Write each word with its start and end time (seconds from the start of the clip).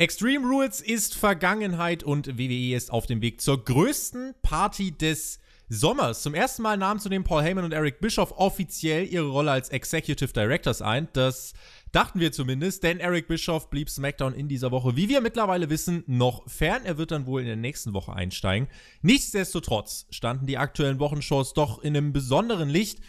Extreme 0.00 0.46
Rules 0.46 0.80
ist 0.80 1.16
Vergangenheit 1.16 2.04
und 2.04 2.38
WWE 2.38 2.76
ist 2.76 2.92
auf 2.92 3.06
dem 3.06 3.20
Weg 3.20 3.40
zur 3.40 3.64
größten 3.64 4.36
Party 4.42 4.96
des 4.96 5.40
Sommers. 5.68 6.22
Zum 6.22 6.34
ersten 6.34 6.62
Mal 6.62 6.76
nahmen 6.76 7.00
zudem 7.00 7.24
Paul 7.24 7.42
Heyman 7.42 7.64
und 7.64 7.72
Eric 7.72 8.00
Bischoff 8.00 8.30
offiziell 8.36 9.12
ihre 9.12 9.26
Rolle 9.26 9.50
als 9.50 9.70
Executive 9.70 10.32
Directors 10.32 10.82
ein. 10.82 11.08
Das 11.14 11.52
dachten 11.90 12.20
wir 12.20 12.30
zumindest, 12.30 12.84
denn 12.84 13.00
Eric 13.00 13.26
Bischoff 13.26 13.70
blieb 13.70 13.90
SmackDown 13.90 14.34
in 14.34 14.46
dieser 14.46 14.70
Woche, 14.70 14.94
wie 14.94 15.08
wir 15.08 15.20
mittlerweile 15.20 15.68
wissen, 15.68 16.04
noch 16.06 16.48
fern. 16.48 16.84
Er 16.84 16.96
wird 16.96 17.10
dann 17.10 17.26
wohl 17.26 17.40
in 17.40 17.48
der 17.48 17.56
nächsten 17.56 17.92
Woche 17.92 18.12
einsteigen. 18.12 18.68
Nichtsdestotrotz 19.02 20.06
standen 20.10 20.46
die 20.46 20.58
aktuellen 20.58 21.00
Wochenshows 21.00 21.54
doch 21.54 21.82
in 21.82 21.96
einem 21.96 22.12
besonderen 22.12 22.68
Licht. 22.68 23.00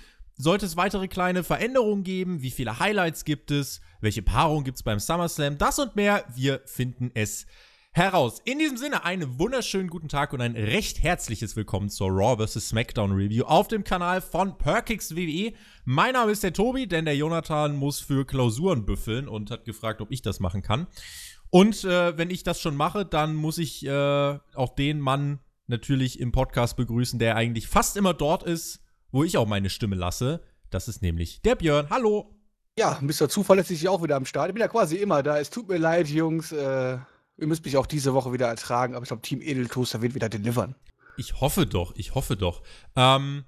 Sollte 0.41 0.65
es 0.65 0.77
weitere 0.77 1.09
kleine 1.09 1.43
Veränderungen 1.43 2.05
geben? 2.05 2.41
Wie 2.41 2.49
viele 2.49 2.79
Highlights 2.79 3.25
gibt 3.25 3.51
es? 3.51 3.81
Welche 3.99 4.21
Paarung 4.21 4.63
gibt 4.63 4.77
es 4.77 4.83
beim 4.83 4.97
SummerSlam? 4.97 5.57
Das 5.57 5.79
und 5.79 5.97
mehr, 5.97 6.23
wir 6.33 6.61
finden 6.65 7.11
es 7.13 7.45
heraus. 7.91 8.39
In 8.45 8.57
diesem 8.57 8.77
Sinne, 8.77 9.03
einen 9.03 9.38
wunderschönen 9.38 9.89
guten 9.89 10.07
Tag 10.07 10.31
und 10.31 10.39
ein 10.39 10.55
recht 10.55 11.03
herzliches 11.03 11.57
Willkommen 11.57 11.89
zur 11.89 12.07
Raw 12.11 12.41
vs. 12.41 12.70
SmackDown 12.70 13.11
Review 13.11 13.44
auf 13.44 13.67
dem 13.67 13.83
Kanal 13.83 14.21
von 14.21 14.57
Perkix 14.57 15.13
WWE. 15.13 15.52
Mein 15.83 16.13
Name 16.13 16.31
ist 16.31 16.41
der 16.41 16.53
Tobi, 16.53 16.88
denn 16.88 17.03
der 17.03 17.17
Jonathan 17.17 17.75
muss 17.75 17.99
für 17.99 18.25
Klausuren 18.25 18.85
büffeln 18.85 19.27
und 19.27 19.52
hat 19.52 19.66
gefragt, 19.66 19.99
ob 19.99 20.09
ich 20.09 20.21
das 20.21 20.39
machen 20.39 20.61
kann. 20.61 20.88
Und 21.49 21.83
äh, 21.83 22.17
wenn 22.17 22.30
ich 22.30 22.44
das 22.44 22.61
schon 22.61 22.77
mache, 22.77 23.05
dann 23.05 23.35
muss 23.35 23.58
ich 23.58 23.85
äh, 23.85 24.39
auch 24.55 24.73
den 24.73 25.02
Mann 25.02 25.39
natürlich 25.67 26.17
im 26.17 26.31
Podcast 26.31 26.77
begrüßen, 26.77 27.19
der 27.19 27.35
eigentlich 27.35 27.67
fast 27.67 27.97
immer 27.97 28.13
dort 28.13 28.44
ist, 28.44 28.80
wo 29.12 29.23
ich 29.23 29.38
auch 29.38 29.48
meine 29.48 29.70
Stimme 29.70 29.95
lasse. 29.95 30.41
Das 30.70 30.88
ist 30.88 31.02
nämlich 31.02 31.41
der 31.41 31.55
Björn. 31.55 31.88
Hallo. 31.90 32.36
Ja, 32.77 33.00
Mr. 33.02 33.27
Zuverlässig 33.27 33.88
auch 33.90 34.04
wieder 34.04 34.16
am 34.16 34.26
Start. 34.26 34.50
Ich 34.50 34.54
bin 34.54 34.62
ja 34.62 34.67
quasi 34.67 34.98
immer 34.98 35.23
da. 35.23 35.40
Es 35.40 35.50
tut 35.50 35.67
mir 35.67 35.77
leid, 35.77 36.08
Jungs. 36.08 36.52
Äh, 36.52 36.98
ihr 37.38 37.48
müsst 37.48 37.66
mich 37.66 37.77
auch 37.77 37.86
diese 37.86 38.14
Woche 38.14 38.31
wieder 38.31 38.48
ertragen, 38.48 38.95
aber 38.95 39.03
ich 39.03 39.09
glaube, 39.09 39.22
Team 39.22 39.42
Edeltoaster 39.42 40.02
wird 40.02 40.16
wieder 40.16 40.30
delivern. 40.30 40.75
Ich 41.17 41.42
hoffe 41.42 41.66
doch, 41.66 41.94
ich 41.95 42.16
hoffe 42.16 42.38
doch. 42.38 42.61
Ähm, 42.95 43.44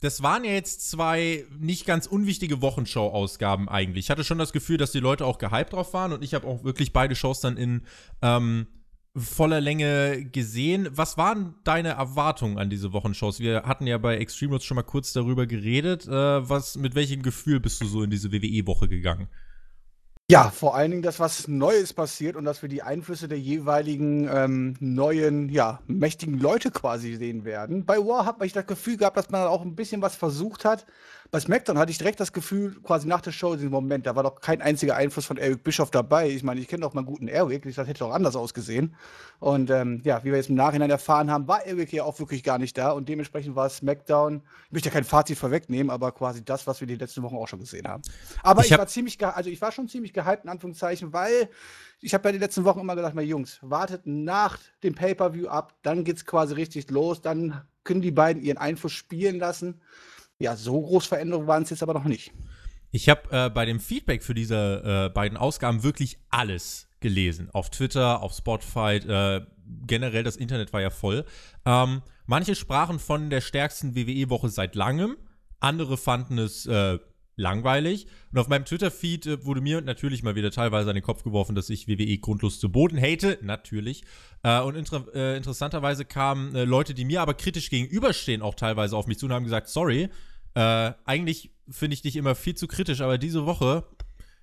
das 0.00 0.22
waren 0.22 0.44
ja 0.44 0.52
jetzt 0.52 0.90
zwei 0.90 1.46
nicht 1.58 1.86
ganz 1.86 2.06
unwichtige 2.06 2.62
Wochenshow-Ausgaben 2.62 3.68
eigentlich. 3.68 4.06
Ich 4.06 4.10
hatte 4.10 4.24
schon 4.24 4.38
das 4.38 4.52
Gefühl, 4.52 4.78
dass 4.78 4.92
die 4.92 5.00
Leute 5.00 5.26
auch 5.26 5.38
gehypt 5.38 5.72
drauf 5.72 5.92
waren 5.92 6.12
und 6.12 6.24
ich 6.24 6.34
habe 6.34 6.46
auch 6.46 6.64
wirklich 6.64 6.92
beide 6.92 7.14
Shows 7.14 7.40
dann 7.40 7.56
in 7.56 7.86
ähm, 8.20 8.66
voller 9.14 9.60
Länge 9.60 10.24
gesehen. 10.24 10.88
Was 10.92 11.18
waren 11.18 11.54
deine 11.64 11.90
Erwartungen 11.90 12.58
an 12.58 12.70
diese 12.70 12.92
Wochenshows? 12.92 13.40
Wir 13.40 13.64
hatten 13.64 13.86
ja 13.86 13.98
bei 13.98 14.16
Extreme 14.16 14.52
Rules 14.52 14.64
schon 14.64 14.76
mal 14.76 14.82
kurz 14.82 15.12
darüber 15.12 15.46
geredet. 15.46 16.06
Äh, 16.06 16.48
was, 16.48 16.76
mit 16.76 16.94
welchem 16.94 17.22
Gefühl 17.22 17.60
bist 17.60 17.80
du 17.80 17.86
so 17.86 18.02
in 18.02 18.10
diese 18.10 18.32
WWE-Woche 18.32 18.88
gegangen? 18.88 19.28
Ja, 20.30 20.50
vor 20.50 20.74
allen 20.74 20.92
Dingen, 20.92 21.02
dass 21.02 21.20
was 21.20 21.46
Neues 21.46 21.92
passiert 21.92 22.36
und 22.36 22.46
dass 22.46 22.62
wir 22.62 22.68
die 22.70 22.82
Einflüsse 22.82 23.28
der 23.28 23.38
jeweiligen 23.38 24.26
ähm, 24.32 24.76
neuen, 24.80 25.50
ja, 25.50 25.80
mächtigen 25.86 26.38
Leute 26.38 26.70
quasi 26.70 27.16
sehen 27.16 27.44
werden. 27.44 27.84
Bei 27.84 27.98
War 27.98 28.24
hat 28.24 28.38
man 28.38 28.48
das 28.48 28.66
Gefühl 28.66 28.96
gehabt, 28.96 29.18
dass 29.18 29.28
man 29.28 29.46
auch 29.46 29.60
ein 29.60 29.74
bisschen 29.74 30.00
was 30.00 30.14
versucht 30.14 30.64
hat, 30.64 30.86
bei 31.32 31.40
SmackDown 31.40 31.78
hatte 31.78 31.90
ich 31.90 31.96
direkt 31.96 32.20
das 32.20 32.34
Gefühl, 32.34 32.76
quasi 32.82 33.08
nach 33.08 33.22
der 33.22 33.32
Show, 33.32 33.54
in 33.54 33.58
diesem 33.58 33.70
Moment, 33.70 34.06
da 34.06 34.14
war 34.14 34.22
doch 34.22 34.42
kein 34.42 34.60
einziger 34.60 34.96
Einfluss 34.96 35.24
von 35.24 35.38
Eric 35.38 35.64
Bischoff 35.64 35.90
dabei. 35.90 36.28
Ich 36.28 36.42
meine, 36.42 36.60
ich 36.60 36.68
kenne 36.68 36.82
doch 36.82 36.92
mal 36.92 37.04
guten 37.04 37.26
Eric, 37.26 37.64
das 37.64 37.86
hätte 37.86 38.00
doch 38.00 38.12
anders 38.12 38.36
ausgesehen. 38.36 38.94
Und 39.40 39.70
ähm, 39.70 40.02
ja, 40.04 40.22
wie 40.24 40.30
wir 40.30 40.36
jetzt 40.36 40.50
im 40.50 40.56
Nachhinein 40.56 40.90
erfahren 40.90 41.30
haben, 41.30 41.48
war 41.48 41.64
Eric 41.64 41.90
ja 41.90 42.04
auch 42.04 42.18
wirklich 42.18 42.42
gar 42.42 42.58
nicht 42.58 42.76
da 42.76 42.90
und 42.90 43.08
dementsprechend 43.08 43.56
war 43.56 43.70
SmackDown, 43.70 44.42
ich 44.66 44.72
möchte 44.72 44.90
ja 44.90 44.92
kein 44.92 45.04
Fazit 45.04 45.38
vorwegnehmen, 45.38 45.88
aber 45.88 46.12
quasi 46.12 46.44
das, 46.44 46.66
was 46.66 46.80
wir 46.80 46.86
die 46.86 46.96
letzten 46.96 47.22
Wochen 47.22 47.36
auch 47.36 47.48
schon 47.48 47.60
gesehen 47.60 47.88
haben. 47.88 48.02
Aber 48.42 48.60
ich, 48.60 48.70
ich 48.70 48.76
war 48.76 48.86
ziemlich, 48.86 49.24
also 49.24 49.48
ich 49.48 49.62
war 49.62 49.72
schon 49.72 49.88
ziemlich 49.88 50.12
gehypt, 50.12 50.44
in 50.44 50.50
Anführungszeichen, 50.50 51.14
weil 51.14 51.48
ich 52.02 52.12
habe 52.12 52.28
ja 52.28 52.32
die 52.32 52.40
letzten 52.40 52.66
Wochen 52.66 52.80
immer 52.80 52.94
gesagt, 52.94 53.14
mal 53.14 53.24
Jungs, 53.24 53.58
wartet 53.62 54.02
nach 54.04 54.58
dem 54.82 54.94
Pay-Per-View 54.94 55.48
ab, 55.48 55.72
dann 55.82 56.04
geht 56.04 56.16
es 56.16 56.26
quasi 56.26 56.52
richtig 56.52 56.90
los, 56.90 57.22
dann 57.22 57.62
können 57.84 58.02
die 58.02 58.10
beiden 58.10 58.42
ihren 58.42 58.58
Einfluss 58.58 58.92
spielen 58.92 59.38
lassen 59.38 59.80
ja, 60.42 60.56
so 60.56 60.80
groß 60.80 61.06
Veränderungen 61.06 61.46
waren 61.46 61.62
es 61.62 61.70
jetzt 61.70 61.82
aber 61.82 61.94
noch 61.94 62.04
nicht. 62.04 62.32
Ich 62.90 63.08
habe 63.08 63.22
äh, 63.30 63.48
bei 63.48 63.64
dem 63.64 63.80
Feedback 63.80 64.22
für 64.22 64.34
diese 64.34 65.08
äh, 65.08 65.14
beiden 65.14 65.38
Ausgaben 65.38 65.82
wirklich 65.82 66.18
alles 66.28 66.88
gelesen. 67.00 67.48
Auf 67.52 67.70
Twitter, 67.70 68.22
auf 68.22 68.34
Spotify, 68.34 68.96
äh, 68.96 69.46
generell 69.86 70.22
das 70.22 70.36
Internet 70.36 70.72
war 70.72 70.82
ja 70.82 70.90
voll. 70.90 71.24
Ähm, 71.64 72.02
manche 72.26 72.54
sprachen 72.54 72.98
von 72.98 73.30
der 73.30 73.40
stärksten 73.40 73.94
WWE-Woche 73.96 74.48
seit 74.48 74.74
langem, 74.74 75.16
andere 75.60 75.96
fanden 75.96 76.38
es 76.38 76.66
äh, 76.66 76.98
langweilig. 77.36 78.06
Und 78.32 78.38
auf 78.38 78.48
meinem 78.48 78.64
Twitter-Feed 78.64 79.26
äh, 79.26 79.44
wurde 79.44 79.60
mir 79.60 79.80
natürlich 79.80 80.22
mal 80.22 80.34
wieder 80.34 80.50
teilweise 80.50 80.90
an 80.90 80.94
den 80.94 81.04
Kopf 81.04 81.22
geworfen, 81.22 81.54
dass 81.54 81.70
ich 81.70 81.88
WWE 81.88 82.18
grundlos 82.18 82.60
zu 82.60 82.70
Boden 82.70 83.00
hate. 83.00 83.38
Natürlich. 83.42 84.04
Äh, 84.42 84.60
und 84.60 84.74
inter 84.74 85.04
äh, 85.14 85.36
interessanterweise 85.36 86.04
kamen 86.04 86.54
äh, 86.54 86.64
Leute, 86.64 86.94
die 86.94 87.04
mir 87.04 87.22
aber 87.22 87.34
kritisch 87.34 87.70
gegenüberstehen, 87.70 88.42
auch 88.42 88.54
teilweise 88.54 88.96
auf 88.96 89.06
mich 89.06 89.18
zu 89.18 89.26
und 89.26 89.32
haben 89.32 89.44
gesagt, 89.44 89.68
sorry, 89.68 90.08
äh, 90.54 90.92
eigentlich 91.04 91.52
finde 91.68 91.94
ich 91.94 92.02
dich 92.02 92.16
immer 92.16 92.34
viel 92.34 92.54
zu 92.54 92.66
kritisch, 92.66 93.00
aber 93.00 93.18
diese 93.18 93.46
Woche 93.46 93.84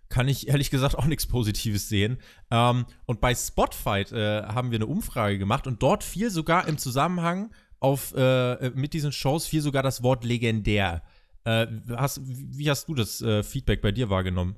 kann 0.09 0.27
ich 0.27 0.47
ehrlich 0.47 0.71
gesagt 0.71 0.95
auch 0.95 1.05
nichts 1.05 1.27
Positives 1.27 1.87
sehen. 1.87 2.17
Ähm, 2.51 2.85
und 3.05 3.21
bei 3.21 3.33
Spotfight 3.35 4.11
äh, 4.11 4.43
haben 4.43 4.71
wir 4.71 4.77
eine 4.77 4.87
Umfrage 4.87 5.37
gemacht 5.37 5.67
und 5.67 5.81
dort 5.83 6.03
fiel 6.03 6.31
sogar 6.31 6.67
im 6.67 6.77
Zusammenhang 6.77 7.51
auf, 7.79 8.13
äh, 8.15 8.71
mit 8.71 8.93
diesen 8.93 9.11
Shows 9.11 9.45
fiel 9.45 9.61
sogar 9.61 9.83
das 9.83 10.03
Wort 10.03 10.25
legendär. 10.25 11.03
Äh, 11.45 11.67
hast, 11.95 12.21
wie 12.23 12.69
hast 12.69 12.87
du 12.87 12.95
das 12.95 13.21
äh, 13.21 13.43
Feedback 13.43 13.81
bei 13.81 13.91
dir 13.91 14.09
wahrgenommen? 14.09 14.55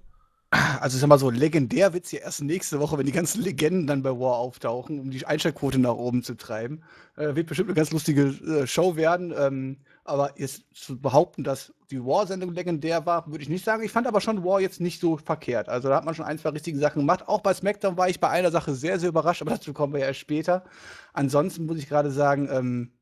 Also 0.82 0.98
ich 0.98 1.02
sag 1.02 1.08
mal 1.08 1.18
so, 1.18 1.30
legendär 1.30 1.94
wird 1.94 2.06
es 2.06 2.12
ja 2.12 2.20
erst 2.20 2.42
nächste 2.42 2.80
Woche, 2.80 2.98
wenn 2.98 3.06
die 3.06 3.14
ganzen 3.14 3.42
Legenden 3.42 3.88
dann 3.88 4.04
bei 4.04 4.10
War 4.10 4.36
auftauchen, 4.36 5.00
um 5.00 5.10
die 5.10 5.26
Einschaltquote 5.26 5.80
nach 5.80 5.94
oben 5.94 6.24
zu 6.24 6.36
treiben. 6.36 6.84
Äh, 7.16 7.36
wird 7.36 7.48
bestimmt 7.48 7.70
eine 7.70 7.76
ganz 7.76 7.92
lustige 7.92 8.24
äh, 8.24 8.68
Show 8.68 8.98
werden. 8.98 9.34
Ähm, 9.38 9.78
aber 10.04 10.34
jetzt 10.38 10.64
zu 10.74 11.00
behaupten, 11.00 11.44
dass 11.44 11.74
die 11.92 12.04
War-Sendung 12.04 12.54
legendär 12.54 13.06
war, 13.06 13.28
würde 13.28 13.44
ich 13.44 13.50
nicht 13.50 13.66
sagen. 13.66 13.84
Ich 13.84 13.92
fand 13.92 14.08
aber 14.08 14.22
schon 14.22 14.44
War 14.44 14.60
jetzt 14.60 14.82
nicht 14.82 15.00
so 15.00 15.18
verkehrt. 15.18 15.70
Also 15.70 15.90
da 15.90 15.96
hat 15.96 16.06
man 16.06 16.16
schon 16.16 16.26
ein, 16.26 16.40
zwei 16.40 16.50
richtige 16.50 16.80
Sachen 16.80 17.00
gemacht. 17.00 17.28
Auch 17.28 17.42
bei 17.42 17.54
SmackDown 17.54 17.98
war 17.98 18.10
ich 18.10 18.20
bei 18.20 18.30
einer 18.30 18.52
Sache 18.52 18.74
sehr, 18.74 19.00
sehr 19.00 19.10
überrascht, 19.10 19.42
aber 19.42 19.52
dazu 19.52 19.74
kommen 19.74 19.94
wir 19.94 20.00
ja 20.00 20.08
erst 20.08 20.20
später. 20.20 20.64
Ansonsten 21.14 21.66
muss 21.66 21.78
ich 21.78 21.88
gerade 21.88 22.12
sagen, 22.12 22.50
ähm, 22.52 22.94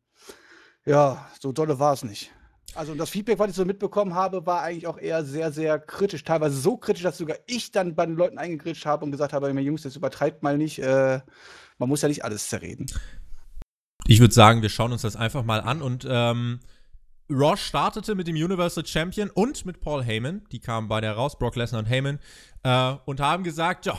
ja, 0.86 1.28
so 1.40 1.52
dolle 1.52 1.80
war 1.80 1.94
es 1.94 2.04
nicht. 2.04 2.32
Also 2.76 2.94
das 2.94 3.10
Feedback, 3.10 3.40
was 3.40 3.50
ich 3.50 3.56
so 3.56 3.66
mitbekommen 3.66 4.14
habe, 4.14 4.46
war 4.46 4.62
eigentlich 4.62 4.88
auch 4.88 4.98
eher 4.98 5.24
sehr, 5.24 5.52
sehr 5.52 5.80
kritisch. 5.80 6.24
Teilweise 6.24 6.58
so 6.58 6.78
kritisch, 6.78 7.04
dass 7.04 7.18
sogar 7.18 7.38
ich 7.48 7.72
dann 7.72 7.96
bei 7.96 8.06
den 8.06 8.16
Leuten 8.16 8.38
eingegritscht 8.38 8.86
habe 8.86 9.06
und 9.06 9.12
gesagt 9.12 9.34
habe, 9.34 9.50
Jungs, 9.50 9.82
das 9.82 9.96
übertreibt 9.96 10.44
mal 10.44 10.58
nicht. 10.58 10.80
Äh, 10.80 11.22
man 11.78 11.90
muss 11.90 12.02
ja 12.02 12.08
nicht 12.08 12.24
alles 12.24 12.50
zerreden. 12.50 12.86
Ich 14.06 14.20
würde 14.20 14.34
sagen, 14.34 14.62
wir 14.62 14.70
schauen 14.70 14.92
uns 14.92 15.02
das 15.02 15.16
einfach 15.16 15.44
mal 15.44 15.62
an 15.62 15.82
und 15.82 16.06
ähm, 16.10 16.60
Raw 17.30 17.56
startete 17.56 18.16
mit 18.16 18.28
dem 18.28 18.36
Universal 18.36 18.86
Champion 18.86 19.30
und 19.30 19.66
mit 19.66 19.82
Paul 19.82 20.04
Heyman. 20.04 20.42
Die 20.52 20.60
kamen 20.60 20.88
beide 20.88 21.08
heraus, 21.08 21.38
Brock 21.38 21.56
Lesnar 21.56 21.80
und 21.80 21.86
Heyman, 21.86 22.20
äh, 22.64 22.96
und 23.06 23.20
haben 23.20 23.44
gesagt, 23.44 23.86
ja, 23.86 23.98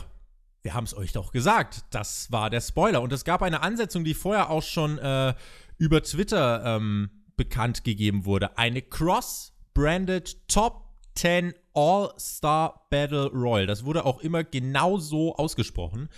wir 0.63 0.75
haben 0.75 0.85
es 0.85 0.97
euch 0.97 1.13
doch 1.13 1.31
gesagt. 1.33 1.85
Das 1.91 2.33
war 2.33 2.51
der 2.51 2.61
Spoiler. 2.61 3.01
Und 3.03 3.13
es 3.13 3.25
gab 3.25 3.43
eine 3.43 3.63
Ansetzung, 3.63 4.05
die 4.05 4.15
vorher 4.15 4.51
auch 4.51 4.63
schon 4.63 4.99
äh, 4.99 5.35
über 5.79 6.03
Twitter 6.03 6.63
ähm, 6.65 7.11
bekannt 7.37 7.85
gegeben 7.85 8.25
wurde. 8.25 8.59
Eine 8.59 8.83
Cross-Branded 8.83 10.49
Top 10.49 10.91
10 11.15 11.55
All-Star 11.73 12.87
Battle 12.91 13.31
Royal. 13.33 13.67
Das 13.67 13.85
wurde 13.85 14.05
auch 14.05 14.21
immer 14.21 14.45
genau 14.45 14.99
so 14.99 15.37
ausgesprochen. 15.37 16.09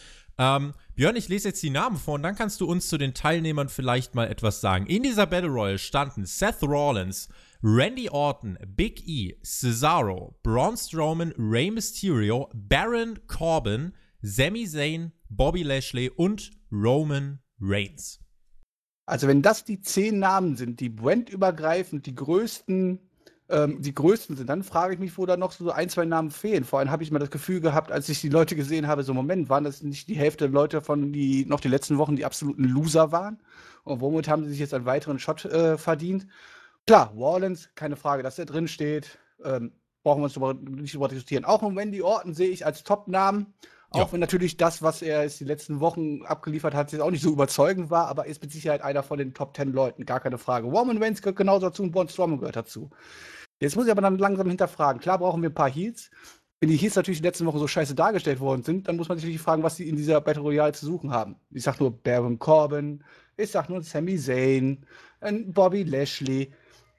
Ähm, 0.43 0.75
Björn, 0.97 1.15
ich 1.15 1.29
lese 1.29 1.49
jetzt 1.49 1.63
die 1.63 1.71
Namen 1.71 1.97
vor 1.97 2.15
und 2.15 2.25
dann 2.25 2.35
kannst 2.35 2.61
du 2.61 2.67
uns 2.67 2.89
zu 2.89 2.99
den 2.99 3.15
Teilnehmern 3.15 3.69
vielleicht 3.69 4.17
mal 4.17 4.27
etwas 4.27 4.61
sagen. 4.61 4.87
In 4.87 5.05
dieser 5.05 5.25
Battle 5.25 5.51
Royale 5.51 5.79
standen 5.79 6.27
Seth 6.27 6.63
Rollins, 6.63 7.29
Randy 7.63 8.11
Orton, 8.11 8.59
Big 8.67 9.07
E, 9.07 9.37
Cesaro, 9.45 10.37
Braun 10.43 10.77
Strowman, 10.77 11.33
Rey 11.39 11.71
Mysterio, 11.71 12.51
Baron 12.55 13.21
Corbin, 13.29 13.93
Sami 14.21 14.67
Zayn, 14.67 15.13
Bobby 15.29 15.63
Lashley 15.63 16.11
und 16.11 16.51
Roman 16.73 17.39
Reigns. 17.61 18.19
Also 19.07 19.29
wenn 19.29 19.43
das 19.43 19.65
die 19.65 19.81
zehn 19.81 20.19
Namen 20.19 20.57
sind, 20.57 20.81
die 20.81 20.89
brandübergreifend 20.89 22.05
die 22.05 22.17
größten 22.17 22.99
ähm, 23.53 23.83
die 23.83 23.95
größten 23.95 24.37
sind. 24.37 24.49
Dann 24.49 24.63
frage 24.63 24.95
ich 24.95 25.01
mich, 25.01 25.17
wo 25.19 25.27
da 25.27 25.37
noch 25.37 25.53
so 25.53 25.71
ein, 25.71 25.89
zwei 25.89 26.05
Namen 26.05 26.31
fehlen. 26.31 26.65
Vor 26.65 26.79
allem 26.79 26.91
habe 26.91 27.03
ich 27.03 27.11
mal 27.11 27.19
das 27.19 27.31
Gefühl 27.31 27.61
gehabt, 27.61 27.93
als 27.93 28.09
ich 28.09 28.21
die 28.21 28.31
Leute 28.31 28.57
gesehen 28.57 28.89
habe, 28.89 29.03
so 29.03 29.15
Moment, 29.15 29.49
waren 29.49 29.65
das 29.65 29.83
nicht 29.83 30.09
die 30.09 30.17
Hälfte 30.17 30.47
der 30.47 30.53
Leute 30.53 30.81
von 30.81 31.13
die 31.13 31.45
noch 31.45 31.61
die 31.61 31.69
letzten 31.69 31.99
Wochen 31.99 32.17
die 32.17 32.25
absoluten 32.25 32.65
Loser 32.65 33.13
waren? 33.13 33.41
Und 33.85 34.01
womit 34.01 34.29
haben 34.29 34.45
sie 34.45 34.51
sich 34.51 34.59
jetzt 34.59 34.75
einen 34.75 34.87
weiteren 34.87 35.19
Shot 35.19 35.45
äh, 35.45 35.77
verdient? 35.77 36.27
Klar, 36.87 37.13
Warlands, 37.15 37.69
keine 37.75 37.97
Frage, 37.97 38.23
dass 38.23 38.37
der 38.37 38.47
drin 38.47 38.69
steht. 38.69 39.19
Ähm, 39.45 39.73
brauchen 40.03 40.21
wir 40.21 40.25
uns 40.25 40.35
darüber, 40.35 40.55
nicht 40.55 40.95
darüber 40.95 41.09
diskutieren. 41.09 41.45
Auch 41.45 41.63
im 41.63 41.77
Wendy 41.77 42.03
Orton 42.03 42.35
sehe 42.35 42.49
ich 42.49 42.67
als 42.67 42.83
Top-Namen. 42.83 43.55
Auch 43.91 44.07
ja. 44.07 44.13
wenn 44.13 44.21
natürlich 44.21 44.57
das, 44.57 44.83
was 44.83 45.03
er 45.03 45.23
jetzt 45.23 45.39
die 45.41 45.45
letzten 45.45 45.81
Wochen 45.81 46.23
abgeliefert 46.23 46.75
hat, 46.75 46.93
jetzt 46.93 47.03
auch 47.03 47.11
nicht 47.11 47.23
so 47.23 47.31
überzeugend 47.31 47.91
war, 47.91 48.09
aber 48.09 48.27
ist 48.27 48.41
mit 48.41 48.51
Sicherheit 48.51 48.81
einer 48.81 49.03
von 49.03 49.19
den 49.19 49.35
Top 49.35 49.55
10 49.55 49.71
Leuten, 49.71 50.07
gar 50.07 50.21
keine 50.21 50.39
Frage. 50.39 50.67
Roman 50.67 51.03
Reigns 51.03 51.21
gehört 51.21 51.37
genauso 51.37 51.67
dazu 51.67 51.83
und 51.83 51.93
Braun 51.93 52.09
Strowman 52.09 52.39
gehört 52.39 52.57
dazu. 52.57 52.89
Jetzt 53.63 53.77
muss 53.77 53.87
ich 53.87 53.93
aber 53.93 54.03
dann 54.03 54.19
langsam 54.19 54.49
hinterfragen. 54.49 55.01
Klar 55.01 55.19
brauchen 55.19 55.41
wir 55.41 55.49
ein 55.49 55.55
paar 55.55 55.71
Heals. 55.71 56.11
wenn 56.59 56.69
die 56.69 56.77
Heels 56.77 56.97
natürlich 56.97 57.19
in 57.21 57.23
den 57.23 57.29
letzten 57.29 57.47
Wochen 57.47 57.61
so 57.61 57.69
scheiße 57.69 57.95
dargestellt 57.95 58.41
worden 58.41 58.65
sind, 58.65 58.89
dann 58.89 58.97
muss 58.97 59.09
man 59.09 59.19
sich 59.19 59.25
natürlich 59.25 59.41
fragen, 59.41 59.63
was 59.63 59.77
sie 59.77 59.89
in 59.89 59.95
dieser 59.97 60.21
Battle 60.21 60.43
Royale 60.43 60.73
zu 60.73 60.85
suchen 60.87 61.13
haben. 61.13 61.37
Ich 61.51 61.63
sag 61.63 61.79
nur 61.79 61.93
Baron 61.93 62.41
Corbin, 62.41 63.05
ich 63.37 63.51
sag 63.53 63.69
nur 63.69 63.83
Sami 63.83 64.19
Zayn, 64.19 64.85
Bobby 65.47 65.85
Lashley. 65.85 66.53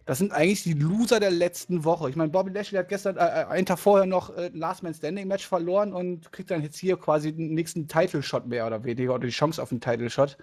Das 0.05 0.17
sind 0.17 0.33
eigentlich 0.33 0.63
die 0.63 0.73
Loser 0.73 1.19
der 1.19 1.31
letzten 1.31 1.85
Woche. 1.85 2.09
Ich 2.09 2.15
meine, 2.15 2.29
Bobby 2.29 2.51
Lashley 2.51 2.77
hat 2.77 2.89
gestern, 2.89 3.17
äh, 3.17 3.21
äh 3.21 3.45
einen 3.45 3.65
Tag 3.65 3.79
vorher 3.79 4.05
noch 4.05 4.35
äh, 4.35 4.51
Last 4.53 4.83
Man 4.83 4.93
Standing 4.93 5.27
Match 5.27 5.47
verloren 5.47 5.93
und 5.93 6.31
kriegt 6.31 6.51
dann 6.51 6.61
jetzt 6.61 6.77
hier 6.77 6.97
quasi 6.97 7.33
den 7.33 7.53
nächsten 7.53 7.87
Title 7.87 8.21
Shot 8.21 8.45
mehr 8.47 8.67
oder 8.67 8.83
weniger 8.83 9.15
oder 9.15 9.27
die 9.27 9.33
Chance 9.33 9.61
auf 9.61 9.71
einen 9.71 9.81
Title 9.81 10.09
Shot. 10.09 10.37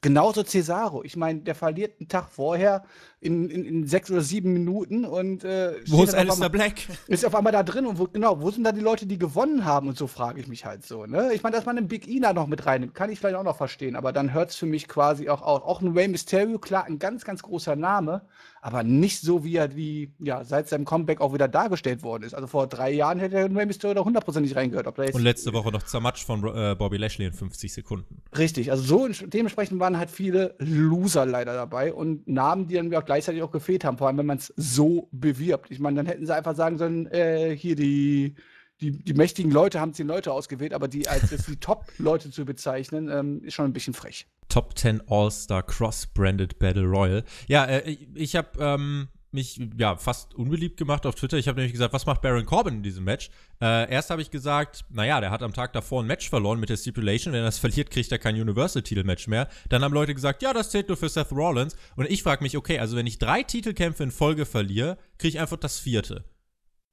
Genauso 0.00 0.42
Cesaro. 0.42 1.04
Ich 1.04 1.16
meine, 1.16 1.40
der 1.40 1.54
verliert 1.54 2.00
einen 2.00 2.08
Tag 2.08 2.28
vorher 2.30 2.84
in, 3.20 3.48
in, 3.48 3.64
in 3.64 3.86
sechs 3.86 4.10
oder 4.10 4.20
sieben 4.20 4.52
Minuten 4.52 5.04
und 5.04 5.44
äh, 5.44 5.74
wo 5.86 6.02
ist 6.02 6.14
Alistair 6.14 6.50
Black? 6.50 6.74
Ist 7.06 7.24
auf 7.24 7.34
einmal 7.34 7.52
da 7.52 7.62
drin 7.62 7.86
und 7.86 7.98
wo, 7.98 8.06
genau, 8.06 8.42
wo 8.42 8.50
sind 8.50 8.64
da 8.64 8.72
die 8.72 8.80
Leute, 8.80 9.06
die 9.06 9.18
gewonnen 9.18 9.64
haben 9.64 9.88
und 9.88 9.96
so 9.96 10.06
frage 10.06 10.40
ich 10.40 10.48
mich 10.48 10.66
halt 10.66 10.84
so. 10.84 11.06
Ne? 11.06 11.32
Ich 11.32 11.42
meine, 11.42 11.56
dass 11.56 11.64
man 11.64 11.78
einen 11.78 11.88
Big 11.88 12.06
Ina 12.06 12.32
noch 12.32 12.46
mit 12.46 12.66
reinnimmt, 12.66 12.94
kann 12.94 13.10
ich 13.10 13.18
vielleicht 13.18 13.36
auch 13.36 13.44
noch 13.44 13.56
verstehen, 13.56 13.96
aber 13.96 14.12
dann 14.12 14.34
hört 14.34 14.50
es 14.50 14.56
für 14.56 14.66
mich 14.66 14.88
quasi 14.88 15.28
auch 15.28 15.40
auf. 15.40 15.62
Auch 15.62 15.80
ein 15.80 15.96
Rey 15.96 16.08
Mysterio, 16.08 16.58
klar, 16.58 16.84
ein 16.84 16.98
ganz, 16.98 17.24
ganz 17.24 17.42
großer 17.42 17.76
Name, 17.76 18.22
aber 18.64 18.82
nicht 18.82 19.20
so, 19.20 19.44
wie 19.44 19.56
er 19.56 19.68
die, 19.68 20.14
ja, 20.20 20.42
seit 20.42 20.70
seinem 20.70 20.86
Comeback 20.86 21.20
auch 21.20 21.34
wieder 21.34 21.48
dargestellt 21.48 22.02
worden 22.02 22.22
ist. 22.22 22.32
Also 22.32 22.46
vor 22.46 22.66
drei 22.66 22.90
Jahren 22.92 23.18
hätte 23.18 23.36
er 23.36 23.54
Rey 23.54 23.66
Mysterio 23.66 23.92
da 23.92 24.02
hundertprozentig 24.02 24.56
reingehört. 24.56 24.86
Ob 24.86 24.98
und 24.98 25.20
letzte 25.20 25.52
Woche 25.52 25.70
noch 25.70 25.82
zermatscht 25.82 26.24
von 26.24 26.42
äh, 26.46 26.74
Bobby 26.74 26.96
Lashley 26.96 27.26
in 27.26 27.34
50 27.34 27.74
Sekunden. 27.74 28.22
Richtig, 28.38 28.70
also 28.70 28.82
so 28.82 29.26
dementsprechend 29.26 29.80
waren 29.80 29.98
halt 29.98 30.10
viele 30.10 30.54
Loser 30.60 31.26
leider 31.26 31.52
dabei 31.52 31.92
und 31.92 32.26
Namen, 32.26 32.66
die 32.66 32.76
dann 32.76 32.94
auch 32.94 33.04
gleichzeitig 33.04 33.42
auch 33.42 33.50
gefehlt 33.50 33.84
haben, 33.84 33.98
vor 33.98 34.06
allem 34.06 34.16
wenn 34.16 34.24
man 34.24 34.38
es 34.38 34.50
so 34.56 35.10
bewirbt. 35.12 35.70
Ich 35.70 35.78
meine, 35.78 35.96
dann 35.96 36.06
hätten 36.06 36.24
sie 36.24 36.34
einfach 36.34 36.56
sagen 36.56 36.78
sollen, 36.78 37.06
äh, 37.08 37.54
hier 37.54 37.76
die 37.76 38.34
die, 38.80 38.90
die 38.90 39.14
mächtigen 39.14 39.52
Leute 39.52 39.80
haben 39.80 39.94
zehn 39.94 40.06
Leute 40.06 40.32
ausgewählt, 40.32 40.74
aber 40.74 40.88
die 40.88 41.06
als 41.08 41.30
die 41.46 41.56
Top-Leute 41.60 42.30
zu 42.30 42.44
bezeichnen, 42.44 43.08
ähm, 43.08 43.42
ist 43.44 43.54
schon 43.54 43.66
ein 43.66 43.72
bisschen 43.72 43.94
frech. 43.94 44.26
Top 44.48 44.78
10 44.78 45.02
All-Star 45.08 45.62
Cross-Branded 45.62 46.58
Battle 46.58 46.84
Royal. 46.84 47.24
Ja, 47.48 47.64
äh, 47.64 47.96
ich 48.14 48.36
habe 48.36 48.50
ähm, 48.58 49.08
mich 49.34 49.60
ja 49.76 49.96
fast 49.96 50.34
unbeliebt 50.34 50.76
gemacht 50.76 51.04
auf 51.04 51.16
Twitter. 51.16 51.36
Ich 51.36 51.48
habe 51.48 51.56
nämlich 51.56 51.72
gesagt, 51.72 51.92
was 51.92 52.06
macht 52.06 52.22
Baron 52.22 52.46
Corbin 52.46 52.76
in 52.76 52.82
diesem 52.82 53.04
Match? 53.04 53.30
Äh, 53.60 53.90
erst 53.90 54.10
habe 54.10 54.22
ich 54.22 54.30
gesagt, 54.30 54.84
naja, 54.90 55.20
der 55.20 55.30
hat 55.30 55.42
am 55.42 55.52
Tag 55.52 55.72
davor 55.72 56.02
ein 56.02 56.06
Match 56.06 56.30
verloren 56.30 56.60
mit 56.60 56.68
der 56.68 56.76
Stipulation. 56.76 57.34
Wenn 57.34 57.40
er 57.40 57.46
das 57.46 57.58
verliert, 57.64 57.90
kriegt 57.90 58.10
er 58.12 58.18
kein 58.18 58.40
Universal-Titel-Match 58.40 59.26
mehr. 59.26 59.48
Dann 59.68 59.82
haben 59.82 59.92
Leute 59.92 60.14
gesagt, 60.14 60.42
ja, 60.42 60.52
das 60.52 60.70
zählt 60.70 60.88
nur 60.88 60.96
für 60.96 61.08
Seth 61.08 61.32
Rollins. 61.32 61.76
Und 61.96 62.08
ich 62.08 62.22
frage 62.22 62.42
mich, 62.42 62.56
okay, 62.56 62.78
also 62.78 62.96
wenn 62.96 63.06
ich 63.06 63.18
drei 63.18 63.42
Titelkämpfe 63.42 64.04
in 64.04 64.12
Folge 64.12 64.46
verliere, 64.46 64.96
kriege 65.18 65.36
ich 65.36 65.40
einfach 65.40 65.58
das 65.58 65.78
vierte. 65.78 66.24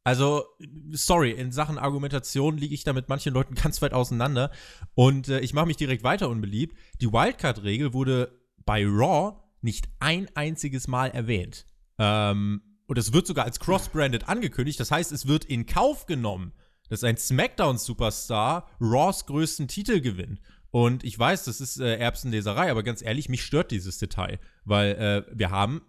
Also, 0.03 0.45
sorry, 0.91 1.31
in 1.31 1.51
Sachen 1.51 1.77
Argumentation 1.77 2.57
liege 2.57 2.73
ich 2.73 2.83
da 2.83 2.93
mit 2.93 3.07
manchen 3.07 3.33
Leuten 3.33 3.55
ganz 3.55 3.81
weit 3.81 3.93
auseinander. 3.93 4.51
Und 4.95 5.29
äh, 5.29 5.39
ich 5.41 5.53
mache 5.53 5.67
mich 5.67 5.77
direkt 5.77 6.03
weiter 6.03 6.29
unbeliebt. 6.29 6.75
Die 7.01 7.11
Wildcard-Regel 7.11 7.93
wurde 7.93 8.39
bei 8.65 8.83
Raw 8.85 9.35
nicht 9.61 9.89
ein 9.99 10.27
einziges 10.33 10.87
Mal 10.87 11.11
erwähnt. 11.11 11.65
Ähm, 11.99 12.61
und 12.87 12.97
es 12.97 13.13
wird 13.13 13.27
sogar 13.27 13.45
als 13.45 13.59
cross-branded 13.59 14.27
angekündigt. 14.27 14.79
Das 14.79 14.91
heißt, 14.91 15.11
es 15.11 15.27
wird 15.27 15.45
in 15.45 15.65
Kauf 15.65 16.07
genommen, 16.07 16.51
dass 16.89 17.03
ein 17.03 17.17
SmackDown-Superstar 17.17 18.67
Raws 18.81 19.27
größten 19.27 19.67
Titel 19.67 20.01
gewinnt. 20.01 20.41
Und 20.71 21.03
ich 21.03 21.17
weiß, 21.17 21.45
das 21.45 21.61
ist 21.61 21.79
äh, 21.79 21.97
Erbsenleserei, 21.97 22.71
aber 22.71 22.81
ganz 22.81 23.01
ehrlich, 23.01 23.29
mich 23.29 23.43
stört 23.43 23.71
dieses 23.71 23.97
Detail. 23.97 24.39
Weil 24.65 24.91
äh, 24.93 25.37
wir 25.37 25.51
haben 25.51 25.81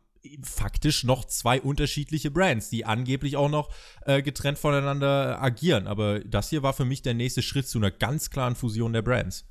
faktisch 0.43 1.05
noch 1.05 1.25
zwei 1.25 1.61
unterschiedliche 1.61 2.31
Brands, 2.31 2.71
die 2.71 2.85
angeblich 2.85 3.37
auch 3.37 3.49
noch 3.49 3.71
äh, 4.07 4.23
getrennt 4.23 4.59
voneinander 4.59 5.43
agieren. 5.43 5.87
Aber 5.87 6.21
das 6.21 6.51
hier 6.51 6.63
war 6.63 6.73
für 6.73 6.85
mich 6.85 7.03
der 7.03 7.15
nächste 7.15 7.43
Schritt 7.43 7.69
zu 7.69 7.79
einer 7.79 7.91
ganz 7.91 8.31
klaren 8.31 8.55
Fusion 8.55 8.93
der 8.93 9.03
Brands. 9.03 9.45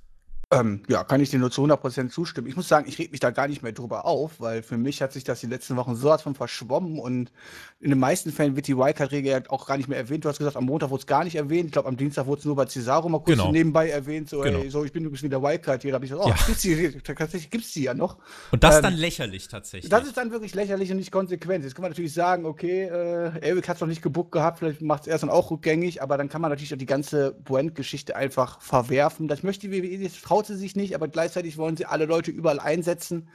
Ähm, 0.52 0.84
ja, 0.90 1.04
kann 1.04 1.22
ich 1.22 1.30
dir 1.30 1.40
nur 1.40 1.50
zu 1.50 1.64
100% 1.64 2.10
zustimmen. 2.10 2.48
Ich 2.48 2.58
muss 2.58 2.68
sagen, 2.68 2.86
ich 2.88 3.00
reg 3.00 3.12
mich 3.12 3.22
da 3.22 3.32
gar 3.32 3.48
nicht 3.48 3.64
mehr 3.64 3.72
drüber 3.72 4.06
auf, 4.06 4.40
weil 4.40 4.62
für 4.64 4.78
mich 4.78 5.02
hat 5.02 5.14
sich 5.14 5.24
das 5.24 5.40
die 5.40 5.48
letzten 5.48 5.78
Wochen 5.78 5.96
so 5.96 6.12
von 6.18 6.36
verschwommen 6.36 7.00
und 7.00 7.32
in 7.80 7.90
den 7.90 8.00
meisten 8.00 8.32
Fällen 8.32 8.56
wird 8.58 8.68
die 8.68 8.78
Wildcard-Regel 8.78 9.32
ja 9.32 9.40
auch 9.50 9.66
gar 9.66 9.78
nicht 9.78 9.88
mehr 9.88 9.98
erwähnt. 9.98 10.26
Du 10.26 10.30
hast 10.30 10.40
gesagt, 10.40 10.58
am 10.58 10.66
Montag 10.66 10.90
wurde 10.90 11.02
es 11.02 11.08
gar 11.08 11.24
nicht 11.24 11.36
erwähnt. 11.36 11.68
Ich 11.68 11.72
glaube, 11.72 11.88
am 11.88 11.96
Dienstag 11.96 12.28
wurde 12.28 12.40
es 12.40 12.46
nur 12.46 12.56
bei 12.56 12.66
Cesaro 12.66 13.08
mal 13.08 13.20
kurz 13.20 13.38
genau. 13.38 13.52
nebenbei 13.52 13.90
erwähnt. 13.90 14.30
So, 14.30 14.42
genau. 14.42 14.60
ey, 14.60 14.70
so, 14.70 14.84
ich 14.84 14.92
bin 14.92 15.04
übrigens 15.04 15.24
wieder 15.24 15.42
Wildcard 15.42 15.82
hier. 15.82 15.92
Da 15.92 15.96
habe 15.96 16.06
ich 16.06 16.12
gesagt, 16.12 16.28
oh, 16.28 16.30
ja. 16.30 16.46
gibt's 16.46 16.62
die, 16.62 17.00
tatsächlich 17.02 17.50
gibt 17.50 17.64
es 17.64 17.72
die 17.72 17.84
ja 17.84 17.94
noch. 17.94 18.18
Und 18.52 18.64
das 18.64 18.76
ähm, 18.76 18.84
dann 18.84 18.94
lächerlich 18.96 19.48
tatsächlich. 19.48 19.90
Das 19.90 20.06
ist 20.06 20.18
dann 20.18 20.32
wirklich 20.32 20.54
lächerlich 20.54 20.92
und 20.92 20.98
nicht 20.98 21.12
konsequent. 21.12 21.64
Jetzt 21.64 21.76
kann 21.76 21.84
man 21.84 21.92
natürlich 21.92 22.14
sagen, 22.14 22.46
okay, 22.46 22.84
äh, 22.84 23.40
Eric 23.40 23.70
hat 23.70 23.78
es 23.78 23.82
noch 23.82 23.88
nicht 23.88 24.02
gebuckt 24.02 24.34
gehabt, 24.34 24.60
vielleicht 24.60 24.82
macht 24.82 25.04
es 25.04 25.08
erst 25.08 25.24
dann 25.24 25.30
auch 25.30 25.50
rückgängig, 25.50 26.02
aber 26.02 26.18
dann 26.18 26.28
kann 26.28 26.42
man 26.42 26.52
natürlich 26.52 26.74
auch 26.74 26.78
die 26.78 26.86
ganze 26.86 27.32
Brand-Geschichte 27.46 28.16
einfach 28.16 28.62
verwerfen. 28.62 29.28
Das 29.28 29.44
möchte 29.44 29.70
die 29.70 29.82
WWE, 29.82 30.04
das 30.04 30.18
traut 30.42 30.48
sie 30.48 30.56
sich 30.56 30.76
nicht, 30.76 30.96
aber 30.96 31.08
gleich 31.08 31.22
gleichzeitig 31.22 31.58
wollen 31.58 31.78
sie 31.78 31.86
alle 31.86 32.06
Leute 32.06 32.32
überall 32.32 32.60
einsetzen. 32.60 33.30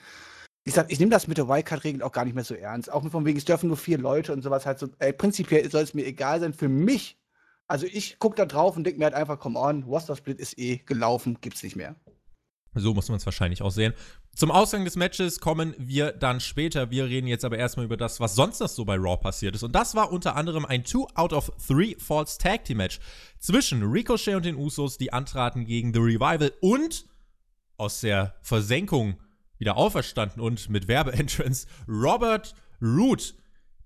Ich 0.65 0.75
sag, 0.75 0.91
ich 0.91 0.99
nehme 0.99 1.13
das 1.13 1.29
mit 1.29 1.39
der 1.39 1.47
Wildcard-Regel 1.47 2.03
auch 2.03 2.11
gar 2.11 2.25
nicht 2.25 2.35
mehr 2.35 2.43
so 2.43 2.55
ernst. 2.55 2.91
Auch 2.91 3.09
von 3.09 3.25
wegen, 3.25 3.39
es 3.39 3.45
dürfen 3.45 3.69
nur 3.69 3.77
vier 3.77 3.99
Leute 3.99 4.33
und 4.33 4.43
sowas 4.43 4.67
halt 4.67 4.81
so. 4.81 4.89
Ey, 4.99 5.13
prinzipiell 5.13 5.71
soll 5.71 5.85
es 5.85 5.95
mir 5.95 6.05
egal 6.05 6.41
sein. 6.41 6.53
Für 6.53 6.69
mich, 6.69 7.17
also 7.69 7.87
ich 7.87 8.19
gucke 8.19 8.35
da 8.35 8.47
drauf 8.47 8.77
und 8.77 8.83
denke 8.83 8.99
mir 8.99 9.05
halt 9.05 9.15
einfach, 9.15 9.39
come 9.39 9.57
on, 9.57 9.85
Roster 9.85 10.17
Split 10.17 10.41
ist 10.41 10.59
eh 10.59 10.79
gelaufen, 10.79 11.39
gibt's 11.41 11.63
nicht 11.63 11.77
mehr. 11.77 11.95
So 12.75 12.93
muss 12.93 13.09
man 13.09 13.19
es 13.19 13.25
wahrscheinlich 13.25 13.63
auch 13.63 13.71
sehen. 13.71 13.95
Zum 14.37 14.51
Ausgang 14.51 14.85
des 14.85 14.97
Matches 14.97 15.41
kommen 15.41 15.75
wir 15.79 16.13
dann 16.13 16.41
später. 16.41 16.91
Wir 16.91 17.07
reden 17.07 17.27
jetzt 17.27 17.47
aber 17.47 17.57
erstmal 17.57 17.87
über 17.87 17.97
das, 17.97 18.21
was 18.21 18.35
sonst 18.35 18.61
noch 18.61 18.69
so 18.69 18.85
bei 18.85 18.97
Raw 18.97 19.17
passiert 19.17 19.55
ist. 19.55 19.63
Und 19.63 19.73
das 19.73 19.95
war 19.95 20.13
unter 20.13 20.37
anderem 20.37 20.67
ein 20.67 20.85
2 20.85 21.07
out 21.15 21.33
of 21.33 21.51
3 21.67 21.97
Falls 21.99 22.37
Tag 22.37 22.67
Team 22.67 22.77
Match 22.77 23.01
zwischen 23.39 23.83
Ricochet 23.83 24.35
und 24.35 24.45
den 24.45 24.57
Usos, 24.57 24.99
die 24.99 25.11
antraten 25.11 25.65
gegen 25.65 25.95
The 25.95 26.01
Revival 26.01 26.53
und 26.61 27.07
aus 27.79 28.03
der 28.03 28.35
Versenkung 28.43 29.17
wieder 29.57 29.79
auferstanden 29.79 30.43
und 30.43 30.69
mit 30.69 30.87
Werbeentrance 30.87 31.67
Robert 31.89 32.55
Root. 32.83 33.35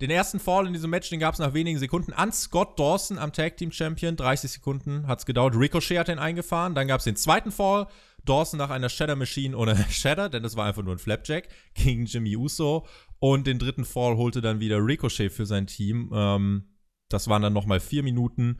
Den 0.01 0.11
ersten 0.11 0.41
Fall 0.41 0.67
in 0.67 0.73
diesem 0.73 0.91
Match, 0.91 1.11
den 1.11 1.21
gab 1.21 1.35
es 1.35 1.39
nach 1.39 1.55
wenigen 1.55 1.79
Sekunden 1.79 2.13
an 2.13 2.33
Scott 2.33 2.77
Dawson 2.77 3.19
am 3.19 3.33
Tag 3.33 3.57
Team 3.57 3.71
Champion. 3.71 4.17
30 4.17 4.51
Sekunden 4.51 5.07
hat 5.07 5.21
es 5.21 5.27
gedauert. 5.27 5.55
Ricochet 5.55 5.99
hat 5.99 6.09
den 6.09 6.19
eingefahren. 6.19 6.75
Dann 6.75 6.89
gab 6.89 6.99
es 6.99 7.05
den 7.05 7.15
zweiten 7.15 7.53
Fall. 7.53 7.87
Dawson 8.25 8.59
nach 8.59 8.71
einer 8.71 8.89
Shatter 8.89 9.17
Machine 9.17 9.57
ohne 9.57 9.77
Shatter, 9.91 10.29
denn 10.29 10.43
das 10.43 10.57
war 10.57 10.67
einfach 10.67 10.83
nur 10.83 10.95
ein 10.95 10.99
Flapjack, 10.99 11.49
gegen 11.75 12.07
Jimmy 12.07 12.37
Uso. 12.37 12.87
Und 13.19 13.47
den 13.47 13.59
dritten 13.59 13.85
Fall 13.85 14.17
holte 14.17 14.41
dann 14.41 14.61
wieder 14.61 14.79
Ricochet 14.79 15.31
für 15.31 15.47
sein 15.47 15.67
Team. 15.67 16.11
Ähm, 16.15 16.77
das 17.09 17.29
waren 17.29 17.43
dann 17.43 17.53
nochmal 17.53 17.81
vier 17.81 18.03
Minuten. 18.03 18.59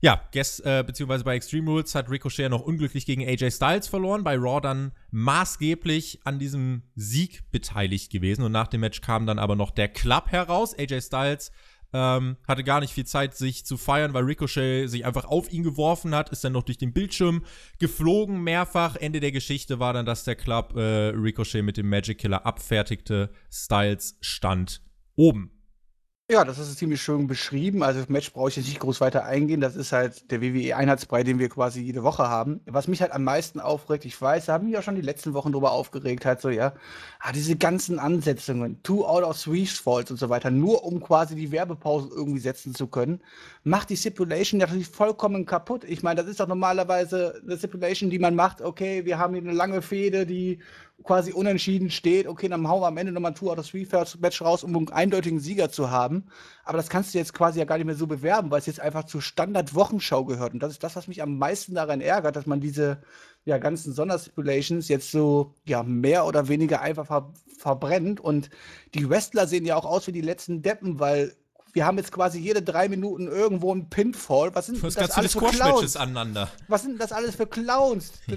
Ja, 0.00 0.28
guess, 0.32 0.60
äh, 0.60 0.84
beziehungsweise 0.86 1.24
bei 1.24 1.36
Extreme 1.36 1.70
Rules 1.70 1.94
hat 1.94 2.10
Ricochet 2.10 2.50
noch 2.50 2.60
unglücklich 2.60 3.06
gegen 3.06 3.26
AJ 3.26 3.52
Styles 3.52 3.88
verloren, 3.88 4.24
bei 4.24 4.36
Raw 4.36 4.60
dann 4.60 4.92
maßgeblich 5.10 6.20
an 6.24 6.38
diesem 6.38 6.82
Sieg 6.94 7.50
beteiligt 7.50 8.12
gewesen. 8.12 8.42
Und 8.42 8.52
nach 8.52 8.68
dem 8.68 8.82
Match 8.82 9.00
kam 9.00 9.26
dann 9.26 9.38
aber 9.38 9.56
noch 9.56 9.70
der 9.70 9.88
Club 9.88 10.30
heraus. 10.30 10.78
AJ 10.78 11.00
Styles 11.00 11.50
ähm, 11.96 12.36
hatte 12.46 12.62
gar 12.62 12.80
nicht 12.80 12.92
viel 12.92 13.06
Zeit, 13.06 13.34
sich 13.34 13.64
zu 13.64 13.78
feiern, 13.78 14.12
weil 14.12 14.24
Ricochet 14.24 14.88
sich 14.90 15.06
einfach 15.06 15.24
auf 15.24 15.50
ihn 15.50 15.62
geworfen 15.62 16.14
hat, 16.14 16.28
ist 16.28 16.44
dann 16.44 16.52
noch 16.52 16.62
durch 16.62 16.76
den 16.76 16.92
Bildschirm 16.92 17.44
geflogen, 17.78 18.42
mehrfach. 18.42 18.96
Ende 18.96 19.20
der 19.20 19.32
Geschichte 19.32 19.78
war 19.78 19.94
dann, 19.94 20.04
dass 20.04 20.24
der 20.24 20.36
Club 20.36 20.74
äh, 20.76 21.08
Ricochet 21.08 21.62
mit 21.64 21.78
dem 21.78 21.88
Magic 21.88 22.18
Killer 22.18 22.44
abfertigte. 22.44 23.30
Styles 23.50 24.18
stand 24.20 24.82
oben. 25.16 25.55
Ja, 26.28 26.44
das 26.44 26.58
ist 26.58 26.76
ziemlich 26.76 27.00
schön 27.00 27.28
beschrieben. 27.28 27.84
Also 27.84 28.00
das 28.00 28.08
Match 28.08 28.32
brauche 28.32 28.48
ich 28.48 28.56
jetzt 28.56 28.66
nicht 28.66 28.80
groß 28.80 29.00
weiter 29.00 29.24
eingehen. 29.26 29.60
Das 29.60 29.76
ist 29.76 29.92
halt 29.92 30.28
der 30.32 30.42
WWE-Einheitsbrei, 30.42 31.22
den 31.22 31.38
wir 31.38 31.48
quasi 31.48 31.80
jede 31.80 32.02
Woche 32.02 32.28
haben. 32.28 32.60
Was 32.66 32.88
mich 32.88 33.00
halt 33.00 33.12
am 33.12 33.22
meisten 33.22 33.60
aufregt, 33.60 34.04
ich 34.04 34.20
weiß, 34.20 34.46
da 34.46 34.54
haben 34.54 34.66
wir 34.66 34.80
auch 34.80 34.82
schon 34.82 34.96
die 34.96 35.02
letzten 35.02 35.34
Wochen 35.34 35.52
drüber 35.52 35.70
aufgeregt, 35.70 36.24
halt 36.26 36.40
so, 36.40 36.48
ja. 36.48 36.74
Ah, 37.20 37.30
diese 37.30 37.54
ganzen 37.54 38.00
Ansetzungen, 38.00 38.82
Two 38.82 39.04
out 39.06 39.22
of 39.22 39.40
three 39.40 39.66
Falls 39.66 40.10
und 40.10 40.16
so 40.16 40.28
weiter, 40.28 40.50
nur 40.50 40.82
um 40.82 40.98
quasi 41.00 41.36
die 41.36 41.52
Werbepause 41.52 42.08
irgendwie 42.12 42.40
setzen 42.40 42.74
zu 42.74 42.88
können, 42.88 43.20
macht 43.62 43.90
die 43.90 43.96
Stipulation 43.96 44.58
natürlich 44.58 44.88
vollkommen 44.88 45.46
kaputt. 45.46 45.84
Ich 45.84 46.02
meine, 46.02 46.20
das 46.22 46.28
ist 46.28 46.40
doch 46.40 46.48
normalerweise 46.48 47.40
eine 47.44 47.56
Stipulation, 47.56 48.10
die 48.10 48.18
man 48.18 48.34
macht, 48.34 48.62
okay, 48.62 49.04
wir 49.04 49.18
haben 49.18 49.34
hier 49.34 49.44
eine 49.44 49.52
lange 49.52 49.80
Fehde, 49.80 50.26
die 50.26 50.58
quasi 51.02 51.32
unentschieden 51.32 51.90
steht, 51.90 52.26
okay, 52.26 52.48
dann 52.48 52.66
hauen 52.68 52.80
wir 52.80 52.86
am 52.86 52.96
Ende 52.96 53.12
nochmal 53.12 53.32
ein 53.32 53.34
Tour 53.34 53.52
out 53.52 53.58
of 53.58 53.68
Three 53.68 53.86
Match 54.18 54.42
raus, 54.42 54.64
um 54.64 54.74
einen 54.76 54.88
eindeutigen 54.88 55.40
Sieger 55.40 55.70
zu 55.70 55.90
haben. 55.90 56.26
Aber 56.64 56.78
das 56.78 56.88
kannst 56.88 57.14
du 57.14 57.18
jetzt 57.18 57.34
quasi 57.34 57.58
ja 57.58 57.64
gar 57.64 57.76
nicht 57.76 57.86
mehr 57.86 57.94
so 57.94 58.06
bewerben, 58.06 58.50
weil 58.50 58.60
es 58.60 58.66
jetzt 58.66 58.80
einfach 58.80 59.04
zur 59.04 59.22
Standard-Wochenschau 59.22 60.24
gehört. 60.24 60.54
Und 60.54 60.62
das 60.62 60.72
ist 60.72 60.82
das, 60.82 60.96
was 60.96 61.06
mich 61.06 61.22
am 61.22 61.38
meisten 61.38 61.74
daran 61.74 62.00
ärgert, 62.00 62.36
dass 62.36 62.46
man 62.46 62.60
diese 62.60 63.02
ja, 63.44 63.58
ganzen 63.58 63.92
Sonderstipulations 63.92 64.88
jetzt 64.88 65.10
so 65.10 65.54
ja, 65.64 65.82
mehr 65.82 66.26
oder 66.26 66.48
weniger 66.48 66.80
einfach 66.80 67.06
ver 67.06 67.32
verbrennt. 67.58 68.20
Und 68.20 68.50
die 68.94 69.08
Wrestler 69.08 69.46
sehen 69.46 69.64
ja 69.64 69.76
auch 69.76 69.86
aus 69.86 70.06
wie 70.06 70.12
die 70.12 70.20
letzten 70.20 70.62
Deppen, 70.62 70.98
weil 70.98 71.34
wir 71.72 71.86
haben 71.86 71.98
jetzt 71.98 72.12
quasi 72.12 72.38
jede 72.38 72.62
drei 72.62 72.88
Minuten 72.88 73.28
irgendwo 73.28 73.74
ein 73.74 73.88
Pinfall. 73.90 74.54
Was 74.54 74.66
sind 74.66 74.82
das 74.82 74.96
alles 74.96 75.34
für 75.34 75.40
Clowns? 75.40 75.96
aneinander. 75.96 76.48
Was 76.68 76.82
sind 76.82 77.00
das 77.00 77.12
alles 77.12 77.36
für 77.36 77.46
Clowns? 77.46 78.12
Ja 78.26 78.36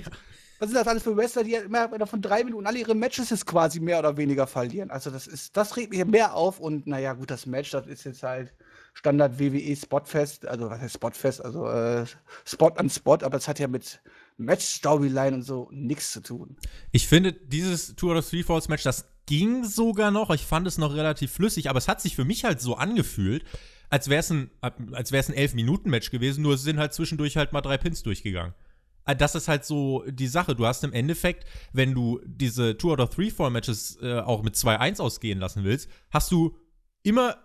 was 0.60 0.70
sind 0.70 0.76
das 0.76 0.88
alles 0.88 1.04
für 1.04 1.16
Wrestler, 1.16 1.44
die 1.44 1.54
immer 1.54 2.06
von 2.06 2.22
drei 2.22 2.44
Minuten 2.44 2.68
alle 2.68 2.80
ihre 2.80 2.96
Matches 2.96 3.30
jetzt 3.30 3.46
quasi 3.46 3.80
mehr 3.80 4.00
oder 4.00 4.18
weniger 4.18 4.46
verlieren? 4.46 4.92
Also 4.92 5.10
das 5.10 5.26
ist, 5.26 5.56
das 5.58 5.78
regt 5.78 5.92
mich 5.92 6.06
mehr 6.06 6.36
auf 6.36 6.60
und 6.60 6.86
naja, 6.86 7.14
gut, 7.14 7.32
das 7.32 7.46
Match, 7.46 7.72
das 7.72 7.88
ist 7.88 8.04
jetzt 8.04 8.24
halt, 8.24 8.54
Standard 8.94 9.40
WWE 9.40 9.76
Spotfest, 9.76 10.46
also 10.46 10.70
was 10.70 10.82
heißt 10.82 10.96
Spotfest, 10.96 11.44
also 11.44 11.68
äh, 11.68 12.06
Spot 12.46 12.74
an 12.76 12.90
Spot, 12.90 13.18
aber 13.22 13.38
es 13.38 13.48
hat 13.48 13.60
ja 13.60 13.68
mit 13.68 14.02
Match-Storyline 14.38 15.36
und 15.38 15.44
so 15.44 15.70
nichts 15.72 16.12
zu 16.12 16.22
tun. 16.22 16.58
Ich 16.92 17.08
finde, 17.08 17.32
dieses 17.32 17.96
Tour 17.96 18.18
of 18.18 18.30
Three 18.30 18.44
Falls 18.44 18.68
Match, 18.68 18.84
das 18.84 19.06
ging 19.26 19.64
sogar 19.64 20.12
noch. 20.12 20.32
Ich 20.32 20.46
fand 20.46 20.68
es 20.68 20.78
noch 20.78 20.94
relativ 20.94 21.32
flüssig, 21.32 21.70
aber 21.70 21.78
es 21.78 21.88
hat 21.88 22.02
sich 22.02 22.16
für 22.16 22.26
mich 22.26 22.44
halt 22.44 22.60
so 22.60 22.76
angefühlt, 22.76 23.46
als 23.90 24.10
wäre 24.10 24.20
es 24.20 24.30
ein, 24.32 24.52
als 24.92 25.12
wär's 25.12 25.30
ein 25.30 25.36
11-Minuten-Match 25.36 26.12
gewesen, 26.12 26.42
nur 26.42 26.56
es 26.56 26.64
sind 26.64 26.80
halt 26.80 26.94
zwischendurch 26.94 27.38
halt 27.38 27.54
mal 27.54 27.62
drei 27.62 27.78
Pins 27.78 28.04
durchgegangen. 28.04 28.54
Äh, 29.06 29.16
das 29.16 29.36
ist 29.36 29.48
halt 29.48 29.66
so 29.66 30.04
die 30.08 30.28
Sache. 30.28 30.56
Du 30.56 30.66
hast 30.66 30.84
im 30.84 30.94
Endeffekt, 30.94 31.46
wenn 31.74 31.94
du 31.94 32.20
diese 32.26 32.78
Two 32.78 32.92
out 32.92 33.00
of 33.00 33.10
Three 33.10 33.30
Fall 33.30 33.52
Matches 33.52 33.98
äh, 34.02 34.20
auch 34.20 34.44
mit 34.44 34.56
2-1 34.56 35.02
ausgehen 35.02 35.40
lassen 35.40 35.64
willst, 35.64 35.90
hast 36.12 36.32
du 36.32 36.56
immer 37.04 37.38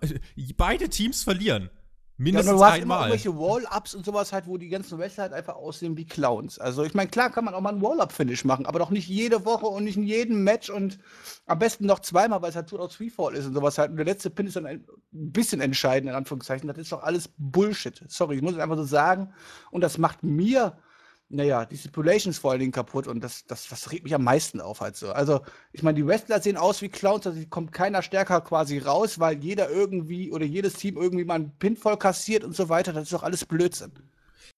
beide 0.57 0.89
Teams 0.89 1.23
verlieren. 1.23 1.71
Mindestens 2.17 2.53
ja, 2.53 2.57
du 2.57 2.65
hast 2.65 2.73
einmal. 2.75 2.83
immer 2.83 3.07
irgendwelche 3.07 3.37
Wall-Ups 3.37 3.95
und 3.97 4.07
sowas 4.07 4.33
halt, 4.33 4.47
wo 4.47 4.57
die 4.57 4.69
ganzen 4.69 4.99
Wrestler 4.99 5.25
halt 5.25 5.33
einfach 5.33 5.57
aussehen 5.57 5.97
wie 5.97 6.05
Clowns. 6.05 6.61
Also 6.61 6.85
ich 6.85 6.95
meine, 6.95 7.11
klar 7.11 7.31
kann 7.31 7.45
man 7.45 7.55
auch 7.55 7.61
mal 7.61 7.75
ein 7.75 7.83
Wall-Up-Finish 7.83 8.45
machen, 8.45 8.67
aber 8.67 8.79
doch 8.79 8.91
nicht 8.91 9.09
jede 9.09 9.45
Woche 9.45 9.67
und 9.67 9.83
nicht 9.83 9.97
in 9.97 10.05
jedem 10.05 10.45
Match 10.45 10.71
und 10.71 11.01
am 11.47 11.59
besten 11.59 11.87
noch 11.87 11.99
zweimal, 11.99 12.41
weil 12.41 12.51
es 12.51 12.57
halt 12.57 12.69
Two 12.69 12.79
out 12.79 12.95
Three 12.95 13.11
Fall 13.11 13.35
ist 13.35 13.47
und 13.47 13.55
sowas 13.55 13.79
halt. 13.79 13.91
Und 13.91 13.97
der 13.97 14.05
letzte 14.05 14.31
Pin 14.31 14.47
ist 14.47 14.55
dann 14.55 14.67
ein 14.67 14.87
bisschen 15.11 15.61
entscheidend, 15.61 16.09
in 16.09 16.15
Anführungszeichen. 16.15 16.69
Das 16.69 16.79
ist 16.79 16.93
doch 16.93 17.03
alles 17.03 17.31
Bullshit. 17.37 18.01
Sorry, 18.07 18.37
ich 18.37 18.43
muss 18.43 18.53
es 18.53 18.61
einfach 18.61 18.77
so 18.77 18.85
sagen. 18.85 19.33
Und 19.73 19.81
das 19.81 19.99
macht 19.99 20.23
mir 20.23 20.79
naja, 21.29 21.65
die 21.65 21.77
Stipulations 21.77 22.39
vor 22.39 22.53
allen 22.53 22.61
Dingen 22.61 22.73
kaputt 22.73 23.07
und 23.07 23.21
das, 23.23 23.45
das, 23.47 23.69
das 23.69 23.91
regt 23.91 24.05
mich 24.05 24.15
am 24.15 24.25
meisten 24.25 24.61
auf 24.61 24.81
halt 24.81 24.97
so. 24.97 25.13
Also, 25.13 25.41
ich 25.73 25.83
meine, 25.83 25.97
die 25.97 26.07
Wrestler 26.07 26.41
sehen 26.41 26.57
aus 26.57 26.83
wie 26.83 26.89
Clowns, 26.89 27.27
also 27.27 27.41
kommt 27.49 27.73
keiner 27.73 28.03
stärker 28.03 28.41
quasi 28.41 28.79
raus, 28.79 29.19
weil 29.19 29.43
jeder 29.43 29.71
irgendwie 29.71 30.31
oder 30.31 30.45
jedes 30.45 30.75
Team 30.75 30.97
irgendwie 30.97 31.25
mal 31.25 31.35
einen 31.35 31.57
Pin 31.59 31.77
voll 31.77 31.97
kassiert 31.97 32.45
und 32.45 32.55
so 32.55 32.69
weiter. 32.69 32.93
Das 32.93 33.05
ist 33.05 33.13
doch 33.13 33.23
alles 33.23 33.45
Blödsinn. 33.45 33.93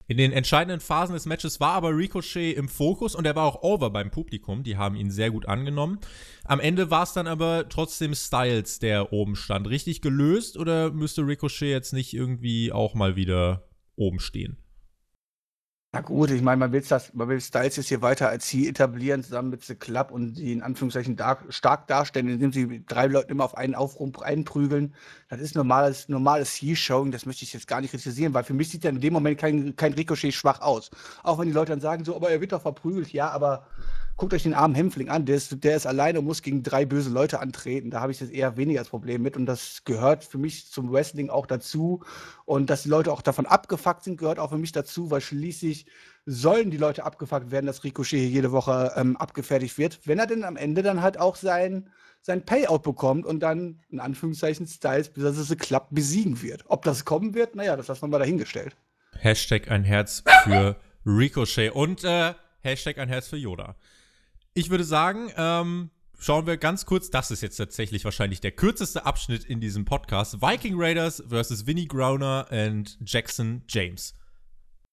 In 0.09 0.19
den 0.19 0.33
entscheidenden 0.33 0.81
Phasen 0.81 1.15
des 1.15 1.27
Matches 1.27 1.59
war 1.59 1.73
aber 1.73 1.91
Ricochet 1.91 2.57
im 2.57 2.69
Fokus 2.69 3.17
und 3.17 3.27
er 3.27 3.35
war 3.35 3.45
auch 3.45 3.63
over 3.63 3.91
beim 3.91 4.11
Publikum. 4.11 4.63
Die 4.63 4.77
haben 4.77 4.95
ihn 4.95 5.11
sehr 5.11 5.33
gut 5.33 5.47
angenommen. 5.47 5.99
Am 6.45 6.61
Ende 6.61 6.91
war 6.91 7.03
es 7.03 7.13
dann 7.13 7.27
aber 7.27 7.69
trotzdem 7.69 8.15
Styles, 8.15 8.79
der 8.79 9.13
oben 9.13 9.35
stand. 9.35 9.69
Richtig 9.69 10.03
gelöst 10.03 10.57
oder 10.57 10.93
müsste 10.93 11.27
Ricochet 11.27 11.71
jetzt 11.71 11.93
nicht 11.93 12.15
irgendwie 12.15 12.71
auch 12.71 12.95
mal 12.95 13.17
wieder 13.17 13.69
oben 13.97 14.21
stehen? 14.21 14.59
Na 15.97 16.03
gut, 16.03 16.31
ich 16.31 16.43
meine, 16.43 16.59
man 16.59 16.73
will 16.73 16.83
das, 16.87 17.15
man 17.15 17.27
will 17.27 17.41
Styles 17.41 17.77
jetzt 17.77 17.89
hier 17.89 18.03
weiter 18.03 18.29
als 18.29 18.45
Ziel 18.45 18.69
etablieren, 18.69 19.23
zusammen 19.23 19.49
mit 19.49 19.65
The 19.65 19.77
Club 19.77 20.11
und 20.11 20.35
die 20.35 20.53
in 20.53 20.61
Anführungszeichen 20.61 21.17
dar 21.17 21.39
stark 21.49 21.87
darstellen, 21.87 22.29
indem 22.29 22.53
sie 22.53 22.85
drei 22.85 23.07
Leute 23.07 23.31
immer 23.31 23.47
auf 23.47 23.57
einen 23.57 23.75
Aufruhr 23.75 24.13
einprügeln. 24.23 24.93
Das 25.31 25.41
ist 25.41 25.55
normales, 25.55 26.11
normales 26.11 26.53
Heel-Showing, 26.61 27.13
das 27.13 27.25
möchte 27.25 27.45
ich 27.45 27.55
jetzt 27.55 27.67
gar 27.67 27.81
nicht 27.81 27.93
kritisieren, 27.93 28.35
weil 28.35 28.45
für 28.45 28.53
mich 28.53 28.69
sieht 28.69 28.85
ja 28.85 28.91
in 28.91 29.01
dem 29.01 29.15
Moment 29.15 29.39
kein, 29.39 29.75
kein 29.75 29.95
Ricochet 29.95 30.35
schwach 30.35 30.61
aus. 30.61 30.91
Auch 31.23 31.39
wenn 31.39 31.47
die 31.47 31.55
Leute 31.55 31.73
dann 31.73 31.81
sagen, 31.81 32.05
so, 32.05 32.15
aber 32.15 32.29
er 32.29 32.43
wird 32.43 32.53
doch 32.53 32.61
verprügelt, 32.61 33.11
ja, 33.15 33.31
aber 33.31 33.67
guckt 34.17 34.33
euch 34.33 34.45
den 34.45 34.55
armen 34.55 34.75
Hämpfling 34.75 35.09
an, 35.11 35.27
der 35.27 35.37
ist, 35.37 35.63
der 35.63 35.77
ist 35.77 35.87
alleine 35.87 36.21
und 36.21 36.25
muss 36.25 36.43
gegen 36.43 36.63
drei 36.63 36.87
böse 36.87 37.11
Leute 37.11 37.39
antreten. 37.39 37.91
Da 37.91 38.01
habe 38.01 38.13
ich 38.13 38.21
jetzt 38.21 38.33
eher 38.33 38.57
weniger 38.57 38.81
das 38.81 38.89
Problem 38.89 39.23
mit. 39.23 39.37
Und 39.37 39.47
das 39.47 39.85
gehört 39.85 40.25
für 40.25 40.39
mich 40.39 40.71
zum 40.71 40.91
Wrestling 40.91 41.29
auch 41.29 41.47
dazu. 41.47 42.03
Und 42.47 42.71
dass 42.71 42.85
die 42.85 42.89
Leute 42.89 43.13
auch 43.13 43.21
davon 43.21 43.47
abgefuckt 43.47 44.05
sind, 44.05 44.17
gehört 44.17 44.39
auch 44.39 44.51
für 44.51 44.59
mich 44.59 44.73
dazu, 44.73 45.11
weil 45.11 45.21
schließlich 45.21 45.87
sollen 46.25 46.71
die 46.71 46.79
Leute 46.79 47.05
abgefuckt 47.05 47.51
werden, 47.51 47.67
dass 47.67 47.85
Ricochet 47.85 48.19
hier 48.19 48.29
jede 48.29 48.53
Woche 48.53 48.93
ähm, 48.97 49.17
abgefertigt 49.17 49.77
wird, 49.79 50.01
wenn 50.07 50.19
er 50.19 50.27
denn 50.27 50.45
am 50.45 50.57
Ende 50.57 50.83
dann 50.83 51.03
halt 51.03 51.19
auch 51.19 51.37
sein, 51.37 51.91
sein 52.23 52.45
Payout 52.45 52.83
bekommt 52.83 53.27
und 53.27 53.41
dann 53.41 53.81
in 53.91 54.01
Anführungszeichen 54.01 54.67
Styles, 54.67 55.11
bis 55.11 55.25
es 55.25 55.57
klappt, 55.59 55.95
besiegen 55.95 56.43
wird. 56.43 56.65
Ob 56.69 56.83
das 56.83 57.05
kommen 57.05 57.35
wird, 57.35 57.55
naja, 57.55 57.77
das 57.77 57.89
lassen 57.89 58.03
wir 58.03 58.09
mal 58.09 58.19
dahingestellt. 58.19 58.77
Hashtag 59.19 59.71
ein 59.71 59.85
Herz 59.85 60.25
für 60.43 60.77
Ricochet 61.05 61.71
und 61.71 62.03
äh, 62.03 62.35
Hashtag 62.61 62.99
ein 62.99 63.09
Herz 63.09 63.29
für 63.29 63.37
Yoda. 63.37 63.77
Ich 64.59 64.71
würde 64.71 64.85
sagen, 64.85 65.31
ähm, 65.37 65.91
schauen 66.19 66.47
wir 66.47 66.57
ganz 66.57 66.87
kurz. 66.87 67.11
Das 67.11 67.31
ist 67.31 67.43
jetzt 67.43 67.59
tatsächlich 67.59 68.07
wahrscheinlich 68.07 68.41
der 68.41 68.53
kürzeste 68.53 69.05
Abschnitt 69.05 69.45
in 69.45 69.61
diesem 69.61 69.85
Podcast. 69.85 70.41
Viking 70.41 70.77
Raiders 70.79 71.23
versus 71.29 71.67
Vinnie 71.67 71.87
Growner 71.87 72.47
und 72.51 72.97
Jackson 73.05 73.61
James. 73.69 74.15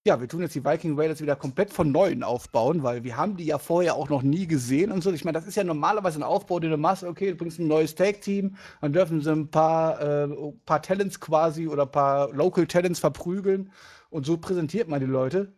Ja, 0.06 0.20
wir 0.20 0.28
tun 0.28 0.42
jetzt 0.42 0.54
die 0.54 0.66
Viking 0.66 1.00
Raiders 1.00 1.22
wieder 1.22 1.38
komplett 1.38 1.72
von 1.72 1.94
Neuem 1.94 2.24
aufbauen, 2.24 2.84
weil 2.84 3.06
wir 3.06 3.16
haben 3.16 3.38
die 3.38 3.46
ja 3.46 3.58
vorher 3.58 3.96
auch 3.96 4.10
noch 4.10 4.22
nie 4.22 4.48
gesehen 4.48 4.92
und 4.92 5.02
so. 5.02 5.14
Ich 5.14 5.24
meine, 5.24 5.38
das 5.38 5.48
ist 5.48 5.56
ja 5.56 5.64
normalerweise 5.64 6.20
ein 6.20 6.24
Aufbau, 6.24 6.60
den 6.60 6.72
du 6.72 6.78
machst. 6.78 7.06
Okay, 7.06 7.30
du 7.30 7.38
bringst 7.38 7.58
ein 7.58 7.68
neues 7.68 7.96
Tag-Team, 7.96 8.58
dann 8.82 8.92
dürfen 8.92 9.22
sie 9.22 9.32
ein 9.32 9.50
paar, 9.50 10.02
äh, 10.02 10.28
paar 10.66 10.82
Talents 10.82 11.22
quasi 11.22 11.70
oder 11.70 11.84
ein 11.84 11.92
paar 11.92 12.34
Local 12.34 12.68
Talents 12.68 13.00
verprügeln 13.00 13.72
und 14.10 14.26
so 14.26 14.36
präsentiert 14.36 14.90
man 14.90 15.00
die 15.00 15.06
Leute. 15.06 15.54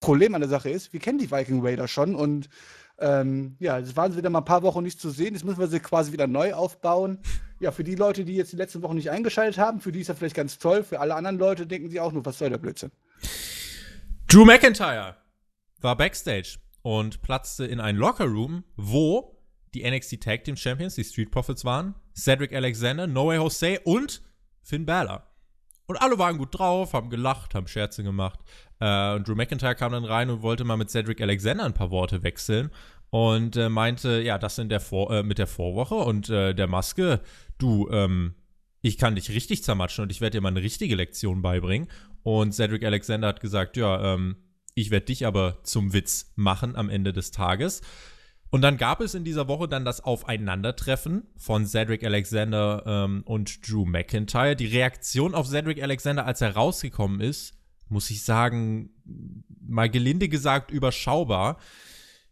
Problem 0.00 0.34
an 0.34 0.40
der 0.40 0.48
Sache 0.48 0.70
ist, 0.70 0.94
wir 0.94 1.00
kennen 1.00 1.18
die 1.18 1.30
Viking 1.30 1.60
Raiders 1.62 1.90
schon 1.90 2.14
und 2.14 2.48
ähm, 3.02 3.56
ja, 3.58 3.78
es 3.78 3.96
waren 3.96 4.16
wieder 4.16 4.30
mal 4.30 4.38
ein 4.38 4.44
paar 4.44 4.62
Wochen 4.62 4.82
nicht 4.82 5.00
zu 5.00 5.10
sehen. 5.10 5.34
Jetzt 5.34 5.44
müssen 5.44 5.58
wir 5.58 5.66
sie 5.66 5.80
quasi 5.80 6.12
wieder 6.12 6.26
neu 6.26 6.54
aufbauen. 6.54 7.18
Ja, 7.58 7.72
für 7.72 7.84
die 7.84 7.96
Leute, 7.96 8.24
die 8.24 8.34
jetzt 8.34 8.52
die 8.52 8.56
letzten 8.56 8.82
Wochen 8.82 8.94
nicht 8.94 9.10
eingeschaltet 9.10 9.58
haben, 9.58 9.80
für 9.80 9.92
die 9.92 10.00
ist 10.00 10.08
das 10.08 10.18
vielleicht 10.18 10.36
ganz 10.36 10.58
toll. 10.58 10.84
Für 10.84 11.00
alle 11.00 11.14
anderen 11.14 11.38
Leute 11.38 11.66
denken 11.66 11.90
sie 11.90 12.00
auch 12.00 12.12
nur, 12.12 12.24
was 12.24 12.38
soll 12.38 12.50
der 12.50 12.58
Blödsinn? 12.58 12.92
Drew 14.28 14.44
McIntyre 14.44 15.16
war 15.80 15.96
backstage 15.96 16.58
und 16.82 17.22
platzte 17.22 17.66
in 17.66 17.80
einen 17.80 17.98
Lockerroom, 17.98 18.64
wo 18.76 19.36
die 19.74 19.88
NXT 19.88 20.22
Tag 20.22 20.44
Team 20.44 20.56
Champions, 20.56 20.94
die 20.94 21.04
Street 21.04 21.30
Profits 21.30 21.64
waren, 21.64 21.94
Cedric 22.16 22.54
Alexander, 22.54 23.06
No 23.06 23.28
Way 23.28 23.38
Jose 23.38 23.80
und 23.80 24.22
Finn 24.62 24.86
Balor. 24.86 25.26
Und 25.86 25.96
alle 26.00 26.18
waren 26.18 26.38
gut 26.38 26.56
drauf, 26.56 26.92
haben 26.92 27.10
gelacht, 27.10 27.54
haben 27.54 27.66
Scherze 27.66 28.02
gemacht. 28.02 28.40
Äh, 28.82 29.14
und 29.14 29.28
Drew 29.28 29.36
McIntyre 29.36 29.76
kam 29.76 29.92
dann 29.92 30.04
rein 30.04 30.28
und 30.28 30.42
wollte 30.42 30.64
mal 30.64 30.76
mit 30.76 30.90
Cedric 30.90 31.20
Alexander 31.20 31.64
ein 31.64 31.74
paar 31.74 31.90
Worte 31.90 32.24
wechseln 32.24 32.70
und 33.10 33.56
äh, 33.56 33.68
meinte, 33.68 34.20
ja, 34.22 34.38
das 34.38 34.58
in 34.58 34.68
der 34.68 34.80
Vor 34.80 35.12
äh, 35.12 35.22
mit 35.22 35.38
der 35.38 35.46
Vorwoche 35.46 35.94
und 35.94 36.28
äh, 36.28 36.52
der 36.52 36.66
Maske, 36.66 37.20
du, 37.58 37.88
ähm, 37.90 38.34
ich 38.80 38.98
kann 38.98 39.14
dich 39.14 39.30
richtig 39.30 39.62
zermatschen 39.62 40.02
und 40.02 40.10
ich 40.10 40.20
werde 40.20 40.38
dir 40.38 40.40
mal 40.40 40.48
eine 40.48 40.62
richtige 40.62 40.96
Lektion 40.96 41.42
beibringen. 41.42 41.88
Und 42.24 42.52
Cedric 42.54 42.84
Alexander 42.84 43.28
hat 43.28 43.40
gesagt, 43.40 43.76
ja, 43.76 44.14
ähm, 44.14 44.36
ich 44.74 44.90
werde 44.90 45.06
dich 45.06 45.26
aber 45.26 45.58
zum 45.62 45.92
Witz 45.92 46.32
machen 46.34 46.74
am 46.74 46.88
Ende 46.88 47.12
des 47.12 47.30
Tages. 47.30 47.82
Und 48.50 48.62
dann 48.62 48.78
gab 48.78 49.00
es 49.00 49.14
in 49.14 49.24
dieser 49.24 49.46
Woche 49.46 49.68
dann 49.68 49.84
das 49.84 50.02
Aufeinandertreffen 50.02 51.28
von 51.36 51.66
Cedric 51.66 52.04
Alexander 52.04 52.82
ähm, 52.84 53.22
und 53.24 53.68
Drew 53.68 53.84
McIntyre. 53.84 54.56
Die 54.56 54.66
Reaktion 54.66 55.34
auf 55.34 55.46
Cedric 55.46 55.80
Alexander, 55.82 56.26
als 56.26 56.40
er 56.40 56.56
rausgekommen 56.56 57.20
ist, 57.20 57.61
muss 57.88 58.10
ich 58.10 58.22
sagen, 58.22 58.90
mal 59.60 59.90
gelinde 59.90 60.28
gesagt 60.28 60.70
überschaubar. 60.70 61.58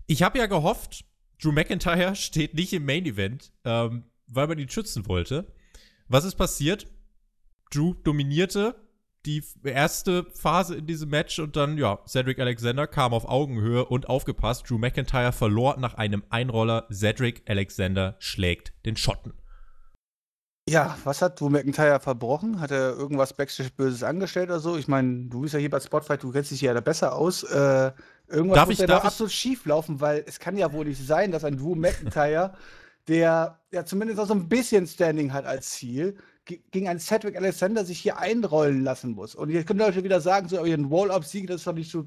Ich 0.07 0.23
habe 0.23 0.38
ja 0.38 0.47
gehofft, 0.47 1.04
Drew 1.40 1.52
McIntyre 1.52 2.14
steht 2.16 2.54
nicht 2.54 2.73
im 2.73 2.85
Main 2.85 3.07
Event, 3.07 3.52
ähm, 3.64 4.04
weil 4.26 4.47
man 4.47 4.59
ihn 4.59 4.69
schützen 4.69 5.07
wollte. 5.07 5.52
Was 6.09 6.25
ist 6.25 6.37
passiert? 6.37 6.87
Drew 7.71 7.95
dominierte 7.95 8.75
die 9.26 9.45
erste 9.64 10.25
Phase 10.33 10.76
in 10.76 10.87
diesem 10.87 11.11
Match 11.11 11.38
und 11.38 11.54
dann, 11.57 11.76
ja, 11.76 11.99
Cedric 12.07 12.38
Alexander 12.38 12.87
kam 12.87 13.12
auf 13.12 13.28
Augenhöhe 13.28 13.85
und 13.85 14.09
aufgepasst. 14.09 14.69
Drew 14.69 14.78
McIntyre 14.78 15.33
verlor 15.33 15.76
nach 15.78 15.95
einem 15.95 16.25
Einroller. 16.30 16.87
Cedric 16.90 17.42
Alexander 17.49 18.16
schlägt 18.19 18.73
den 18.87 18.97
Schotten. 18.97 19.35
Ja, 20.70 20.96
was 21.02 21.20
hat 21.20 21.40
Drew 21.40 21.48
McIntyre 21.48 21.98
verbrochen? 21.98 22.60
Hat 22.60 22.70
er 22.70 22.92
irgendwas 22.92 23.32
Backstage 23.32 23.70
Böses 23.76 24.04
angestellt 24.04 24.50
oder 24.50 24.60
so? 24.60 24.76
Ich 24.76 24.86
meine, 24.86 25.24
du 25.24 25.40
bist 25.40 25.52
ja 25.52 25.58
hier 25.58 25.68
bei 25.68 25.80
Spotlight, 25.80 26.22
du 26.22 26.30
kennst 26.30 26.52
dich 26.52 26.60
ja 26.60 26.72
da 26.72 26.80
besser 26.80 27.16
aus. 27.16 27.42
Äh, 27.42 27.90
irgendwas 28.28 28.54
darf 28.54 28.68
muss 28.68 28.74
ich, 28.74 28.78
ja 28.78 28.86
da 28.86 28.98
absolut 28.98 29.32
schief 29.32 29.66
laufen, 29.66 30.00
weil 30.00 30.22
es 30.28 30.38
kann 30.38 30.56
ja 30.56 30.72
wohl 30.72 30.84
nicht 30.84 31.04
sein, 31.04 31.32
dass 31.32 31.42
ein 31.42 31.56
Drew 31.56 31.74
McIntyre, 31.74 32.54
der 33.08 33.58
ja 33.72 33.84
zumindest 33.84 34.20
auch 34.20 34.28
so 34.28 34.34
ein 34.34 34.48
bisschen 34.48 34.86
Standing 34.86 35.32
hat 35.32 35.44
als 35.44 35.70
Ziel, 35.70 36.16
gegen 36.44 36.88
einen 36.88 37.00
Cedric 37.00 37.37
Alexander 37.37 37.85
sich 37.85 38.00
hier 38.00 38.18
einrollen 38.18 38.82
lassen 38.82 39.12
muss. 39.12 39.35
Und 39.35 39.50
jetzt 39.50 39.66
können 39.66 39.78
Leute 39.78 40.02
wieder 40.02 40.20
sagen, 40.20 40.49
so 40.49 40.61
ein 40.61 40.90
Wall-Up-Sieg, 40.90 41.47
das 41.47 41.56
ist 41.56 41.66
doch 41.66 41.75
nicht 41.75 41.90
so, 41.90 42.04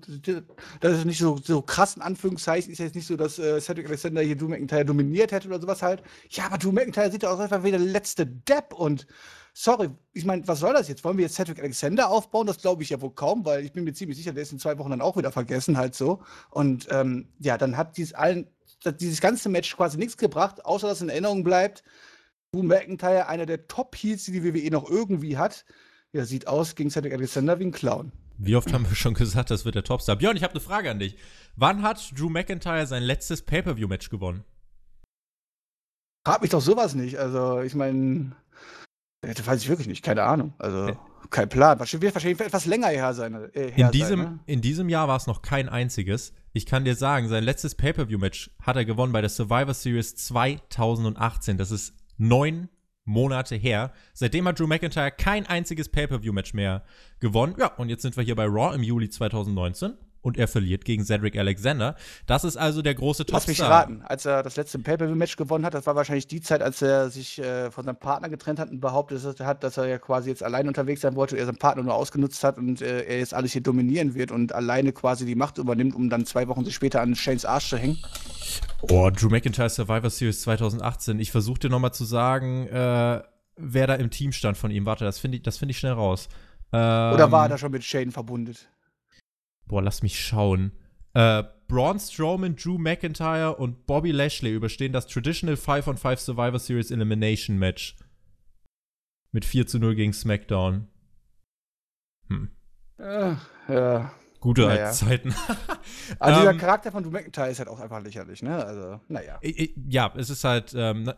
das 0.82 0.98
ist 0.98 1.06
nicht 1.06 1.20
so, 1.20 1.38
so 1.38 1.62
krass, 1.62 1.96
in 1.96 2.02
Anführungszeichen, 2.02 2.72
ist 2.72 2.80
jetzt 2.80 2.96
nicht 2.96 3.08
so, 3.08 3.16
dass 3.16 3.40
äh, 3.40 3.62
Cedric 3.62 3.88
Alexander 3.88 4.22
hier 4.22 4.36
Drew 4.36 4.48
McIntyre 4.48 4.86
dominiert 4.86 5.32
hätte 5.32 5.48
oder 5.48 5.62
sowas 5.62 5.82
halt. 5.82 6.04
Ja, 6.30 6.46
aber 6.48 6.58
Drew 6.58 6.72
McIntyre 6.72 7.12
sieht 7.12 7.24
doch 7.24 7.40
einfach 7.40 7.64
wie 7.64 7.72
der 7.72 7.80
letzte 7.80 8.26
Depp 8.26 8.74
und 8.74 9.08
sorry, 9.54 9.90
ich 10.14 10.26
meine, 10.26 10.48
was 10.48 10.60
soll 10.60 10.74
das 10.74 10.88
jetzt? 10.88 11.04
Wollen 11.04 11.18
wir 11.18 11.24
jetzt 11.24 11.36
Cedric 11.36 11.60
Alexander 11.60 12.10
aufbauen? 12.10 12.48
Das 12.48 12.58
glaube 12.58 12.84
ich 12.84 12.90
ja 12.90 13.00
wohl 13.02 13.14
kaum, 13.14 13.46
weil 13.46 13.64
ich 13.64 13.72
bin 13.72 13.84
mir 13.84 13.94
ziemlich 13.94 14.18
sicher, 14.18 14.34
der 14.34 14.44
ist 14.44 14.52
in 14.52 14.60
zwei 14.60 14.78
Wochen 14.78 14.90
dann 14.90 15.02
auch 15.02 15.16
wieder 15.16 15.32
vergessen, 15.32 15.78
halt 15.78 15.96
so. 15.96 16.22
Und 16.50 16.88
ähm, 16.90 17.30
ja, 17.40 17.58
dann 17.58 17.78
hat 17.78 17.98
dies 17.98 18.14
allen, 18.14 18.48
dieses 19.00 19.22
ganze 19.22 19.50
Match 19.50 19.76
quasi 19.78 19.98
nichts 19.98 20.18
gebracht, 20.18 20.66
außer 20.66 20.88
dass 20.88 21.02
in 21.02 21.10
Erinnerung 21.10 21.44
bleibt, 21.44 21.84
Drew 22.54 22.62
McIntyre, 22.62 23.28
einer 23.28 23.46
der 23.46 23.68
Top-Heels, 23.68 24.26
die 24.26 24.32
die 24.32 24.44
WWE 24.44 24.70
noch 24.70 24.90
irgendwie 24.90 25.38
hat, 25.38 25.66
ja, 26.12 26.24
sieht 26.24 26.48
aus 26.48 26.76
gegen 26.76 26.92
Cedric 26.92 27.14
Alexander 27.14 27.60
wie 27.60 27.66
ein 27.66 27.72
Clown. 27.72 28.12
Wie 28.38 28.56
oft 28.56 28.72
haben 28.72 28.88
wir 28.88 28.96
schon 28.96 29.16
gesagt, 29.16 29.50
das 29.50 29.66
wird 29.66 29.76
der 29.76 29.84
Topstar? 29.84 30.16
Björn, 30.16 30.38
ich 30.38 30.44
habe 30.44 30.54
eine 30.54 30.62
Frage 30.62 30.92
an 30.92 31.00
dich. 31.00 31.18
Wann 31.56 31.82
hat 31.82 32.12
Drew 32.16 32.30
McIntyre 32.30 32.86
sein 32.86 33.02
letztes 33.02 33.42
Pay-Per-View-Match 33.42 34.10
gewonnen? 34.10 34.44
Frag 36.28 36.42
mich 36.42 36.52
doch 36.52 36.62
sowas 36.62 36.94
nicht. 36.94 37.18
Also, 37.18 37.62
ich 37.62 37.74
meine, 37.74 38.36
das 39.22 39.46
weiß 39.46 39.62
ich 39.62 39.70
wirklich 39.70 39.88
nicht. 39.88 40.04
Keine 40.04 40.24
Ahnung. 40.24 40.54
Also. 40.60 40.96
kein 41.30 41.50
Plan. 41.50 41.78
Das 41.80 41.92
wird 42.00 42.14
wahrscheinlich 42.14 42.40
etwas 42.40 42.66
länger 42.66 42.88
her 42.88 43.14
sein. 43.14 43.34
Äh, 43.54 43.72
her 43.72 43.88
in, 43.88 43.92
diesem, 43.92 44.20
sein, 44.20 44.34
ne? 44.34 44.40
in 44.46 44.62
diesem 44.62 44.90
Jahr 44.90 45.08
war 45.08 45.18
es 45.18 45.26
noch 45.26 45.42
kein 45.42 45.70
einziges. 45.70 46.34
Ich 46.54 46.66
kann 46.68 46.86
dir 46.86 46.96
sagen, 46.96 47.30
sein 47.30 47.44
letztes 47.44 47.74
Pay-Per-View-Match 47.76 48.52
hat 48.62 48.76
er 48.76 48.86
gewonnen 48.86 49.12
bei 49.12 49.22
der 49.22 49.30
Survivor 49.32 49.74
Series 49.74 50.16
2018. 50.16 51.58
Das 51.58 51.72
ist 51.72 51.94
neun 52.18 52.70
Monate 53.06 53.56
her. 53.56 53.92
Seitdem 54.14 54.48
hat 54.48 54.60
Drew 54.60 54.68
McIntyre 54.68 55.12
kein 55.12 55.46
einziges 55.46 55.90
Pay-Per-View-Match 55.90 56.54
mehr 56.54 56.84
gewonnen. 57.20 57.56
Ja, 57.60 57.68
und 57.76 57.90
jetzt 57.90 58.02
sind 58.02 58.16
wir 58.16 58.24
hier 58.24 58.36
bei 58.36 58.46
Raw 58.46 58.74
im 58.74 58.84
Juli 58.84 59.10
2019 59.10 59.98
und 60.24 60.38
er 60.38 60.48
verliert 60.48 60.86
gegen 60.86 61.06
Cedric 61.06 61.38
Alexander. 61.38 61.96
Das 62.26 62.44
ist 62.44 62.58
also 62.58 62.82
der 62.82 62.96
große 62.96 63.26
Topstar. 63.26 63.40
Lass 63.40 63.48
mich 63.48 63.62
raten, 63.62 64.02
als 64.04 64.26
er 64.26 64.42
das 64.42 64.56
letzte 64.56 64.80
Pay-Per-View-Match 64.80 65.36
gewonnen 65.36 65.66
hat, 65.66 65.76
das 65.76 65.86
war 65.86 65.96
wahrscheinlich 65.96 66.28
die 66.28 66.42
Zeit, 66.42 66.64
als 66.64 66.82
er 66.82 67.10
sich 67.10 67.40
äh, 67.40 67.70
von 67.70 67.86
seinem 67.86 67.98
Partner 67.98 68.30
getrennt 68.30 68.60
hat 68.60 68.72
und 68.72 68.80
behauptet 68.80 69.40
hat, 69.42 69.64
dass 69.64 69.78
er 69.78 69.88
ja 69.88 70.00
quasi 70.00 70.30
jetzt 70.30 70.42
allein 70.42 70.68
unterwegs 70.68 71.02
sein 71.02 71.16
wollte, 71.16 71.38
er 71.38 71.46
seinen 71.46 71.58
Partner 71.58 71.84
nur 71.84 71.94
ausgenutzt 71.94 72.44
hat 72.44 72.58
und 72.58 72.82
äh, 72.82 73.04
er 73.04 73.20
jetzt 73.20 73.34
alles 73.34 73.52
hier 73.52 73.62
dominieren 73.62 74.16
wird 74.16 74.32
und 74.32 74.56
alleine 74.56 74.94
quasi 74.94 75.26
die 75.26 75.36
Macht 75.36 75.58
übernimmt, 75.58 75.94
um 75.94 76.10
dann 76.10 76.26
zwei 76.26 76.48
Wochen 76.48 76.70
später 76.72 77.02
an 77.02 77.16
Shanes 77.16 77.46
Arsch 77.46 77.70
zu 77.70 77.78
hängen. 77.78 78.00
Oh, 78.82 79.10
Drew 79.10 79.30
McIntyre 79.30 79.70
Survivor 79.70 80.10
Series 80.10 80.42
2018. 80.42 81.20
Ich 81.20 81.32
versuche 81.32 81.60
dir 81.60 81.70
nochmal 81.70 81.94
zu 81.94 82.06
sagen, 82.06 82.68
äh, 82.68 83.22
wer 83.58 83.88
da 83.88 83.96
im 83.96 84.10
Team 84.10 84.32
stand 84.32 84.58
von 84.58 84.72
ihm. 84.72 84.86
Warte, 84.86 85.06
das 85.06 85.20
finde 85.20 85.38
ich, 85.38 85.54
find 85.54 85.72
ich 85.72 85.78
schnell 85.78 85.94
raus. 85.94 86.30
Ähm, 86.72 87.14
Oder 87.14 87.32
war 87.32 87.46
er 87.46 87.50
da 87.50 87.58
schon 87.58 87.72
mit 87.72 87.84
Shane 87.84 88.12
verbunden? 88.12 88.56
Boah, 89.66 89.82
lass 89.82 90.04
mich 90.04 90.20
schauen. 90.20 90.72
Äh, 91.14 91.44
Braun 91.68 92.00
Strowman, 92.00 92.56
Drew 92.56 92.78
McIntyre 92.78 93.56
und 93.56 93.86
Bobby 93.86 94.12
Lashley 94.12 94.54
überstehen 94.54 94.94
das 94.94 95.08
Traditional 95.08 95.58
5 95.58 95.88
on 95.88 95.98
5 95.98 96.20
Survivor 96.20 96.60
Series 96.60 96.92
Elimination 96.92 97.58
Match. 97.58 97.96
Mit 99.32 99.46
4 99.46 99.66
zu 99.68 99.80
0 99.80 99.96
gegen 99.96 100.14
SmackDown. 100.14 100.88
Hm. 102.30 102.52
Äh, 103.00 103.36
ja. 103.68 104.12
Gute 104.44 104.64
naja. 104.64 104.92
Zeiten. 104.92 105.34
also 106.20 106.42
dieser 106.42 106.52
ähm, 106.52 106.58
Charakter 106.58 106.92
von 106.92 107.02
Drew 107.02 107.12
McIntyre 107.12 107.50
ist 107.50 107.60
halt 107.60 107.70
auch 107.70 107.80
einfach 107.80 108.04
lächerlich, 108.04 108.44
ne? 108.44 108.54
Also, 108.54 109.00
naja. 109.08 109.40
Ja, 109.88 110.14
es 110.18 110.30
ist 110.30 110.44
halt, 110.44 110.74
ähm, 110.76 111.10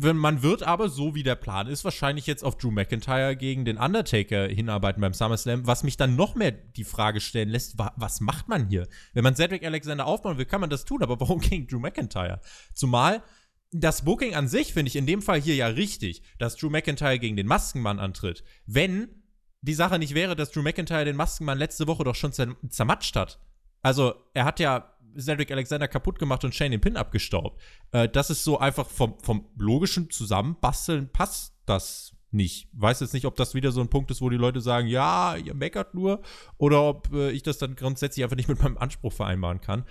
man 0.00 0.42
wird 0.42 0.64
aber, 0.64 0.88
so 0.88 1.14
wie 1.14 1.22
der 1.22 1.36
Plan 1.36 1.68
ist, 1.68 1.84
wahrscheinlich 1.84 2.26
jetzt 2.26 2.42
auf 2.42 2.58
Drew 2.58 2.72
McIntyre 2.72 3.36
gegen 3.36 3.64
den 3.64 3.76
Undertaker 3.76 4.48
hinarbeiten 4.48 5.00
beim 5.00 5.14
SummerSlam, 5.14 5.64
was 5.64 5.84
mich 5.84 5.96
dann 5.96 6.16
noch 6.16 6.34
mehr 6.34 6.50
die 6.50 6.82
Frage 6.82 7.20
stellen 7.20 7.50
lässt, 7.50 7.78
wa 7.78 7.92
was 7.94 8.20
macht 8.20 8.48
man 8.48 8.66
hier? 8.66 8.88
Wenn 9.14 9.22
man 9.22 9.36
Cedric 9.36 9.64
Alexander 9.64 10.04
aufbauen 10.04 10.36
will, 10.36 10.46
kann 10.46 10.60
man 10.60 10.68
das 10.68 10.84
tun, 10.84 11.04
aber 11.04 11.20
warum 11.20 11.38
gegen 11.40 11.68
Drew 11.68 11.78
McIntyre? 11.78 12.40
Zumal 12.74 13.22
das 13.70 14.04
Booking 14.04 14.34
an 14.34 14.48
sich 14.48 14.74
finde 14.74 14.88
ich 14.88 14.96
in 14.96 15.06
dem 15.06 15.22
Fall 15.22 15.40
hier 15.40 15.54
ja 15.54 15.68
richtig, 15.68 16.24
dass 16.40 16.56
Drew 16.56 16.68
McIntyre 16.68 17.20
gegen 17.20 17.36
den 17.36 17.46
Maskenmann 17.46 18.00
antritt. 18.00 18.42
Wenn 18.66 19.21
die 19.62 19.74
Sache 19.74 19.98
nicht 19.98 20.14
wäre, 20.14 20.36
dass 20.36 20.50
Drew 20.50 20.62
McIntyre 20.62 21.04
den 21.04 21.16
Maskenmann 21.16 21.58
letzte 21.58 21.86
Woche 21.86 22.04
doch 22.04 22.14
schon 22.14 22.32
zermatscht 22.32 23.16
hat. 23.16 23.38
Also, 23.80 24.14
er 24.34 24.44
hat 24.44 24.60
ja 24.60 24.92
Cedric 25.18 25.50
Alexander 25.50 25.88
kaputt 25.88 26.18
gemacht 26.18 26.44
und 26.44 26.54
Shane 26.54 26.72
den 26.72 26.80
Pin 26.80 26.96
abgestaubt. 26.96 27.60
Äh, 27.92 28.08
das 28.08 28.30
ist 28.30 28.44
so 28.44 28.58
einfach 28.58 28.88
vom, 28.88 29.18
vom 29.22 29.46
logischen 29.56 30.10
Zusammenbasteln 30.10 31.08
passt 31.12 31.54
das 31.66 32.16
nicht. 32.30 32.68
Weiß 32.72 33.00
jetzt 33.00 33.14
nicht, 33.14 33.26
ob 33.26 33.36
das 33.36 33.54
wieder 33.54 33.72
so 33.72 33.80
ein 33.80 33.88
Punkt 33.88 34.10
ist, 34.10 34.22
wo 34.22 34.30
die 34.30 34.36
Leute 34.36 34.60
sagen, 34.60 34.88
ja, 34.88 35.36
ihr 35.36 35.54
meckert 35.54 35.94
nur, 35.94 36.22
oder 36.56 36.82
ob 36.82 37.12
äh, 37.12 37.30
ich 37.30 37.42
das 37.42 37.58
dann 37.58 37.76
grundsätzlich 37.76 38.24
einfach 38.24 38.36
nicht 38.36 38.48
mit 38.48 38.62
meinem 38.62 38.78
Anspruch 38.78 39.12
vereinbaren 39.12 39.60
kann. 39.60 39.84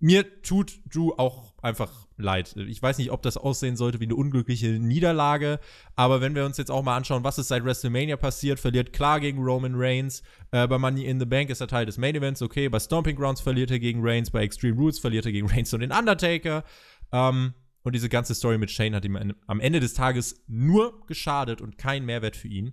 Mir 0.00 0.42
tut 0.42 0.80
Drew 0.92 1.12
auch 1.16 1.54
einfach 1.62 2.06
leid. 2.16 2.54
Ich 2.56 2.82
weiß 2.82 2.98
nicht, 2.98 3.10
ob 3.10 3.22
das 3.22 3.36
aussehen 3.36 3.76
sollte 3.76 4.00
wie 4.00 4.04
eine 4.04 4.16
unglückliche 4.16 4.68
Niederlage, 4.78 5.58
aber 5.96 6.20
wenn 6.20 6.34
wir 6.34 6.44
uns 6.44 6.56
jetzt 6.56 6.70
auch 6.70 6.82
mal 6.82 6.96
anschauen, 6.96 7.24
was 7.24 7.38
ist 7.38 7.48
seit 7.48 7.64
WrestleMania 7.64 8.16
passiert, 8.16 8.60
verliert 8.60 8.92
klar 8.92 9.20
gegen 9.20 9.42
Roman 9.42 9.74
Reigns, 9.74 10.22
äh, 10.50 10.66
bei 10.66 10.78
Money 10.78 11.04
in 11.04 11.18
the 11.18 11.26
Bank 11.26 11.50
ist 11.50 11.60
er 11.60 11.68
Teil 11.68 11.86
des 11.86 11.98
Main 11.98 12.14
Events, 12.14 12.42
okay, 12.42 12.68
bei 12.68 12.78
Stomping 12.78 13.16
Grounds 13.16 13.40
verliert 13.40 13.70
er 13.70 13.78
gegen 13.78 14.00
Reigns, 14.02 14.30
bei 14.30 14.42
Extreme 14.42 14.76
Rules 14.76 14.98
verliert 14.98 15.26
er 15.26 15.32
gegen 15.32 15.48
Reigns 15.48 15.72
und 15.72 15.80
den 15.80 15.92
Undertaker. 15.92 16.64
Ähm, 17.12 17.54
und 17.82 17.94
diese 17.94 18.08
ganze 18.08 18.34
Story 18.34 18.56
mit 18.56 18.70
Shane 18.70 18.94
hat 18.94 19.04
ihm 19.04 19.34
am 19.46 19.60
Ende 19.60 19.78
des 19.78 19.92
Tages 19.92 20.42
nur 20.46 21.06
geschadet 21.06 21.60
und 21.60 21.76
kein 21.76 22.04
Mehrwert 22.06 22.34
für 22.34 22.48
ihn. 22.48 22.72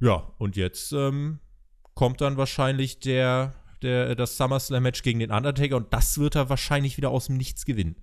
Ja, 0.00 0.32
und 0.38 0.56
jetzt 0.56 0.92
ähm, 0.92 1.38
kommt 1.94 2.20
dann 2.22 2.38
wahrscheinlich 2.38 2.98
der 2.98 3.54
der, 3.82 4.14
das 4.14 4.36
SummerSlam-Match 4.36 5.02
gegen 5.02 5.18
den 5.18 5.30
Undertaker 5.30 5.76
und 5.76 5.92
das 5.92 6.18
wird 6.18 6.36
er 6.36 6.48
wahrscheinlich 6.48 6.96
wieder 6.96 7.10
aus 7.10 7.26
dem 7.26 7.36
Nichts 7.36 7.64
gewinnen. 7.64 7.96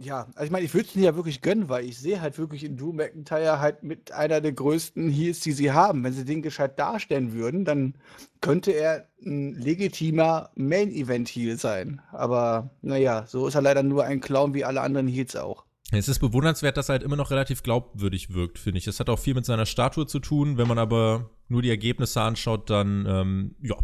Ja, 0.00 0.28
also 0.34 0.44
ich 0.44 0.50
meine, 0.52 0.64
ich 0.64 0.74
würde 0.74 0.86
es 0.88 0.94
mir 0.94 1.06
ja 1.06 1.16
wirklich 1.16 1.42
gönnen, 1.42 1.68
weil 1.68 1.84
ich 1.84 1.98
sehe 1.98 2.20
halt 2.20 2.38
wirklich 2.38 2.62
in 2.62 2.76
Drew 2.76 2.92
McIntyre 2.92 3.58
halt 3.58 3.82
mit 3.82 4.12
einer 4.12 4.40
der 4.40 4.52
größten 4.52 5.10
Heels, 5.10 5.40
die 5.40 5.50
sie 5.50 5.72
haben. 5.72 6.04
Wenn 6.04 6.12
sie 6.12 6.24
den 6.24 6.40
gescheit 6.40 6.78
darstellen 6.78 7.32
würden, 7.32 7.64
dann 7.64 7.94
könnte 8.40 8.70
er 8.70 9.08
ein 9.24 9.54
legitimer 9.54 10.50
Main-Event-Heel 10.54 11.58
sein. 11.58 12.00
Aber 12.12 12.70
naja, 12.80 13.26
so 13.26 13.48
ist 13.48 13.56
er 13.56 13.62
leider 13.62 13.82
nur 13.82 14.04
ein 14.04 14.20
Clown 14.20 14.54
wie 14.54 14.64
alle 14.64 14.82
anderen 14.82 15.08
Heels 15.08 15.34
auch. 15.34 15.64
Es 15.90 16.06
ist 16.06 16.20
bewundernswert, 16.20 16.76
dass 16.76 16.90
er 16.90 16.94
halt 16.94 17.02
immer 17.02 17.16
noch 17.16 17.32
relativ 17.32 17.64
glaubwürdig 17.64 18.32
wirkt, 18.32 18.58
finde 18.58 18.78
ich. 18.78 18.84
Das 18.84 19.00
hat 19.00 19.08
auch 19.08 19.18
viel 19.18 19.34
mit 19.34 19.46
seiner 19.46 19.66
Statue 19.66 20.06
zu 20.06 20.20
tun. 20.20 20.58
Wenn 20.58 20.68
man 20.68 20.78
aber 20.78 21.30
nur 21.48 21.62
die 21.62 21.70
Ergebnisse 21.70 22.20
anschaut, 22.20 22.70
dann, 22.70 23.04
ähm, 23.08 23.56
ja 23.62 23.76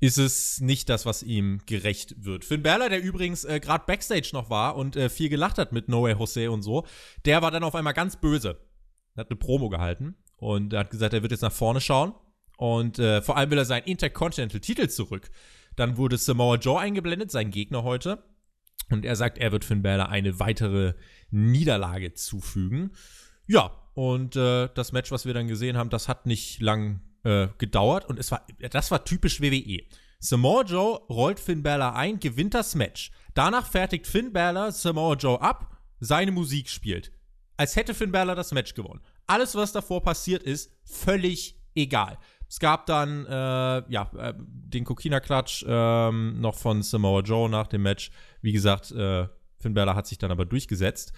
ist 0.00 0.18
es 0.18 0.60
nicht 0.60 0.88
das, 0.88 1.04
was 1.04 1.22
ihm 1.22 1.60
gerecht 1.66 2.24
wird. 2.24 2.44
Finn 2.44 2.62
Balor, 2.62 2.88
der 2.88 3.02
übrigens 3.02 3.44
äh, 3.44 3.60
gerade 3.60 3.84
Backstage 3.86 4.30
noch 4.32 4.48
war 4.48 4.76
und 4.76 4.96
äh, 4.96 5.10
viel 5.10 5.28
gelacht 5.28 5.58
hat 5.58 5.72
mit 5.72 5.88
Noe 5.88 6.10
Jose 6.10 6.50
und 6.50 6.62
so, 6.62 6.86
der 7.26 7.42
war 7.42 7.50
dann 7.50 7.64
auf 7.64 7.74
einmal 7.74 7.92
ganz 7.92 8.16
böse. 8.16 8.58
Er 9.14 9.20
hat 9.20 9.30
eine 9.30 9.36
Promo 9.36 9.68
gehalten 9.68 10.16
und 10.36 10.72
hat 10.72 10.90
gesagt, 10.90 11.12
er 11.12 11.22
wird 11.22 11.32
jetzt 11.32 11.42
nach 11.42 11.52
vorne 11.52 11.82
schauen 11.82 12.14
und 12.56 12.98
äh, 12.98 13.20
vor 13.20 13.36
allem 13.36 13.50
will 13.50 13.58
er 13.58 13.66
seinen 13.66 13.84
Intercontinental-Titel 13.84 14.88
zurück. 14.88 15.30
Dann 15.76 15.98
wurde 15.98 16.16
Samoa 16.16 16.56
Joe 16.56 16.80
eingeblendet, 16.80 17.30
sein 17.30 17.50
Gegner 17.50 17.82
heute. 17.82 18.24
Und 18.90 19.04
er 19.04 19.14
sagt, 19.16 19.38
er 19.38 19.52
wird 19.52 19.64
Finn 19.64 19.82
Balor 19.82 20.08
eine 20.08 20.40
weitere 20.40 20.94
Niederlage 21.30 22.14
zufügen. 22.14 22.92
Ja, 23.46 23.70
und 23.94 24.34
äh, 24.36 24.68
das 24.74 24.92
Match, 24.92 25.10
was 25.10 25.26
wir 25.26 25.34
dann 25.34 25.46
gesehen 25.46 25.76
haben, 25.76 25.90
das 25.90 26.08
hat 26.08 26.26
nicht 26.26 26.60
lang 26.60 27.00
äh, 27.24 27.48
gedauert 27.58 28.08
und 28.08 28.18
es 28.18 28.30
war, 28.30 28.46
das 28.70 28.90
war 28.90 29.04
typisch 29.04 29.40
WWE. 29.40 29.82
Samoa 30.18 30.62
Joe 30.64 31.00
rollt 31.08 31.40
Finn 31.40 31.62
Balor 31.62 31.94
ein, 31.94 32.20
gewinnt 32.20 32.54
das 32.54 32.74
Match. 32.74 33.10
Danach 33.34 33.66
fertigt 33.66 34.06
Finn 34.06 34.32
Balor 34.32 34.70
Samoa 34.70 35.14
Joe 35.14 35.40
ab, 35.40 35.78
seine 35.98 36.30
Musik 36.30 36.68
spielt. 36.68 37.12
Als 37.56 37.76
hätte 37.76 37.94
Finn 37.94 38.12
Balor 38.12 38.34
das 38.34 38.52
Match 38.52 38.74
gewonnen. 38.74 39.00
Alles, 39.26 39.54
was 39.54 39.72
davor 39.72 40.02
passiert 40.02 40.42
ist, 40.42 40.72
völlig 40.84 41.56
egal. 41.74 42.18
Es 42.48 42.58
gab 42.58 42.86
dann, 42.86 43.26
äh, 43.26 43.30
ja, 43.30 44.10
äh, 44.18 44.34
den 44.36 44.84
Kokina-Klatsch 44.84 45.64
ähm, 45.66 46.40
noch 46.40 46.56
von 46.56 46.82
Samoa 46.82 47.20
Joe 47.20 47.48
nach 47.48 47.68
dem 47.68 47.82
Match. 47.82 48.10
Wie 48.42 48.52
gesagt, 48.52 48.90
äh, 48.90 49.28
Finn 49.58 49.74
Balor 49.74 49.94
hat 49.94 50.06
sich 50.06 50.18
dann 50.18 50.32
aber 50.32 50.44
durchgesetzt. 50.44 51.12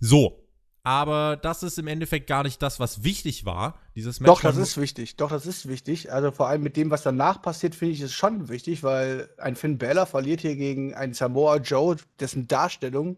So, 0.00 0.45
aber 0.86 1.36
das 1.36 1.64
ist 1.64 1.80
im 1.80 1.88
Endeffekt 1.88 2.28
gar 2.28 2.44
nicht 2.44 2.62
das, 2.62 2.78
was 2.78 3.02
wichtig 3.02 3.44
war. 3.44 3.74
Dieses 3.96 4.20
Match 4.20 4.28
Doch, 4.28 4.40
das 4.40 4.56
ist 4.56 4.80
wichtig. 4.80 5.16
Doch, 5.16 5.30
das 5.30 5.44
ist 5.44 5.66
wichtig. 5.66 6.12
Also 6.12 6.30
vor 6.30 6.46
allem 6.46 6.62
mit 6.62 6.76
dem, 6.76 6.92
was 6.92 7.02
danach 7.02 7.42
passiert, 7.42 7.74
finde 7.74 7.94
ich 7.94 8.00
es 8.02 8.12
schon 8.12 8.48
wichtig, 8.48 8.84
weil 8.84 9.28
ein 9.36 9.56
Finn 9.56 9.78
Balor 9.78 10.06
verliert 10.06 10.42
hier 10.42 10.54
gegen 10.54 10.94
einen 10.94 11.12
Samoa 11.12 11.56
Joe, 11.56 11.96
dessen 12.20 12.46
Darstellung 12.46 13.16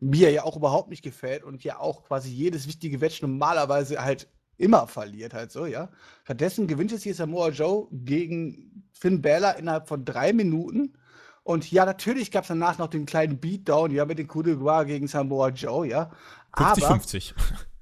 mir 0.00 0.30
ja 0.30 0.44
auch 0.44 0.56
überhaupt 0.56 0.88
nicht 0.88 1.02
gefällt 1.02 1.44
und 1.44 1.62
ja 1.62 1.78
auch 1.78 2.04
quasi 2.04 2.30
jedes 2.30 2.66
wichtige 2.66 2.96
Match 2.96 3.20
normalerweise 3.20 4.02
halt 4.02 4.26
immer 4.56 4.86
verliert 4.86 5.34
halt 5.34 5.52
so, 5.52 5.66
ja. 5.66 5.90
Stattdessen 6.24 6.68
gewinnt 6.68 6.90
jetzt 6.90 7.02
hier 7.02 7.14
Samoa 7.14 7.50
Joe 7.50 7.86
gegen 7.92 8.86
Finn 8.92 9.20
Balor 9.20 9.56
innerhalb 9.56 9.88
von 9.88 10.06
drei 10.06 10.32
Minuten. 10.32 10.94
Und 11.42 11.70
ja, 11.70 11.84
natürlich 11.84 12.30
gab 12.30 12.44
es 12.44 12.48
danach 12.48 12.78
noch 12.78 12.88
den 12.88 13.06
kleinen 13.06 13.38
Beatdown, 13.38 13.90
ja, 13.90 14.04
mit 14.04 14.18
dem 14.18 14.28
Coup 14.28 14.44
de 14.44 14.56
Gras 14.56 14.84
gegen 14.84 15.08
Samoa 15.08 15.48
Joe, 15.48 15.86
ja. 15.86 16.10
50-50. 16.54 17.34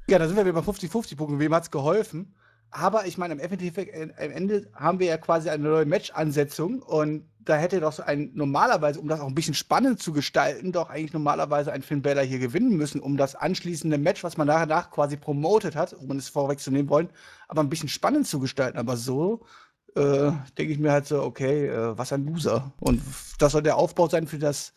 Ja, 0.09 0.19
da 0.19 0.27
sind 0.27 0.37
wir 0.37 0.45
wieder 0.47 0.61
bei 0.61 0.73
50-50 0.73 1.17
Punkten. 1.17 1.39
Wem 1.39 1.55
hat 1.55 1.65
es 1.65 1.71
geholfen? 1.71 2.35
Aber 2.71 3.07
ich 3.07 3.17
meine, 3.17 3.33
am 3.35 3.41
Ende 3.41 4.71
haben 4.75 4.99
wir 4.99 5.07
ja 5.07 5.17
quasi 5.17 5.49
eine 5.49 5.69
neue 5.69 5.87
Match-Ansetzung 5.87 6.83
und 6.83 7.25
da 7.41 7.57
hätte 7.57 7.81
doch 7.81 7.93
so 7.93 8.03
ein 8.03 8.31
normalerweise, 8.35 9.01
um 9.01 9.09
das 9.09 9.21
auch 9.21 9.27
ein 9.27 9.35
bisschen 9.35 9.55
spannend 9.55 10.01
zu 10.03 10.13
gestalten, 10.13 10.71
doch 10.71 10.91
eigentlich 10.91 11.15
normalerweise 11.15 11.73
ein 11.73 11.81
Finn 11.83 12.03
Balor 12.03 12.23
hier 12.23 12.39
gewinnen 12.39 12.77
müssen, 12.77 13.01
um 13.01 13.17
das 13.17 13.35
anschließende 13.35 13.97
Match, 13.97 14.23
was 14.23 14.37
man 14.37 14.49
danach 14.49 14.91
quasi 14.91 15.17
promotet 15.17 15.75
hat, 15.75 15.95
um 15.95 16.11
es 16.19 16.29
vorwegzunehmen 16.29 16.91
wollen, 16.91 17.09
aber 17.49 17.63
ein 17.63 17.71
bisschen 17.71 17.89
spannend 17.89 18.27
zu 18.27 18.39
gestalten. 18.39 18.77
Aber 18.77 18.99
so 18.99 19.47
äh, 19.95 20.31
denke 20.59 20.73
ich 20.73 20.79
mir 20.79 20.93
halt 20.93 21.07
so, 21.07 21.23
okay, 21.23 21.69
äh, 21.69 21.97
was 21.97 22.13
ein 22.13 22.27
Loser. 22.27 22.73
Und 22.81 23.03
das 23.39 23.53
soll 23.53 23.63
der 23.63 23.79
Aufbau 23.79 24.09
sein 24.09 24.27
für 24.27 24.39
das 24.39 24.75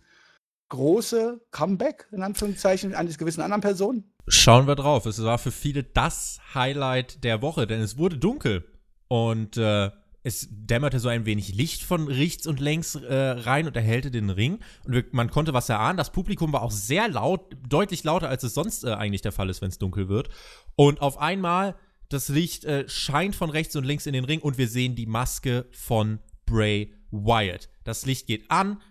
große 0.72 1.40
Comeback, 1.52 2.08
in 2.12 2.24
Anführungszeichen, 2.24 2.96
eines 2.96 3.18
gewissen 3.18 3.42
anderen 3.42 3.62
Person? 3.62 4.04
Schauen 4.28 4.66
wir 4.68 4.76
drauf. 4.76 5.06
Es 5.06 5.22
war 5.24 5.38
für 5.38 5.52
viele 5.52 5.84
das 5.84 6.40
Highlight 6.56 7.24
der 7.24 7.42
Woche, 7.42 7.68
denn 7.68 7.82
es 7.82 7.98
wurde 7.98 8.18
dunkel 8.18 8.66
und 9.08 9.58
äh, 9.58 9.92
es 10.24 10.48
dämmerte 10.52 11.00
so 11.00 11.10
ein 11.10 11.26
wenig 11.26 11.56
Licht 11.56 11.82
von 11.84 12.08
rechts 12.08 12.46
und 12.46 12.60
längs 12.60 12.96
äh, 12.96 13.16
rein 13.16 13.66
und 13.68 13.76
erhellte 13.76 14.12
den 14.12 14.30
Ring. 14.30 14.60
Und 14.86 14.94
wir, 14.94 15.04
man 15.12 15.32
konnte 15.32 15.54
was 15.54 15.68
erahnen. 15.68 15.98
Das 15.98 16.12
Publikum 16.12 16.54
war 16.54 16.62
auch 16.62 16.72
sehr 16.72 17.10
laut, 17.10 17.58
deutlich 17.68 18.04
lauter, 18.04 18.30
als 18.30 18.44
es 18.44 18.54
sonst 18.54 18.84
äh, 18.84 18.92
eigentlich 18.94 19.24
der 19.24 19.32
Fall 19.32 19.50
ist, 19.50 19.62
wenn 19.62 19.70
es 19.70 19.80
dunkel 19.80 20.10
wird. 20.10 20.30
Und 20.76 21.02
auf 21.02 21.18
einmal 21.18 21.76
Das 22.10 22.28
Licht 22.28 22.66
äh, 22.66 22.90
scheint 22.90 23.38
von 23.38 23.50
rechts 23.50 23.74
und 23.78 23.86
links 23.86 24.06
in 24.06 24.12
den 24.12 24.26
Ring 24.26 24.42
und 24.42 24.58
wir 24.58 24.68
sehen 24.68 24.96
die 24.96 25.06
Maske 25.06 25.66
von 25.72 26.20
Bray 26.46 26.94
Wyatt. 27.10 27.70
Das 27.86 28.06
Licht 28.06 28.28
geht 28.28 28.52
an, 28.52 28.82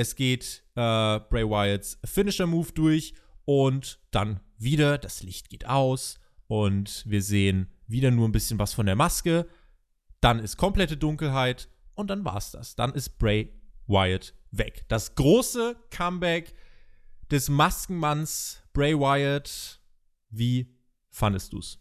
es 0.00 0.16
geht 0.16 0.64
äh, 0.76 1.20
Bray 1.28 1.44
Wyatts 1.44 1.98
Finisher 2.06 2.46
Move 2.46 2.72
durch 2.72 3.12
und 3.44 4.00
dann 4.10 4.40
wieder 4.56 4.96
das 4.96 5.22
Licht 5.22 5.50
geht 5.50 5.66
aus 5.66 6.18
und 6.46 7.04
wir 7.06 7.22
sehen 7.22 7.70
wieder 7.86 8.10
nur 8.10 8.26
ein 8.26 8.32
bisschen 8.32 8.58
was 8.58 8.72
von 8.72 8.86
der 8.86 8.96
Maske. 8.96 9.46
Dann 10.22 10.38
ist 10.38 10.56
komplette 10.56 10.96
Dunkelheit 10.96 11.68
und 11.94 12.08
dann 12.08 12.24
war's 12.24 12.50
das. 12.50 12.76
Dann 12.76 12.94
ist 12.94 13.18
Bray 13.18 13.52
Wyatt 13.86 14.32
weg. 14.52 14.86
Das 14.88 15.14
große 15.16 15.76
Comeback 15.90 16.54
des 17.30 17.50
Maskenmanns 17.50 18.62
Bray 18.72 18.98
Wyatt. 18.98 19.82
Wie 20.30 20.78
fandest 21.10 21.52
du's? 21.52 21.78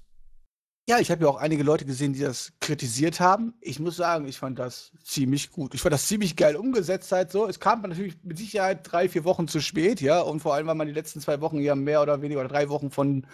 Ja, 0.89 0.97
ich 0.97 1.12
habe 1.12 1.23
ja 1.23 1.30
auch 1.30 1.36
einige 1.36 1.62
Leute 1.62 1.86
gesehen, 1.86 2.13
die 2.13 2.21
das 2.21 2.52
kritisiert 2.62 3.19
haben. 3.19 3.54
Ich 3.62 3.80
muss 3.80 3.95
sagen, 3.95 4.28
ich 4.28 4.39
fand 4.39 4.58
das 4.58 4.91
ziemlich 5.04 5.52
gut. 5.52 5.75
Ich 5.75 5.82
fand 5.82 5.93
das 5.93 6.08
ziemlich 6.08 6.36
geil 6.36 6.56
umgesetzt 6.56 7.12
halt 7.12 7.32
so. 7.32 7.47
Es 7.47 7.60
kam 7.60 7.84
natürlich 7.84 8.15
mit 8.23 8.39
Sicherheit 8.39 8.80
drei, 8.91 9.08
vier 9.08 9.23
Wochen 9.23 9.47
zu 9.47 9.60
spät, 9.60 10.02
ja. 10.02 10.19
Und 10.21 10.39
vor 10.39 10.56
allem, 10.56 10.65
weil 10.65 10.73
man 10.73 10.88
die 10.88 10.93
letzten 10.93 11.21
zwei 11.21 11.41
Wochen 11.41 11.60
ja 11.60 11.75
mehr 11.75 12.02
oder 12.02 12.23
weniger 12.23 12.39
oder 12.39 12.49
drei 12.49 12.69
Wochen 12.69 12.89
von 12.89 13.28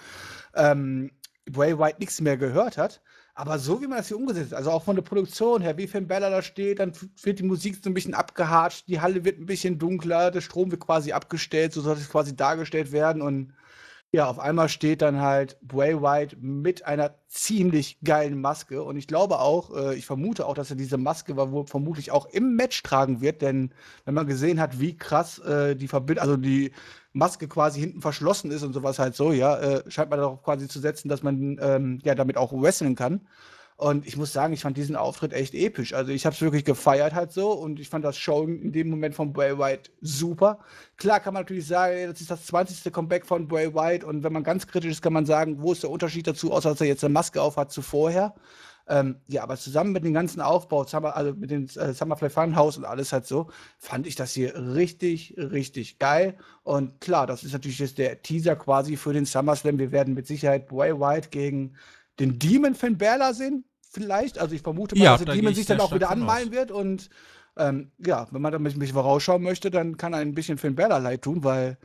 ähm, 0.54 1.12
Bray 1.50 1.80
White 1.80 2.00
nichts 2.00 2.20
mehr 2.20 2.36
gehört 2.36 2.78
hat. 2.78 3.00
Aber 3.36 3.58
so 3.58 3.82
wie 3.82 3.88
man 3.88 4.00
das 4.00 4.10
hier 4.10 4.18
umgesetzt 4.18 4.52
hat, 4.52 4.58
also 4.58 4.72
auch 4.72 4.84
von 4.84 4.98
der 4.98 5.04
Produktion 5.04 5.62
her, 5.62 5.78
wie 5.78 5.88
Finn 5.88 6.10
Bella 6.10 6.30
da 6.30 6.42
steht, 6.42 6.80
dann 6.80 6.92
wird 7.24 7.40
die 7.40 7.44
Musik 7.44 7.78
so 7.82 7.90
ein 7.90 7.94
bisschen 7.94 8.16
abgehatscht, 8.16 8.90
die 8.90 9.00
Halle 9.00 9.24
wird 9.24 9.40
ein 9.40 9.46
bisschen 9.46 9.80
dunkler, 9.80 10.30
der 10.30 10.42
Strom 10.42 10.72
wird 10.72 10.82
quasi 10.82 11.14
abgestellt, 11.14 11.72
so 11.72 11.80
soll 11.80 11.96
es 11.96 12.10
quasi 12.10 12.36
dargestellt 12.36 12.92
werden 12.92 13.22
und 13.22 13.54
ja, 14.12 14.28
auf 14.30 14.40
einmal 14.40 14.70
steht 14.70 15.02
dann 15.02 15.20
halt 15.20 15.58
Bray 15.62 16.02
White 16.02 16.38
mit 16.40 16.86
einer 16.86 17.16
ziemlich 17.28 18.00
geilen 18.02 18.40
Maske. 18.40 18.82
Und 18.84 18.96
ich 18.96 19.08
glaube 19.08 19.40
auch, 19.40 19.76
äh, 19.76 19.96
ich 19.96 20.06
vermute 20.06 20.46
auch, 20.46 20.54
dass 20.54 20.70
er 20.70 20.78
diese 20.78 20.98
Maske 20.98 21.36
wohl 21.36 21.68
vermutlich 21.68 22.12
auch 22.12 22.26
im 22.28 22.56
Match 22.56 22.82
tragen 22.82 23.20
wird, 23.20 23.42
denn 23.42 23.74
wenn 24.06 24.14
man 24.14 24.26
gesehen 24.26 24.62
hat, 24.62 24.80
wie 24.80 24.96
krass 24.96 25.40
äh, 25.40 25.76
die 25.76 25.90
Verbindung, 25.90 26.22
also 26.24 26.38
die 26.38 26.72
Maske 27.12 27.48
quasi 27.48 27.82
hinten 27.82 28.02
verschlossen 28.02 28.52
ist 28.52 28.64
und 28.64 28.74
sowas 28.74 29.00
halt 29.00 29.16
so, 29.16 29.34
ja, 29.34 29.58
äh, 29.58 29.92
scheint 29.92 30.10
man 30.10 30.20
darauf 30.20 30.44
quasi 30.44 30.68
zu 30.68 30.80
setzen, 30.80 31.10
dass 31.10 31.24
man 31.24 31.58
ähm, 31.62 32.00
ja 32.04 32.16
damit 32.16 32.38
auch 32.38 32.54
wresteln 32.54 32.96
kann. 32.96 33.28
Und 33.78 34.08
ich 34.08 34.16
muss 34.16 34.32
sagen, 34.32 34.54
ich 34.54 34.62
fand 34.62 34.78
diesen 34.78 34.96
Auftritt 34.96 35.34
echt 35.34 35.54
episch. 35.54 35.94
Also 35.94 36.14
ich 36.14 36.26
habe 36.26 36.34
es 36.34 36.42
wirklich 36.42 36.64
gefeiert 36.64 37.14
halt 37.14 37.34
so 37.34 37.52
und 37.52 37.78
ich 37.80 37.90
fand 37.90 38.06
das 38.06 38.18
Show 38.18 38.44
in 38.44 38.72
dem 38.72 38.90
Moment 38.90 39.16
von 39.16 39.34
Bray 39.34 39.58
White 39.58 39.92
super. 40.00 40.60
Klar 40.96 41.20
kann 41.20 41.34
man 41.34 41.42
natürlich 41.44 41.68
sagen, 41.68 42.08
das 42.08 42.22
ist 42.22 42.32
das 42.32 42.46
20. 42.46 42.94
Comeback 42.94 43.26
von 43.26 43.50
Bray 43.50 43.74
White 43.74 44.06
und 44.06 44.24
wenn 44.24 44.32
man 44.32 44.44
ganz 44.44 44.66
kritisch 44.66 44.92
ist, 44.92 45.02
kann 45.02 45.12
man 45.12 45.26
sagen, 45.26 45.62
wo 45.62 45.74
ist 45.74 45.84
der 45.84 45.90
Unterschied 45.90 46.26
dazu, 46.26 46.54
außer 46.54 46.70
dass 46.70 46.80
er 46.80 46.88
jetzt 46.88 47.04
eine 47.04 47.14
Maske 47.14 47.42
auf 47.42 47.58
hat 47.58 47.72
zu 47.72 47.82
vorher. 47.82 48.34
Ähm, 48.88 49.18
ja, 49.28 49.44
aber 49.44 49.58
zusammen 49.58 49.92
mit 49.92 50.06
dem 50.06 50.14
ganzen 50.14 50.42
Aufbau, 50.42 50.84
also 50.84 51.34
mit 51.34 51.50
dem 51.50 51.66
äh, 51.66 51.92
Summerfly 51.92 52.30
Funhouse 52.30 52.78
und 52.78 52.86
alles 52.86 53.12
halt 53.12 53.26
so, 53.26 53.50
fand 53.78 54.06
ich 54.06 54.16
das 54.16 54.34
hier 54.34 54.56
richtig, 54.56 55.34
richtig 55.38 55.98
geil. 55.98 56.38
Und 56.64 57.02
klar, 57.02 57.26
das 57.26 57.44
ist 57.44 57.54
natürlich 57.54 57.80
jetzt 57.80 57.98
der 57.98 58.22
Teaser 58.22 58.56
quasi 58.56 58.96
für 58.96 59.12
den 59.12 59.26
SummerSlam. 59.26 59.80
Wir 59.80 59.92
werden 59.92 60.14
mit 60.14 60.28
Sicherheit 60.28 60.68
Bray 60.68 60.98
White 60.98 61.30
gegen 61.30 61.76
den 62.20 62.40
Demon 62.40 62.76
Finn 62.76 62.98
Balor 62.98 63.34
sehen, 63.34 63.66
vielleicht. 63.92 64.40
Also 64.40 64.56
ich 64.56 64.62
vermute 64.62 64.96
mal, 64.96 65.04
ja, 65.04 65.12
dass 65.14 65.26
der 65.26 65.36
Demon 65.36 65.54
sich 65.54 65.66
dann 65.66 65.80
auch 65.80 65.94
wieder 65.94 66.10
anmalen 66.10 66.50
aus. 66.50 66.54
wird. 66.54 66.72
Und 66.72 67.10
ähm, 67.58 67.92
ja, 67.98 68.28
wenn 68.32 68.42
man 68.42 68.52
da 68.52 68.60
ein 68.60 68.64
bisschen 68.64 68.88
vorausschauen 68.88 69.42
möchte, 69.42 69.72
dann 69.72 69.98
kann 69.98 70.14
er 70.14 70.20
ein 70.20 70.36
bisschen 70.36 70.58
Finn 70.58 70.76
Balor 70.76 71.00
leid 71.00 71.22
tun, 71.24 71.44
weil 71.44 71.78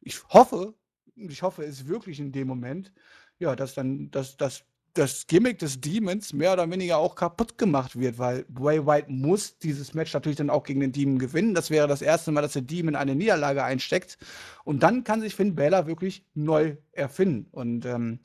ich 0.00 0.22
hoffe, 0.28 0.74
ich 1.14 1.42
hoffe 1.42 1.64
es 1.64 1.86
wirklich 1.86 2.20
in 2.20 2.32
dem 2.32 2.48
Moment, 2.48 2.92
ja, 3.38 3.54
dass 3.54 3.74
dann 3.74 4.10
dass, 4.10 4.36
dass 4.36 4.64
das 4.94 5.26
Gimmick 5.26 5.58
des 5.58 5.80
Demons 5.80 6.32
mehr 6.32 6.52
oder 6.52 6.68
weniger 6.70 6.98
auch 6.98 7.14
kaputt 7.14 7.56
gemacht 7.56 7.98
wird, 7.98 8.18
weil 8.18 8.44
Bray 8.48 8.84
White 8.84 9.10
muss 9.10 9.58
dieses 9.58 9.94
Match 9.94 10.12
natürlich 10.12 10.38
dann 10.38 10.50
auch 10.50 10.64
gegen 10.64 10.80
den 10.80 10.92
Demon 10.92 11.18
gewinnen. 11.18 11.54
Das 11.54 11.70
wäre 11.70 11.86
das 11.86 12.02
erste 12.02 12.32
Mal, 12.32 12.40
dass 12.42 12.54
der 12.54 12.62
Demon 12.62 12.96
eine 12.96 13.14
Niederlage 13.14 13.62
einsteckt. 13.62 14.18
Und 14.64 14.82
dann 14.82 15.04
kann 15.04 15.20
sich 15.20 15.36
Finn 15.36 15.54
Balor 15.54 15.86
wirklich 15.86 16.24
neu 16.34 16.76
erfinden. 16.92 17.46
Und 17.52 17.84
ähm, 17.86 18.18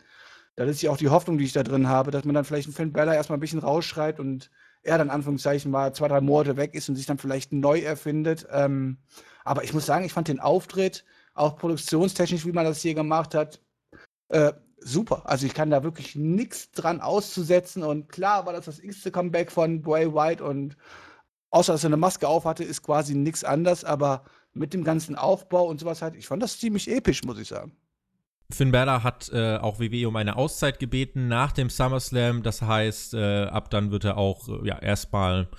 das 0.55 0.69
ist 0.69 0.81
ja 0.81 0.91
auch 0.91 0.97
die 0.97 1.09
Hoffnung, 1.09 1.37
die 1.37 1.45
ich 1.45 1.53
da 1.53 1.63
drin 1.63 1.87
habe, 1.87 2.11
dass 2.11 2.25
man 2.25 2.35
dann 2.35 2.45
vielleicht 2.45 2.67
einen 2.67 2.75
Finn 2.75 2.93
Bella 2.93 3.13
erstmal 3.13 3.37
ein 3.37 3.41
bisschen 3.41 3.59
rausschreit 3.59 4.19
und 4.19 4.51
er 4.83 4.97
dann 4.97 5.09
Anführungszeichen 5.09 5.71
mal 5.71 5.93
zwei, 5.93 6.07
drei 6.07 6.21
Monate 6.21 6.57
weg 6.57 6.75
ist 6.75 6.89
und 6.89 6.95
sich 6.95 7.05
dann 7.05 7.17
vielleicht 7.17 7.53
neu 7.53 7.79
erfindet. 7.79 8.47
Ähm, 8.51 8.97
aber 9.43 9.63
ich 9.63 9.73
muss 9.73 9.85
sagen, 9.85 10.05
ich 10.05 10.13
fand 10.13 10.27
den 10.27 10.39
Auftritt, 10.39 11.05
auch 11.33 11.55
produktionstechnisch, 11.55 12.45
wie 12.45 12.51
man 12.51 12.65
das 12.65 12.81
hier 12.81 12.93
gemacht 12.93 13.33
hat, 13.33 13.61
äh, 14.29 14.53
super. 14.79 15.23
Also 15.25 15.45
ich 15.45 15.53
kann 15.53 15.69
da 15.69 15.83
wirklich 15.83 16.15
nichts 16.15 16.71
dran 16.71 17.01
auszusetzen. 17.01 17.83
Und 17.83 18.09
klar 18.09 18.45
war 18.45 18.53
das 18.53 18.65
das 18.65 18.79
x-te 18.79 19.11
Comeback 19.11 19.51
von 19.51 19.81
Bray 19.81 20.13
White 20.13 20.43
und 20.43 20.77
außer 21.49 21.73
dass 21.73 21.83
er 21.83 21.89
eine 21.89 21.97
Maske 21.97 22.27
auf 22.27 22.45
hatte, 22.45 22.63
ist 22.63 22.83
quasi 22.83 23.15
nichts 23.15 23.43
anders. 23.43 23.83
Aber 23.83 24.25
mit 24.53 24.73
dem 24.73 24.83
ganzen 24.83 25.15
Aufbau 25.15 25.65
und 25.65 25.79
sowas 25.79 26.01
halt, 26.01 26.15
ich 26.15 26.27
fand 26.27 26.43
das 26.43 26.59
ziemlich 26.59 26.89
episch, 26.89 27.23
muss 27.23 27.39
ich 27.39 27.47
sagen. 27.47 27.75
Finn 28.51 28.71
Balor 28.71 29.03
hat 29.03 29.29
äh, 29.33 29.57
auch 29.57 29.79
WWE 29.79 30.07
um 30.07 30.15
eine 30.15 30.35
Auszeit 30.35 30.79
gebeten 30.79 31.27
nach 31.27 31.51
dem 31.51 31.69
SummerSlam. 31.69 32.43
Das 32.43 32.61
heißt, 32.61 33.13
äh, 33.13 33.45
ab 33.45 33.69
dann 33.69 33.91
wird 33.91 34.03
er 34.03 34.17
auch 34.17 34.47
äh, 34.47 34.67
ja, 34.67 34.77
erstmal 34.79 35.49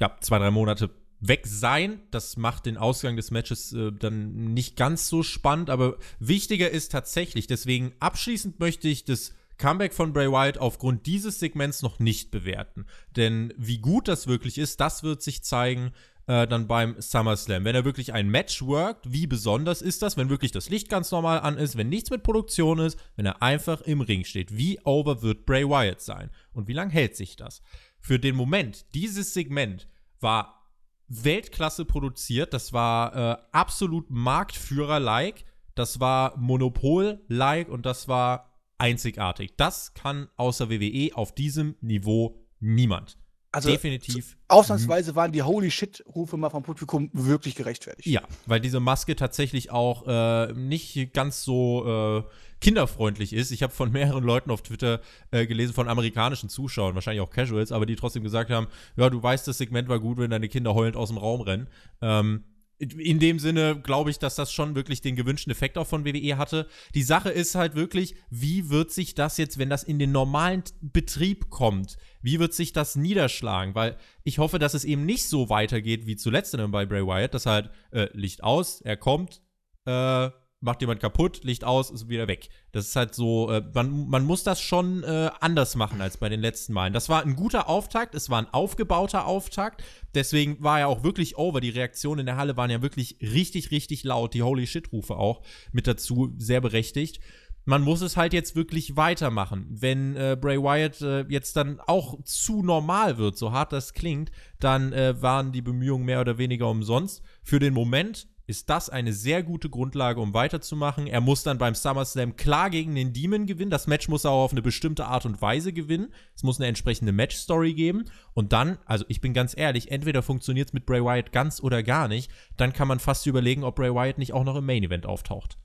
ja, 0.00 0.16
zwei, 0.20 0.38
drei 0.38 0.50
Monate 0.50 0.90
weg 1.20 1.46
sein. 1.46 2.00
Das 2.10 2.36
macht 2.36 2.66
den 2.66 2.76
Ausgang 2.76 3.16
des 3.16 3.30
Matches 3.30 3.72
äh, 3.72 3.92
dann 3.92 4.52
nicht 4.54 4.76
ganz 4.76 5.08
so 5.08 5.22
spannend, 5.22 5.70
aber 5.70 5.96
wichtiger 6.18 6.70
ist 6.70 6.92
tatsächlich, 6.92 7.46
deswegen 7.46 7.92
abschließend 8.00 8.58
möchte 8.58 8.88
ich 8.88 9.04
das 9.04 9.32
Comeback 9.58 9.94
von 9.94 10.12
Bray 10.12 10.28
Wyatt 10.28 10.58
aufgrund 10.58 11.06
dieses 11.06 11.38
Segments 11.38 11.82
noch 11.82 12.00
nicht 12.00 12.32
bewerten. 12.32 12.86
Denn 13.14 13.54
wie 13.56 13.78
gut 13.78 14.08
das 14.08 14.26
wirklich 14.26 14.58
ist, 14.58 14.80
das 14.80 15.04
wird 15.04 15.22
sich 15.22 15.44
zeigen, 15.44 15.92
äh, 16.26 16.46
dann 16.46 16.66
beim 16.66 17.00
SummerSlam. 17.00 17.64
Wenn 17.64 17.74
er 17.74 17.84
wirklich 17.84 18.12
ein 18.12 18.28
Match 18.28 18.62
workt, 18.62 19.12
wie 19.12 19.26
besonders 19.26 19.82
ist 19.82 20.02
das, 20.02 20.16
wenn 20.16 20.28
wirklich 20.28 20.52
das 20.52 20.70
Licht 20.70 20.88
ganz 20.88 21.10
normal 21.10 21.40
an 21.40 21.58
ist, 21.58 21.76
wenn 21.76 21.88
nichts 21.88 22.10
mit 22.10 22.22
Produktion 22.22 22.78
ist, 22.78 22.98
wenn 23.16 23.26
er 23.26 23.42
einfach 23.42 23.80
im 23.82 24.00
Ring 24.00 24.24
steht? 24.24 24.56
Wie 24.56 24.78
over 24.84 25.22
wird 25.22 25.46
Bray 25.46 25.68
Wyatt 25.68 26.00
sein? 26.00 26.30
Und 26.52 26.68
wie 26.68 26.74
lange 26.74 26.92
hält 26.92 27.16
sich 27.16 27.36
das? 27.36 27.62
Für 28.00 28.18
den 28.18 28.36
Moment, 28.36 28.86
dieses 28.94 29.34
Segment 29.34 29.88
war 30.20 30.68
Weltklasse 31.08 31.84
produziert, 31.84 32.54
das 32.54 32.72
war 32.72 33.14
äh, 33.14 33.36
absolut 33.52 34.08
Marktführer-like, 34.08 35.44
das 35.74 36.00
war 36.00 36.36
Monopol-like 36.38 37.68
und 37.68 37.86
das 37.86 38.08
war 38.08 38.52
einzigartig. 38.78 39.54
Das 39.56 39.94
kann 39.94 40.28
außer 40.36 40.70
WWE 40.70 41.10
auf 41.14 41.34
diesem 41.34 41.76
Niveau 41.80 42.46
niemand. 42.60 43.16
Also 43.52 43.68
definitiv. 43.68 44.36
Ausnahmsweise 44.48 45.14
waren 45.14 45.30
die 45.30 45.42
Holy 45.42 45.70
Shit-Rufe 45.70 46.38
mal 46.38 46.48
vom 46.48 46.62
Publikum 46.62 47.10
wirklich 47.12 47.54
gerechtfertigt. 47.54 48.06
Ja, 48.06 48.22
weil 48.46 48.60
diese 48.60 48.80
Maske 48.80 49.14
tatsächlich 49.14 49.70
auch 49.70 50.06
äh, 50.06 50.52
nicht 50.54 51.12
ganz 51.12 51.44
so 51.44 52.24
äh, 52.26 52.30
kinderfreundlich 52.62 53.34
ist. 53.34 53.50
Ich 53.50 53.62
habe 53.62 53.72
von 53.72 53.92
mehreren 53.92 54.24
Leuten 54.24 54.50
auf 54.50 54.62
Twitter 54.62 55.00
äh, 55.30 55.46
gelesen, 55.46 55.74
von 55.74 55.88
amerikanischen 55.88 56.48
Zuschauern, 56.48 56.94
wahrscheinlich 56.94 57.20
auch 57.20 57.30
Casuals, 57.30 57.72
aber 57.72 57.84
die 57.84 57.96
trotzdem 57.96 58.22
gesagt 58.22 58.50
haben: 58.50 58.68
Ja, 58.96 59.10
du 59.10 59.22
weißt, 59.22 59.46
das 59.46 59.58
Segment 59.58 59.88
war 59.88 60.00
gut, 60.00 60.16
wenn 60.16 60.30
deine 60.30 60.48
Kinder 60.48 60.74
heulend 60.74 60.96
aus 60.96 61.10
dem 61.10 61.18
Raum 61.18 61.42
rennen. 61.42 61.68
Ähm, 62.00 62.44
in 62.82 63.20
dem 63.20 63.38
Sinne 63.38 63.80
glaube 63.80 64.10
ich, 64.10 64.18
dass 64.18 64.34
das 64.34 64.52
schon 64.52 64.74
wirklich 64.74 65.00
den 65.00 65.14
gewünschten 65.14 65.52
Effekt 65.52 65.78
auch 65.78 65.86
von 65.86 66.04
WWE 66.04 66.36
hatte. 66.36 66.66
Die 66.94 67.02
Sache 67.02 67.30
ist 67.30 67.54
halt 67.54 67.76
wirklich, 67.76 68.16
wie 68.30 68.70
wird 68.70 68.90
sich 68.90 69.14
das 69.14 69.36
jetzt, 69.36 69.58
wenn 69.58 69.70
das 69.70 69.84
in 69.84 69.98
den 69.98 70.10
normalen 70.10 70.64
Betrieb 70.80 71.48
kommt, 71.48 71.96
wie 72.22 72.40
wird 72.40 72.54
sich 72.54 72.72
das 72.72 72.96
niederschlagen? 72.96 73.74
Weil 73.74 73.96
ich 74.24 74.38
hoffe, 74.38 74.58
dass 74.58 74.74
es 74.74 74.84
eben 74.84 75.06
nicht 75.06 75.28
so 75.28 75.48
weitergeht 75.48 76.06
wie 76.06 76.16
zuletzt 76.16 76.56
bei 76.70 76.86
Bray 76.86 77.06
Wyatt, 77.06 77.34
dass 77.34 77.46
halt 77.46 77.70
äh, 77.92 78.08
Licht 78.12 78.42
aus, 78.42 78.80
er 78.80 78.96
kommt, 78.96 79.42
äh, 79.84 80.30
macht 80.62 80.80
jemand 80.80 81.00
kaputt, 81.00 81.44
Licht 81.44 81.64
aus, 81.64 81.90
ist 81.90 82.08
wieder 82.08 82.28
weg. 82.28 82.48
Das 82.70 82.86
ist 82.86 82.96
halt 82.96 83.14
so, 83.14 83.50
äh, 83.50 83.62
man, 83.74 84.08
man 84.08 84.24
muss 84.24 84.44
das 84.44 84.60
schon 84.60 85.02
äh, 85.02 85.30
anders 85.40 85.74
machen 85.74 86.00
als 86.00 86.16
bei 86.16 86.28
den 86.28 86.40
letzten 86.40 86.72
Malen. 86.72 86.92
Das 86.92 87.08
war 87.08 87.22
ein 87.22 87.36
guter 87.36 87.68
Auftakt, 87.68 88.14
es 88.14 88.30
war 88.30 88.38
ein 88.38 88.52
aufgebauter 88.52 89.26
Auftakt, 89.26 89.82
deswegen 90.14 90.62
war 90.62 90.80
er 90.80 90.88
auch 90.88 91.02
wirklich 91.02 91.36
over. 91.36 91.60
Die 91.60 91.70
Reaktionen 91.70 92.20
in 92.20 92.26
der 92.26 92.36
Halle 92.36 92.56
waren 92.56 92.70
ja 92.70 92.80
wirklich 92.80 93.16
richtig, 93.20 93.70
richtig 93.70 94.04
laut. 94.04 94.34
Die 94.34 94.42
Holy 94.42 94.66
Shit-Rufe 94.66 95.16
auch 95.16 95.42
mit 95.72 95.86
dazu, 95.86 96.32
sehr 96.38 96.60
berechtigt. 96.60 97.20
Man 97.64 97.82
muss 97.82 98.00
es 98.00 98.16
halt 98.16 98.32
jetzt 98.32 98.56
wirklich 98.56 98.96
weitermachen. 98.96 99.66
Wenn 99.70 100.16
äh, 100.16 100.36
Bray 100.40 100.60
Wyatt 100.60 101.00
äh, 101.00 101.24
jetzt 101.28 101.56
dann 101.56 101.78
auch 101.80 102.20
zu 102.24 102.62
normal 102.62 103.18
wird, 103.18 103.38
so 103.38 103.52
hart 103.52 103.72
das 103.72 103.94
klingt, 103.94 104.32
dann 104.58 104.92
äh, 104.92 105.20
waren 105.22 105.52
die 105.52 105.62
Bemühungen 105.62 106.04
mehr 106.04 106.20
oder 106.20 106.38
weniger 106.38 106.68
umsonst. 106.68 107.22
Für 107.44 107.60
den 107.60 107.72
Moment 107.72 108.26
ist 108.46 108.70
das 108.70 108.90
eine 108.90 109.12
sehr 109.12 109.42
gute 109.42 109.70
Grundlage, 109.70 110.20
um 110.20 110.34
weiterzumachen. 110.34 111.06
Er 111.06 111.20
muss 111.20 111.42
dann 111.42 111.58
beim 111.58 111.74
SummerSlam 111.74 112.36
klar 112.36 112.70
gegen 112.70 112.94
den 112.94 113.12
Demon 113.12 113.46
gewinnen. 113.46 113.70
Das 113.70 113.86
Match 113.86 114.08
muss 114.08 114.24
er 114.24 114.32
auch 114.32 114.44
auf 114.44 114.52
eine 114.52 114.62
bestimmte 114.62 115.06
Art 115.06 115.26
und 115.26 115.40
Weise 115.40 115.72
gewinnen. 115.72 116.12
Es 116.34 116.42
muss 116.42 116.58
eine 116.58 116.68
entsprechende 116.68 117.12
Match-Story 117.12 117.74
geben. 117.74 118.04
Und 118.34 118.52
dann, 118.52 118.78
also 118.84 119.04
ich 119.08 119.20
bin 119.20 119.34
ganz 119.34 119.56
ehrlich, 119.56 119.90
entweder 119.90 120.22
funktioniert 120.22 120.68
es 120.68 120.72
mit 120.72 120.86
Bray 120.86 121.02
Wyatt 121.02 121.32
ganz 121.32 121.62
oder 121.62 121.82
gar 121.82 122.08
nicht. 122.08 122.30
Dann 122.56 122.72
kann 122.72 122.88
man 122.88 122.98
fast 122.98 123.26
überlegen, 123.26 123.64
ob 123.64 123.76
Bray 123.76 123.94
Wyatt 123.94 124.18
nicht 124.18 124.32
auch 124.32 124.44
noch 124.44 124.56
im 124.56 124.66
Main 124.66 124.82
Event 124.82 125.06
auftaucht. 125.06 125.58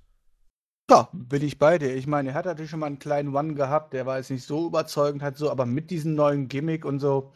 Ja, 0.89 1.09
bin 1.11 1.43
ich 1.43 1.59
bei 1.59 1.77
dir. 1.77 1.93
Ich 1.95 2.07
meine, 2.07 2.29
er 2.29 2.35
hat 2.35 2.45
natürlich 2.45 2.71
schon 2.71 2.79
mal 2.79 2.85
einen 2.85 2.99
kleinen 2.99 3.35
One 3.35 3.55
gehabt, 3.55 3.91
der 3.91 4.05
war 4.05 4.17
jetzt 4.17 4.31
nicht 4.31 4.45
so 4.45 4.67
überzeugend 4.67 5.21
halt 5.21 5.35
so, 5.35 5.51
aber 5.51 5.65
mit 5.65 5.91
diesem 5.91 6.15
neuen 6.15 6.47
Gimmick 6.47 6.85
und 6.85 6.99
so, 6.99 7.33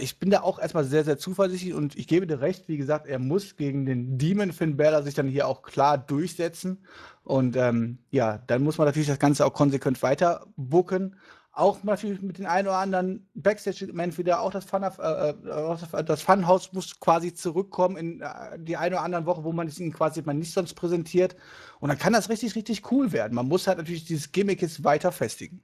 ich 0.00 0.18
bin 0.18 0.30
da 0.30 0.40
auch 0.40 0.58
erstmal 0.58 0.84
sehr, 0.84 1.04
sehr 1.04 1.18
zuversichtlich 1.18 1.74
und 1.74 1.96
ich 1.96 2.08
gebe 2.08 2.26
dir 2.26 2.40
recht, 2.40 2.68
wie 2.68 2.76
gesagt, 2.76 3.06
er 3.06 3.18
muss 3.18 3.56
gegen 3.56 3.86
den 3.86 4.18
Demon 4.18 4.52
Finn 4.52 4.76
Balor 4.76 5.02
sich 5.02 5.14
dann 5.14 5.28
hier 5.28 5.46
auch 5.46 5.62
klar 5.62 5.96
durchsetzen 5.98 6.84
und 7.22 7.56
ähm, 7.56 7.98
ja, 8.10 8.38
dann 8.46 8.62
muss 8.62 8.78
man 8.78 8.86
natürlich 8.86 9.08
das 9.08 9.18
Ganze 9.18 9.46
auch 9.46 9.52
konsequent 9.52 10.02
weiter 10.02 10.46
booken 10.56 11.16
auch 11.56 11.82
natürlich 11.82 12.20
mit 12.20 12.38
den 12.38 12.46
ein 12.46 12.66
oder 12.66 12.76
anderen 12.76 13.26
Backstage-Segment 13.34 14.18
wieder, 14.18 14.40
auch 14.40 14.50
das, 14.50 14.66
Fun, 14.66 14.82
äh, 14.82 15.30
äh 15.30 16.04
das 16.04 16.20
Funhouse 16.20 16.72
muss 16.74 17.00
quasi 17.00 17.32
zurückkommen 17.32 17.96
in 17.96 18.20
äh, 18.20 18.58
die 18.58 18.76
eine 18.76 18.96
oder 18.96 19.04
andere 19.04 19.24
Woche, 19.24 19.42
wo 19.42 19.52
man 19.52 19.66
es 19.66 19.80
ihnen 19.80 19.92
quasi 19.92 20.20
mal 20.20 20.34
nicht 20.34 20.52
sonst 20.52 20.74
präsentiert. 20.74 21.34
Und 21.80 21.88
dann 21.88 21.98
kann 21.98 22.12
das 22.12 22.28
richtig, 22.28 22.54
richtig 22.56 22.90
cool 22.92 23.10
werden. 23.10 23.34
Man 23.34 23.48
muss 23.48 23.66
halt 23.66 23.78
natürlich 23.78 24.04
dieses 24.04 24.32
Gimmick 24.32 24.60
jetzt 24.60 24.84
weiter 24.84 25.12
festigen. 25.12 25.62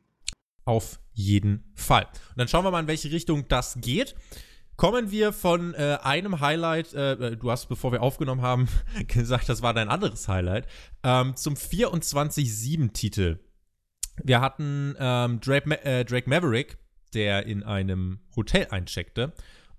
Auf 0.65 1.01
jeden 1.13 1.73
Fall. 1.75 2.05
Und 2.05 2.39
dann 2.39 2.49
schauen 2.49 2.65
wir 2.65 2.71
mal, 2.71 2.81
in 2.81 2.87
welche 2.87 3.11
Richtung 3.11 3.49
das 3.49 3.79
geht. 3.81 4.15
Kommen 4.77 5.11
wir 5.11 5.33
von 5.33 5.75
äh, 5.75 5.99
einem 6.03 6.41
Highlight, 6.41 6.95
äh, 6.95 7.13
äh 7.13 7.37
du 7.37 7.51
hast, 7.51 7.67
bevor 7.69 7.93
wir 7.93 8.03
aufgenommen 8.03 8.43
haben, 8.43 8.69
gesagt, 9.07 9.49
das 9.49 9.63
war 9.63 9.75
dein 9.75 9.89
anderes 9.89 10.29
Highlight, 10.29 10.67
ähm, 11.03 11.37
zum 11.37 11.55
24-7-Titel 11.55 13.39
wir 14.23 14.41
hatten 14.41 14.95
ähm, 14.99 15.41
Drake, 15.41 15.69
Ma 15.69 15.77
äh, 15.77 16.05
Drake, 16.05 16.29
Maverick, 16.29 16.79
der 17.15 17.47
in 17.47 17.63
einem 17.63 18.21
Hotel 18.37 18.67
eincheckte 18.71 19.33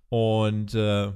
und 0.10 0.74
äh, 0.74 1.12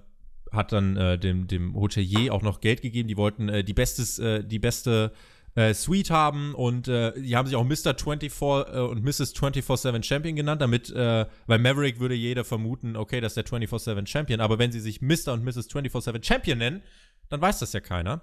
hat 0.52 0.72
dann 0.72 0.98
äh, 0.98 1.20
dem, 1.20 1.48
dem 1.48 1.76
Hotelier 1.76 2.34
auch 2.34 2.42
noch 2.42 2.62
Geld 2.62 2.82
gegeben. 2.82 3.08
Die 3.08 3.18
wollten 3.18 3.66
die, 3.66 3.74
bestes, 3.74 4.16
die 4.16 4.60
beste 4.60 5.12
äh, 5.58 5.74
Suite 5.74 6.12
haben 6.12 6.54
und 6.54 6.88
die 6.88 7.36
haben 7.36 7.48
sich 7.48 7.56
auch 7.56 7.64
Mr. 7.64 7.96
24 7.98 8.32
und 8.42 9.04
Mrs. 9.04 9.36
24-7 9.36 10.04
Champion 10.04 10.36
genannt, 10.36 10.62
damit, 10.62 10.94
weil 10.94 11.60
Maverick 11.60 12.00
würde 12.00 12.16
jeder 12.16 12.44
vermuten, 12.44 12.96
okay, 12.96 13.20
das 13.22 13.36
ist 13.36 13.38
der 13.38 13.46
24-7 13.46 14.08
Champion, 14.08 14.40
aber 14.40 14.60
wenn 14.60 14.72
sie 14.72 14.80
sich 14.80 15.02
Mr. 15.02 15.34
und 15.34 15.44
Mrs. 15.44 15.70
24-7 15.70 16.24
Champion 16.24 16.60
nennen, 16.60 16.82
dann 17.30 17.42
weiß 17.42 17.60
das 17.60 17.74
ja 17.74 17.80
keiner. 17.80 18.22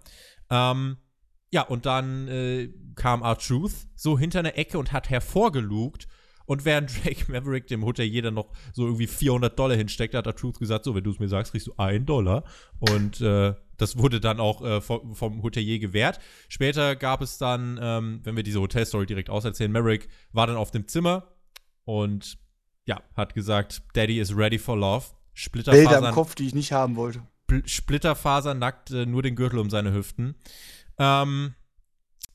Ähm, 0.51 0.97
ja, 1.55 1.63
und 1.63 1.87
dann 1.87 2.27
äh, 2.27 2.69
kam 2.97 3.23
R-Truth 3.23 3.87
so 3.95 4.19
hinter 4.19 4.41
einer 4.41 4.59
Ecke 4.59 4.77
und 4.77 4.93
hat 4.93 5.09
hervorgelugt. 5.09 6.09
Und 6.47 6.65
während 6.65 6.91
Drake 7.05 7.31
Maverick 7.31 7.69
dem 7.69 7.85
Hotelier 7.85 8.23
dann 8.23 8.35
noch 8.35 8.51
so 8.73 8.87
irgendwie 8.87 9.07
400 9.07 9.57
Dollar 9.57 9.77
hinsteckt, 9.77 10.15
hat 10.15 10.27
R-Truth 10.27 10.59
gesagt, 10.59 10.85
so, 10.85 10.97
wenn 10.97 11.05
du 11.05 11.11
es 11.11 11.21
mir 11.21 11.29
sagst, 11.29 11.53
kriegst 11.53 11.69
du 11.69 11.75
einen 11.77 12.07
Dollar. 12.07 12.43
Und 12.79 13.21
äh, 13.21 13.55
das 13.77 13.99
wurde 13.99 14.21
dann 14.21 14.41
auch 14.41 14.63
äh, 14.63 14.81
vom, 14.81 15.15
vom, 15.15 15.43
Hotelier 15.43 15.79
gewährt. 15.79 16.21
Später 16.49 16.97
gab 16.97 17.23
es 17.23 17.39
dann, 17.39 17.79
ähm, 17.81 18.21
wenn 18.23 18.37
wir 18.37 18.43
diese 18.43 18.61
Hotelstory 18.61 19.07
direkt 19.07 19.31
auserzählen, 19.31 19.73
Maverick 19.73 20.09
war 20.33 20.47
dann 20.47 20.57
auf 20.57 20.71
dem 20.71 20.89
Zimmer 20.89 21.35
und 21.85 22.39
ja, 22.87 23.03
hat 23.17 23.35
gesagt, 23.35 23.83
Daddy 23.95 24.21
is 24.21 24.37
ready 24.37 24.59
for 24.59 24.77
love. 24.77 25.07
Splitterfasern. 25.33 25.91
Bilder 25.91 26.09
im 26.09 26.15
Kopf, 26.15 26.35
die 26.35 26.47
ich 26.47 26.55
nicht 26.55 26.73
haben 26.73 26.97
wollte. 26.97 27.23
Splitterfaser 27.65 28.55
nackt, 28.55 28.91
äh, 28.91 29.07
nur 29.07 29.23
den 29.23 29.37
Gürtel 29.37 29.59
um 29.59 29.71
seine 29.71 29.93
Hüften. 29.93 30.37
Ähm, 30.99 31.55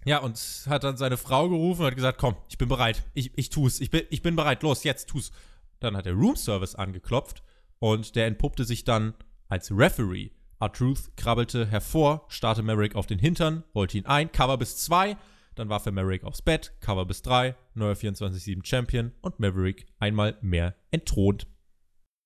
ja, 0.06 0.19
und 0.19 0.38
hat 0.67 0.84
dann 0.84 0.97
seine 0.97 1.17
Frau 1.17 1.49
gerufen 1.49 1.82
und 1.82 1.88
hat 1.88 1.95
gesagt, 1.95 2.19
komm, 2.19 2.36
ich 2.49 2.58
bin 2.58 2.67
bereit, 2.69 3.04
ich, 3.13 3.38
ich 3.38 3.49
tu's, 3.49 3.80
ich 3.80 3.89
bin, 3.89 4.04
ich 4.10 4.21
bin 4.21 4.36
bereit, 4.36 4.63
los, 4.63 4.84
jetzt 4.84 5.10
tu's. 5.10 5.32
Dann 5.80 5.95
hat 5.95 6.06
der 6.06 6.13
Roomservice 6.13 6.75
angeklopft 6.75 7.43
und 7.80 8.15
der 8.15 8.28
entpuppte 8.28 8.65
sich 8.65 8.84
dann 8.84 9.13
als 9.47 9.71
Referee. 9.71 10.32
R-Truth 10.59 11.15
krabbelte 11.15 11.65
hervor, 11.65 12.25
starrte 12.27 12.63
Merrick 12.63 12.95
auf 12.95 13.07
den 13.07 13.19
Hintern, 13.19 13.63
rollte 13.73 13.97
ihn 13.97 14.05
ein, 14.05 14.31
Cover 14.31 14.57
bis 14.57 14.77
2, 14.77 15.15
dann 15.55 15.69
warf 15.69 15.85
er 15.85 15.93
Merrick 15.93 16.23
aufs 16.23 16.41
Bett, 16.41 16.73
Cover 16.81 17.05
bis 17.05 17.21
3, 17.21 17.55
neuer 17.75 17.95
24-7 17.95 18.65
Champion 18.65 19.13
und 19.21 19.39
Maverick 19.39 19.85
einmal 19.99 20.37
mehr 20.41 20.75
entthront. 20.91 21.47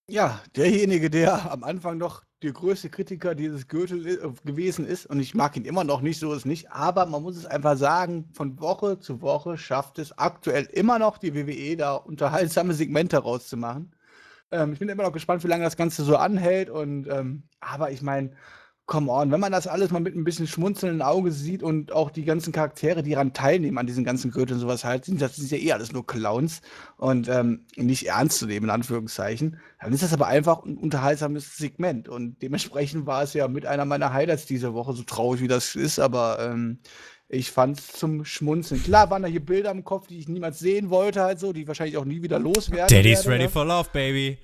Ja, 0.10 0.42
derjenige, 0.56 1.10
der 1.10 1.52
am 1.52 1.64
Anfang 1.64 1.98
noch 1.98 2.24
der 2.42 2.52
größte 2.52 2.90
Kritiker 2.90 3.36
dieses 3.36 3.68
Gürtel 3.68 4.06
äh, 4.06 4.18
gewesen 4.46 4.86
ist 4.86 5.06
und 5.06 5.20
ich 5.20 5.34
mag 5.34 5.56
ihn 5.56 5.66
immer 5.66 5.84
noch 5.84 6.02
nicht, 6.02 6.20
so 6.20 6.34
ist 6.34 6.46
nicht, 6.46 6.72
aber 6.72 7.06
man 7.06 7.24
muss 7.24 7.38
es 7.38 7.46
einfach 7.46 7.78
sagen, 7.78 8.30
von 8.34 8.60
Woche 8.60 9.00
zu 9.00 9.22
Woche 9.22 9.58
schafft 9.58 10.00
es 10.00 10.18
aktuell 10.18 10.66
immer 10.66 11.00
noch 11.00 11.18
die 11.18 11.34
WWE 11.36 11.78
da 11.78 11.96
unterhaltsame 11.96 12.74
Segmente 12.74 13.18
rauszumachen. 13.18 13.94
Ähm, 14.54 14.74
ich 14.74 14.80
bin 14.80 14.90
immer 14.90 15.04
noch 15.04 15.12
gespannt, 15.12 15.44
wie 15.44 15.48
lange 15.48 15.64
das 15.64 15.78
Ganze 15.78 16.04
so 16.04 16.16
anhält 16.16 16.70
und 16.70 17.08
ähm, 17.08 17.44
aber 17.60 17.92
ich 17.92 18.02
meine, 18.02 18.32
come 18.86 19.10
on, 19.10 19.32
wenn 19.32 19.40
man 19.40 19.52
das 19.54 19.66
alles 19.66 19.92
mal 19.92 20.02
mit 20.02 20.14
ein 20.14 20.26
bisschen 20.26 20.46
schmunzelndem 20.46 21.02
Auge 21.02 21.32
sieht 21.32 21.64
und 21.64 21.94
auch 21.94 22.12
die 22.12 22.26
ganzen 22.26 22.52
Charaktere, 22.52 23.02
die 23.02 23.12
daran 23.12 23.34
teilnehmen, 23.34 23.78
an 23.78 23.88
diesen 23.88 24.04
ganzen 24.04 24.32
Gürteln 24.32 24.56
und 24.58 24.62
sowas 24.62 24.84
halt, 24.84 25.06
sind 25.06 25.22
das 25.22 25.38
sind 25.38 25.50
ja 25.52 25.58
eh 25.58 25.72
alles 25.72 25.94
nur 25.94 26.06
Clowns 26.06 26.62
und 26.98 27.30
ähm, 27.30 27.66
nicht 27.78 28.08
ernst 28.08 28.40
zu 28.40 28.46
nehmen, 28.46 28.66
in 28.66 28.70
Anführungszeichen. 28.70 29.58
Dann 29.80 29.94
ist 29.94 30.04
das 30.04 30.14
aber 30.14 30.28
einfach 30.28 30.64
ein 30.66 30.78
unterhaltsames 30.78 31.56
Segment 31.58 32.10
und 32.10 32.42
dementsprechend 32.42 33.06
war 33.06 33.24
es 33.24 33.34
ja 33.34 33.48
mit 33.48 33.66
einer 33.66 33.86
meiner 33.86 34.12
Highlights 34.12 34.48
diese 34.48 34.74
Woche, 34.74 34.94
so 34.94 35.04
traurig 35.04 35.42
wie 35.42 35.48
das 35.48 35.76
ist, 35.76 36.00
aber 36.00 36.40
ähm, 36.42 36.80
ich 37.34 37.52
fand 37.52 37.80
es 37.80 37.88
zum 37.88 38.26
Schmunzeln. 38.26 38.84
Klar 38.84 39.10
waren 39.10 39.24
da 39.24 39.28
hier 39.28 39.44
Bilder 39.44 39.72
im 39.72 39.84
Kopf, 39.84 40.08
die 40.08 40.20
ich 40.20 40.28
niemals 40.28 40.60
sehen 40.60 40.90
wollte, 40.90 41.22
halt 41.22 41.40
so, 41.40 41.52
die 41.52 41.68
wahrscheinlich 41.68 41.98
auch 41.98 42.06
nie 42.06 42.22
wieder 42.22 42.40
loswerden. 42.40 42.96
Daddy's 42.96 43.26
werde, 43.26 43.30
ready 43.30 43.44
ja. 43.44 43.50
for 43.50 43.66
love, 43.66 43.90
baby. 43.92 44.38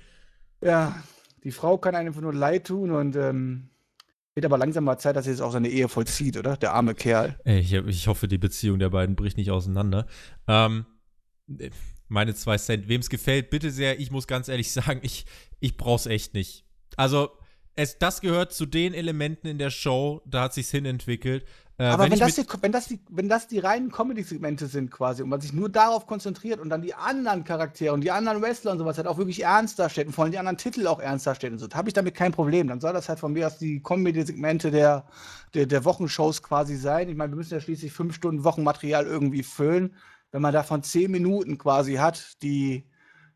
Ja, 0.61 1.01
die 1.43 1.51
Frau 1.51 1.77
kann 1.77 1.95
einem 1.95 2.07
einfach 2.07 2.21
nur 2.21 2.33
leid 2.33 2.67
tun 2.67 2.91
und 2.91 3.15
ähm, 3.15 3.69
wird 4.33 4.45
aber 4.45 4.57
langsam 4.57 4.83
mal 4.83 4.97
Zeit, 4.97 5.15
dass 5.15 5.27
er 5.27 5.33
jetzt 5.33 5.41
auch 5.41 5.51
seine 5.51 5.69
Ehe 5.69 5.87
vollzieht, 5.87 6.37
oder? 6.37 6.57
Der 6.57 6.73
arme 6.73 6.95
Kerl. 6.95 7.39
Ich, 7.45 7.73
ich 7.73 8.07
hoffe, 8.07 8.27
die 8.27 8.37
Beziehung 8.37 8.79
der 8.79 8.89
beiden 8.89 9.15
bricht 9.15 9.37
nicht 9.37 9.51
auseinander. 9.51 10.05
Ähm, 10.47 10.85
meine 12.07 12.33
zwei 12.33 12.57
Cent. 12.57 12.87
Wem 12.87 13.01
es 13.01 13.09
gefällt, 13.09 13.49
bitte 13.49 13.71
sehr. 13.71 13.99
Ich 13.99 14.11
muss 14.11 14.27
ganz 14.27 14.47
ehrlich 14.47 14.71
sagen, 14.71 14.99
ich, 15.03 15.25
ich 15.59 15.77
brauch's 15.77 16.05
echt 16.05 16.33
nicht. 16.33 16.65
Also, 16.97 17.29
es, 17.75 17.97
das 17.97 18.19
gehört 18.19 18.51
zu 18.51 18.65
den 18.65 18.93
Elementen 18.93 19.47
in 19.47 19.57
der 19.57 19.69
Show, 19.69 20.21
da 20.25 20.43
hat 20.43 20.53
sich's 20.53 20.71
hinentwickelt. 20.71 21.45
Äh, 21.79 21.85
Aber 21.85 22.03
wenn, 22.03 22.11
wenn 22.11 22.19
das 22.19 22.35
die, 22.35 22.45
wenn, 22.61 22.71
das 22.73 22.87
die, 22.87 22.99
wenn 23.09 23.29
das 23.29 23.47
die 23.47 23.59
reinen 23.59 23.89
Comedy-Segmente 23.89 24.67
sind 24.67 24.91
quasi 24.91 25.23
und 25.23 25.29
man 25.29 25.39
sich 25.39 25.53
nur 25.53 25.69
darauf 25.69 26.07
konzentriert 26.07 26.59
und 26.59 26.69
dann 26.69 26.81
die 26.81 26.93
anderen 26.93 27.45
Charaktere 27.45 27.93
und 27.93 28.01
die 28.01 28.11
anderen 28.11 28.41
Wrestler 28.41 28.73
und 28.73 28.79
sowas 28.79 28.97
halt 28.97 29.07
auch 29.07 29.17
wirklich 29.17 29.43
ernst 29.43 29.79
darstellt 29.79 30.07
und 30.07 30.13
vor 30.13 30.25
allem 30.25 30.31
die 30.31 30.39
anderen 30.39 30.57
Titel 30.57 30.87
auch 30.87 30.99
ernst 30.99 31.25
darstellt 31.25 31.53
und 31.53 31.59
so, 31.59 31.69
habe 31.73 31.87
ich 31.87 31.93
damit 31.93 32.15
kein 32.15 32.33
Problem. 32.33 32.67
Dann 32.67 32.81
soll 32.81 32.91
das 32.91 33.07
halt 33.07 33.19
von 33.19 33.31
mir 33.31 33.47
aus 33.47 33.57
die 33.57 33.81
Comedy-Segmente 33.81 34.71
der, 34.71 35.05
der, 35.53 35.67
der 35.67 35.85
Wochenshows 35.85 36.43
quasi 36.43 36.75
sein. 36.75 37.07
Ich 37.07 37.15
meine, 37.15 37.31
wir 37.31 37.37
müssen 37.37 37.53
ja 37.53 37.61
schließlich 37.61 37.93
fünf 37.93 38.13
Stunden 38.13 38.43
Wochenmaterial 38.43 39.05
irgendwie 39.05 39.43
füllen. 39.43 39.95
Wenn 40.31 40.41
man 40.41 40.53
davon 40.53 40.83
zehn 40.83 41.09
Minuten 41.09 41.57
quasi 41.57 41.95
hat, 41.95 42.41
die, 42.43 42.89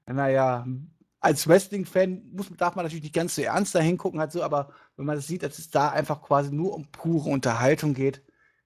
naja, 0.06 0.68
als 1.22 1.48
Wrestling-Fan 1.48 2.24
darf 2.58 2.76
man 2.76 2.84
natürlich 2.84 3.04
nicht 3.04 3.16
ganz 3.16 3.36
so 3.36 3.42
ernst 3.42 3.74
da 3.74 3.80
hingucken, 3.80 4.20
halt 4.20 4.34
so, 4.34 4.44
aber 4.44 4.72
wenn 4.98 5.06
man 5.06 5.16
das 5.16 5.28
sieht, 5.28 5.44
dass 5.44 5.60
es 5.60 5.70
da 5.70 5.90
einfach 5.90 6.22
quasi 6.22 6.52
nur 6.52 6.74
um 6.76 6.92
pure 6.92 7.30
Unterhaltung 7.30 7.94
geht, 7.94 8.22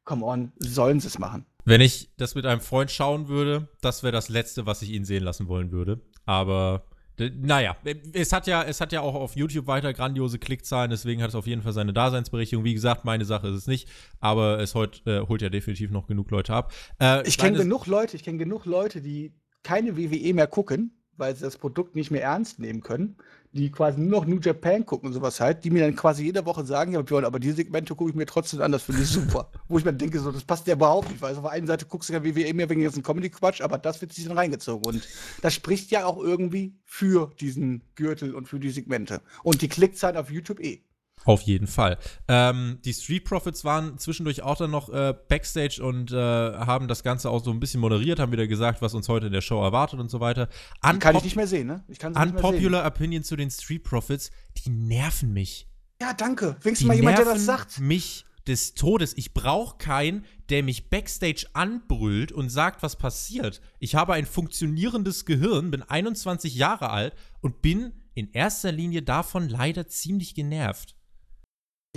come 0.07 0.25
on, 0.25 0.51
sollen 0.57 0.99
sie 0.99 1.07
es 1.07 1.19
machen. 1.19 1.45
Wenn 1.65 1.81
ich 1.81 2.09
das 2.17 2.33
mit 2.33 2.45
einem 2.45 2.61
Freund 2.61 2.89
schauen 2.89 3.27
würde, 3.27 3.67
das 3.81 4.01
wäre 4.01 4.13
das 4.13 4.29
Letzte, 4.29 4.65
was 4.65 4.81
ich 4.81 4.91
ihn 4.91 5.05
sehen 5.05 5.23
lassen 5.23 5.47
wollen 5.49 5.71
würde. 5.71 6.01
Aber 6.25 6.85
naja, 7.19 7.75
es 8.13 8.31
hat 8.31 8.47
ja, 8.47 8.63
es 8.63 8.79
hat 8.79 8.93
ja 8.93 9.01
auch 9.01 9.15
auf 9.15 9.35
YouTube 9.35 9.67
weiter 9.67 9.91
grandiose 9.91 10.39
Klickzahlen, 10.39 10.91
deswegen 10.91 11.21
hat 11.21 11.29
es 11.29 11.35
auf 11.35 11.45
jeden 11.45 11.61
Fall 11.61 11.73
seine 11.73 11.91
Daseinsberechtigung. 11.91 12.63
Wie 12.63 12.73
gesagt, 12.73 13.05
meine 13.05 13.25
Sache 13.25 13.49
ist 13.49 13.55
es 13.55 13.67
nicht, 13.67 13.89
aber 14.19 14.59
es 14.59 14.75
heut, 14.75 15.01
äh, 15.05 15.21
holt 15.21 15.41
ja 15.41 15.49
definitiv 15.49 15.91
noch 15.91 16.07
genug 16.07 16.31
Leute 16.31 16.53
ab. 16.53 16.71
Äh, 17.01 17.27
ich 17.27 17.37
kenne 17.37 17.57
genug 17.57 17.85
Leute, 17.85 18.15
ich 18.15 18.23
kenne 18.23 18.37
genug 18.37 18.65
Leute, 18.65 19.01
die 19.01 19.33
keine 19.63 19.97
WWE 19.97 20.33
mehr 20.33 20.47
gucken, 20.47 21.03
weil 21.17 21.35
sie 21.35 21.41
das 21.41 21.57
Produkt 21.57 21.95
nicht 21.95 22.11
mehr 22.11 22.21
ernst 22.21 22.59
nehmen 22.59 22.81
können, 22.81 23.17
die 23.51 23.71
quasi 23.71 23.99
nur 23.99 24.21
noch 24.21 24.25
New 24.25 24.39
Japan 24.39 24.85
gucken 24.85 25.07
und 25.07 25.13
sowas 25.13 25.39
halt, 25.39 25.63
die 25.63 25.69
mir 25.69 25.83
dann 25.83 25.95
quasi 25.95 26.23
jede 26.23 26.45
Woche 26.45 26.65
sagen, 26.65 26.93
ja, 26.93 27.01
Björn, 27.01 27.25
aber 27.25 27.39
die 27.39 27.51
Segmente 27.51 27.95
gucke 27.95 28.09
ich 28.11 28.15
mir 28.15 28.25
trotzdem 28.25 28.61
an, 28.61 28.71
das 28.71 28.83
finde 28.83 29.01
ich 29.01 29.07
super. 29.07 29.49
Wo 29.67 29.77
ich 29.77 29.85
mir 29.85 29.93
denke, 29.93 30.19
so, 30.19 30.31
das 30.31 30.43
passt 30.43 30.67
ja 30.67 30.73
überhaupt 30.73 31.09
nicht, 31.09 31.21
weil 31.21 31.35
auf 31.35 31.41
der 31.41 31.51
einen 31.51 31.67
Seite 31.67 31.85
guckst 31.85 32.09
du 32.09 32.13
ja 32.13 32.23
WWE 32.23 32.53
mehr 32.53 32.69
wegen 32.69 32.81
diesem 32.81 33.03
Comedy-Quatsch, 33.03 33.61
aber 33.61 33.77
das 33.77 34.01
wird 34.01 34.13
sich 34.13 34.25
dann 34.25 34.37
reingezogen. 34.37 34.85
Und 34.85 35.07
das 35.41 35.53
spricht 35.53 35.91
ja 35.91 36.05
auch 36.05 36.17
irgendwie 36.17 36.75
für 36.85 37.31
diesen 37.39 37.83
Gürtel 37.95 38.35
und 38.35 38.47
für 38.47 38.59
die 38.59 38.69
Segmente. 38.69 39.21
Und 39.43 39.61
die 39.61 39.69
Klickzahlen 39.69 40.17
auf 40.17 40.29
YouTube 40.29 40.59
eh. 40.59 40.81
Auf 41.27 41.41
jeden 41.41 41.67
Fall. 41.67 41.97
Ähm, 42.29 42.79
die 42.85 42.93
Street 42.93 43.25
Profits 43.25 43.65
waren 43.65 43.97
zwischendurch 43.97 44.43
auch 44.43 44.55
dann 44.55 44.71
noch 44.71 44.87
äh, 44.87 45.13
Backstage 45.27 45.83
und 45.83 46.11
äh, 46.11 46.15
haben 46.15 46.87
das 46.87 47.03
Ganze 47.03 47.29
auch 47.29 47.43
so 47.43 47.51
ein 47.51 47.59
bisschen 47.59 47.81
moderiert, 47.81 48.19
haben 48.19 48.31
wieder 48.31 48.47
gesagt, 48.47 48.81
was 48.81 48.93
uns 48.93 49.09
heute 49.09 49.27
in 49.27 49.33
der 49.33 49.41
Show 49.41 49.61
erwartet 49.61 49.99
und 49.99 50.09
so 50.09 50.21
weiter. 50.21 50.47
Unpop 50.81 50.99
kann 51.01 51.15
ich 51.17 51.23
nicht 51.23 51.35
mehr 51.35 51.47
sehen, 51.47 51.67
ne? 51.67 51.83
Ich 51.89 51.99
kann 51.99 52.15
Unpopular 52.15 52.85
Opinion 52.87 53.23
zu 53.23 53.35
den 53.35 53.51
Street 53.51 53.83
Profits, 53.83 54.31
die 54.63 54.69
nerven 54.69 55.33
mich. 55.33 55.67
Ja, 56.01 56.13
danke. 56.13 56.55
Wenigstens 56.61 56.87
mal 56.87 56.95
jemand, 56.95 57.17
der 57.17 57.25
das 57.25 57.43
sagt. 57.43 57.79
mich 57.79 58.25
des 58.47 58.73
Todes. 58.73 59.17
Ich 59.17 59.33
brauche 59.33 59.77
keinen, 59.77 60.23
der 60.49 60.63
mich 60.63 60.89
backstage 60.89 61.45
anbrüllt 61.51 62.31
und 62.31 62.49
sagt, 62.49 62.81
was 62.83 62.95
passiert. 62.95 63.61
Ich 63.79 63.95
habe 63.95 64.13
ein 64.13 64.25
funktionierendes 64.25 65.25
Gehirn, 65.25 65.71
bin 65.71 65.83
21 65.83 66.55
Jahre 66.55 66.89
alt 66.89 67.13
und 67.41 67.61
bin 67.61 67.91
in 68.13 68.31
erster 68.31 68.71
Linie 68.71 69.03
davon 69.03 69.49
leider 69.49 69.87
ziemlich 69.87 70.33
genervt. 70.33 70.96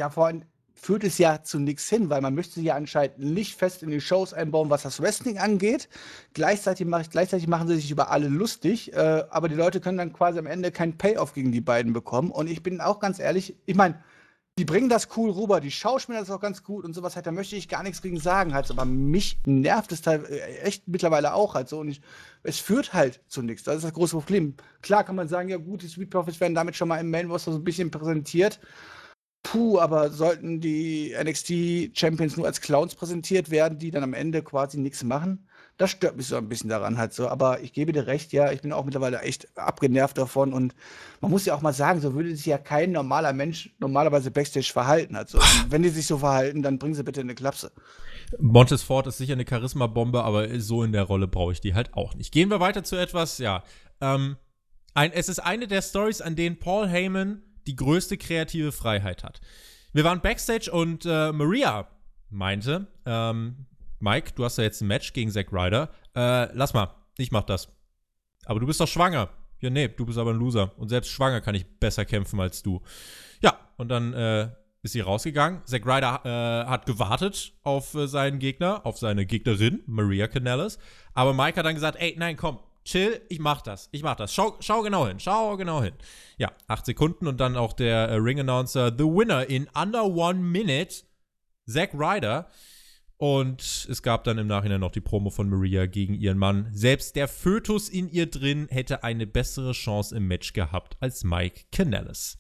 Ja, 0.01 0.09
vor 0.09 0.29
allem, 0.29 0.45
führt 0.73 1.05
es 1.05 1.19
ja 1.19 1.43
zu 1.43 1.59
nichts 1.59 1.87
hin, 1.91 2.09
weil 2.09 2.23
man 2.23 2.35
möchte 2.35 2.59
ja 2.63 2.75
anscheinend 2.75 3.19
nicht 3.19 3.55
fest 3.55 3.83
in 3.83 3.91
die 3.91 4.01
Shows 4.01 4.33
einbauen, 4.33 4.71
was 4.71 4.83
das 4.83 5.03
Wrestling 5.03 5.37
angeht. 5.37 5.91
Gleichzeitig, 6.33 6.87
mach, 6.87 7.07
gleichzeitig 7.11 7.49
machen 7.49 7.69
sie 7.69 7.75
sich 7.75 7.91
über 7.91 8.11
alle 8.11 8.29
lustig, 8.29 8.95
äh, 8.95 9.25
aber 9.29 9.51
die 9.51 9.57
Leute 9.57 9.83
können 9.83 9.99
dann 9.99 10.15
quasi 10.15 10.39
am 10.39 10.47
Ende 10.47 10.73
keinen 10.73 10.97
Payoff 10.97 11.35
gegen 11.35 11.53
die 11.53 11.61
beiden 11.61 11.93
bekommen. 11.93 12.31
Und 12.31 12.49
ich 12.49 12.63
bin 12.63 12.81
auch 12.81 12.99
ganz 12.99 13.19
ehrlich, 13.19 13.57
ich 13.67 13.75
meine, 13.75 14.03
die 14.57 14.65
bringen 14.65 14.89
das 14.89 15.09
cool 15.19 15.31
rüber, 15.33 15.61
die 15.61 15.71
Schauspieler 15.71 16.21
das 16.21 16.31
auch 16.31 16.41
ganz 16.41 16.65
gut 16.65 16.87
und 16.87 16.95
sowas 16.95 17.15
halt, 17.15 17.27
da 17.27 17.31
möchte 17.31 17.57
ich 17.57 17.69
gar 17.69 17.83
nichts 17.83 18.01
gegen 18.01 18.19
sagen 18.19 18.55
halt, 18.55 18.71
aber 18.71 18.87
mich 18.87 19.39
nervt 19.45 19.93
es 19.93 20.07
halt 20.07 20.31
echt 20.63 20.89
mittlerweile 20.89 21.35
auch 21.35 21.55
halt 21.55 21.69
so 21.69 21.81
und 21.81 21.89
ich, 21.89 22.01
es 22.43 22.59
führt 22.59 22.95
halt 22.95 23.21
zu 23.29 23.43
nichts, 23.43 23.65
das 23.65 23.77
ist 23.77 23.85
das 23.85 23.93
große 23.93 24.17
Problem. 24.17 24.55
Klar 24.81 25.05
kann 25.05 25.17
man 25.17 25.29
sagen, 25.29 25.51
ja 25.51 25.59
gut, 25.59 25.83
die 25.83 25.89
Sweet 25.89 26.11
Profits 26.11 26.41
werden 26.41 26.55
damit 26.55 26.75
schon 26.75 26.89
mal 26.89 26.99
im 26.99 27.11
Main 27.11 27.31
so 27.39 27.51
ein 27.53 27.65
bisschen 27.65 27.91
präsentiert, 27.91 28.61
puh, 29.42 29.79
aber 29.79 30.11
sollten 30.11 30.61
die 30.61 31.14
NXT 31.22 31.98
Champions 31.98 32.37
nur 32.37 32.46
als 32.46 32.61
Clowns 32.61 32.94
präsentiert 32.94 33.50
werden, 33.50 33.79
die 33.79 33.90
dann 33.90 34.03
am 34.03 34.14
Ende 34.14 34.42
quasi 34.42 34.79
nichts 34.79 35.03
machen, 35.03 35.46
das 35.81 35.92
stört 35.92 36.18
mich 36.18 36.26
so 36.26 36.37
ein 36.37 36.48
bisschen 36.48 36.68
daran 36.68 36.98
halt 36.98 37.14
so. 37.14 37.29
Aber 37.29 37.62
ich 37.62 37.72
gebe 37.72 37.92
dir 37.92 38.07
recht, 38.07 38.33
ja, 38.33 38.53
ich 38.53 38.61
bin 38.61 38.70
auch 38.70 38.85
mittlerweile 38.85 39.20
echt 39.20 39.57
abgenervt 39.57 40.18
davon. 40.18 40.53
Und 40.53 40.74
man 41.22 41.31
muss 41.31 41.46
ja 41.46 41.55
auch 41.55 41.62
mal 41.62 41.72
sagen, 41.72 42.03
so 42.03 42.12
würde 42.12 42.37
sich 42.37 42.44
ja 42.44 42.59
kein 42.59 42.92
normaler 42.92 43.33
Mensch 43.33 43.74
normalerweise 43.79 44.31
Backstage 44.31 44.70
verhalten. 44.70 45.16
Also, 45.16 45.38
wenn 45.70 45.83
die 45.83 45.88
sich 45.88 46.07
so 46.07 46.18
verhalten, 46.18 46.62
dann 46.62 46.79
bringen 46.79 46.94
sie 46.94 47.03
bitte 47.03 47.22
eine 47.22 47.35
Klapse. 47.35 47.72
Montes 48.38 48.83
Ford 48.83 49.07
ist 49.07 49.16
sicher 49.16 49.33
eine 49.33 49.46
Charisma-Bombe, 49.48 50.22
aber 50.22 50.61
so 50.61 50.83
in 50.83 50.92
der 50.92 51.05
Rolle 51.05 51.26
brauche 51.26 51.53
ich 51.53 51.62
die 51.62 51.74
halt 51.74 51.94
auch 51.94 52.14
nicht. 52.14 52.31
Gehen 52.31 52.50
wir 52.50 52.61
weiter 52.61 52.85
zu 52.85 52.96
etwas, 52.96 53.38
ja. 53.38 53.64
Ähm, 54.03 54.37
ein, 54.92 55.12
es 55.12 55.31
ist 55.31 55.38
eine 55.38 55.66
der 55.66 55.81
Stories, 55.81 56.20
an 56.20 56.37
denen 56.37 56.59
Paul 56.59 56.88
Heyman 56.88 57.42
die 57.71 57.77
größte 57.77 58.19
kreative 58.19 58.73
Freiheit 58.73 59.23
hat. 59.23 59.41
Wir 59.93 60.03
waren 60.03 60.21
Backstage 60.21 60.73
und 60.73 61.07
äh, 61.07 61.31
Maria 61.31 61.87
meinte, 62.29 62.89
ähm, 63.07 63.67
Mike, 64.01 64.33
du 64.35 64.45
hast 64.45 64.59
ja 64.59 64.65
jetzt 64.65 64.81
ein 64.81 64.89
Match 64.89 65.13
gegen 65.13 65.31
Zack 65.31 65.53
Ryder. 65.53 65.89
Äh, 66.17 66.53
lass 66.53 66.75
mal, 66.75 66.93
ich 67.17 67.31
mach 67.31 67.45
das. 67.45 67.69
Aber 68.45 68.59
du 68.59 68.67
bist 68.67 68.81
doch 68.81 68.89
schwanger. 68.89 69.31
Ja, 69.61 69.71
nee, 69.71 69.87
du 69.87 70.05
bist 70.05 70.19
aber 70.19 70.31
ein 70.33 70.39
Loser. 70.39 70.73
Und 70.79 70.89
selbst 70.89 71.11
schwanger 71.11 71.41
kann 71.41 71.55
ich 71.55 71.65
besser 71.79 72.05
kämpfen 72.05 72.41
als 72.41 72.63
du. 72.63 72.83
Ja, 73.41 73.57
und 73.77 73.89
dann 73.89 74.15
äh, 74.15 74.49
ist 74.83 74.93
sie 74.93 75.01
rausgegangen. 75.01 75.63
Zack 75.65 75.87
Ryder 75.87 76.23
äh, 76.25 76.69
hat 76.69 76.87
gewartet 76.87 77.53
auf 77.63 77.95
äh, 77.95 78.09
seinen 78.09 78.41
Gegner, 78.41 78.85
auf 78.85 78.99
seine 78.99 79.27
Gegnerin, 79.27 79.85
Maria 79.87 80.27
Canellis. 80.27 80.79
Aber 81.15 81.35
Mike 81.35 81.57
hat 81.57 81.67
dann 81.67 81.75
gesagt, 81.75 82.01
ey, 82.01 82.17
nein, 82.19 82.37
komm, 82.37 82.59
chill, 82.85 83.21
ich 83.29 83.38
mach 83.38 83.62
das. 83.62 83.88
Ich 83.93 84.03
mach 84.03 84.16
das. 84.16 84.35
Schau, 84.35 84.57
schau 84.61 84.83
genau 84.83 85.07
hin. 85.07 85.21
Schau 85.21 85.57
genau 85.57 85.83
hin. 85.83 85.95
Ja, 86.38 86.53
acht 86.66 86.87
Sekunden 86.87 87.27
und 87.27 87.38
dann 87.38 87.57
auch 87.57 87.73
der 87.73 88.09
äh, 88.09 88.14
Ring-Announcer, 88.14 88.93
the 88.97 89.05
winner 89.05 89.49
in 89.49 89.69
under 89.75 90.05
one 90.05 90.40
minute, 90.40 91.05
Zack 91.66 91.95
Ryder. 91.95 92.49
Und 93.16 93.87
es 93.90 94.03
gab 94.03 94.25
dann 94.25 94.38
im 94.38 94.47
Nachhinein 94.47 94.81
noch 94.81 94.93
die 94.93 95.03
Promo 95.03 95.29
von 95.29 95.51
Maria 95.51 95.85
gegen 95.85 96.14
ihren 96.14 96.38
Mann. 96.38 96.69
Selbst 96.73 97.16
der 97.16 97.29
Fötus 97.29 97.90
in 97.90 98.09
ihr 98.09 98.31
drin 98.31 98.66
hätte 98.71 99.05
eine 99.05 99.27
bessere 99.27 99.73
Chance 99.73 100.16
im 100.16 100.27
Match 100.27 100.55
gehabt 100.55 100.97
als 101.01 101.23
Mike 101.23 101.64
Canellis. 101.71 102.38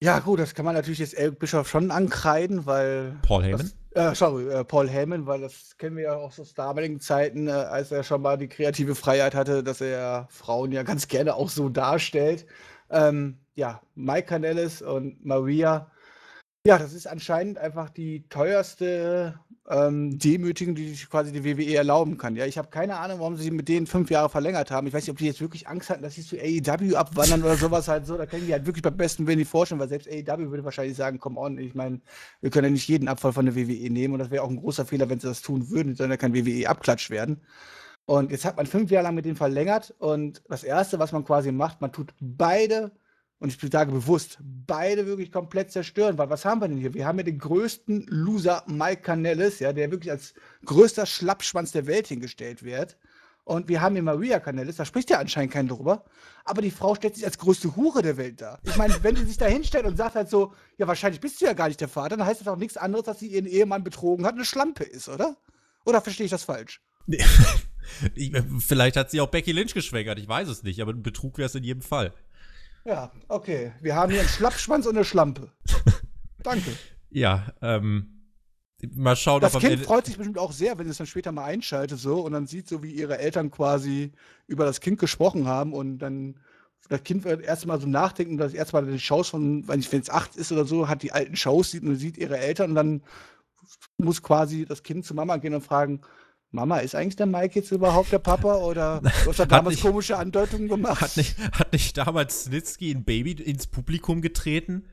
Ja, 0.00 0.20
gut, 0.20 0.38
das 0.38 0.54
kann 0.54 0.64
man 0.64 0.74
natürlich 0.74 1.00
jetzt 1.00 1.14
Eric 1.14 1.40
Bischoff 1.40 1.68
schon 1.68 1.90
ankreiden, 1.90 2.66
weil. 2.66 3.18
Paul 3.22 3.42
Heyman? 3.42 3.72
Äh, 3.96 4.14
sorry, 4.14 4.46
äh, 4.50 4.62
Paul 4.62 4.90
Heyman, 4.90 5.26
weil 5.26 5.40
das 5.40 5.78
kennen 5.78 5.96
wir 5.96 6.04
ja 6.04 6.16
auch 6.16 6.38
aus 6.38 6.52
damaligen 6.52 7.00
Zeiten, 7.00 7.48
äh, 7.48 7.52
als 7.52 7.90
er 7.90 8.02
schon 8.02 8.20
mal 8.20 8.36
die 8.36 8.46
kreative 8.46 8.94
Freiheit 8.94 9.34
hatte, 9.34 9.64
dass 9.64 9.80
er 9.80 10.28
Frauen 10.30 10.70
ja 10.70 10.82
ganz 10.82 11.08
gerne 11.08 11.34
auch 11.34 11.48
so 11.48 11.70
darstellt. 11.70 12.46
Ähm, 12.90 13.38
ja, 13.54 13.80
Mike 13.94 14.26
Canellis 14.26 14.82
und 14.82 15.24
Maria 15.24 15.90
ja, 16.66 16.78
das 16.78 16.94
ist 16.94 17.06
anscheinend 17.06 17.58
einfach 17.58 17.90
die 17.90 18.28
teuerste 18.28 19.38
ähm, 19.68 20.18
Demütigung, 20.18 20.74
die 20.74 20.90
sich 20.90 21.10
quasi 21.10 21.32
die 21.32 21.44
WWE 21.44 21.74
erlauben 21.74 22.18
kann. 22.18 22.36
Ja, 22.36 22.46
ich 22.46 22.56
habe 22.58 22.68
keine 22.68 22.98
Ahnung, 22.98 23.18
warum 23.18 23.36
sie 23.36 23.50
mit 23.50 23.68
denen 23.68 23.86
fünf 23.86 24.10
Jahre 24.10 24.28
verlängert 24.28 24.70
haben. 24.70 24.86
Ich 24.86 24.92
weiß 24.92 25.02
nicht, 25.02 25.10
ob 25.10 25.18
die 25.18 25.26
jetzt 25.26 25.40
wirklich 25.40 25.66
Angst 25.68 25.90
hatten, 25.90 26.02
dass 26.02 26.14
sie 26.14 26.22
zu 26.22 26.36
AEW 26.36 26.94
abwandern 26.96 27.42
oder 27.42 27.56
sowas 27.56 27.88
halt 27.88 28.06
so. 28.06 28.16
Da 28.16 28.26
können 28.26 28.46
die 28.46 28.52
halt 28.52 28.66
wirklich 28.66 28.82
beim 28.82 28.96
besten 28.96 29.26
Willen 29.26 29.38
nicht 29.38 29.50
vorstellen, 29.50 29.80
weil 29.80 29.88
selbst 29.88 30.08
AEW 30.08 30.50
würde 30.50 30.64
wahrscheinlich 30.64 30.96
sagen, 30.96 31.18
komm 31.18 31.36
on, 31.36 31.58
ich 31.58 31.74
meine, 31.74 32.00
wir 32.40 32.50
können 32.50 32.66
ja 32.66 32.70
nicht 32.70 32.88
jeden 32.88 33.08
Abfall 33.08 33.32
von 33.32 33.46
der 33.46 33.56
WWE 33.56 33.90
nehmen 33.90 34.14
und 34.14 34.20
das 34.20 34.30
wäre 34.30 34.44
auch 34.44 34.50
ein 34.50 34.60
großer 34.60 34.86
Fehler, 34.86 35.08
wenn 35.08 35.18
sie 35.18 35.28
das 35.28 35.42
tun 35.42 35.70
würden, 35.70 35.96
dann 35.96 36.16
kann 36.18 36.34
WWE 36.34 36.68
abklatscht 36.68 37.10
werden. 37.10 37.40
Und 38.04 38.30
jetzt 38.30 38.44
hat 38.44 38.56
man 38.56 38.66
fünf 38.66 38.90
Jahre 38.92 39.04
lang 39.04 39.16
mit 39.16 39.24
denen 39.24 39.34
verlängert 39.34 39.92
und 39.98 40.42
das 40.48 40.62
Erste, 40.62 41.00
was 41.00 41.10
man 41.10 41.24
quasi 41.24 41.50
macht, 41.50 41.80
man 41.80 41.90
tut 41.90 42.14
beide 42.20 42.92
und 43.38 43.52
ich 43.62 43.70
sage 43.70 43.92
bewusst, 43.92 44.38
beide 44.40 45.06
wirklich 45.06 45.30
komplett 45.30 45.70
zerstören, 45.70 46.16
weil 46.16 46.30
was 46.30 46.44
haben 46.44 46.60
wir 46.60 46.68
denn 46.68 46.78
hier? 46.78 46.94
Wir 46.94 47.06
haben 47.06 47.18
ja 47.18 47.24
den 47.24 47.38
größten 47.38 48.06
Loser 48.08 48.64
Mike 48.66 49.02
Canellis, 49.02 49.58
ja, 49.58 49.72
der 49.72 49.90
wirklich 49.90 50.10
als 50.10 50.32
größter 50.64 51.04
Schlappschwanz 51.04 51.72
der 51.72 51.86
Welt 51.86 52.06
hingestellt 52.06 52.62
wird. 52.62 52.96
Und 53.44 53.68
wir 53.68 53.80
haben 53.80 53.94
hier 53.94 54.02
Maria 54.02 54.40
Canellis, 54.40 54.76
da 54.76 54.84
spricht 54.84 55.10
ja 55.10 55.18
anscheinend 55.18 55.52
keiner 55.52 55.68
drüber. 55.68 56.04
Aber 56.44 56.62
die 56.62 56.70
Frau 56.70 56.94
stellt 56.94 57.14
sich 57.14 57.24
als 57.24 57.38
größte 57.38 57.76
Hure 57.76 58.02
der 58.02 58.16
Welt 58.16 58.40
dar. 58.40 58.58
Ich 58.64 58.76
meine, 58.76 58.94
wenn 59.04 59.14
die 59.14 59.24
sich 59.24 59.36
da 59.36 59.46
hinstellt 59.46 59.84
und 59.84 59.96
sagt 59.96 60.16
halt 60.16 60.28
so, 60.28 60.52
ja, 60.78 60.88
wahrscheinlich 60.88 61.20
bist 61.20 61.40
du 61.40 61.44
ja 61.44 61.52
gar 61.52 61.68
nicht 61.68 61.80
der 61.80 61.88
Vater, 61.88 62.16
dann 62.16 62.26
heißt 62.26 62.40
das 62.40 62.48
auch 62.48 62.56
nichts 62.56 62.76
anderes, 62.76 63.04
dass 63.04 63.20
sie 63.20 63.28
ihren 63.28 63.46
Ehemann 63.46 63.84
betrogen 63.84 64.26
hat 64.26 64.34
eine 64.34 64.44
Schlampe 64.44 64.82
ist, 64.82 65.08
oder? 65.08 65.36
Oder 65.84 66.00
verstehe 66.00 66.24
ich 66.24 66.30
das 66.30 66.42
falsch? 66.42 66.80
Vielleicht 68.58 68.96
hat 68.96 69.12
sie 69.12 69.20
auch 69.20 69.28
Becky 69.28 69.52
Lynch 69.52 69.74
geschwängert, 69.74 70.18
ich 70.18 70.26
weiß 70.26 70.48
es 70.48 70.64
nicht, 70.64 70.80
aber 70.80 70.92
ein 70.92 71.04
Betrug 71.04 71.38
wäre 71.38 71.46
es 71.46 71.54
in 71.54 71.62
jedem 71.62 71.82
Fall. 71.82 72.12
Ja, 72.86 73.10
okay. 73.28 73.72
Wir 73.80 73.96
haben 73.96 74.12
hier 74.12 74.20
einen 74.20 74.28
Schlappschwanz 74.28 74.86
und 74.86 74.96
eine 74.96 75.04
Schlampe. 75.04 75.50
Danke. 76.42 76.70
Ja, 77.10 77.46
ähm. 77.60 78.12
Mal 78.94 79.16
schauen, 79.16 79.40
das 79.40 79.58
Kind 79.58 79.80
freut 79.80 80.04
sich 80.04 80.18
bestimmt 80.18 80.38
auch 80.38 80.52
sehr, 80.52 80.78
wenn 80.78 80.86
es 80.86 80.98
dann 80.98 81.06
später 81.06 81.32
mal 81.32 81.44
einschaltet 81.44 81.98
so 81.98 82.20
und 82.20 82.32
dann 82.32 82.46
sieht 82.46 82.68
so, 82.68 82.82
wie 82.82 82.92
ihre 82.92 83.16
Eltern 83.16 83.50
quasi 83.50 84.12
über 84.46 84.66
das 84.66 84.80
Kind 84.80 84.98
gesprochen 84.98 85.48
haben 85.48 85.72
und 85.72 85.98
dann 85.98 86.38
das 86.90 87.02
Kind 87.02 87.24
wird 87.24 87.42
erstmal 87.42 87.80
so 87.80 87.88
nachdenken 87.88 88.34
und 88.34 88.38
das 88.38 88.52
erstmal 88.52 88.84
die 88.84 89.00
Shows 89.00 89.30
von, 89.30 89.66
wenn 89.66 89.80
es 89.80 90.10
acht 90.10 90.36
ist 90.36 90.52
oder 90.52 90.66
so, 90.66 90.88
hat 90.88 91.02
die 91.02 91.12
alten 91.12 91.36
Shows 91.36 91.70
sieht 91.70 91.84
und 91.84 91.96
sieht 91.96 92.18
ihre 92.18 92.36
Eltern 92.36 92.70
und 92.70 92.76
dann 92.76 93.02
muss 93.96 94.22
quasi 94.22 94.66
das 94.66 94.82
Kind 94.82 95.06
zu 95.06 95.14
Mama 95.14 95.38
gehen 95.38 95.54
und 95.54 95.64
fragen, 95.64 96.02
Mama, 96.52 96.78
ist 96.78 96.94
eigentlich 96.94 97.16
der 97.16 97.26
Mike 97.26 97.58
jetzt 97.58 97.70
überhaupt 97.72 98.12
der 98.12 98.18
Papa 98.18 98.56
oder 98.56 99.00
du 99.00 99.30
hast 99.30 99.38
da 99.38 99.46
damals 99.46 99.76
nicht, 99.76 99.84
komische 99.84 100.16
Andeutungen 100.16 100.68
gemacht? 100.68 101.00
Hat 101.00 101.16
nicht, 101.16 101.36
hat 101.38 101.72
nicht 101.72 101.96
damals 101.96 102.44
Snitsky 102.44 102.92
ein 102.92 103.04
Baby 103.04 103.32
ins 103.32 103.66
Publikum 103.66 104.22
getreten? 104.22 104.84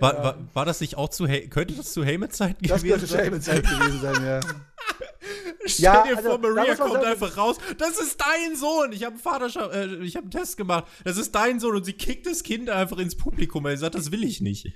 War, 0.00 0.14
ja. 0.14 0.24
war, 0.24 0.38
war, 0.54 0.64
das 0.64 0.80
nicht 0.80 0.96
auch 0.96 1.08
zu 1.08 1.26
könnte 1.26 1.74
das 1.74 1.92
zu 1.92 2.04
Heyman-Zeiten 2.04 2.62
gewesen 2.66 2.80
sein? 2.80 2.90
Das 2.90 3.00
könnte 3.00 3.06
zu 3.06 3.18
Heyman-Zeiten 3.18 3.68
gewesen 3.68 4.00
sein, 4.00 4.24
ja. 4.24 4.40
Stell 5.66 5.84
ja, 5.84 6.02
dir 6.02 6.16
also, 6.16 6.30
vor, 6.30 6.38
Maria 6.38 6.74
kommt 6.74 6.94
sagen, 6.94 7.06
einfach 7.06 7.36
raus. 7.36 7.56
Das 7.78 7.98
ist 7.98 8.20
dein 8.20 8.56
Sohn. 8.56 8.92
Ich 8.92 9.04
habe 9.04 9.16
einen 9.24 10.00
äh, 10.00 10.04
ich 10.04 10.16
habe 10.16 10.24
einen 10.24 10.30
Test 10.30 10.56
gemacht. 10.56 10.84
Das 11.04 11.16
ist 11.16 11.34
dein 11.34 11.58
Sohn 11.58 11.76
und 11.76 11.84
sie 11.84 11.94
kickt 11.94 12.26
das 12.26 12.42
Kind 12.42 12.68
einfach 12.68 12.98
ins 12.98 13.16
Publikum, 13.16 13.64
weil 13.64 13.76
sie 13.76 13.82
sagt, 13.82 13.94
das 13.94 14.12
will 14.12 14.24
ich 14.24 14.40
nicht. 14.40 14.72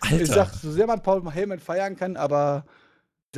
Alter. 0.00 0.20
Ich 0.20 0.28
sag, 0.28 0.54
so 0.54 0.72
sehr 0.72 0.86
man 0.86 1.02
Paul 1.02 1.22
Heyman 1.32 1.60
feiern 1.60 1.96
kann, 1.96 2.16
aber 2.16 2.64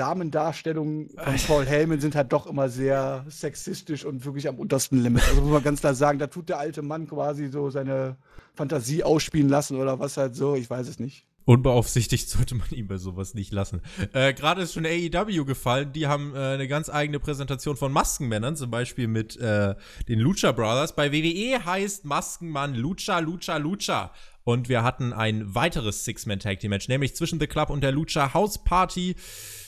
Damendarstellungen 0.01 1.11
von 1.11 1.37
Paul 1.47 1.67
Heyman 1.67 2.01
sind 2.01 2.15
halt 2.15 2.33
doch 2.33 2.47
immer 2.47 2.71
sehr 2.71 3.27
sexistisch 3.29 4.07
und 4.07 4.25
wirklich 4.25 4.49
am 4.49 4.59
untersten 4.59 5.03
Limit. 5.03 5.23
Also 5.29 5.43
muss 5.43 5.51
man 5.51 5.63
ganz 5.63 5.81
klar 5.81 5.95
sagen, 5.95 6.19
da 6.19 6.27
tut 6.27 6.49
der 6.49 6.59
alte 6.59 6.81
Mann 6.81 7.07
quasi 7.07 7.49
so 7.49 7.69
seine 7.69 8.17
Fantasie 8.55 9.05
ausspielen 9.05 9.51
lassen 9.51 9.77
oder 9.77 9.99
was 9.99 10.17
halt 10.17 10.35
so, 10.35 10.55
ich 10.55 10.71
weiß 10.71 10.89
es 10.89 10.99
nicht. 10.99 11.27
Unbeaufsichtigt 11.45 12.31
sollte 12.31 12.55
man 12.55 12.69
ihm 12.71 12.87
bei 12.87 12.97
sowas 12.97 13.35
nicht 13.35 13.53
lassen. 13.53 13.83
Äh, 14.15 14.33
Gerade 14.33 14.63
ist 14.63 14.73
schon 14.73 14.87
AEW 14.87 15.45
gefallen, 15.45 15.93
die 15.93 16.07
haben 16.07 16.35
äh, 16.35 16.39
eine 16.39 16.67
ganz 16.67 16.89
eigene 16.89 17.21
Präsentation 17.21 17.77
von 17.77 17.93
Maskenmännern, 17.93 18.57
zum 18.57 18.71
Beispiel 18.71 19.07
mit 19.07 19.37
äh, 19.37 19.75
den 20.09 20.19
Lucha 20.19 20.53
Brothers. 20.53 20.97
Bei 20.97 21.13
WWE 21.13 21.63
heißt 21.63 22.07
Maskenmann 22.07 22.75
Lucha, 22.75 23.19
Lucha, 23.19 23.59
Lucha. 23.59 24.13
Und 24.45 24.71
wir 24.71 24.83
hatten 24.83 25.13
ein 25.13 25.55
weiteres 25.55 26.07
Six-Man-Tag-Team-Match, 26.07 26.89
nämlich 26.89 27.15
zwischen 27.15 27.39
The 27.39 27.47
Club 27.47 27.69
und 27.69 27.83
der 27.83 27.93
Lucha 27.93 28.33
House 28.33 28.65
Party. 28.65 29.17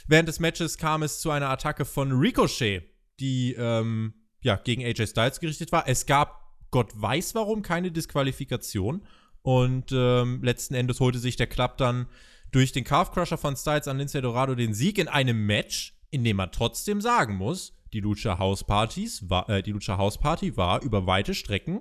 Während 0.06 0.28
des 0.28 0.40
Matches 0.40 0.78
kam 0.78 1.02
es 1.02 1.20
zu 1.20 1.30
einer 1.30 1.50
Attacke 1.50 1.84
von 1.84 2.12
Ricochet, 2.12 2.84
die 3.20 3.54
ähm, 3.54 4.14
ja, 4.42 4.56
gegen 4.56 4.84
AJ 4.84 5.06
Styles 5.08 5.40
gerichtet 5.40 5.72
war. 5.72 5.88
Es 5.88 6.06
gab, 6.06 6.56
Gott 6.70 6.92
weiß 6.94 7.34
warum, 7.34 7.62
keine 7.62 7.90
Disqualifikation. 7.90 9.04
Und 9.42 9.90
ähm, 9.92 10.42
letzten 10.42 10.74
Endes 10.74 11.00
holte 11.00 11.18
sich 11.18 11.36
der 11.36 11.46
Club 11.46 11.76
dann 11.76 12.06
durch 12.52 12.72
den 12.72 12.84
Calf 12.84 13.10
Crusher 13.12 13.38
von 13.38 13.56
Styles 13.56 13.88
an 13.88 13.98
Lince 13.98 14.20
Dorado 14.20 14.54
den 14.54 14.74
Sieg 14.74 14.98
in 14.98 15.08
einem 15.08 15.46
Match, 15.46 15.98
in 16.10 16.22
dem 16.22 16.36
man 16.36 16.52
trotzdem 16.52 17.00
sagen 17.00 17.36
muss, 17.36 17.74
die 17.92 18.00
Lucha 18.00 18.38
House 18.38 18.64
Partys 18.64 19.28
war, 19.28 19.48
äh, 19.48 19.62
die 19.62 19.72
Lucha 19.72 19.96
House 19.96 20.18
Party 20.18 20.56
war 20.56 20.82
über 20.82 21.06
weite 21.06 21.34
Strecken 21.34 21.80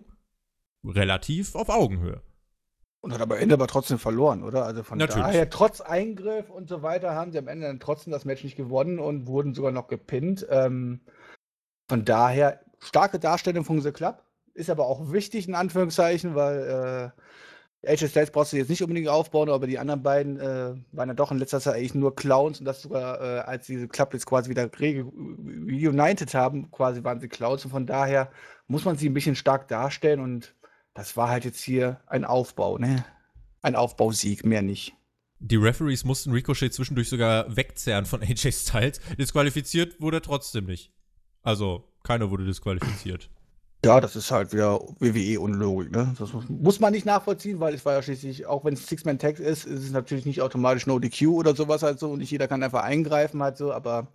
relativ 0.83 1.55
auf 1.55 1.69
Augenhöhe. 1.69 2.21
Und 3.01 3.13
hat 3.13 3.21
am 3.21 3.31
Ende 3.31 3.55
aber 3.55 3.67
trotzdem 3.67 3.97
verloren, 3.97 4.43
oder? 4.43 4.63
Also 4.63 4.83
von 4.83 4.99
Natürlich. 4.99 5.25
daher, 5.25 5.49
trotz 5.49 5.81
Eingriff 5.81 6.51
und 6.51 6.69
so 6.69 6.83
weiter, 6.83 7.15
haben 7.15 7.31
sie 7.31 7.39
am 7.39 7.47
Ende 7.47 7.65
dann 7.65 7.79
trotzdem 7.79 8.13
das 8.13 8.25
Match 8.25 8.43
nicht 8.43 8.55
gewonnen 8.55 8.99
und 8.99 9.25
wurden 9.25 9.55
sogar 9.55 9.71
noch 9.71 9.87
gepinnt. 9.87 10.45
Ähm, 10.49 11.01
von 11.89 12.05
daher, 12.05 12.61
starke 12.79 13.17
Darstellung 13.17 13.65
von 13.65 13.81
The 13.81 13.91
Club. 13.91 14.23
Ist 14.53 14.69
aber 14.69 14.85
auch 14.85 15.11
wichtig, 15.11 15.47
in 15.47 15.55
Anführungszeichen, 15.55 16.35
weil 16.35 17.13
äh, 17.83 17.89
AJ 17.89 18.09
Styles 18.09 18.31
brauchst 18.31 18.53
du 18.53 18.57
jetzt 18.57 18.69
nicht 18.69 18.83
unbedingt 18.83 19.07
aufbauen, 19.07 19.49
aber 19.49 19.65
die 19.65 19.79
anderen 19.79 20.03
beiden 20.03 20.39
äh, 20.39 20.75
waren 20.91 21.09
ja 21.09 21.15
doch 21.15 21.31
in 21.31 21.39
letzter 21.39 21.59
Zeit 21.59 21.75
eigentlich 21.75 21.95
nur 21.95 22.15
Clowns 22.15 22.59
und 22.59 22.65
das 22.65 22.83
sogar, 22.83 23.19
äh, 23.19 23.39
als 23.39 23.65
diese 23.65 23.87
Club 23.87 24.13
jetzt 24.13 24.27
quasi 24.27 24.49
wieder 24.49 24.69
reunited 24.77 26.35
haben, 26.35 26.69
quasi 26.69 27.03
waren 27.03 27.19
sie 27.19 27.29
Clowns 27.29 27.65
und 27.65 27.71
von 27.71 27.87
daher 27.87 28.29
muss 28.67 28.85
man 28.85 28.97
sie 28.97 29.09
ein 29.09 29.15
bisschen 29.15 29.35
stark 29.35 29.67
darstellen 29.67 30.19
und 30.19 30.53
das 30.93 31.17
war 31.17 31.29
halt 31.29 31.45
jetzt 31.45 31.61
hier 31.61 32.01
ein 32.07 32.25
Aufbau, 32.25 32.77
ne? 32.77 33.05
Ein 33.61 33.75
Aufbausieg, 33.75 34.45
mehr 34.45 34.61
nicht. 34.61 34.93
Die 35.39 35.55
Referees 35.55 36.03
mussten 36.03 36.31
Ricochet 36.31 36.73
zwischendurch 36.73 37.09
sogar 37.09 37.55
wegzerren 37.55 38.05
von 38.05 38.21
AJ 38.21 38.51
Styles. 38.51 38.99
Disqualifiziert 39.17 39.99
wurde 39.99 40.17
er 40.17 40.21
trotzdem 40.21 40.65
nicht. 40.65 40.91
Also, 41.41 41.91
keiner 42.03 42.29
wurde 42.29 42.45
disqualifiziert. 42.45 43.29
Ja, 43.83 43.99
das 43.99 44.15
ist 44.15 44.29
halt 44.29 44.53
wieder 44.53 44.79
WWE-Unlogik, 44.99 45.91
ne? 45.91 46.13
Das 46.19 46.31
muss 46.47 46.79
man 46.79 46.93
nicht 46.93 47.07
nachvollziehen, 47.07 47.59
weil 47.59 47.73
es 47.73 47.83
war 47.83 47.93
ja 47.93 48.03
schließlich, 48.03 48.45
auch 48.45 48.63
wenn 48.63 48.75
es 48.75 48.85
Six-Man-Tag 48.85 49.39
ist, 49.39 49.65
ist 49.65 49.83
es 49.83 49.91
natürlich 49.91 50.27
nicht 50.27 50.41
automatisch 50.41 50.85
No 50.85 50.99
DQ 50.99 51.29
oder 51.29 51.55
sowas 51.55 51.81
halt 51.81 51.97
so 51.97 52.11
und 52.11 52.19
nicht 52.19 52.29
jeder 52.29 52.47
kann 52.47 52.61
einfach 52.61 52.83
eingreifen 52.83 53.41
halt 53.41 53.57
so, 53.57 53.73
aber 53.73 54.11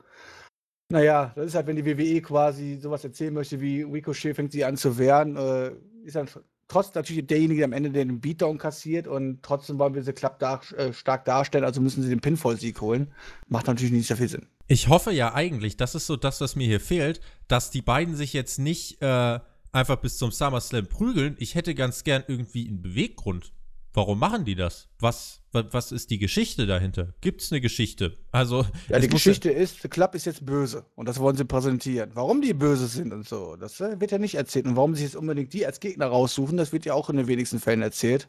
naja, 0.89 1.33
das 1.35 1.47
ist 1.47 1.55
halt, 1.57 1.67
wenn 1.67 1.75
die 1.75 1.85
WWE 1.85 2.23
quasi 2.23 2.79
sowas 2.81 3.03
erzählen 3.03 3.35
möchte, 3.35 3.61
wie 3.61 3.83
Ricochet 3.83 4.37
fängt 4.37 4.53
sie 4.53 4.65
an 4.65 4.77
zu 4.77 4.99
wehren, 4.99 5.35
äh, 5.37 5.73
ist 6.05 6.15
dann 6.15 6.29
trotzdem 6.69 7.01
natürlich 7.01 7.27
derjenige, 7.27 7.59
der 7.59 7.67
am 7.67 7.73
Ende 7.73 7.91
den 7.91 8.21
Beatdown 8.21 8.59
kassiert 8.59 9.07
und 9.07 9.43
trotzdem 9.43 9.79
wollen 9.79 9.95
wir 9.95 10.03
sie 10.03 10.13
klapp 10.13 10.39
dar 10.39 10.61
äh, 10.77 10.93
stark 10.93 11.25
darstellen, 11.25 11.65
also 11.65 11.81
müssen 11.81 12.03
sie 12.03 12.09
den 12.09 12.21
Pinfall-Sieg 12.21 12.81
holen. 12.81 13.13
Macht 13.49 13.67
natürlich 13.67 13.93
nicht 13.93 14.07
sehr 14.07 14.17
viel 14.17 14.29
Sinn. 14.29 14.47
Ich 14.67 14.89
hoffe 14.89 15.13
ja 15.13 15.35
eigentlich, 15.35 15.77
das 15.77 15.95
ist 15.95 16.07
so 16.07 16.17
das, 16.17 16.41
was 16.41 16.57
mir 16.57 16.67
hier 16.67 16.81
fehlt, 16.81 17.21
dass 17.49 17.71
die 17.71 17.83
beiden 17.83 18.17
sich 18.17 18.33
jetzt 18.33 18.59
nicht 18.59 19.01
äh 19.03 19.39
einfach 19.77 19.97
bis 19.97 20.17
zum 20.17 20.33
SummerSlam 20.33 20.87
prügeln. 20.87 21.37
Ich 21.39 21.55
hätte 21.55 21.75
ganz 21.75 22.03
gern 22.03 22.25
irgendwie 22.27 22.67
einen 22.67 22.83
Beweggrund. 22.83 23.53
Warum 23.97 24.19
machen 24.19 24.45
die 24.45 24.55
das? 24.55 24.91
Was, 24.99 25.41
was, 25.53 25.91
ist 25.91 26.11
die 26.11 26.19
Geschichte 26.19 26.67
dahinter? 26.67 27.15
Gibt 27.23 27.41
es 27.41 27.51
eine 27.51 27.63
Geschichte? 27.63 28.19
Also, 28.31 28.67
ja, 28.91 28.99
die 28.99 29.09
Geschichte 29.09 29.51
ja 29.51 29.59
ist, 29.59 29.81
The 29.81 29.89
Club 29.89 30.15
ist 30.15 30.27
jetzt 30.27 30.45
böse 30.45 30.85
und 30.97 31.09
das 31.09 31.19
wollen 31.19 31.35
sie 31.35 31.47
präsentieren. 31.47 32.11
Warum 32.13 32.43
die 32.43 32.53
böse 32.53 32.89
sind 32.89 33.15
und 33.15 33.27
so, 33.27 33.57
das 33.57 33.81
äh, 33.81 33.99
wird 33.99 34.11
ja 34.11 34.19
nicht 34.19 34.35
erzählt. 34.35 34.67
Und 34.67 34.77
warum 34.77 34.95
sie 34.95 35.05
jetzt 35.05 35.17
unbedingt 35.17 35.55
die 35.55 35.65
als 35.65 35.81
Gegner 35.81 36.09
raussuchen, 36.09 36.59
das 36.59 36.75
wird 36.75 36.85
ja 36.85 36.93
auch 36.93 37.09
in 37.09 37.17
den 37.17 37.27
wenigsten 37.27 37.59
Fällen 37.59 37.81
erzählt. 37.81 38.29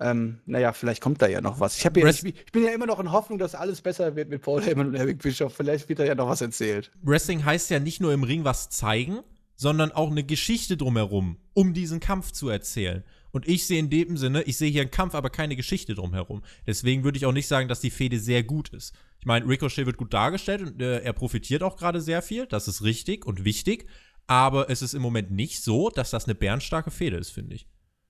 Ähm, 0.00 0.40
naja, 0.46 0.72
vielleicht 0.72 1.00
kommt 1.00 1.22
da 1.22 1.28
ja 1.28 1.40
noch 1.40 1.60
was. 1.60 1.78
Ich, 1.78 1.84
ja, 1.84 1.92
ich, 1.94 2.24
ich, 2.24 2.50
bin 2.50 2.64
ja 2.64 2.72
immer 2.72 2.86
noch 2.86 2.98
in 2.98 3.12
Hoffnung, 3.12 3.38
dass 3.38 3.54
alles 3.54 3.82
besser 3.82 4.16
wird 4.16 4.30
mit 4.30 4.42
Paul 4.42 4.62
Heyman 4.62 4.88
und 4.88 4.94
Eric 4.96 5.22
Bischoff. 5.22 5.54
Vielleicht 5.54 5.88
wird 5.88 6.00
da 6.00 6.04
ja 6.04 6.16
noch 6.16 6.28
was 6.28 6.40
erzählt. 6.40 6.90
Wrestling 7.04 7.44
heißt 7.44 7.70
ja 7.70 7.78
nicht 7.78 8.00
nur 8.00 8.12
im 8.12 8.24
Ring 8.24 8.42
was 8.42 8.68
zeigen, 8.68 9.20
sondern 9.54 9.92
auch 9.92 10.10
eine 10.10 10.24
Geschichte 10.24 10.76
drumherum, 10.76 11.36
um 11.52 11.72
diesen 11.72 12.00
Kampf 12.00 12.32
zu 12.32 12.48
erzählen. 12.48 13.04
Und 13.34 13.48
ich 13.48 13.66
sehe 13.66 13.80
in 13.80 13.90
dem 13.90 14.16
Sinne, 14.16 14.42
ich 14.44 14.56
sehe 14.56 14.70
hier 14.70 14.82
einen 14.82 14.92
Kampf, 14.92 15.16
aber 15.16 15.28
keine 15.28 15.56
Geschichte 15.56 15.96
drumherum. 15.96 16.44
Deswegen 16.68 17.02
würde 17.02 17.18
ich 17.18 17.26
auch 17.26 17.32
nicht 17.32 17.48
sagen, 17.48 17.68
dass 17.68 17.80
die 17.80 17.90
Fehde 17.90 18.20
sehr 18.20 18.44
gut 18.44 18.68
ist. 18.68 18.94
Ich 19.18 19.26
meine, 19.26 19.44
Ricochet 19.48 19.86
wird 19.86 19.96
gut 19.96 20.14
dargestellt 20.14 20.62
und 20.62 20.80
äh, 20.80 21.00
er 21.00 21.12
profitiert 21.12 21.64
auch 21.64 21.76
gerade 21.76 22.00
sehr 22.00 22.22
viel. 22.22 22.46
Das 22.46 22.68
ist 22.68 22.84
richtig 22.84 23.26
und 23.26 23.44
wichtig. 23.44 23.88
Aber 24.28 24.70
es 24.70 24.82
ist 24.82 24.94
im 24.94 25.02
Moment 25.02 25.32
nicht 25.32 25.64
so, 25.64 25.90
dass 25.90 26.10
das 26.10 26.26
eine 26.26 26.36
bärenstarke 26.36 26.92
Fehde 26.92 27.16
ist, 27.16 27.30
finde 27.30 27.56
ich. 27.56 27.66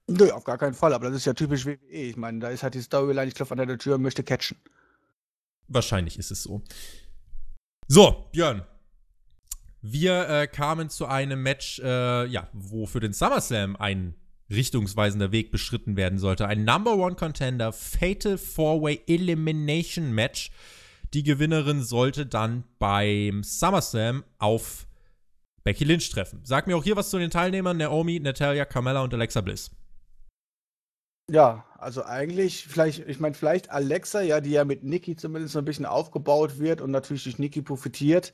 Nö, 0.08 0.30
auf 0.30 0.44
gar 0.44 0.58
keinen 0.58 0.74
Fall. 0.74 0.92
Aber 0.92 1.06
das 1.06 1.16
ist 1.16 1.24
ja 1.24 1.32
typisch 1.32 1.64
WWE. 1.64 1.78
Ich 1.88 2.18
meine, 2.18 2.40
da 2.40 2.50
ist 2.50 2.62
halt 2.62 2.74
die 2.74 2.82
Storyline, 2.82 3.26
ich 3.26 3.34
klopfe 3.34 3.56
an 3.58 3.66
der 3.66 3.78
Tür 3.78 3.94
und 3.94 4.02
möchte 4.02 4.22
catchen. 4.22 4.58
Wahrscheinlich 5.68 6.18
ist 6.18 6.32
es 6.32 6.42
so. 6.42 6.62
So, 7.88 8.28
Björn, 8.32 8.62
wir 9.80 10.28
äh, 10.28 10.46
kamen 10.48 10.90
zu 10.90 11.06
einem 11.06 11.42
Match, 11.42 11.78
äh, 11.78 12.26
ja, 12.26 12.48
wo 12.52 12.84
für 12.84 13.00
den 13.00 13.14
SummerSlam 13.14 13.76
ein 13.76 14.14
richtungsweisender 14.54 15.32
Weg 15.32 15.50
beschritten 15.50 15.96
werden 15.96 16.18
sollte. 16.18 16.46
Ein 16.46 16.64
Number 16.64 16.96
One 16.96 17.16
Contender 17.16 17.72
Fatal 17.72 18.38
Four-Way 18.38 19.02
Elimination 19.06 20.12
Match. 20.12 20.50
Die 21.12 21.22
Gewinnerin 21.22 21.82
sollte 21.82 22.26
dann 22.26 22.64
beim 22.78 23.42
SummerSlam 23.44 24.24
auf 24.38 24.86
Becky 25.62 25.84
Lynch 25.84 26.10
treffen. 26.10 26.40
Sag 26.42 26.66
mir 26.66 26.76
auch 26.76 26.84
hier 26.84 26.96
was 26.96 27.10
zu 27.10 27.18
den 27.18 27.30
Teilnehmern: 27.30 27.76
Naomi, 27.76 28.20
Natalia, 28.20 28.64
Carmella 28.64 29.02
und 29.02 29.14
Alexa 29.14 29.40
Bliss. 29.40 29.70
Ja, 31.30 31.64
also 31.78 32.04
eigentlich, 32.04 32.66
vielleicht, 32.66 33.08
ich 33.08 33.18
meine, 33.18 33.34
vielleicht 33.34 33.70
Alexa, 33.70 34.20
ja, 34.20 34.40
die 34.40 34.50
ja 34.50 34.64
mit 34.64 34.84
Nikki 34.84 35.16
zumindest 35.16 35.54
so 35.54 35.58
ein 35.58 35.64
bisschen 35.64 35.86
aufgebaut 35.86 36.58
wird 36.58 36.82
und 36.82 36.90
natürlich 36.90 37.24
durch 37.24 37.38
Nikki 37.38 37.62
profitiert 37.62 38.32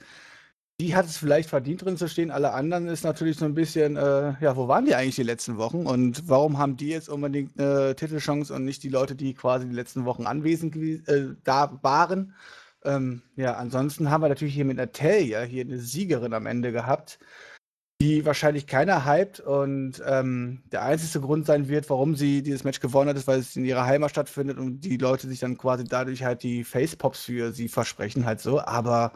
die 0.80 0.96
hat 0.96 1.04
es 1.04 1.18
vielleicht 1.18 1.50
verdient 1.50 1.84
drin 1.84 1.98
zu 1.98 2.08
stehen. 2.08 2.30
Alle 2.30 2.54
anderen 2.54 2.88
ist 2.88 3.04
natürlich 3.04 3.36
so 3.36 3.44
ein 3.44 3.54
bisschen, 3.54 3.96
äh, 3.96 4.32
ja, 4.40 4.56
wo 4.56 4.66
waren 4.66 4.86
die 4.86 4.94
eigentlich 4.94 5.16
die 5.16 5.22
letzten 5.22 5.58
Wochen 5.58 5.86
und 5.86 6.26
warum 6.26 6.56
haben 6.56 6.78
die 6.78 6.88
jetzt 6.88 7.10
unbedingt 7.10 7.60
eine 7.60 7.94
Titelchance 7.94 8.52
und 8.54 8.64
nicht 8.64 8.82
die 8.82 8.88
Leute, 8.88 9.14
die 9.14 9.34
quasi 9.34 9.68
die 9.68 9.74
letzten 9.74 10.06
Wochen 10.06 10.24
anwesend 10.26 10.74
äh, 10.76 11.34
da 11.44 11.78
waren? 11.82 12.34
Ähm, 12.82 13.20
ja, 13.36 13.56
ansonsten 13.56 14.10
haben 14.10 14.22
wir 14.22 14.30
natürlich 14.30 14.54
hier 14.54 14.64
mit 14.64 14.78
Natalia 14.78 15.42
hier 15.42 15.64
eine 15.64 15.78
Siegerin 15.78 16.32
am 16.32 16.46
Ende 16.46 16.72
gehabt, 16.72 17.18
die 18.00 18.24
wahrscheinlich 18.24 18.66
keiner 18.66 19.04
hypt 19.04 19.40
und 19.40 20.02
ähm, 20.06 20.62
der 20.72 20.80
einzige 20.80 21.20
Grund 21.20 21.44
sein 21.44 21.68
wird, 21.68 21.90
warum 21.90 22.16
sie 22.16 22.42
dieses 22.42 22.64
Match 22.64 22.80
gewonnen 22.80 23.10
hat, 23.10 23.18
ist, 23.18 23.26
weil 23.26 23.40
es 23.40 23.54
in 23.54 23.66
ihrer 23.66 23.84
Heimat 23.84 24.12
stattfindet 24.12 24.56
und 24.56 24.80
die 24.80 24.96
Leute 24.96 25.28
sich 25.28 25.40
dann 25.40 25.58
quasi 25.58 25.84
dadurch 25.84 26.24
halt 26.24 26.42
die 26.42 26.64
Facepops 26.64 27.24
für 27.24 27.52
sie 27.52 27.68
versprechen, 27.68 28.24
halt 28.24 28.40
so. 28.40 28.60
Aber 28.60 29.12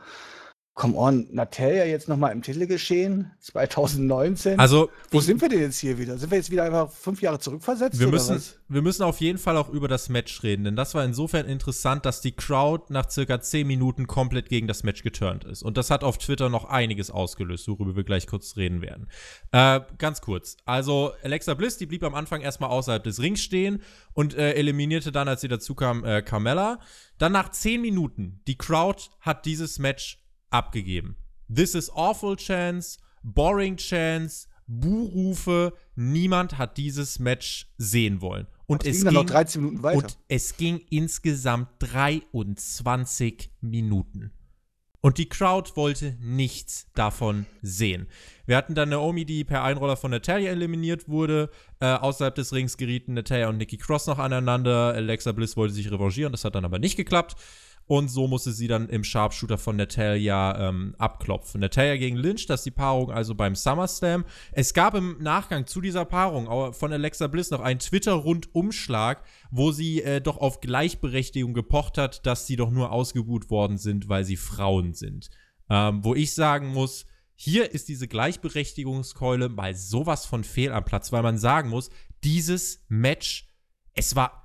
Come 0.75 0.97
on, 0.97 1.29
Natalia 1.31 1.85
jetzt 1.85 2.09
nochmal 2.09 2.33
im 2.33 2.43
Titelgeschehen 2.43 3.31
2019. 3.39 4.59
Also, 4.59 4.91
wo 5.13 5.21
sind 5.21 5.41
wir 5.41 5.49
denn 5.49 5.61
jetzt 5.61 5.79
hier 5.79 5.99
wieder? 5.99 6.19
Sind 6.19 6.33
wir 6.33 6.39
jetzt 6.39 6.51
wieder 6.51 6.65
einfach 6.65 6.91
fünf 6.91 7.23
Jahre 7.23 7.39
zurückversetzt? 7.39 8.01
Wir, 8.01 8.09
müssen, 8.09 8.43
wir 8.69 8.83
müssen 8.83 9.05
auf 9.05 9.21
jeden 9.21 9.39
Fall 9.39 9.57
auch 9.57 9.69
über 9.69 9.87
das 9.87 10.09
Match 10.09 10.43
reden, 10.43 10.65
denn 10.65 10.75
das 10.75 10.93
war 10.97 11.05
insofern 11.05 11.47
interessant, 11.47 12.05
dass 12.05 12.23
die 12.23 12.33
Crowd 12.33 12.93
nach 12.93 13.09
circa 13.09 13.41
zehn 13.41 13.69
Minuten 13.69 14.09
komplett 14.09 14.49
gegen 14.49 14.67
das 14.67 14.83
Match 14.83 15.05
geturnt 15.05 15.45
ist. 15.45 15.63
Und 15.63 15.77
das 15.77 15.93
hat 15.93 16.03
auf 16.03 16.19
Twitter 16.19 16.49
noch 16.49 16.65
einiges 16.65 17.09
ausgelöst, 17.09 17.69
worüber 17.69 17.95
wir 17.95 18.03
gleich 18.03 18.27
kurz 18.27 18.57
reden 18.57 18.83
werden. 18.83 19.07
Äh, 19.53 19.81
ganz 19.99 20.23
kurz. 20.23 20.57
Also, 20.65 21.13
Alexa 21.23 21.55
Bliss, 21.55 21.79
die 21.79 21.87
blieb 21.87 22.03
am 22.03 22.17
Anfang 22.17 22.41
erstmal 22.41 22.71
außerhalb 22.71 23.05
des 23.05 23.21
Rings 23.21 23.41
stehen 23.41 23.81
und 24.13 24.35
äh, 24.35 24.55
eliminierte 24.55 25.13
dann, 25.13 25.29
als 25.29 25.41
sie 25.41 25.49
dazu 25.49 25.77
kam, 25.77 26.05
äh, 26.05 26.21
Carmella. 26.23 26.81
Dann 27.19 27.31
nach 27.31 27.53
zehn 27.53 27.81
Minuten, 27.81 28.41
die 28.49 28.59
Crowd 28.59 29.05
hat 29.21 29.47
dieses 29.47 29.79
Match 29.79 30.24
abgegeben. 30.51 31.17
This 31.55 31.75
is 31.75 31.91
awful 31.91 32.37
chance, 32.37 32.99
boring 33.23 33.77
chance, 33.77 34.49
Buhrufe. 34.67 35.73
Niemand 35.95 36.59
hat 36.59 36.77
dieses 36.77 37.19
Match 37.19 37.73
sehen 37.77 38.21
wollen. 38.21 38.47
Und 38.67 38.87
es, 38.87 39.05
ging, 39.05 39.13
noch 39.13 39.27
13 39.27 39.63
Minuten 39.63 39.83
weiter. 39.83 39.99
Und 39.99 40.19
es 40.29 40.57
ging 40.57 40.81
insgesamt 40.91 41.69
23 41.81 43.51
Minuten. 43.61 44.33
Und 45.05 45.19
die 45.19 45.29
Crowd 45.29 45.73
wollte 45.75 46.17
nichts 46.23 46.87
davon 46.95 47.45
sehen. 47.61 48.09
Wir 48.47 48.57
hatten 48.57 48.75
dann 48.75 48.89
Naomi, 48.89 49.27
die 49.27 49.45
per 49.45 49.63
Einroller 49.63 49.99
von 49.99 50.11
Natalia 50.11 50.51
eliminiert 50.51 51.11
wurde. 51.11 51.51
Äh, 51.79 51.93
außerhalb 51.93 52.35
des 52.35 52.55
Rings 52.55 52.79
gerieten 52.79 53.13
Natalia 53.13 53.51
und 53.51 53.59
Nikki 53.59 53.77
Cross 53.77 54.07
noch 54.07 54.19
aneinander. 54.19 54.95
Alexa 54.95 55.33
Bliss 55.33 55.59
wollte 55.59 55.75
sich 55.75 55.91
revanchieren, 55.91 56.33
das 56.33 56.47
hat 56.47 56.55
dann 56.55 56.65
aber 56.65 56.79
nicht 56.79 56.97
geklappt. 56.97 57.37
Und 57.87 58.09
so 58.09 58.27
musste 58.27 58.53
sie 58.53 58.67
dann 58.67 58.89
im 58.89 59.05
Sharpshooter 59.05 59.59
von 59.59 59.77
Natalia 59.77 60.69
ähm, 60.69 60.95
abklopfen. 60.99 61.61
Natalia 61.61 61.97
gegen 61.97 62.17
Lynch, 62.17 62.47
das 62.47 62.61
ist 62.61 62.67
die 62.67 62.71
Paarung 62.71 63.11
also 63.11 63.35
beim 63.35 63.55
SummerSlam. 63.55 64.25
Es 64.53 64.73
gab 64.73 64.95
im 64.95 65.19
Nachgang 65.21 65.67
zu 65.67 65.83
dieser 65.83 66.07
Paarung 66.07 66.73
von 66.73 66.93
Alexa 66.93 67.27
Bliss 67.27 67.51
noch 67.51 67.61
einen 67.61 67.81
Twitter-Rundumschlag, 67.81 69.23
wo 69.51 69.71
sie 69.71 70.03
äh, 70.03 70.23
doch 70.23 70.39
auf 70.39 70.61
Gleichberechtigung 70.61 71.53
gepocht 71.53 71.99
hat, 71.99 72.25
dass 72.25 72.47
sie 72.47 72.57
doch 72.57 72.71
nur 72.71 72.91
ausgebuht 72.91 73.51
worden 73.51 73.77
sind, 73.77 74.09
weil 74.09 74.25
sie 74.25 74.37
Frauen 74.37 74.95
sind. 74.95 75.29
Ähm, 75.69 76.03
wo 76.03 76.15
ich 76.15 76.35
sagen 76.35 76.69
muss, 76.69 77.05
hier 77.35 77.73
ist 77.73 77.89
diese 77.89 78.09
Gleichberechtigungskeule 78.09 79.51
mal 79.51 79.75
sowas 79.75 80.25
von 80.25 80.43
fehl 80.45 80.73
am 80.73 80.85
Platz, 80.85 81.13
weil 81.13 81.23
man 81.23 81.37
sagen 81.37 81.69
muss, 81.69 81.91
dieses 82.23 82.83
Match, 82.89 83.51
es 83.93 84.17
war 84.17 84.45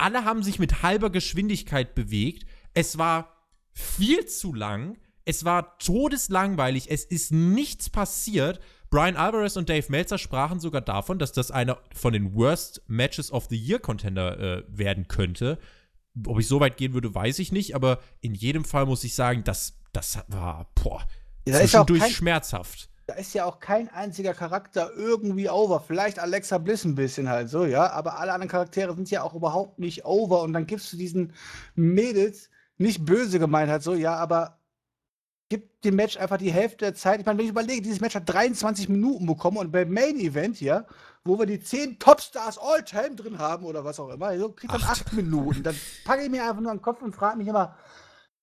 alle 0.00 0.24
haben 0.24 0.42
sich 0.42 0.58
mit 0.58 0.82
halber 0.82 1.10
Geschwindigkeit 1.10 1.94
bewegt. 1.94 2.46
Es 2.74 2.98
war 2.98 3.32
viel 3.72 4.26
zu 4.26 4.54
lang. 4.54 4.98
Es 5.24 5.44
war 5.44 5.78
todeslangweilig. 5.78 6.90
Es 6.90 7.04
ist 7.04 7.32
nichts 7.32 7.90
passiert. 7.90 8.60
Brian 8.90 9.16
Alvarez 9.16 9.56
und 9.56 9.68
Dave 9.68 9.86
Meltzer 9.88 10.18
sprachen 10.18 10.58
sogar 10.58 10.80
davon, 10.80 11.18
dass 11.18 11.30
das 11.30 11.52
einer 11.52 11.78
von 11.94 12.12
den 12.12 12.34
Worst 12.34 12.82
Matches 12.88 13.30
of 13.32 13.46
the 13.48 13.56
Year 13.56 13.78
Contender 13.78 14.38
äh, 14.38 14.64
werden 14.68 15.06
könnte. 15.06 15.58
Ob 16.26 16.40
ich 16.40 16.48
so 16.48 16.58
weit 16.58 16.76
gehen 16.76 16.92
würde, 16.92 17.14
weiß 17.14 17.38
ich 17.38 17.52
nicht, 17.52 17.76
aber 17.76 18.00
in 18.20 18.34
jedem 18.34 18.64
Fall 18.64 18.86
muss 18.86 19.04
ich 19.04 19.14
sagen, 19.14 19.44
das, 19.44 19.78
das 19.92 20.18
war 20.26 20.72
boah, 20.74 21.06
ja, 21.46 21.60
zwischendurch 21.60 22.00
kein, 22.00 22.10
schmerzhaft. 22.10 22.90
Da 23.06 23.14
ist 23.14 23.32
ja 23.32 23.44
auch 23.44 23.60
kein 23.60 23.88
einziger 23.90 24.34
Charakter 24.34 24.90
irgendwie 24.96 25.48
over. 25.48 25.78
Vielleicht 25.78 26.18
Alexa 26.18 26.58
Bliss 26.58 26.84
ein 26.84 26.96
bisschen 26.96 27.28
halt 27.28 27.48
so, 27.48 27.64
ja, 27.64 27.90
aber 27.92 28.18
alle 28.18 28.32
anderen 28.32 28.50
Charaktere 28.50 28.92
sind 28.96 29.08
ja 29.08 29.22
auch 29.22 29.34
überhaupt 29.34 29.78
nicht 29.78 30.04
over 30.04 30.42
und 30.42 30.52
dann 30.52 30.66
gibst 30.66 30.92
du 30.92 30.96
diesen 30.96 31.32
Mädels 31.76 32.50
nicht 32.80 33.04
böse 33.04 33.38
gemeint 33.38 33.70
halt 33.70 33.82
so, 33.82 33.94
ja, 33.94 34.16
aber 34.16 34.58
gibt 35.50 35.84
dem 35.84 35.96
Match 35.96 36.16
einfach 36.16 36.38
die 36.38 36.52
Hälfte 36.52 36.78
der 36.78 36.94
Zeit. 36.94 37.20
Ich 37.20 37.26
meine, 37.26 37.38
wenn 37.38 37.44
ich 37.44 37.50
überlege, 37.50 37.82
dieses 37.82 38.00
Match 38.00 38.14
hat 38.14 38.28
23 38.32 38.88
Minuten 38.88 39.26
bekommen 39.26 39.58
und 39.58 39.72
beim 39.72 39.92
Main 39.92 40.18
Event 40.18 40.56
hier, 40.56 40.86
wo 41.24 41.38
wir 41.38 41.46
die 41.46 41.60
10 41.60 41.98
Topstars 41.98 42.56
All-Time 42.56 43.16
drin 43.16 43.38
haben 43.38 43.66
oder 43.66 43.84
was 43.84 43.98
auch 44.00 44.08
immer, 44.10 44.36
so 44.38 44.52
kriegt 44.52 44.72
dann 44.72 44.82
8 44.82 45.12
Minuten. 45.12 45.62
Dann 45.62 45.74
packe 46.04 46.22
ich 46.22 46.30
mir 46.30 46.42
einfach 46.44 46.60
nur 46.60 46.70
an 46.70 46.78
den 46.78 46.82
Kopf 46.82 47.02
und 47.02 47.14
frage 47.14 47.36
mich 47.36 47.48
immer, 47.48 47.76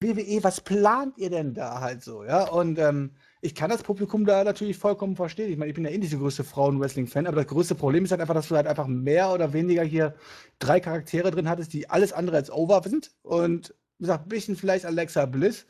WWE, 0.01 0.43
was 0.43 0.61
plant 0.61 1.17
ihr 1.17 1.31
denn 1.31 1.55
da 1.55 1.79
halt 1.79 2.03
so, 2.03 2.23
ja? 2.23 2.43
Und 2.43 2.77
ähm, 2.77 3.15
ich 3.41 3.55
kann 3.55 3.69
das 3.71 3.81
Publikum 3.81 4.25
da 4.25 4.43
natürlich 4.43 4.77
vollkommen 4.77 5.15
verstehen. 5.15 5.51
Ich 5.51 5.57
meine, 5.57 5.69
ich 5.69 5.75
bin 5.75 5.85
ja 5.85 5.89
eh 5.89 5.97
nicht 5.97 6.11
der 6.11 6.19
größte 6.19 6.43
Frauen-Wrestling-Fan, 6.43 7.25
aber 7.25 7.37
das 7.37 7.47
größte 7.47 7.73
Problem 7.73 8.03
ist 8.03 8.11
halt 8.11 8.21
einfach, 8.21 8.35
dass 8.35 8.49
du 8.49 8.55
halt 8.55 8.67
einfach 8.67 8.87
mehr 8.87 9.31
oder 9.31 9.53
weniger 9.53 9.83
hier 9.83 10.13
drei 10.59 10.79
Charaktere 10.79 11.31
drin 11.31 11.49
hattest, 11.49 11.73
die 11.73 11.89
alles 11.89 12.13
andere 12.13 12.35
als 12.35 12.51
over 12.51 12.83
sind. 12.83 13.11
Und 13.23 13.73
gesagt, 13.99 14.25
ein 14.25 14.29
bisschen 14.29 14.55
vielleicht 14.55 14.85
Alexa 14.85 15.25
Bliss, 15.25 15.65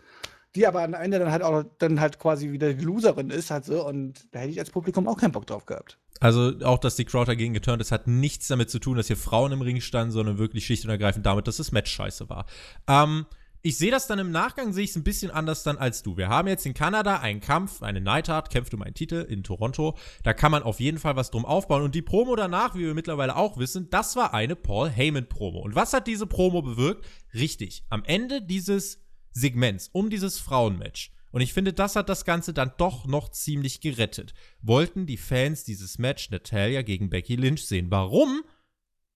die 0.55 0.67
aber 0.67 0.83
am 0.83 0.93
Ende 0.93 1.19
dann 1.19 1.31
halt 1.31 1.43
auch 1.43 1.63
dann 1.79 1.99
halt 1.99 2.19
quasi 2.19 2.51
wieder 2.51 2.73
die 2.73 2.83
Loserin 2.83 3.29
ist, 3.29 3.51
halt 3.51 3.65
so. 3.65 3.85
Und 3.85 4.27
da 4.31 4.39
hätte 4.39 4.51
ich 4.51 4.59
als 4.59 4.71
Publikum 4.71 5.07
auch 5.07 5.17
keinen 5.17 5.31
Bock 5.31 5.45
drauf 5.47 5.65
gehabt. 5.65 5.97
Also 6.19 6.53
auch, 6.63 6.79
dass 6.79 6.95
die 6.95 7.05
Crowd 7.05 7.27
dagegen 7.27 7.53
geturnt 7.53 7.81
ist, 7.81 7.91
hat 7.91 8.07
nichts 8.07 8.47
damit 8.47 8.69
zu 8.69 8.79
tun, 8.79 8.97
dass 8.97 9.07
hier 9.07 9.17
Frauen 9.17 9.51
im 9.51 9.61
Ring 9.61 9.81
standen, 9.81 10.11
sondern 10.11 10.37
wirklich 10.37 10.65
schlicht 10.65 10.83
und 10.83 10.89
ergreifend 10.89 11.25
damit, 11.25 11.47
dass 11.47 11.57
das 11.57 11.71
Match 11.71 11.91
scheiße 11.91 12.27
war. 12.29 12.47
Ähm, 12.87 13.25
ich 13.67 13.77
sehe 13.77 13.91
das 13.91 14.07
dann 14.07 14.17
im 14.17 14.31
Nachgang, 14.31 14.71
sehe 14.71 14.85
ich 14.85 14.91
es 14.91 14.95
ein 14.95 15.03
bisschen 15.03 15.29
anders 15.29 15.61
dann 15.63 15.77
als 15.77 16.01
du. 16.01 16.15
Wir 16.15 16.29
haben 16.29 16.47
jetzt 16.47 16.65
in 16.65 16.73
Kanada 16.73 17.17
einen 17.17 17.41
Kampf, 17.41 17.83
eine 17.83 17.99
Neidhart, 17.99 18.49
kämpft 18.49 18.73
um 18.73 18.81
einen 18.81 18.93
Titel 18.93 19.25
in 19.27 19.43
Toronto. 19.43 19.97
Da 20.23 20.33
kann 20.33 20.53
man 20.53 20.63
auf 20.63 20.79
jeden 20.79 20.99
Fall 20.99 21.17
was 21.17 21.31
drum 21.31 21.43
aufbauen. 21.43 21.83
Und 21.83 21.93
die 21.93 22.01
Promo 22.01 22.37
danach, 22.37 22.75
wie 22.75 22.85
wir 22.85 22.93
mittlerweile 22.93 23.35
auch 23.35 23.57
wissen, 23.57 23.89
das 23.89 24.15
war 24.15 24.33
eine 24.33 24.55
Paul 24.55 24.89
Heyman-Promo. 24.89 25.59
Und 25.59 25.75
was 25.75 25.91
hat 25.91 26.07
diese 26.07 26.27
Promo 26.27 26.61
bewirkt? 26.61 27.05
Richtig, 27.33 27.83
am 27.89 28.05
Ende 28.05 28.41
dieses 28.41 29.03
Segments 29.31 29.89
um 29.91 30.09
dieses 30.09 30.39
Frauenmatch. 30.39 31.11
Und 31.31 31.41
ich 31.41 31.53
finde, 31.53 31.73
das 31.73 31.97
hat 31.97 32.07
das 32.07 32.23
Ganze 32.23 32.53
dann 32.53 32.71
doch 32.77 33.05
noch 33.05 33.31
ziemlich 33.31 33.81
gerettet. 33.81 34.33
Wollten 34.61 35.05
die 35.05 35.17
Fans 35.17 35.65
dieses 35.65 35.97
Match 35.97 36.31
Natalia 36.31 36.83
gegen 36.83 37.09
Becky 37.09 37.35
Lynch 37.35 37.65
sehen. 37.67 37.91
Warum? 37.91 38.43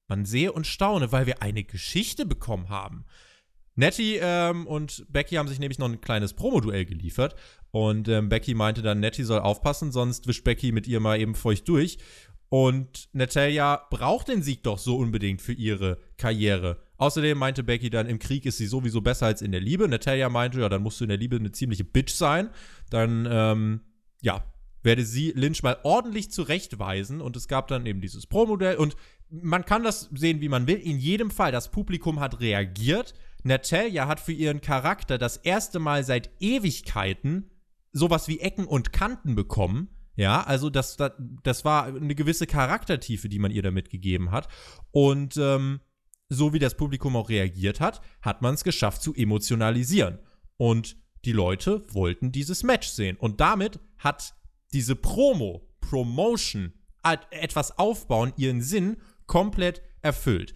Man 0.10 0.26
sehe 0.26 0.52
und 0.52 0.68
staune, 0.68 1.14
weil 1.14 1.26
wir 1.26 1.42
eine 1.42 1.64
Geschichte 1.64 2.26
bekommen 2.26 2.68
haben. 2.68 3.06
Nettie 3.76 4.20
ähm, 4.22 4.68
und 4.68 5.06
Becky 5.10 5.36
haben 5.36 5.48
sich 5.48 5.60
nämlich 5.60 5.80
noch 5.80 5.90
ein 5.90 6.02
kleines 6.02 6.34
Promoduell 6.34 6.86
geliefert. 6.86 7.36
Und 7.72 8.08
ähm, 8.10 8.30
Becky 8.30 8.54
meinte 8.54 8.82
dann, 8.82 9.00
Nettie 9.00 9.24
soll 9.24 9.40
aufpassen, 9.40 9.92
sonst 9.92 10.28
wischt 10.28 10.44
Becky 10.44 10.72
mit 10.72 10.88
ihr 10.88 11.00
mal 11.00 11.20
eben 11.20 11.36
feucht 11.36 11.68
durch. 11.70 11.98
Und 12.50 13.08
Natalia 13.14 13.82
braucht 13.90 14.28
den 14.28 14.44
Sieg 14.44 14.64
doch 14.64 14.78
so 14.78 14.98
unbedingt 14.98 15.42
für 15.42 15.54
ihre 15.54 16.00
Karriere. 16.18 16.84
Außerdem 16.98 17.38
meinte 17.38 17.64
Becky 17.64 17.90
dann, 17.90 18.08
im 18.08 18.20
Krieg 18.20 18.46
ist 18.46 18.58
sie 18.58 18.68
sowieso 18.68 19.00
besser 19.00 19.28
als 19.28 19.42
in 19.42 19.54
der 19.54 19.62
Liebe. 19.62 19.88
Natalia 19.88 20.28
meinte, 20.28 20.60
ja, 20.60 20.68
dann 20.68 20.84
musst 20.84 21.00
du 21.00 21.06
in 21.06 21.10
der 21.10 21.18
Liebe 21.18 21.38
eine 21.38 21.54
ziemliche 21.54 21.86
Bitch 21.86 22.14
sein. 22.14 22.50
Dann, 22.90 23.26
ähm, 23.32 23.82
ja, 24.22 24.44
werde 24.84 25.06
sie 25.06 25.32
Lynch 25.32 25.64
mal 25.64 25.78
ordentlich 25.84 26.30
zurechtweisen. 26.30 27.22
Und 27.22 27.38
es 27.38 27.48
gab 27.48 27.70
dann 27.70 27.86
eben 27.86 28.02
dieses 28.02 28.28
Pro-Modell. 28.28 28.76
Und 28.76 28.98
man 29.30 29.64
kann 29.64 29.84
das 29.84 30.10
sehen, 30.14 30.42
wie 30.42 30.50
man 30.50 30.68
will. 30.68 30.78
In 30.78 31.00
jedem 31.00 31.32
Fall, 31.32 31.54
das 31.54 31.72
Publikum 31.72 32.20
hat 32.20 32.42
reagiert. 32.42 33.14
Natalia 33.44 34.08
hat 34.08 34.20
für 34.20 34.32
ihren 34.32 34.62
Charakter 34.62 35.18
das 35.18 35.38
erste 35.38 35.80
Mal 35.80 36.04
seit 36.04 36.32
Ewigkeiten 36.40 37.50
sowas 37.92 38.28
wie 38.28 38.40
Ecken 38.40 38.66
und 38.66 38.94
Kanten 38.94 39.36
bekommen. 39.36 39.90
Ja, 40.16 40.44
also 40.44 40.70
das, 40.70 40.98
das, 40.98 41.14
das 41.44 41.66
war 41.66 41.86
eine 41.86 42.16
gewisse 42.16 42.46
Charaktertiefe, 42.46 43.30
die 43.30 43.40
man 43.40 43.52
ihr 43.52 43.64
damit 43.64 43.90
gegeben 43.90 44.32
hat. 44.32 44.48
Und 44.92 45.38
ähm, 45.38 45.80
so 46.30 46.54
wie 46.54 46.60
das 46.60 46.78
Publikum 46.78 47.16
auch 47.16 47.30
reagiert 47.30 47.80
hat, 47.80 48.02
hat 48.22 48.42
man 48.42 48.54
es 48.54 48.64
geschafft 48.64 49.02
zu 49.02 49.14
emotionalisieren. 49.14 50.20
Und 50.58 50.98
die 51.26 51.32
Leute 51.32 51.82
wollten 51.94 52.32
dieses 52.32 52.64
Match 52.64 52.90
sehen. 52.90 53.18
Und 53.18 53.42
damit 53.42 53.80
hat 53.98 54.36
diese 54.74 54.96
Promo, 54.96 55.70
Promotion, 55.80 56.74
etwas 57.32 57.78
aufbauen, 57.80 58.34
ihren 58.38 58.62
Sinn 58.62 58.98
komplett 59.26 59.82
erfüllt 60.02 60.54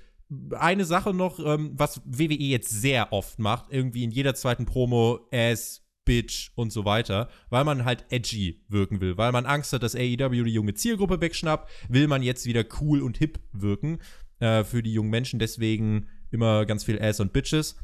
eine 0.51 0.85
Sache 0.85 1.13
noch, 1.13 1.39
ähm, 1.39 1.73
was 1.75 2.01
WWE 2.05 2.33
jetzt 2.33 2.69
sehr 2.69 3.13
oft 3.13 3.39
macht, 3.39 3.65
irgendwie 3.69 4.03
in 4.03 4.11
jeder 4.11 4.35
zweiten 4.35 4.65
Promo, 4.65 5.19
Ass, 5.31 5.83
Bitch 6.05 6.51
und 6.55 6.71
so 6.71 6.85
weiter, 6.85 7.29
weil 7.49 7.63
man 7.63 7.83
halt 7.83 8.05
edgy 8.09 8.63
wirken 8.69 9.01
will, 9.01 9.17
weil 9.17 9.31
man 9.31 9.45
Angst 9.45 9.73
hat, 9.73 9.83
dass 9.83 9.95
AEW 9.95 10.43
die 10.43 10.53
junge 10.53 10.75
Zielgruppe 10.75 11.19
wegschnappt, 11.19 11.69
will 11.89 12.07
man 12.07 12.21
jetzt 12.21 12.45
wieder 12.45 12.63
cool 12.79 13.01
und 13.01 13.17
hip 13.17 13.39
wirken 13.51 13.99
äh, 14.39 14.63
für 14.63 14.83
die 14.83 14.93
jungen 14.93 15.09
Menschen, 15.09 15.39
deswegen 15.39 16.07
immer 16.31 16.65
ganz 16.65 16.83
viel 16.83 17.01
Ass 17.01 17.19
und 17.19 17.33
Bitches. 17.33 17.75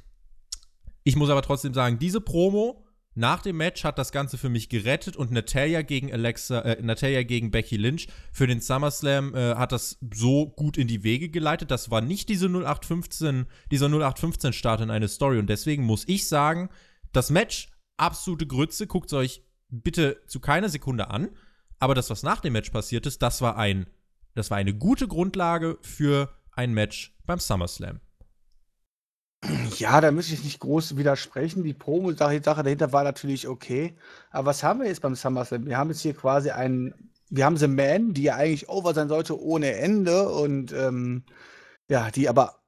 Ich 1.03 1.15
muss 1.15 1.29
aber 1.29 1.41
trotzdem 1.41 1.73
sagen, 1.73 1.97
diese 1.97 2.21
Promo 2.21 2.85
nach 3.13 3.41
dem 3.41 3.57
Match 3.57 3.83
hat 3.83 3.97
das 3.97 4.11
Ganze 4.11 4.37
für 4.37 4.49
mich 4.49 4.69
gerettet 4.69 5.17
und 5.17 5.31
Natalia 5.31 5.81
gegen 5.81 6.13
Alexa, 6.13 6.61
äh, 6.61 6.81
Natalia 6.81 7.23
gegen 7.23 7.51
Becky 7.51 7.75
Lynch 7.75 8.07
für 8.31 8.47
den 8.47 8.61
SummerSlam 8.61 9.35
äh, 9.35 9.55
hat 9.55 9.73
das 9.73 9.97
so 10.13 10.47
gut 10.47 10.77
in 10.77 10.87
die 10.87 11.03
Wege 11.03 11.29
geleitet. 11.29 11.71
Das 11.71 11.91
war 11.91 12.01
nicht 12.01 12.29
diese 12.29 12.47
0815, 12.47 13.47
dieser 13.69 13.87
0815 13.87 14.53
Start 14.53 14.81
in 14.81 14.89
eine 14.89 15.09
Story 15.09 15.39
und 15.39 15.47
deswegen 15.47 15.83
muss 15.83 16.07
ich 16.07 16.27
sagen, 16.27 16.69
das 17.11 17.29
Match 17.29 17.69
absolute 17.97 18.47
Grütze. 18.47 18.87
Guckt 18.87 19.07
es 19.07 19.13
euch 19.13 19.43
bitte 19.69 20.21
zu 20.27 20.39
keiner 20.39 20.69
Sekunde 20.69 21.09
an. 21.09 21.29
Aber 21.79 21.95
das, 21.95 22.09
was 22.09 22.23
nach 22.23 22.41
dem 22.41 22.53
Match 22.53 22.69
passiert 22.69 23.05
ist, 23.05 23.21
das 23.21 23.41
war 23.41 23.57
ein, 23.57 23.87
das 24.35 24.51
war 24.51 24.57
eine 24.57 24.73
gute 24.73 25.07
Grundlage 25.07 25.77
für 25.81 26.33
ein 26.51 26.73
Match 26.73 27.15
beim 27.25 27.39
SummerSlam. 27.39 27.99
Ja, 29.77 29.99
da 30.01 30.11
müsste 30.11 30.33
ich 30.33 30.43
nicht 30.43 30.59
groß 30.59 30.97
widersprechen. 30.97 31.63
Die 31.63 31.73
Promo-Sache 31.73 32.41
dahinter 32.41 32.93
war 32.93 33.03
natürlich 33.03 33.47
okay. 33.47 33.95
Aber 34.29 34.47
was 34.47 34.63
haben 34.63 34.81
wir 34.81 34.87
jetzt 34.87 35.01
beim 35.01 35.15
SummerSlam? 35.15 35.65
Wir 35.65 35.77
haben 35.77 35.89
jetzt 35.89 36.01
hier 36.01 36.13
quasi 36.13 36.51
einen, 36.51 36.93
wir 37.29 37.45
haben 37.45 37.57
The 37.57 37.67
Man, 37.67 38.13
die 38.13 38.23
ja 38.23 38.35
eigentlich 38.35 38.69
over 38.69 38.93
sein 38.93 39.09
sollte 39.09 39.39
ohne 39.41 39.73
Ende 39.73 40.29
und 40.29 40.73
ähm, 40.73 41.23
ja, 41.89 42.11
die 42.11 42.29
aber 42.29 42.61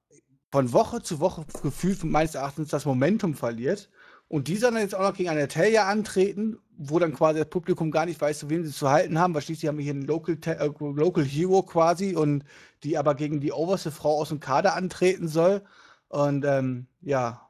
von 0.51 0.73
Woche 0.73 1.01
zu 1.01 1.19
Woche 1.19 1.45
gefühlt 1.61 2.03
meines 2.03 2.35
Erachtens 2.35 2.69
das 2.69 2.85
Momentum 2.85 3.35
verliert. 3.35 3.89
Und 4.27 4.47
die 4.47 4.57
sollen 4.57 4.73
dann 4.75 4.83
jetzt 4.83 4.95
auch 4.95 5.01
noch 5.01 5.13
gegen 5.13 5.29
eine 5.29 5.47
Talia 5.47 5.87
antreten, 5.87 6.57
wo 6.77 6.97
dann 6.97 7.13
quasi 7.13 7.39
das 7.39 7.49
Publikum 7.49 7.91
gar 7.91 8.07
nicht 8.07 8.19
weiß, 8.19 8.39
zu 8.39 8.49
wem 8.49 8.63
sie 8.63 8.71
zu 8.71 8.89
halten 8.89 9.19
haben, 9.19 9.35
weil 9.35 9.43
schließlich 9.43 9.67
haben 9.67 9.77
wir 9.77 9.83
hier 9.83 9.93
einen 9.93 10.07
Local, 10.07 10.37
äh, 10.45 10.69
Local 10.79 11.23
Hero 11.23 11.61
quasi 11.61 12.15
und 12.15 12.43
die 12.83 12.97
aber 12.97 13.13
gegen 13.15 13.41
die 13.41 13.51
oberste 13.51 13.91
Frau 13.91 14.19
aus 14.19 14.29
dem 14.29 14.39
Kader 14.39 14.75
antreten 14.75 15.27
soll. 15.27 15.61
Und 16.13 16.45
ähm, 16.45 16.85
ja, 17.01 17.49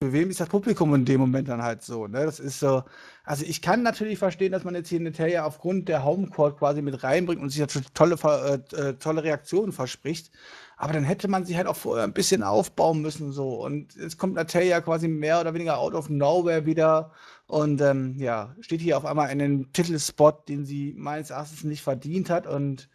für 0.00 0.12
wem 0.12 0.30
ist 0.30 0.38
das 0.38 0.48
Publikum 0.48 0.94
in 0.94 1.04
dem 1.04 1.20
Moment 1.20 1.48
dann 1.48 1.60
halt 1.60 1.82
so? 1.82 2.06
Ne? 2.06 2.24
Das 2.24 2.38
ist 2.38 2.60
so. 2.60 2.84
Also 3.24 3.44
ich 3.44 3.60
kann 3.60 3.82
natürlich 3.82 4.18
verstehen, 4.20 4.52
dass 4.52 4.62
man 4.62 4.76
jetzt 4.76 4.90
hier 4.90 5.00
Natalia 5.00 5.44
aufgrund 5.44 5.88
der 5.88 6.04
Homecourt 6.04 6.56
quasi 6.56 6.82
mit 6.82 7.02
reinbringt 7.02 7.42
und 7.42 7.50
sich 7.50 7.58
natürlich 7.58 7.88
tolle, 7.94 8.14
äh, 8.22 8.76
äh, 8.76 8.94
tolle 8.94 9.24
Reaktionen 9.24 9.72
verspricht. 9.72 10.30
Aber 10.76 10.92
dann 10.92 11.02
hätte 11.02 11.26
man 11.26 11.44
sie 11.46 11.56
halt 11.56 11.66
auch 11.66 11.74
vorher 11.74 12.04
ein 12.04 12.12
bisschen 12.12 12.44
aufbauen 12.44 13.02
müssen 13.02 13.32
so. 13.32 13.60
Und 13.64 13.96
jetzt 13.96 14.18
kommt 14.18 14.34
Natalia 14.34 14.80
quasi 14.82 15.08
mehr 15.08 15.40
oder 15.40 15.52
weniger 15.52 15.78
out 15.78 15.94
of 15.94 16.08
nowhere 16.08 16.64
wieder 16.64 17.10
und 17.48 17.80
ähm, 17.80 18.14
ja, 18.18 18.54
steht 18.60 18.82
hier 18.82 18.98
auf 18.98 19.04
einmal 19.04 19.30
in 19.30 19.42
einem 19.42 19.72
Titelspot, 19.72 20.48
den 20.48 20.64
sie 20.64 20.94
meines 20.96 21.30
Erachtens 21.30 21.64
nicht 21.64 21.82
verdient 21.82 22.30
hat 22.30 22.46
und 22.46 22.88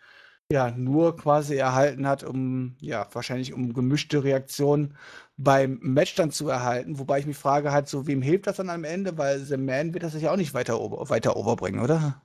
ja, 0.52 0.72
nur 0.72 1.16
quasi 1.16 1.56
erhalten 1.56 2.06
hat, 2.06 2.24
um, 2.24 2.76
ja, 2.80 3.08
wahrscheinlich 3.14 3.54
um 3.54 3.74
gemischte 3.74 4.24
Reaktionen 4.24 4.95
beim 5.38 5.80
Match 5.82 6.16
dann 6.16 6.32
zu 6.32 6.49
erhalten. 6.49 6.99
Wobei 6.99 7.20
ich 7.20 7.26
mich 7.26 7.38
frage 7.38 7.72
halt 7.72 7.88
so, 7.88 8.06
wem 8.06 8.22
hilft 8.22 8.47
das 8.47 8.58
dann 8.58 8.70
am 8.70 8.84
Ende? 8.84 9.18
Weil 9.18 9.39
The 9.39 9.58
Man 9.58 9.93
wird 9.93 10.04
das 10.04 10.14
sich 10.14 10.28
auch 10.28 10.36
nicht 10.36 10.54
weiter, 10.54 10.76
weiter 10.76 11.38
overbringen, 11.38 11.82
oder? 11.82 12.22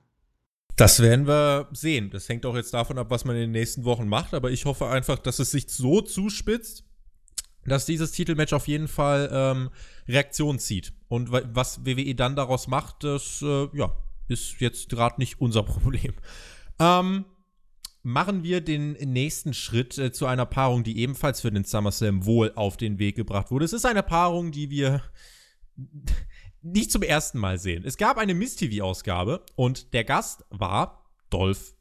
Das 0.75 1.01
werden 1.01 1.25
wir 1.25 1.69
sehen. 1.71 2.09
Das 2.11 2.29
hängt 2.29 2.45
auch 2.45 2.55
jetzt 2.55 2.73
davon 2.73 2.97
ab, 2.97 3.07
was 3.09 3.25
man 3.25 3.35
in 3.35 3.43
den 3.43 3.51
nächsten 3.51 3.85
Wochen 3.85 4.07
macht. 4.07 4.33
Aber 4.33 4.51
ich 4.51 4.65
hoffe 4.65 4.87
einfach, 4.87 5.17
dass 5.17 5.39
es 5.39 5.51
sich 5.51 5.69
so 5.69 6.01
zuspitzt, 6.01 6.83
dass 7.65 7.85
dieses 7.85 8.11
Titelmatch 8.11 8.53
auf 8.53 8.67
jeden 8.67 8.87
Fall 8.87 9.29
ähm, 9.31 9.69
Reaktion 10.07 10.59
zieht. 10.59 10.93
Und 11.07 11.31
was 11.31 11.85
WWE 11.85 12.13
dann 12.13 12.35
daraus 12.35 12.67
macht, 12.67 13.03
das 13.03 13.41
äh, 13.41 13.67
ja, 13.73 13.91
ist 14.27 14.59
jetzt 14.59 14.89
gerade 14.89 15.15
nicht 15.17 15.41
unser 15.41 15.63
Problem. 15.63 16.13
Ähm, 16.79 17.25
machen 18.03 18.43
wir 18.43 18.61
den 18.61 18.93
nächsten 18.93 19.53
Schritt 19.53 19.97
äh, 19.97 20.11
zu 20.11 20.25
einer 20.25 20.45
Paarung, 20.45 20.83
die 20.83 20.99
ebenfalls 20.99 21.41
für 21.41 21.51
den 21.51 21.63
SummerSlam 21.63 22.25
wohl 22.25 22.53
auf 22.55 22.77
den 22.77 22.99
Weg 22.99 23.15
gebracht 23.15 23.51
wurde. 23.51 23.65
Es 23.65 23.73
ist 23.73 23.85
eine 23.85 24.03
Paarung, 24.03 24.51
die 24.51 24.69
wir 24.69 25.01
nicht 26.61 26.91
zum 26.91 27.03
ersten 27.03 27.39
Mal 27.39 27.59
sehen. 27.59 27.83
Es 27.85 27.97
gab 27.97 28.17
eine 28.17 28.33
Miss-TV-Ausgabe 28.33 29.45
und 29.55 29.93
der 29.93 30.03
Gast 30.03 30.45
war 30.49 31.11
Dolph 31.29 31.75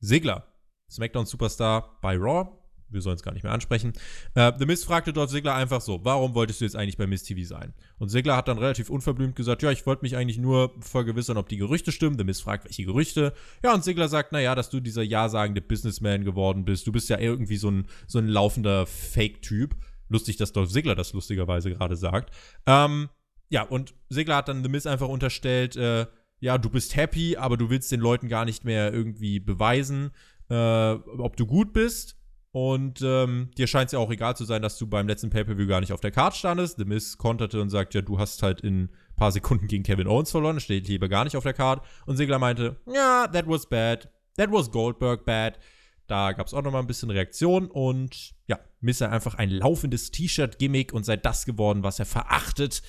Ziggler, 0.00 0.52
SmackDown-Superstar 0.90 1.98
bei 2.00 2.16
Raw 2.16 2.57
wir 2.90 3.00
sollen 3.00 3.16
es 3.16 3.22
gar 3.22 3.32
nicht 3.32 3.42
mehr 3.42 3.52
ansprechen. 3.52 3.92
Äh, 4.34 4.52
The 4.58 4.66
Mist 4.66 4.84
fragte 4.84 5.12
Dolph 5.12 5.30
Ziggler 5.30 5.54
einfach 5.54 5.80
so, 5.80 6.04
warum 6.04 6.34
wolltest 6.34 6.60
du 6.60 6.64
jetzt 6.64 6.76
eigentlich 6.76 6.96
bei 6.96 7.06
Miss 7.06 7.22
TV 7.22 7.46
sein? 7.46 7.74
Und 7.98 8.10
Ziggler 8.10 8.36
hat 8.36 8.48
dann 8.48 8.58
relativ 8.58 8.90
unverblümt 8.90 9.36
gesagt, 9.36 9.62
ja, 9.62 9.70
ich 9.70 9.86
wollte 9.86 10.02
mich 10.02 10.16
eigentlich 10.16 10.38
nur 10.38 10.74
vergewissern, 10.80 11.36
ob 11.36 11.48
die 11.48 11.56
Gerüchte 11.56 11.92
stimmen. 11.92 12.18
The 12.18 12.24
Mist 12.24 12.42
fragt, 12.42 12.64
welche 12.64 12.84
Gerüchte? 12.84 13.32
Ja, 13.62 13.74
und 13.74 13.84
Ziggler 13.84 14.08
sagt, 14.08 14.32
naja, 14.32 14.54
dass 14.54 14.70
du 14.70 14.80
dieser 14.80 15.02
ja-sagende 15.02 15.60
Businessman 15.60 16.24
geworden 16.24 16.64
bist. 16.64 16.86
Du 16.86 16.92
bist 16.92 17.08
ja 17.08 17.18
irgendwie 17.18 17.56
so 17.56 17.70
ein, 17.70 17.86
so 18.06 18.18
ein 18.18 18.28
laufender 18.28 18.86
Fake-Typ. 18.86 19.74
Lustig, 20.08 20.36
dass 20.36 20.52
Dolph 20.52 20.70
Ziggler 20.70 20.94
das 20.94 21.12
lustigerweise 21.12 21.70
gerade 21.70 21.96
sagt. 21.96 22.34
Ähm, 22.66 23.08
ja, 23.50 23.62
und 23.62 23.94
Sigler 24.08 24.36
hat 24.36 24.48
dann 24.48 24.62
The 24.62 24.68
Miz 24.68 24.86
einfach 24.86 25.08
unterstellt, 25.08 25.76
äh, 25.76 26.06
ja, 26.40 26.58
du 26.58 26.70
bist 26.70 26.96
happy, 26.96 27.36
aber 27.36 27.56
du 27.56 27.70
willst 27.70 27.90
den 27.90 28.00
Leuten 28.00 28.28
gar 28.28 28.44
nicht 28.44 28.64
mehr 28.64 28.92
irgendwie 28.92 29.40
beweisen, 29.40 30.12
äh, 30.50 30.92
ob 30.92 31.36
du 31.36 31.46
gut 31.46 31.72
bist. 31.72 32.16
Und 32.50 33.02
ähm, 33.02 33.50
dir 33.58 33.66
scheint 33.66 33.86
es 33.88 33.92
ja 33.92 33.98
auch 33.98 34.10
egal 34.10 34.36
zu 34.36 34.44
sein, 34.44 34.62
dass 34.62 34.78
du 34.78 34.86
beim 34.86 35.06
letzten 35.06 35.28
Pay-Per-View 35.28 35.66
gar 35.66 35.80
nicht 35.80 35.92
auf 35.92 36.00
der 36.00 36.10
Karte 36.10 36.38
standest. 36.38 36.78
The 36.78 36.86
Miz 36.86 37.18
konterte 37.18 37.60
und 37.60 37.68
sagt, 37.68 37.94
ja, 37.94 38.00
du 38.00 38.18
hast 38.18 38.42
halt 38.42 38.62
in 38.62 38.84
ein 38.84 38.90
paar 39.16 39.32
Sekunden 39.32 39.66
gegen 39.66 39.82
Kevin 39.82 40.06
Owens 40.06 40.30
verloren, 40.30 40.58
steht 40.58 40.88
lieber 40.88 41.08
gar 41.08 41.24
nicht 41.24 41.36
auf 41.36 41.44
der 41.44 41.52
Karte. 41.52 41.86
Und 42.06 42.16
Sigler 42.16 42.38
meinte, 42.38 42.80
ja, 42.86 43.28
that 43.28 43.46
was 43.46 43.68
bad. 43.68 44.08
That 44.36 44.50
was 44.50 44.70
Goldberg 44.70 45.24
bad. 45.24 45.58
Da 46.06 46.32
gab 46.32 46.46
es 46.46 46.54
auch 46.54 46.62
nochmal 46.62 46.80
ein 46.80 46.86
bisschen 46.86 47.10
Reaktion 47.10 47.70
und 47.70 48.34
ja, 48.46 48.58
Miz 48.80 49.02
einfach 49.02 49.34
ein 49.34 49.50
laufendes 49.50 50.10
T-Shirt-Gimmick 50.10 50.94
und 50.94 51.04
sei 51.04 51.18
das 51.18 51.44
geworden, 51.44 51.82
was 51.82 51.98
er 51.98 52.06
verachtet. 52.06 52.82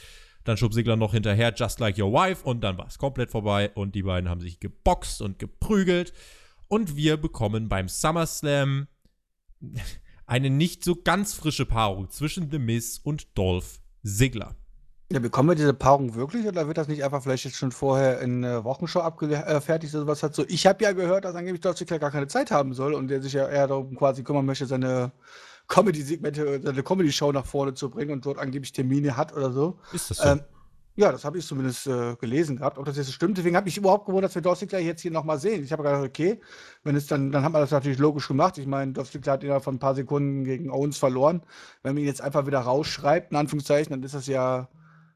Dann 0.46 0.56
schob 0.56 0.74
Sigler 0.74 0.96
noch 0.96 1.12
hinterher, 1.12 1.54
just 1.54 1.82
like 1.82 1.98
your 1.98 2.14
wife, 2.14 2.46
und 2.46 2.62
dann 2.62 2.78
war 2.78 2.88
es 2.88 2.98
komplett 2.98 3.30
vorbei 3.30 3.72
und 3.76 3.94
die 3.94 4.04
beiden 4.04 4.30
haben 4.30 4.40
sich 4.40 4.62
geboxt 4.62 5.22
und 5.22 5.38
geprügelt. 5.38 6.14
Und 6.70 6.96
wir 6.96 7.18
bekommen 7.18 7.68
beim 7.68 7.90
SummerSlam 7.90 8.88
eine 10.26 10.50
nicht 10.50 10.84
so 10.84 10.96
ganz 10.96 11.34
frische 11.34 11.66
Paarung 11.66 12.10
zwischen 12.10 12.52
The 12.52 12.60
Miz 12.60 13.00
und 13.04 13.38
Dolph 13.38 13.80
Ziggler. 14.04 14.56
Ja, 15.12 15.20
bekommen 15.20 15.50
wir 15.50 15.56
diese 15.56 15.74
Paarung 15.74 16.14
wirklich 16.14 16.46
oder 16.46 16.68
wird 16.68 16.78
das 16.78 16.88
nicht 16.88 17.04
einfach 17.04 17.24
vielleicht 17.24 17.46
jetzt 17.46 17.58
schon 17.58 17.72
vorher 17.72 18.22
in 18.22 18.44
der 18.44 18.64
Wochenshow 18.64 19.00
abgefertigt 19.00 19.94
äh, 19.94 19.98
oder 19.98 20.06
sowas 20.06 20.22
hat? 20.22 20.36
So, 20.36 20.46
ich 20.48 20.68
habe 20.68 20.84
ja 20.84 20.92
gehört, 20.92 21.26
dass 21.26 21.34
angeblich 21.34 21.62
Dolph 21.62 21.78
Ziggler 21.78 21.98
gar 21.98 22.12
keine 22.12 22.28
Zeit 22.28 22.52
haben 22.52 22.74
soll 22.74 22.94
und 22.94 23.08
der 23.08 23.20
sich 23.20 23.34
ja 23.34 23.48
eher 23.48 23.68
darum 23.68 23.96
quasi 23.96 24.24
kümmern 24.24 24.46
möchte, 24.46 24.68
seine 24.68 25.12
Comedy-Segmente, 25.68 26.62
seine 26.64 26.84
Comedy-Show 26.84 27.32
nach 27.32 27.46
vorne 27.48 27.74
zu 27.74 27.90
bringen 27.90 28.12
und 28.12 28.26
dort 28.26 28.38
angeblich 28.38 28.72
Termine 28.72 29.18
hat 29.18 29.36
oder 29.36 29.52
so. 29.52 29.80
Ist 29.94 30.12
das 30.12 30.18
so? 30.18 30.30
Ähm, 30.30 30.42
ja, 31.00 31.14
das 31.14 31.24
habe 31.24 31.38
ich 31.38 31.46
zumindest 31.48 31.88
äh, 31.88 32.18
gelesen 32.18 32.58
gehabt, 32.58 32.78
ob 32.78 32.84
das 32.84 32.98
jetzt 32.98 33.14
stimmt. 33.14 33.38
Deswegen 33.38 33.56
habe 33.56 33.70
ich 33.70 33.78
überhaupt 33.78 34.06
gewundert, 34.06 34.32
dass 34.32 34.36
wir 34.36 34.42
Dolph 34.42 34.60
Ziggler 34.60 34.80
jetzt 34.80 35.02
hier 35.02 35.12
nochmal 35.12 35.40
sehen. 35.40 35.64
Ich 35.64 35.72
habe 35.72 35.82
gedacht, 35.82 36.04
okay, 36.04 36.42
wenn 36.84 36.98
es 36.98 37.08
dann, 37.08 37.32
dann 37.32 37.42
haben 37.42 37.54
wir 37.54 37.62
das 37.62 37.72
natürlich 37.72 38.00
logisch 38.00 38.28
gemacht. 38.28 38.58
Ich 38.58 38.68
meine, 38.68 38.92
Dolph 38.92 39.10
Ziggler 39.10 39.34
hat 39.34 39.44
innerhalb 39.44 39.64
von 39.64 39.76
ein 39.76 39.80
paar 39.80 39.96
Sekunden 39.96 40.44
gegen 40.44 40.70
Owens 40.70 40.98
verloren. 40.98 41.42
Wenn 41.84 41.94
man 41.94 42.04
ihn 42.04 42.08
jetzt 42.08 42.22
einfach 42.22 42.46
wieder 42.48 42.60
rausschreibt, 42.60 43.32
in 43.32 43.38
Anführungszeichen, 43.38 43.92
dann 43.92 44.04
ist 44.04 44.14
das 44.14 44.28
ja 44.28 44.68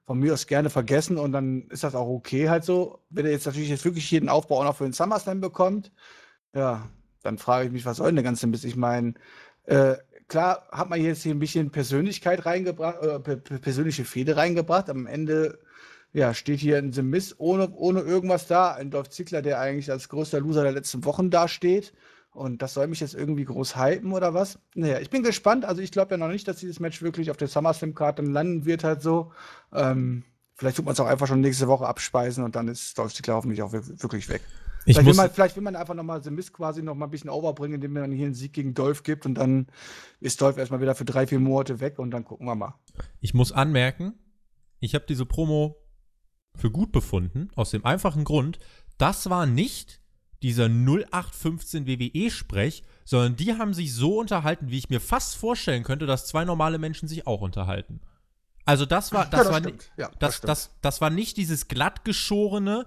von 0.05 0.19
mir 0.19 0.33
aus 0.33 0.47
gerne 0.47 0.69
vergessen 0.69 1.17
und 1.17 1.33
dann 1.33 1.63
ist 1.63 1.83
das 1.83 1.95
auch 1.95 2.07
okay 2.07 2.49
halt 2.49 2.63
so. 2.63 2.99
Wenn 3.09 3.25
er 3.25 3.33
jetzt 3.33 3.45
natürlich 3.45 3.69
jetzt 3.69 3.83
wirklich 3.83 4.09
jeden 4.09 4.29
Aufbau 4.29 4.59
auch 4.59 4.63
noch 4.63 4.77
für 4.77 4.85
den 4.85 4.93
SummerSlam 4.93 5.41
bekommt, 5.41 5.91
ja, 6.55 6.87
dann 7.23 7.37
frage 7.37 7.67
ich 7.67 7.73
mich, 7.73 7.85
was 7.85 7.97
soll 7.97 8.07
denn 8.07 8.15
der 8.15 8.23
ganze 8.23 8.47
Mist? 8.47 8.63
Ich 8.63 8.77
meine, 8.77 9.15
äh, 9.65 9.95
klar 10.29 10.67
hat 10.71 10.89
man 10.89 11.01
jetzt 11.01 11.23
hier 11.23 11.33
ein 11.33 11.39
bisschen 11.39 11.71
Persönlichkeit 11.71 12.45
reingebracht, 12.45 13.03
äh, 13.03 13.19
persönliche 13.59 14.05
Fehde 14.05 14.37
reingebracht. 14.37 14.89
Am 14.89 15.07
Ende 15.07 15.59
ja, 16.13 16.33
steht 16.35 16.59
hier 16.59 16.77
ein 16.77 16.93
The 16.93 17.01
Miss 17.01 17.35
ohne, 17.39 17.71
ohne 17.71 18.01
irgendwas 18.01 18.47
da. 18.47 18.73
Ein 18.73 18.91
Dolph 18.91 19.09
Ziggler, 19.09 19.41
der 19.41 19.59
eigentlich 19.59 19.91
als 19.91 20.09
größter 20.09 20.39
Loser 20.39 20.61
der 20.61 20.71
letzten 20.71 21.03
Wochen 21.05 21.31
dasteht. 21.31 21.93
Und 22.31 22.61
das 22.61 22.75
soll 22.75 22.87
mich 22.87 22.99
jetzt 22.99 23.15
irgendwie 23.15 23.45
groß 23.45 23.75
hypen 23.75 24.11
oder 24.11 24.33
was? 24.33 24.59
Naja, 24.75 24.99
ich 24.99 25.09
bin 25.09 25.23
gespannt. 25.23 25.65
Also 25.65 25.81
ich 25.81 25.91
glaube 25.91 26.11
ja 26.11 26.17
noch 26.17 26.29
nicht, 26.29 26.47
dass 26.47 26.57
dieses 26.57 26.79
Match 26.79 27.01
wirklich 27.01 27.31
auf 27.31 27.37
der 27.37 27.47
SummerSlam-Card 27.47 28.19
dann 28.19 28.27
landen 28.27 28.65
wird 28.65 28.83
halt 28.83 29.01
so. 29.01 29.31
Ähm, 29.71 30.23
vielleicht 30.55 30.77
tut 30.77 30.85
man 30.85 30.93
es 30.93 30.99
auch 30.99 31.07
einfach 31.07 31.27
schon 31.27 31.41
nächste 31.41 31.67
Woche 31.67 31.87
abspeisen 31.87 32.43
und 32.43 32.55
dann 32.55 32.67
ist 32.67 32.97
Dolph 32.97 33.13
Ziggler 33.13 33.35
hoffentlich 33.35 33.61
auch 33.61 33.73
wirklich 33.73 34.29
weg. 34.29 34.41
Ich 34.85 34.95
vielleicht, 34.95 35.07
will 35.07 35.15
man, 35.15 35.29
vielleicht 35.31 35.55
will 35.55 35.63
man 35.63 35.75
einfach 35.75 35.93
nochmal 35.93 36.21
The 36.21 36.31
Mist 36.31 36.53
quasi 36.53 36.83
noch 36.83 36.95
mal 36.95 37.05
ein 37.05 37.11
bisschen 37.11 37.29
overbringen, 37.29 37.75
indem 37.75 37.93
man 37.93 38.11
hier 38.11 38.25
einen 38.25 38.35
Sieg 38.35 38.53
gegen 38.53 38.73
Dolph 38.73 39.03
gibt 39.03 39.25
und 39.25 39.35
dann 39.35 39.67
ist 40.19 40.41
Dolph 40.41 40.57
erstmal 40.57 40.81
wieder 40.81 40.93
für 40.93 41.05
drei, 41.05 41.25
vier 41.25 41.39
Monate 41.39 41.79
weg 41.79 41.99
und 41.99 42.11
dann 42.11 42.25
gucken 42.25 42.45
wir 42.47 42.55
mal. 42.55 42.75
Ich 43.21 43.33
muss 43.33 43.51
anmerken, 43.51 44.13
ich 44.79 44.95
habe 44.95 45.05
diese 45.07 45.25
Promo 45.25 45.82
für 46.57 46.71
gut 46.71 46.91
befunden, 46.91 47.49
aus 47.55 47.71
dem 47.71 47.85
einfachen 47.85 48.23
Grund, 48.23 48.59
das 48.97 49.29
war 49.29 49.45
nicht 49.45 49.99
dieser 50.43 50.65
0815 50.65 51.87
WWE-Sprech, 51.87 52.83
sondern 53.05 53.35
die 53.35 53.53
haben 53.53 53.73
sich 53.73 53.93
so 53.93 54.19
unterhalten, 54.19 54.69
wie 54.69 54.77
ich 54.77 54.89
mir 54.89 54.99
fast 54.99 55.35
vorstellen 55.35 55.83
könnte, 55.83 56.05
dass 56.05 56.27
zwei 56.27 56.45
normale 56.45 56.77
Menschen 56.77 57.07
sich 57.07 57.25
auch 57.25 57.41
unterhalten. 57.41 58.01
Also 58.65 58.85
das 58.85 59.11
war, 59.11 59.25
das, 59.25 59.45
ja, 59.45 59.59
das 59.59 59.63
war, 59.63 59.71
ja, 59.97 60.11
das, 60.19 60.41
das, 60.41 60.41
das, 60.41 60.71
das, 60.81 61.01
war 61.01 61.09
nicht 61.09 61.37
dieses 61.37 61.67
glattgeschorene, 61.67 62.85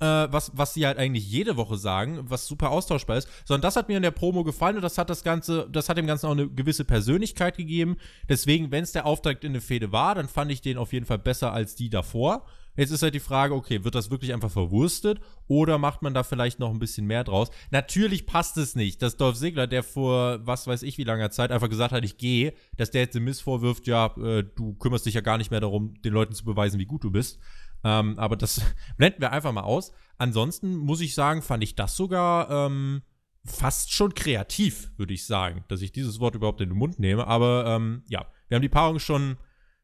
äh, 0.00 0.04
was, 0.04 0.52
was 0.54 0.74
sie 0.74 0.86
halt 0.86 0.98
eigentlich 0.98 1.28
jede 1.28 1.56
Woche 1.56 1.76
sagen, 1.76 2.20
was 2.30 2.46
super 2.46 2.70
austauschbar 2.70 3.18
ist, 3.18 3.28
sondern 3.44 3.62
das 3.62 3.76
hat 3.76 3.88
mir 3.88 3.96
in 3.96 4.02
der 4.02 4.10
Promo 4.10 4.44
gefallen 4.44 4.76
und 4.76 4.82
das 4.82 4.96
hat 4.96 5.10
das 5.10 5.24
Ganze, 5.24 5.68
das 5.70 5.88
hat 5.88 5.98
dem 5.98 6.06
Ganzen 6.06 6.26
auch 6.26 6.32
eine 6.32 6.48
gewisse 6.48 6.84
Persönlichkeit 6.84 7.56
gegeben. 7.56 7.96
Deswegen, 8.28 8.70
wenn 8.70 8.84
es 8.84 8.92
der 8.92 9.04
Auftakt 9.04 9.44
in 9.44 9.52
eine 9.52 9.60
Fehde 9.60 9.92
war, 9.92 10.14
dann 10.14 10.28
fand 10.28 10.50
ich 10.50 10.62
den 10.62 10.78
auf 10.78 10.92
jeden 10.92 11.06
Fall 11.06 11.18
besser 11.18 11.52
als 11.52 11.74
die 11.74 11.90
davor. 11.90 12.46
Jetzt 12.78 12.92
ist 12.92 13.02
halt 13.02 13.14
die 13.14 13.20
Frage, 13.20 13.54
okay, 13.54 13.82
wird 13.82 13.96
das 13.96 14.12
wirklich 14.12 14.32
einfach 14.32 14.52
verwurstet 14.52 15.20
oder 15.48 15.78
macht 15.78 16.00
man 16.00 16.14
da 16.14 16.22
vielleicht 16.22 16.60
noch 16.60 16.70
ein 16.70 16.78
bisschen 16.78 17.06
mehr 17.06 17.24
draus? 17.24 17.50
Natürlich 17.72 18.24
passt 18.24 18.56
es 18.56 18.76
nicht, 18.76 19.02
dass 19.02 19.16
Dolph 19.16 19.36
Ziggler, 19.36 19.66
der 19.66 19.82
vor 19.82 20.46
was 20.46 20.68
weiß 20.68 20.84
ich 20.84 20.96
wie 20.96 21.02
langer 21.02 21.32
Zeit 21.32 21.50
einfach 21.50 21.68
gesagt 21.68 21.92
hat, 21.92 22.04
ich 22.04 22.18
gehe, 22.18 22.54
dass 22.76 22.92
der 22.92 23.00
jetzt 23.00 23.16
den 23.16 23.24
Miss 23.24 23.40
vorwirft, 23.40 23.88
ja, 23.88 24.14
äh, 24.16 24.44
du 24.44 24.74
kümmerst 24.74 25.06
dich 25.06 25.14
ja 25.14 25.22
gar 25.22 25.38
nicht 25.38 25.50
mehr 25.50 25.58
darum, 25.58 26.00
den 26.02 26.12
Leuten 26.12 26.34
zu 26.34 26.44
beweisen, 26.44 26.78
wie 26.78 26.86
gut 26.86 27.02
du 27.02 27.10
bist. 27.10 27.40
Ähm, 27.82 28.16
aber 28.16 28.36
das 28.36 28.60
blenden 28.96 29.22
wir 29.22 29.32
einfach 29.32 29.52
mal 29.52 29.62
aus. 29.62 29.92
Ansonsten 30.16 30.76
muss 30.76 31.00
ich 31.00 31.16
sagen, 31.16 31.42
fand 31.42 31.64
ich 31.64 31.74
das 31.74 31.96
sogar 31.96 32.48
ähm, 32.48 33.02
fast 33.44 33.92
schon 33.92 34.14
kreativ, 34.14 34.92
würde 34.96 35.14
ich 35.14 35.26
sagen, 35.26 35.64
dass 35.66 35.82
ich 35.82 35.90
dieses 35.90 36.20
Wort 36.20 36.36
überhaupt 36.36 36.60
in 36.60 36.68
den 36.68 36.78
Mund 36.78 37.00
nehme. 37.00 37.26
Aber 37.26 37.66
ähm, 37.66 38.04
ja, 38.08 38.26
wir 38.46 38.54
haben 38.54 38.62
die 38.62 38.68
Paarung 38.68 39.00
schon 39.00 39.36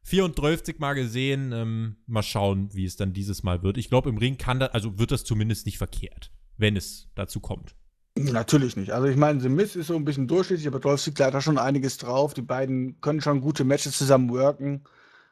34 0.05 0.79
Mal 0.79 0.93
gesehen. 0.93 1.51
Ähm, 1.51 1.95
mal 2.05 2.23
schauen, 2.23 2.69
wie 2.73 2.85
es 2.85 2.95
dann 2.95 3.13
dieses 3.13 3.43
Mal 3.43 3.63
wird. 3.63 3.77
Ich 3.77 3.89
glaube, 3.89 4.09
im 4.09 4.17
Ring 4.17 4.37
kann 4.37 4.59
das, 4.59 4.71
also 4.71 4.99
wird 4.99 5.11
das 5.11 5.23
zumindest 5.23 5.65
nicht 5.65 5.79
verkehrt, 5.79 6.31
wenn 6.57 6.77
es 6.77 7.09
dazu 7.15 7.39
kommt. 7.39 7.75
Natürlich 8.17 8.77
nicht. 8.77 8.91
Also 8.91 9.07
ich 9.07 9.17
meine, 9.17 9.41
The 9.41 9.49
Miz 9.49 9.75
ist 9.75 9.87
so 9.87 9.95
ein 9.95 10.05
bisschen 10.05 10.27
durchschnittlich, 10.27 10.67
aber 10.67 10.79
Dolph 10.79 11.01
Ziggler 11.01 11.25
hat 11.25 11.33
da 11.33 11.41
schon 11.41 11.57
einiges 11.57 11.97
drauf. 11.97 12.33
Die 12.33 12.43
beiden 12.43 13.01
können 13.01 13.19
schon 13.19 13.41
gute 13.41 13.65
Matches 13.65 13.97
zusammen 13.97 14.29
worken. 14.29 14.83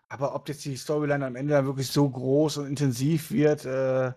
Aber 0.10 0.36
ob 0.36 0.50
jetzt 0.50 0.66
die 0.66 0.76
Storyline 0.76 1.26
am 1.26 1.36
Ende 1.36 1.54
dann 1.54 1.66
wirklich 1.66 1.88
so 1.88 2.10
groß 2.10 2.58
und 2.58 2.68
intensiv 2.68 3.32
wird, 3.32 3.66
äh, 3.66 4.12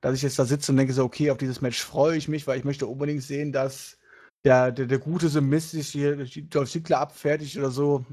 dass 0.00 0.14
ich 0.14 0.22
jetzt 0.22 0.38
da 0.38 0.44
sitze 0.44 0.70
und 0.70 0.78
denke 0.78 0.92
so, 0.92 1.02
okay, 1.02 1.30
auf 1.30 1.38
dieses 1.38 1.60
Match 1.60 1.82
freue 1.82 2.16
ich 2.16 2.28
mich, 2.28 2.46
weil 2.46 2.58
ich 2.58 2.64
möchte 2.64 2.86
unbedingt 2.86 3.22
sehen, 3.22 3.52
dass 3.52 3.98
der, 4.44 4.70
der, 4.70 4.86
der 4.86 4.98
gute 4.98 5.28
Simis 5.28 5.70
sich 5.70 5.88
hier 5.88 6.24
Dolph 6.50 6.70
Ziggler 6.70 7.00
abfertigt 7.00 7.56
oder 7.56 7.70
so. 7.70 8.04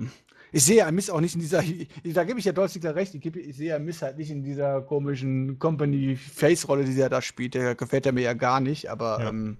Ich 0.51 0.63
sehe 0.65 0.77
ja 0.77 0.91
Miss 0.91 1.09
auch 1.09 1.21
nicht 1.21 1.35
in 1.35 1.41
dieser, 1.41 1.63
da 2.03 2.23
gebe 2.23 2.39
ich 2.39 2.45
ja 2.45 2.51
Dolph 2.51 2.71
Ziggler 2.71 2.95
recht, 2.95 3.15
ich, 3.15 3.25
ich 3.25 3.55
sehe 3.55 3.69
ja 3.69 3.79
Miss 3.79 4.01
halt 4.01 4.17
nicht 4.17 4.31
in 4.31 4.43
dieser 4.43 4.81
komischen 4.81 5.59
Company-Face-Rolle, 5.59 6.85
die 6.85 6.99
er 6.99 7.09
da 7.09 7.21
spielt. 7.21 7.53
Der 7.53 7.75
gefällt 7.75 8.05
er 8.05 8.11
mir 8.11 8.21
ja 8.21 8.33
gar 8.33 8.59
nicht, 8.59 8.89
aber 8.89 9.19
ja. 9.21 9.29
ähm, 9.29 9.57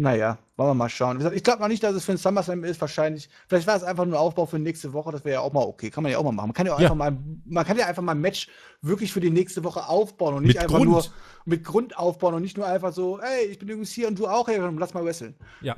naja, 0.00 0.38
wollen 0.56 0.70
wir 0.70 0.74
mal 0.74 0.88
schauen. 0.88 1.20
Ich 1.34 1.44
glaube 1.44 1.60
noch 1.60 1.68
nicht, 1.68 1.82
dass 1.82 1.94
es 1.94 2.06
für 2.06 2.12
ein 2.12 2.18
SummerSlam 2.18 2.64
ist. 2.64 2.80
Wahrscheinlich, 2.80 3.28
vielleicht 3.48 3.66
war 3.66 3.76
es 3.76 3.82
einfach 3.82 4.06
nur 4.06 4.18
Aufbau 4.18 4.46
für 4.46 4.58
nächste 4.58 4.94
Woche. 4.94 5.12
Das 5.12 5.24
wäre 5.26 5.34
ja 5.34 5.40
auch 5.40 5.52
mal 5.52 5.60
okay. 5.60 5.90
Kann 5.90 6.02
man 6.02 6.10
ja 6.10 6.16
auch 6.16 6.24
mal 6.24 6.32
machen. 6.32 6.48
Man 6.48 6.54
kann 6.54 6.66
ja, 6.66 6.72
ja. 6.72 6.78
einfach 6.78 6.94
mal, 6.94 7.18
man 7.44 7.66
kann 7.66 7.76
ja 7.76 7.86
einfach 7.86 8.02
mal 8.02 8.12
ein 8.12 8.20
Match 8.20 8.48
wirklich 8.80 9.12
für 9.12 9.20
die 9.20 9.30
nächste 9.30 9.62
Woche 9.62 9.86
aufbauen 9.86 10.36
und 10.36 10.42
nicht 10.44 10.54
mit 10.54 10.62
einfach 10.62 10.78
Grund. 10.78 10.90
nur 10.90 11.04
mit 11.44 11.64
Grund 11.64 11.98
aufbauen 11.98 12.34
und 12.34 12.42
nicht 12.42 12.56
nur 12.56 12.66
einfach 12.66 12.94
so, 12.94 13.20
ey, 13.20 13.46
ich 13.50 13.58
bin 13.58 13.68
übrigens 13.68 13.92
hier 13.92 14.08
und 14.08 14.18
du 14.18 14.26
auch, 14.26 14.48
hey, 14.48 14.58
lass 14.78 14.94
mal 14.94 15.04
wresteln. 15.04 15.34
Ja. 15.60 15.76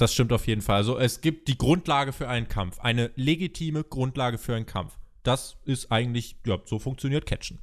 Das 0.00 0.14
stimmt 0.14 0.32
auf 0.32 0.46
jeden 0.46 0.62
Fall. 0.62 0.76
Also 0.76 0.98
es 0.98 1.20
gibt 1.20 1.46
die 1.46 1.58
Grundlage 1.58 2.14
für 2.14 2.26
einen 2.26 2.48
Kampf. 2.48 2.80
Eine 2.80 3.10
legitime 3.16 3.84
Grundlage 3.84 4.38
für 4.38 4.54
einen 4.54 4.64
Kampf. 4.64 4.96
Das 5.24 5.58
ist 5.66 5.92
eigentlich, 5.92 6.36
ja, 6.46 6.56
so 6.64 6.78
funktioniert 6.78 7.26
Catchen. 7.26 7.60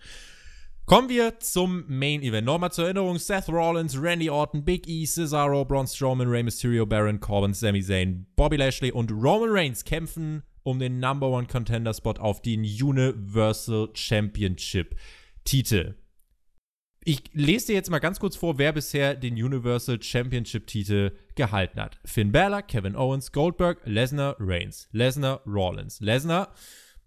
Kommen 0.85 1.09
wir 1.09 1.39
zum 1.39 1.85
Main 1.87 2.21
Event. 2.21 2.45
Nochmal 2.45 2.71
zur 2.71 2.85
Erinnerung: 2.85 3.17
Seth 3.17 3.49
Rollins, 3.49 3.99
Randy 3.99 4.29
Orton, 4.29 4.63
Big 4.63 4.87
E, 4.87 5.03
Cesaro, 5.05 5.65
Braun 5.65 5.87
Strowman, 5.87 6.27
Rey 6.27 6.43
Mysterio, 6.43 6.85
Baron 6.85 7.19
Corbin, 7.19 7.55
Sami 7.55 7.81
Zayn, 7.81 8.27
Bobby 8.35 8.57
Lashley 8.57 8.91
und 8.91 9.11
Roman 9.11 9.49
Reigns 9.49 9.83
kämpfen 9.83 10.43
um 10.61 10.77
den 10.77 10.99
Number 10.99 11.29
One 11.29 11.47
Contender 11.47 11.95
Spot 11.95 12.19
auf 12.19 12.43
den 12.43 12.59
Universal 12.61 13.89
Championship 13.95 14.95
Titel. 15.43 15.95
Ich 17.09 17.23
lese 17.31 17.67
dir 17.67 17.75
jetzt 17.75 17.89
mal 17.89 17.99
ganz 17.99 18.19
kurz 18.19 18.35
vor, 18.35 18.57
wer 18.57 18.73
bisher 18.73 19.15
den 19.15 19.35
Universal 19.35 20.03
Championship 20.03 20.67
Titel 20.67 21.13
gehalten 21.35 21.79
hat. 21.79 21.97
Finn 22.03 22.33
Balor, 22.33 22.61
Kevin 22.61 22.97
Owens, 22.97 23.31
Goldberg, 23.31 23.79
Lesnar, 23.85 24.35
Reigns, 24.39 24.89
Lesnar, 24.91 25.41
Rollins. 25.45 26.01
Lesnar, 26.01 26.53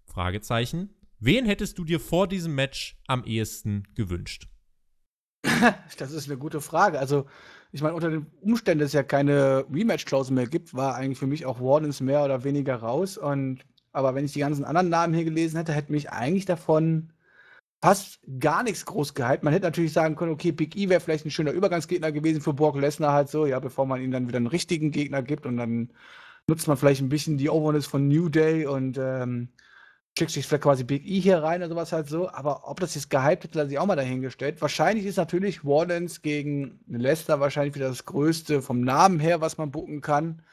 Fragezeichen, 0.05 0.89
Wen 1.19 1.45
hättest 1.45 1.77
du 1.77 1.85
dir 1.85 1.99
vor 1.99 2.27
diesem 2.27 2.55
Match 2.55 2.99
am 3.05 3.23
ehesten 3.25 3.83
gewünscht? 3.93 4.47
Das 5.99 6.11
ist 6.11 6.27
eine 6.27 6.39
gute 6.39 6.61
Frage. 6.61 6.97
Also, 6.97 7.27
ich 7.71 7.83
meine, 7.83 7.93
unter 7.93 8.09
den 8.09 8.25
Umständen, 8.41 8.79
dass 8.79 8.87
es 8.87 8.93
ja 8.93 9.03
keine 9.03 9.65
Rematch-Klausel 9.71 10.33
mehr 10.33 10.47
gibt, 10.47 10.73
war 10.73 10.95
eigentlich 10.95 11.19
für 11.19 11.27
mich 11.27 11.45
auch 11.45 11.59
Wardens 11.61 12.01
mehr 12.01 12.25
oder 12.25 12.43
weniger 12.43 12.77
raus. 12.77 13.19
Und, 13.19 13.59
aber 13.91 14.15
wenn 14.15 14.25
ich 14.25 14.33
die 14.33 14.39
ganzen 14.39 14.65
anderen 14.65 14.89
Namen 14.89 15.13
hier 15.13 15.25
gelesen 15.25 15.57
hätte, 15.57 15.73
hätte 15.73 15.91
mich 15.91 16.09
eigentlich 16.09 16.45
davon 16.45 17.13
fast 17.81 18.19
gar 18.39 18.63
nichts 18.63 18.85
groß 18.85 19.13
gehalten. 19.15 19.45
Man 19.45 19.53
hätte 19.53 19.65
natürlich 19.65 19.93
sagen 19.93 20.15
können, 20.15 20.31
okay, 20.31 20.51
Big 20.51 20.75
E 20.75 20.89
wäre 20.89 20.99
vielleicht 20.99 21.25
ein 21.25 21.31
schöner 21.31 21.51
Übergangsgegner 21.51 22.11
gewesen 22.11 22.41
für 22.41 22.53
Brock 22.53 22.79
Lesnar 22.79 23.13
halt 23.13 23.29
so, 23.29 23.45
ja, 23.45 23.59
bevor 23.59 23.85
man 23.85 24.01
ihm 24.01 24.11
dann 24.11 24.27
wieder 24.27 24.37
einen 24.37 24.47
richtigen 24.47 24.91
Gegner 24.91 25.23
gibt 25.23 25.45
und 25.45 25.57
dann 25.57 25.91
nutzt 26.47 26.67
man 26.67 26.77
vielleicht 26.77 27.01
ein 27.01 27.09
bisschen 27.09 27.37
die 27.37 27.49
Overness 27.49 27.87
von 27.87 28.07
New 28.07 28.29
Day 28.29 28.67
und 28.67 28.97
ähm, 28.99 29.49
schickt 30.17 30.31
sich 30.31 30.45
vielleicht 30.45 30.63
quasi 30.63 30.83
Big 30.83 31.05
E 31.05 31.19
hier 31.19 31.41
rein 31.41 31.61
oder 31.61 31.69
sowas 31.69 31.91
halt 31.91 32.07
so. 32.07 32.29
Aber 32.29 32.69
ob 32.69 32.79
das 32.79 32.95
jetzt 32.95 33.09
gehypt 33.09 33.45
ist, 33.45 33.55
lasse 33.55 33.71
ich 33.71 33.79
auch 33.79 33.85
mal 33.85 33.95
dahingestellt. 33.95 34.61
Wahrscheinlich 34.61 35.05
ist 35.05 35.17
natürlich 35.17 35.65
Wardens 35.65 36.21
gegen 36.21 36.81
Leicester 36.87 37.39
wahrscheinlich 37.39 37.75
wieder 37.75 37.89
das 37.89 38.05
Größte 38.05 38.61
vom 38.61 38.81
Namen 38.81 39.19
her, 39.19 39.41
was 39.41 39.57
man 39.57 39.71
bucken 39.71 40.01
kann. 40.01 40.43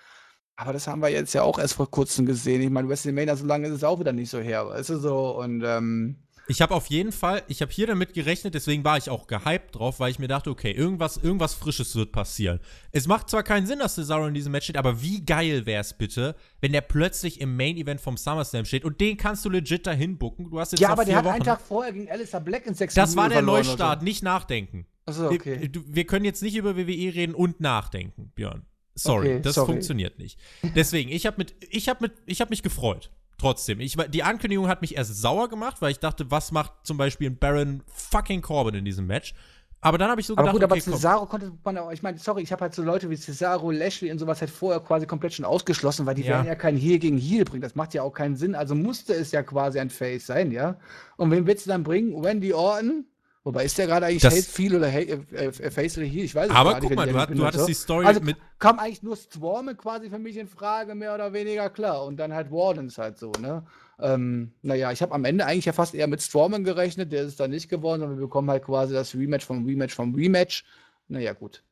Aber 0.57 0.73
das 0.73 0.89
haben 0.89 1.03
wir 1.03 1.09
jetzt 1.09 1.35
ja 1.35 1.43
auch 1.43 1.59
erst 1.59 1.75
vor 1.75 1.91
kurzem 1.91 2.27
gesehen. 2.27 2.63
Ich 2.63 2.71
meine, 2.71 2.89
WrestleMania, 2.89 3.37
so 3.37 3.47
lange 3.47 3.69
ist 3.69 3.75
es 3.75 3.85
auch 3.85 4.01
wieder 4.01 4.13
nicht 4.13 4.31
so 4.31 4.39
her, 4.41 4.67
weißt 4.67 4.91
du 4.91 4.99
so. 4.99 5.39
Und 5.39 5.63
ähm, 5.65 6.17
ich 6.49 6.63
habe 6.63 6.75
auf 6.75 6.87
jeden 6.87 7.13
Fall, 7.13 7.43
ich 7.47 7.61
habe 7.61 7.71
hier 7.71 7.87
damit 7.87 8.15
gerechnet, 8.15 8.55
deswegen 8.55 8.83
war 8.83 8.97
ich 8.97 9.11
auch 9.11 9.27
gehypt 9.27 9.77
drauf, 9.77 10.01
weil 10.01 10.11
ich 10.11 10.19
mir 10.19 10.29
dachte, 10.29 10.49
okay, 10.51 10.73
irgendwas, 10.73 11.19
irgendwas 11.19 11.53
Frisches 11.53 11.95
wird 11.95 12.11
passieren. 12.11 12.59
Es 12.91 13.07
macht 13.07 13.29
zwar 13.29 13.43
keinen 13.43 13.67
Sinn, 13.67 13.79
dass 13.79 13.97
Cesaro 13.97 14.27
in 14.27 14.35
diesem 14.35 14.53
Match 14.53 14.65
steht, 14.65 14.79
aber 14.79 15.03
wie 15.03 15.25
geil 15.25 15.67
wäre 15.67 15.83
es 15.83 15.93
bitte, 15.93 16.35
wenn 16.63 16.73
der 16.73 16.81
plötzlich 16.81 17.43
im 17.43 17.55
Main 17.55 17.77
Event 17.77 18.01
vom 18.01 18.17
SummerSlam 18.17 18.65
steht 18.65 18.87
und 18.87 18.99
den 18.99 19.19
kannst 19.19 19.45
du 19.45 19.51
legit 19.51 19.87
dahin 19.87 20.17
bucken. 20.17 20.51
Du 20.51 20.59
hast 20.59 20.73
jetzt 20.73 20.81
ja, 20.81 20.89
aber 20.89 21.05
der 21.05 21.17
hat 21.17 21.27
einen 21.27 21.45
Tag 21.45 21.61
vorher 21.61 21.93
gegen 21.93 22.11
Alistair 22.11 22.41
Black 22.41 22.67
in 22.67 22.75
sechs 22.75 22.95
Das 22.95 23.15
war 23.15 23.29
der 23.29 23.43
Neustart, 23.43 24.03
nicht 24.03 24.23
nachdenken. 24.23 24.87
Achso, 25.05 25.29
okay. 25.29 25.71
Wir, 25.71 25.83
wir 25.87 26.05
können 26.07 26.25
jetzt 26.25 26.43
nicht 26.43 26.57
über 26.57 26.77
WWE 26.77 27.15
reden 27.15 27.35
und 27.35 27.61
nachdenken, 27.61 28.33
Björn. 28.35 28.65
Sorry, 28.95 29.35
okay, 29.35 29.43
das 29.43 29.55
sorry. 29.55 29.73
funktioniert 29.73 30.19
nicht. 30.19 30.41
Deswegen, 30.75 31.11
ich 31.11 31.27
habe 31.27 31.37
mit, 31.37 31.55
ich 31.71 31.89
habe 31.89 32.03
mit, 32.03 32.13
ich 32.27 32.41
habe 32.41 32.49
mich 32.51 32.63
gefreut 32.63 33.11
trotzdem. 33.39 33.81
Ich, 33.81 33.97
die 33.97 34.23
Ankündigung 34.23 34.69
hat 34.69 34.83
mich 34.83 34.97
erst 34.97 35.21
sauer 35.21 35.49
gemacht, 35.49 35.77
weil 35.81 35.91
ich 35.91 36.01
dachte, 36.01 36.31
was 36.31 36.53
macht 36.53 36.73
zum 36.83 36.97
Beispiel 36.97 37.31
Baron 37.31 37.83
fucking 37.87 38.43
Corbin 38.43 38.75
in 38.75 38.85
diesem 38.85 39.07
Match? 39.07 39.35
Aber 39.81 39.97
dann 39.97 40.11
habe 40.11 40.21
ich 40.21 40.27
so 40.27 40.35
aber 40.35 40.53
gedacht, 40.53 40.55
gut, 40.55 40.65
okay, 40.65 40.73
aber 40.73 40.97
Cesaro 40.97 41.21
komm. 41.21 41.29
konnte 41.29 41.53
man 41.63 41.79
auch, 41.79 41.93
ich 41.93 42.03
meine, 42.03 42.19
sorry, 42.19 42.43
ich 42.43 42.51
habe 42.51 42.63
halt 42.63 42.75
so 42.75 42.83
Leute 42.83 43.11
wie 43.11 43.17
Cesaro, 43.17 43.71
Lashley 43.71 44.11
und 44.11 44.19
sowas 44.19 44.41
halt 44.41 44.51
vorher 44.51 44.81
quasi 44.81 45.07
komplett 45.07 45.35
schon 45.35 45.45
ausgeschlossen, 45.45 46.05
weil 46.05 46.17
die 46.17 46.23
ja. 46.23 46.31
werden 46.31 46.47
ja 46.47 46.57
kein 46.57 46.77
Heel 46.77 46.99
gegen 46.99 47.17
Heel 47.17 47.45
bringen. 47.45 47.63
Das 47.63 47.77
macht 47.77 47.95
ja 47.95 48.03
auch 48.03 48.13
keinen 48.13 48.35
Sinn. 48.35 48.57
Also 48.57 48.75
musste 48.75 49.15
es 49.15 49.31
ja 49.31 49.45
quasi 49.45 49.79
ein 49.79 49.91
Face 49.91 50.27
sein, 50.27 50.51
ja. 50.51 50.77
Und 51.17 51.31
wen 51.31 51.47
willst 51.47 51.67
du 51.67 51.71
dann 51.71 51.85
bringen? 51.85 52.21
Wendy 52.23 52.53
Orton? 52.53 53.05
Wobei 53.49 53.65
ist 53.65 53.79
der 53.79 53.87
gerade 53.87 54.05
eigentlich 54.05 54.21
das, 54.21 54.59
Hate 54.59 54.77
oder 54.77 54.93
Hate, 54.93 55.25
äh, 55.33 55.47
äh, 55.47 55.71
Face 55.71 55.97
oder 55.97 56.05
Heel? 56.05 56.25
Ich 56.25 56.35
weiß 56.35 56.51
es 56.51 56.55
aber 56.55 56.73
gar 56.73 56.81
nicht. 56.81 56.93
Aber 56.93 56.95
guck 56.95 56.97
mal, 56.97 57.11
du, 57.11 57.19
hat, 57.19 57.31
du 57.31 57.47
hattest 57.47 57.67
die 57.67 57.73
Story 57.73 58.05
also, 58.05 58.21
mit. 58.21 58.37
Kam 58.59 58.79
eigentlich 58.79 59.03
nur 59.03 59.17
Storme 59.17 59.75
quasi 59.75 60.11
für 60.11 60.19
mich 60.19 60.37
in 60.37 60.49
Frage, 60.49 60.95
mehr 60.95 61.15
oder 61.15 61.33
weniger 61.33 61.71
klar. 61.71 62.05
Und 62.05 62.19
dann 62.19 62.35
halt 62.35 62.51
Wardens 62.51 62.99
halt 62.99 63.17
so, 63.17 63.33
ne? 63.41 63.65
Ähm, 64.01 64.53
naja, 64.61 64.93
ich 64.93 65.01
habe 65.01 65.15
am 65.15 65.25
Ende 65.25 65.47
eigentlich 65.47 65.65
ja 65.65 65.73
fast 65.73 65.95
eher 65.95 66.09
mit 66.09 66.21
Strowman 66.21 66.63
gerechnet, 66.63 67.11
der 67.11 67.23
ist 67.23 67.41
dann 67.41 67.51
nicht 67.51 67.71
geworden, 67.71 68.01
sondern 68.01 68.19
wir 68.19 68.27
bekommen 68.27 68.51
halt 68.51 68.65
quasi 68.65 68.93
das 68.93 69.15
Rematch 69.15 69.47
vom 69.47 69.65
Rematch 69.65 69.95
vom 69.95 70.15
Rematch. 70.15 70.67
Naja, 71.09 71.33
gut. 71.33 71.63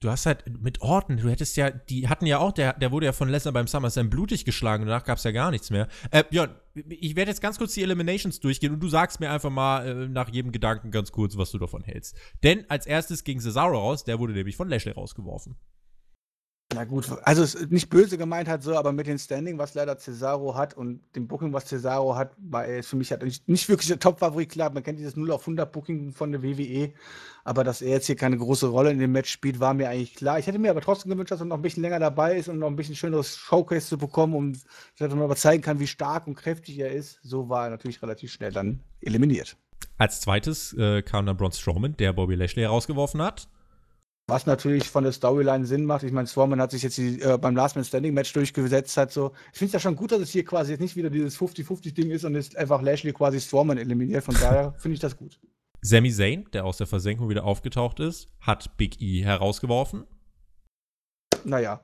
Du 0.00 0.10
hast 0.10 0.26
halt 0.26 0.44
mit 0.62 0.80
Orton, 0.80 1.16
du 1.16 1.28
hättest 1.28 1.56
ja, 1.56 1.70
die 1.70 2.08
hatten 2.08 2.24
ja 2.24 2.38
auch, 2.38 2.52
der, 2.52 2.74
der 2.74 2.92
wurde 2.92 3.06
ja 3.06 3.12
von 3.12 3.28
Lesnar 3.28 3.52
beim 3.52 3.66
SummerSlam 3.66 4.10
blutig 4.10 4.44
geschlagen, 4.44 4.86
danach 4.86 5.02
gab 5.02 5.18
es 5.18 5.24
ja 5.24 5.32
gar 5.32 5.50
nichts 5.50 5.70
mehr. 5.70 5.88
Äh, 6.12 6.22
Björn, 6.22 6.54
ich 6.88 7.16
werde 7.16 7.32
jetzt 7.32 7.40
ganz 7.40 7.58
kurz 7.58 7.74
die 7.74 7.82
Eliminations 7.82 8.38
durchgehen 8.38 8.72
und 8.72 8.80
du 8.80 8.88
sagst 8.88 9.18
mir 9.18 9.28
einfach 9.28 9.50
mal 9.50 9.88
äh, 9.88 10.08
nach 10.08 10.28
jedem 10.28 10.52
Gedanken 10.52 10.92
ganz 10.92 11.10
kurz, 11.10 11.36
was 11.36 11.50
du 11.50 11.58
davon 11.58 11.82
hältst. 11.82 12.16
Denn 12.44 12.64
als 12.70 12.86
erstes 12.86 13.24
ging 13.24 13.40
Cesaro 13.40 13.76
raus, 13.76 14.04
der 14.04 14.20
wurde 14.20 14.34
nämlich 14.34 14.54
von 14.54 14.68
Lashley 14.68 14.92
rausgeworfen. 14.92 15.56
Na 16.74 16.84
gut, 16.84 17.06
also 17.22 17.58
nicht 17.70 17.88
böse 17.88 18.18
gemeint 18.18 18.46
halt 18.46 18.62
so, 18.62 18.76
aber 18.76 18.92
mit 18.92 19.06
dem 19.06 19.16
Standing, 19.16 19.56
was 19.56 19.72
leider 19.72 19.96
Cesaro 19.96 20.54
hat 20.54 20.74
und 20.74 21.00
dem 21.16 21.26
Booking, 21.26 21.50
was 21.54 21.64
Cesaro 21.64 22.14
hat, 22.14 22.32
war 22.36 22.66
er 22.66 22.82
für 22.82 22.96
mich 22.96 23.10
halt 23.10 23.22
nicht, 23.22 23.48
nicht 23.48 23.70
wirklich 23.70 23.88
der 23.88 23.98
Top-Favorit. 23.98 24.50
Klar, 24.50 24.70
man 24.70 24.82
kennt 24.82 24.98
dieses 24.98 25.16
0 25.16 25.30
auf 25.30 25.40
100 25.40 25.72
Booking 25.72 26.12
von 26.12 26.30
der 26.30 26.42
WWE, 26.42 26.92
aber 27.42 27.64
dass 27.64 27.80
er 27.80 27.88
jetzt 27.88 28.06
hier 28.06 28.16
keine 28.16 28.36
große 28.36 28.66
Rolle 28.66 28.90
in 28.90 28.98
dem 28.98 29.12
Match 29.12 29.30
spielt, 29.30 29.60
war 29.60 29.72
mir 29.72 29.88
eigentlich 29.88 30.14
klar. 30.14 30.38
Ich 30.38 30.46
hätte 30.46 30.58
mir 30.58 30.70
aber 30.70 30.82
trotzdem 30.82 31.10
gewünscht, 31.10 31.30
dass 31.30 31.40
er 31.40 31.46
noch 31.46 31.56
ein 31.56 31.62
bisschen 31.62 31.82
länger 31.82 32.00
dabei 32.00 32.36
ist 32.36 32.48
und 32.48 32.58
noch 32.58 32.66
ein 32.66 32.76
bisschen 32.76 32.96
schöneres 32.96 33.34
Showcase 33.34 33.86
zu 33.86 33.96
bekommen 33.96 34.34
und 34.34 34.58
dass 34.98 35.08
man 35.08 35.22
aber 35.22 35.36
zeigen 35.36 35.62
kann, 35.62 35.80
wie 35.80 35.86
stark 35.86 36.26
und 36.26 36.34
kräftig 36.34 36.78
er 36.78 36.92
ist. 36.92 37.18
So 37.22 37.48
war 37.48 37.64
er 37.64 37.70
natürlich 37.70 38.02
relativ 38.02 38.30
schnell 38.30 38.52
dann 38.52 38.80
eliminiert. 39.00 39.56
Als 39.96 40.20
zweites 40.20 40.74
äh, 40.74 41.00
kam 41.00 41.24
dann 41.24 41.38
Braun 41.38 41.52
Strowman, 41.52 41.96
der 41.96 42.12
Bobby 42.12 42.34
Lashley 42.34 42.62
herausgeworfen 42.62 43.22
hat. 43.22 43.48
Was 44.28 44.44
natürlich 44.44 44.90
von 44.90 45.04
der 45.04 45.12
Storyline 45.12 45.64
Sinn 45.64 45.86
macht. 45.86 46.02
Ich 46.02 46.12
meine, 46.12 46.28
Strowman 46.28 46.60
hat 46.60 46.70
sich 46.70 46.82
jetzt 46.82 46.98
die, 46.98 47.18
äh, 47.22 47.38
beim 47.38 47.56
Last 47.56 47.76
Man 47.76 47.84
Standing 47.84 48.12
Match 48.12 48.30
durchgesetzt. 48.34 48.94
Hat 48.98 49.10
so. 49.10 49.32
Ich 49.52 49.58
finde 49.58 49.68
es 49.68 49.72
ja 49.72 49.80
schon 49.80 49.96
gut, 49.96 50.12
dass 50.12 50.20
es 50.20 50.30
hier 50.30 50.44
quasi 50.44 50.72
jetzt 50.72 50.80
nicht 50.80 50.96
wieder 50.96 51.08
dieses 51.08 51.38
50-50-Ding 51.38 52.10
ist 52.10 52.24
und 52.24 52.36
es 52.36 52.54
einfach 52.54 52.82
Lashley 52.82 53.14
quasi 53.14 53.40
Strowman 53.40 53.78
eliminiert. 53.78 54.22
Von 54.22 54.34
daher 54.34 54.74
finde 54.78 54.96
ich 54.96 55.00
das 55.00 55.16
gut. 55.16 55.40
Sami 55.80 56.12
Zayn, 56.12 56.46
der 56.52 56.66
aus 56.66 56.76
der 56.76 56.86
Versenkung 56.86 57.30
wieder 57.30 57.44
aufgetaucht 57.44 58.00
ist, 58.00 58.28
hat 58.40 58.76
Big 58.76 59.00
E 59.00 59.24
herausgeworfen. 59.24 60.04
Naja. 61.44 61.80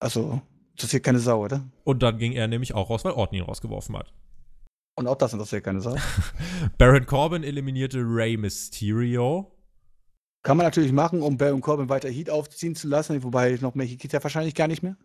Also, 0.00 0.40
das 0.78 0.90
hier 0.90 1.00
keine 1.00 1.18
Sau, 1.18 1.44
oder? 1.44 1.62
Und 1.84 2.02
dann 2.02 2.16
ging 2.16 2.32
er 2.32 2.48
nämlich 2.48 2.74
auch 2.74 2.88
raus, 2.88 3.04
weil 3.04 3.12
Orton 3.12 3.38
ihn 3.38 3.44
rausgeworfen 3.44 3.98
hat. 3.98 4.14
Und 4.98 5.06
auch 5.08 5.16
das 5.16 5.34
interessiert 5.34 5.64
keine 5.64 5.82
Sau. 5.82 5.94
Baron 6.78 7.04
Corbin 7.04 7.44
eliminierte 7.44 7.98
Rey 7.98 8.38
Mysterio. 8.38 9.52
Kann 10.46 10.58
man 10.58 10.64
natürlich 10.66 10.92
machen, 10.92 11.22
um 11.22 11.36
Baron 11.36 11.60
Corbin 11.60 11.88
weiter 11.88 12.08
Heat 12.08 12.30
aufziehen 12.30 12.76
zu 12.76 12.86
lassen, 12.86 13.20
wobei 13.24 13.58
noch 13.60 13.74
mehr 13.74 13.84
Heat 13.84 13.98
geht 13.98 14.12
ja 14.12 14.22
wahrscheinlich 14.22 14.54
gar 14.54 14.68
nicht 14.68 14.80
mehr. 14.80 14.96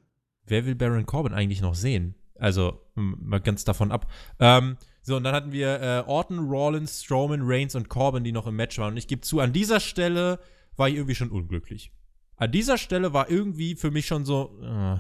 Wer 0.46 0.68
will 0.68 0.76
Baron 0.76 1.08
Corbin 1.08 1.34
eigentlich 1.34 1.62
noch 1.62 1.74
sehen? 1.74 2.14
Also, 2.36 2.80
mal 2.94 3.40
ganz 3.40 3.64
davon 3.64 3.92
ab. 3.92 4.06
Ähm, 4.40 4.78
so, 5.02 5.16
und 5.16 5.24
dann 5.24 5.34
hatten 5.34 5.52
wir 5.52 5.82
äh, 5.82 6.04
Orton, 6.06 6.48
Rollins, 6.48 7.04
Strowman, 7.04 7.42
Reigns 7.42 7.74
und 7.74 7.90
Corbin, 7.90 8.24
die 8.24 8.32
noch 8.32 8.46
im 8.46 8.56
Match 8.56 8.78
waren. 8.78 8.92
Und 8.92 8.98
ich 8.98 9.08
gebe 9.08 9.22
zu, 9.22 9.40
an 9.40 9.52
dieser 9.52 9.80
Stelle 9.80 10.38
war 10.78 10.90
ich 10.90 10.94
irgendwie 10.94 11.16
schon 11.16 11.32
unglücklich. 11.32 11.92
An 12.36 12.52
dieser 12.52 12.78
Stelle 12.78 13.12
war 13.12 13.28
irgendwie 13.28 13.74
für 13.74 13.90
mich 13.90 14.06
schon 14.06 14.26
so. 14.26 14.60
Äh, 14.62 15.00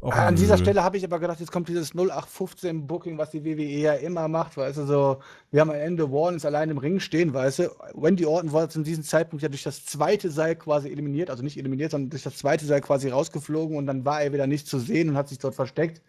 Oh, 0.00 0.10
An 0.10 0.36
dieser 0.36 0.56
Stelle 0.56 0.84
habe 0.84 0.96
ich 0.96 1.04
aber 1.04 1.18
gedacht, 1.18 1.40
jetzt 1.40 1.50
kommt 1.50 1.68
dieses 1.68 1.92
0815 1.92 2.86
Booking, 2.86 3.18
was 3.18 3.30
die 3.30 3.44
WWE 3.44 3.64
ja 3.64 3.94
immer 3.94 4.28
macht, 4.28 4.56
weißt 4.56 4.78
du, 4.78 4.86
so, 4.86 5.18
wir 5.50 5.60
haben 5.60 5.70
am 5.70 5.76
Ende 5.76 6.12
Warnings 6.12 6.44
allein 6.44 6.70
im 6.70 6.78
Ring 6.78 7.00
stehen, 7.00 7.34
weißt 7.34 7.58
du. 7.58 7.70
Wendy 7.94 8.24
Orton 8.24 8.52
wurde 8.52 8.68
zu 8.68 8.82
diesem 8.82 9.02
Zeitpunkt 9.02 9.42
ja 9.42 9.48
durch 9.48 9.64
das 9.64 9.84
zweite 9.84 10.30
Seil 10.30 10.54
quasi 10.54 10.88
eliminiert, 10.88 11.30
also 11.30 11.42
nicht 11.42 11.58
eliminiert, 11.58 11.90
sondern 11.90 12.10
durch 12.10 12.22
das 12.22 12.36
zweite 12.36 12.64
Seil 12.64 12.80
quasi 12.80 13.08
rausgeflogen 13.08 13.76
und 13.76 13.86
dann 13.86 14.04
war 14.04 14.22
er 14.22 14.32
wieder 14.32 14.46
nicht 14.46 14.68
zu 14.68 14.78
sehen 14.78 15.08
und 15.08 15.16
hat 15.16 15.28
sich 15.28 15.38
dort 15.38 15.56
versteckt. 15.56 16.00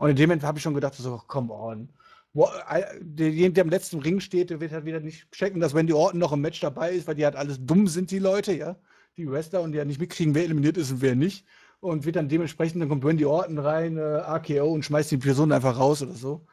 Und 0.00 0.10
in 0.10 0.16
dem 0.16 0.28
Moment 0.28 0.42
habe 0.42 0.58
ich 0.58 0.64
schon 0.64 0.74
gedacht, 0.74 0.94
so, 0.94 1.22
come 1.28 1.52
on. 1.52 1.88
Derjenige, 3.00 3.52
der 3.52 3.64
im 3.64 3.70
letzten 3.70 4.00
Ring 4.00 4.18
steht, 4.18 4.50
der 4.50 4.60
wird 4.60 4.72
halt 4.72 4.86
wieder 4.86 4.98
nicht 4.98 5.30
checken, 5.30 5.60
dass 5.60 5.72
Wendy 5.72 5.92
Orton 5.92 6.18
noch 6.18 6.32
im 6.32 6.40
Match 6.40 6.58
dabei 6.58 6.90
ist, 6.90 7.06
weil 7.06 7.14
die 7.14 7.24
halt 7.24 7.36
alles 7.36 7.64
dumm 7.64 7.86
sind, 7.86 8.10
die 8.10 8.18
Leute, 8.18 8.52
ja. 8.54 8.76
Die 9.16 9.30
Wrestler 9.30 9.62
und 9.62 9.70
die 9.70 9.78
ja 9.78 9.84
nicht 9.84 10.00
mitkriegen, 10.00 10.34
wer 10.34 10.42
eliminiert 10.42 10.76
ist 10.76 10.90
und 10.90 11.00
wer 11.00 11.14
nicht 11.14 11.46
und 11.80 12.04
wird 12.04 12.16
dann 12.16 12.28
dementsprechend, 12.28 12.80
dann 12.80 12.88
kommt 12.88 13.04
Wendy 13.04 13.24
Orton 13.24 13.58
rein, 13.58 13.96
äh, 13.96 14.00
AKO 14.00 14.72
und 14.72 14.84
schmeißt 14.84 15.10
die 15.10 15.18
Person 15.18 15.52
einfach 15.52 15.78
raus 15.78 16.02
oder 16.02 16.14
so. 16.14 16.46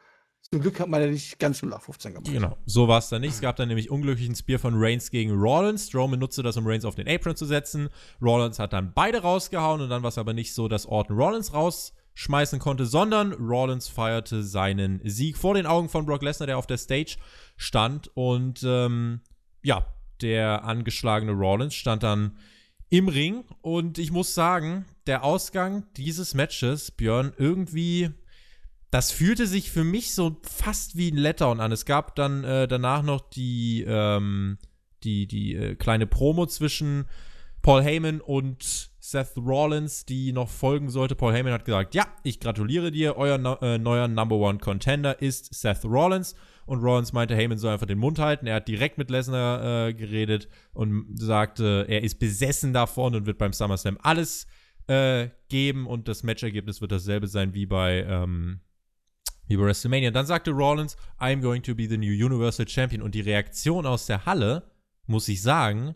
Zum 0.50 0.60
Glück 0.60 0.78
hat 0.78 0.88
man 0.88 1.00
ja 1.00 1.08
nicht 1.08 1.38
ganz 1.38 1.62
0 1.62 1.70
nach 1.70 1.80
15 1.80 2.14
gemacht. 2.14 2.30
Genau, 2.30 2.56
so 2.66 2.86
war 2.86 2.98
es 2.98 3.08
dann 3.08 3.22
nicht. 3.22 3.32
Es 3.32 3.40
gab 3.40 3.56
dann 3.56 3.68
nämlich 3.68 3.90
unglücklichen 3.90 4.34
Spear 4.34 4.58
von 4.58 4.74
Reigns 4.76 5.10
gegen 5.10 5.32
Rollins. 5.32 5.88
Strowman 5.88 6.20
nutzte 6.20 6.42
das, 6.42 6.56
um 6.56 6.66
Reigns 6.66 6.84
auf 6.84 6.94
den 6.94 7.08
Apron 7.08 7.34
zu 7.34 7.46
setzen. 7.46 7.88
Rollins 8.20 8.58
hat 8.58 8.72
dann 8.72 8.92
beide 8.94 9.22
rausgehauen 9.22 9.80
und 9.80 9.88
dann 9.88 10.02
war 10.02 10.10
es 10.10 10.18
aber 10.18 10.34
nicht 10.34 10.52
so, 10.52 10.68
dass 10.68 10.86
Orton 10.86 11.16
Rollins 11.16 11.54
rausschmeißen 11.54 12.58
konnte, 12.58 12.84
sondern 12.84 13.32
Rollins 13.32 13.88
feierte 13.88 14.42
seinen 14.42 15.00
Sieg 15.02 15.38
vor 15.38 15.54
den 15.54 15.66
Augen 15.66 15.88
von 15.88 16.04
Brock 16.04 16.22
Lesnar, 16.22 16.46
der 16.46 16.58
auf 16.58 16.66
der 16.66 16.78
Stage 16.78 17.16
stand. 17.56 18.10
Und 18.14 18.62
ähm, 18.64 19.22
ja, 19.62 19.86
der 20.20 20.64
angeschlagene 20.64 21.32
Rollins 21.32 21.74
stand 21.74 22.02
dann 22.02 22.36
im 22.96 23.08
Ring. 23.08 23.44
Und 23.60 23.98
ich 23.98 24.12
muss 24.12 24.34
sagen, 24.34 24.84
der 25.06 25.24
Ausgang 25.24 25.84
dieses 25.96 26.32
Matches, 26.34 26.92
Björn, 26.92 27.32
irgendwie, 27.36 28.10
das 28.90 29.10
fühlte 29.10 29.48
sich 29.48 29.72
für 29.72 29.82
mich 29.82 30.14
so 30.14 30.36
fast 30.42 30.96
wie 30.96 31.10
ein 31.10 31.16
Letdown 31.16 31.58
an. 31.58 31.72
Es 31.72 31.86
gab 31.86 32.14
dann 32.14 32.44
äh, 32.44 32.68
danach 32.68 33.02
noch 33.02 33.28
die, 33.30 33.84
ähm, 33.86 34.58
die, 35.02 35.26
die 35.26 35.56
äh, 35.56 35.74
kleine 35.74 36.06
Promo 36.06 36.46
zwischen 36.46 37.06
Paul 37.62 37.82
Heyman 37.82 38.20
und 38.20 38.90
Seth 39.00 39.36
Rollins, 39.36 40.04
die 40.04 40.32
noch 40.32 40.48
folgen 40.48 40.88
sollte. 40.88 41.16
Paul 41.16 41.32
Heyman 41.32 41.52
hat 41.52 41.64
gesagt, 41.64 41.96
ja, 41.96 42.06
ich 42.22 42.38
gratuliere 42.38 42.92
dir, 42.92 43.16
euer 43.16 43.60
äh, 43.60 43.76
neuer 43.76 44.06
Number 44.06 44.36
One 44.36 44.58
Contender 44.58 45.20
ist 45.20 45.52
Seth 45.52 45.84
Rollins. 45.84 46.36
Und 46.66 46.82
Rollins 46.82 47.12
meinte, 47.12 47.36
Heyman 47.36 47.58
soll 47.58 47.72
einfach 47.72 47.86
den 47.86 47.98
Mund 47.98 48.18
halten. 48.18 48.46
Er 48.46 48.56
hat 48.56 48.68
direkt 48.68 48.98
mit 48.98 49.10
Lesnar 49.10 49.88
äh, 49.88 49.94
geredet 49.94 50.48
und 50.72 51.06
sagte, 51.18 51.86
er 51.88 52.02
ist 52.02 52.18
besessen 52.18 52.72
davon 52.72 53.14
und 53.14 53.26
wird 53.26 53.38
beim 53.38 53.52
SummerSlam 53.52 53.98
alles 54.02 54.46
äh, 54.86 55.28
geben 55.48 55.86
und 55.86 56.08
das 56.08 56.22
Matchergebnis 56.22 56.80
wird 56.80 56.92
dasselbe 56.92 57.26
sein 57.26 57.54
wie 57.54 57.66
bei, 57.66 58.04
ähm, 58.08 58.60
wie 59.46 59.56
bei 59.56 59.64
WrestleMania. 59.64 60.10
Dann 60.10 60.26
sagte 60.26 60.50
Rollins, 60.50 60.96
I'm 61.18 61.40
going 61.40 61.62
to 61.62 61.74
be 61.74 61.88
the 61.88 61.98
new 61.98 62.12
Universal 62.12 62.68
Champion. 62.68 63.02
Und 63.02 63.14
die 63.14 63.20
Reaktion 63.20 63.86
aus 63.86 64.06
der 64.06 64.26
Halle, 64.26 64.70
muss 65.06 65.28
ich 65.28 65.42
sagen, 65.42 65.94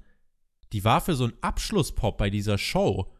die 0.72 0.84
war 0.84 1.00
für 1.00 1.14
so 1.14 1.24
einen 1.24 1.38
Abschlusspop 1.40 2.18
bei 2.18 2.30
dieser 2.30 2.58
Show 2.58 3.12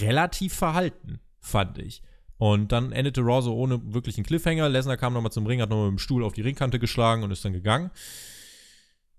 relativ 0.00 0.54
verhalten, 0.54 1.20
fand 1.40 1.78
ich. 1.78 2.02
Und 2.38 2.70
dann 2.70 2.92
endete 2.92 3.20
Raw 3.20 3.42
so 3.42 3.56
ohne 3.56 3.80
wirklichen 3.92 4.24
Cliffhanger. 4.24 4.68
Lesnar 4.68 4.96
kam 4.96 5.12
nochmal 5.12 5.32
zum 5.32 5.46
Ring, 5.46 5.60
hat 5.60 5.70
nochmal 5.70 5.90
mit 5.90 5.98
dem 5.98 5.98
Stuhl 5.98 6.24
auf 6.24 6.32
die 6.32 6.42
Ringkante 6.42 6.78
geschlagen 6.78 7.22
und 7.24 7.30
ist 7.30 7.44
dann 7.44 7.52
gegangen. 7.52 7.90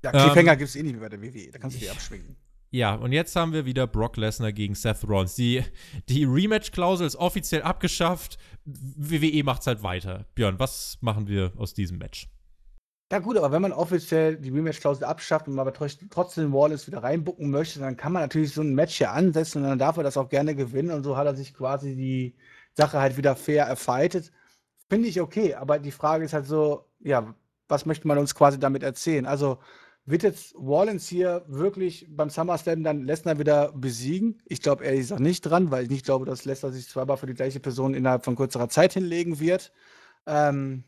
Ja, 0.03 0.11
Cliffhanger 0.11 0.53
ähm, 0.53 0.57
gibt 0.57 0.69
es 0.69 0.75
eh 0.75 0.83
nicht 0.83 0.93
mehr 0.93 1.01
bei 1.01 1.09
der 1.09 1.21
WWE. 1.21 1.51
Da 1.51 1.59
kannst 1.59 1.75
du 1.75 1.81
die 1.81 1.89
abschwingen. 1.89 2.37
Ja, 2.71 2.93
und 2.95 3.11
jetzt 3.11 3.35
haben 3.35 3.51
wir 3.51 3.65
wieder 3.65 3.87
Brock 3.87 4.15
Lesnar 4.17 4.53
gegen 4.53 4.75
Seth 4.75 5.03
Rollins. 5.07 5.35
Die, 5.35 5.63
die 6.07 6.23
Rematch-Klausel 6.23 7.07
ist 7.07 7.15
offiziell 7.15 7.63
abgeschafft. 7.63 8.37
WWE 8.65 9.43
macht's 9.43 9.65
halt 9.65 9.81
weiter. 9.81 10.25
Björn, 10.35 10.59
was 10.59 10.97
machen 11.01 11.27
wir 11.27 11.51
aus 11.57 11.73
diesem 11.73 11.97
Match? 11.97 12.29
Ja 13.11 13.17
gut, 13.17 13.37
aber 13.37 13.51
wenn 13.51 13.63
man 13.63 13.71
offiziell 13.71 14.37
die 14.37 14.51
Rematch-Klausel 14.51 15.03
abschafft 15.03 15.47
und 15.47 15.55
man 15.55 15.67
aber 15.67 15.73
trotzdem 15.73 16.53
Wallace 16.53 16.85
wieder 16.85 17.01
reinbucken 17.01 17.49
möchte, 17.49 17.79
dann 17.79 17.97
kann 17.97 18.13
man 18.13 18.21
natürlich 18.21 18.53
so 18.53 18.61
ein 18.61 18.75
Match 18.75 18.97
hier 18.97 19.11
ansetzen 19.11 19.63
und 19.63 19.69
dann 19.69 19.79
darf 19.79 19.97
er 19.97 20.03
das 20.03 20.15
auch 20.15 20.29
gerne 20.29 20.53
gewinnen 20.55 20.91
und 20.91 21.03
so 21.03 21.17
hat 21.17 21.25
er 21.25 21.35
sich 21.35 21.55
quasi 21.55 21.95
die 21.95 22.35
Sache 22.79 23.01
halt 23.01 23.17
wieder 23.17 23.35
fair 23.35 23.65
erfightet. 23.65 24.31
Finde 24.89 25.09
ich 25.09 25.19
okay, 25.19 25.53
aber 25.55 25.79
die 25.79 25.91
Frage 25.91 26.23
ist 26.23 26.33
halt 26.33 26.45
so, 26.45 26.85
ja, 26.99 27.35
was 27.67 27.85
möchte 27.85 28.07
man 28.07 28.17
uns 28.17 28.33
quasi 28.33 28.57
damit 28.57 28.83
erzählen? 28.83 29.25
Also 29.25 29.59
wird 30.05 30.23
jetzt 30.23 30.55
Wallens 30.55 31.07
hier 31.07 31.43
wirklich 31.47 32.07
beim 32.09 32.29
SummerSlam 32.29 32.83
dann 32.83 33.03
Lesnar 33.03 33.37
wieder 33.37 33.73
besiegen? 33.73 34.41
Ich 34.45 34.61
glaube 34.61 34.85
ehrlich 34.85 35.01
gesagt 35.01 35.21
nicht 35.21 35.41
dran, 35.41 35.71
weil 35.71 35.83
ich 35.83 35.89
nicht 35.89 36.05
glaube, 36.05 36.25
dass 36.25 36.45
Lesnar 36.45 36.71
sich 36.71 36.87
zweimal 36.87 37.17
für 37.17 37.27
die 37.27 37.33
gleiche 37.33 37.59
Person 37.59 37.93
innerhalb 37.93 38.23
von 38.23 38.35
kürzerer 38.37 38.69
Zeit 38.69 38.93
hinlegen 38.93 39.39
wird. 39.39 39.71
Ähm, 40.25 40.85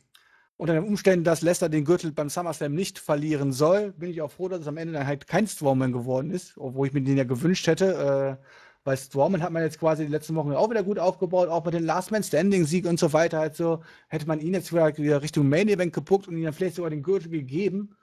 unter 0.57 0.73
den 0.73 0.83
Umständen, 0.83 1.25
dass 1.25 1.41
Leicester 1.41 1.69
den 1.69 1.85
Gürtel 1.85 2.11
beim 2.11 2.29
SummerSlam 2.29 2.73
nicht 2.73 2.99
verlieren 2.99 3.51
soll, 3.51 3.91
bin 3.93 4.11
ich 4.11 4.21
auch 4.21 4.31
froh, 4.31 4.47
dass 4.47 4.61
es 4.61 4.67
am 4.67 4.77
Ende 4.77 4.93
dann 4.93 5.07
halt 5.07 5.27
kein 5.27 5.47
Strowman 5.47 5.91
geworden 5.91 6.31
ist, 6.31 6.57
obwohl 6.57 6.87
ich 6.87 6.93
mir 6.93 7.01
den 7.01 7.17
ja 7.17 7.25
gewünscht 7.25 7.67
hätte. 7.67 8.39
Äh, 8.39 8.45
weil 8.83 8.97
Strowman 8.97 9.43
hat 9.43 9.51
man 9.51 9.63
jetzt 9.63 9.79
quasi 9.79 10.05
die 10.05 10.11
letzten 10.11 10.35
Wochen 10.35 10.53
auch 10.53 10.69
wieder 10.69 10.83
gut 10.83 10.99
aufgebaut, 10.99 11.49
auch 11.49 11.63
mit 11.63 11.73
dem 11.73 11.85
Last 11.85 12.11
Man 12.11 12.23
Standing 12.23 12.65
Sieg 12.65 12.85
und 12.87 12.99
so 12.99 13.13
weiter. 13.13 13.39
Halt 13.39 13.61
hätte 14.07 14.27
man 14.27 14.39
ihn 14.39 14.53
jetzt 14.53 14.73
wieder 14.73 15.21
Richtung 15.21 15.49
Main 15.49 15.69
Event 15.69 15.93
gepuckt 15.93 16.27
und 16.27 16.37
ihm 16.37 16.43
dann 16.43 16.53
vielleicht 16.53 16.75
sogar 16.75 16.89
den 16.89 17.03
Gürtel 17.03 17.29
gegeben, 17.29 17.95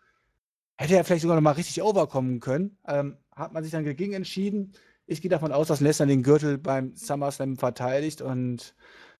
hätte 0.76 0.96
er 0.96 1.04
vielleicht 1.04 1.22
sogar 1.22 1.36
noch 1.36 1.42
mal 1.42 1.52
richtig 1.52 1.82
overkommen 1.82 2.40
können. 2.40 2.78
Ähm, 2.86 3.16
hat 3.34 3.52
man 3.52 3.62
sich 3.62 3.72
dann 3.72 3.84
dagegen 3.84 4.14
entschieden. 4.14 4.72
Ich 5.06 5.22
gehe 5.22 5.30
davon 5.30 5.52
aus, 5.52 5.68
dass 5.68 5.80
Lesnar 5.80 6.06
den 6.06 6.22
Gürtel 6.22 6.58
beim 6.58 6.94
SummerSlam 6.94 7.56
verteidigt 7.56 8.22
und 8.22 8.74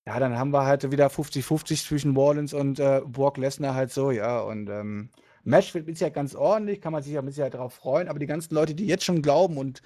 ja, 0.06 0.18
dann 0.18 0.38
haben 0.38 0.52
wir 0.52 0.64
halt 0.64 0.90
wieder 0.90 1.08
50-50 1.08 1.86
zwischen 1.86 2.16
Wallens 2.16 2.54
und 2.54 2.78
äh, 2.78 3.02
Brock 3.04 3.36
Lesnar 3.36 3.74
halt 3.74 3.92
so, 3.92 4.10
ja. 4.10 4.40
Und 4.40 4.70
ähm, 4.70 5.10
Match 5.44 5.74
wird 5.74 5.86
bisher 5.86 6.10
ganz 6.10 6.34
ordentlich, 6.34 6.80
kann 6.80 6.92
man 6.92 7.02
sich 7.02 7.12
ja 7.12 7.22
Sicherheit 7.22 7.54
darauf 7.54 7.74
freuen. 7.74 8.08
Aber 8.08 8.18
die 8.18 8.26
ganzen 8.26 8.54
Leute, 8.54 8.74
die 8.74 8.86
jetzt 8.86 9.04
schon 9.04 9.20
glauben 9.20 9.58
und 9.58 9.82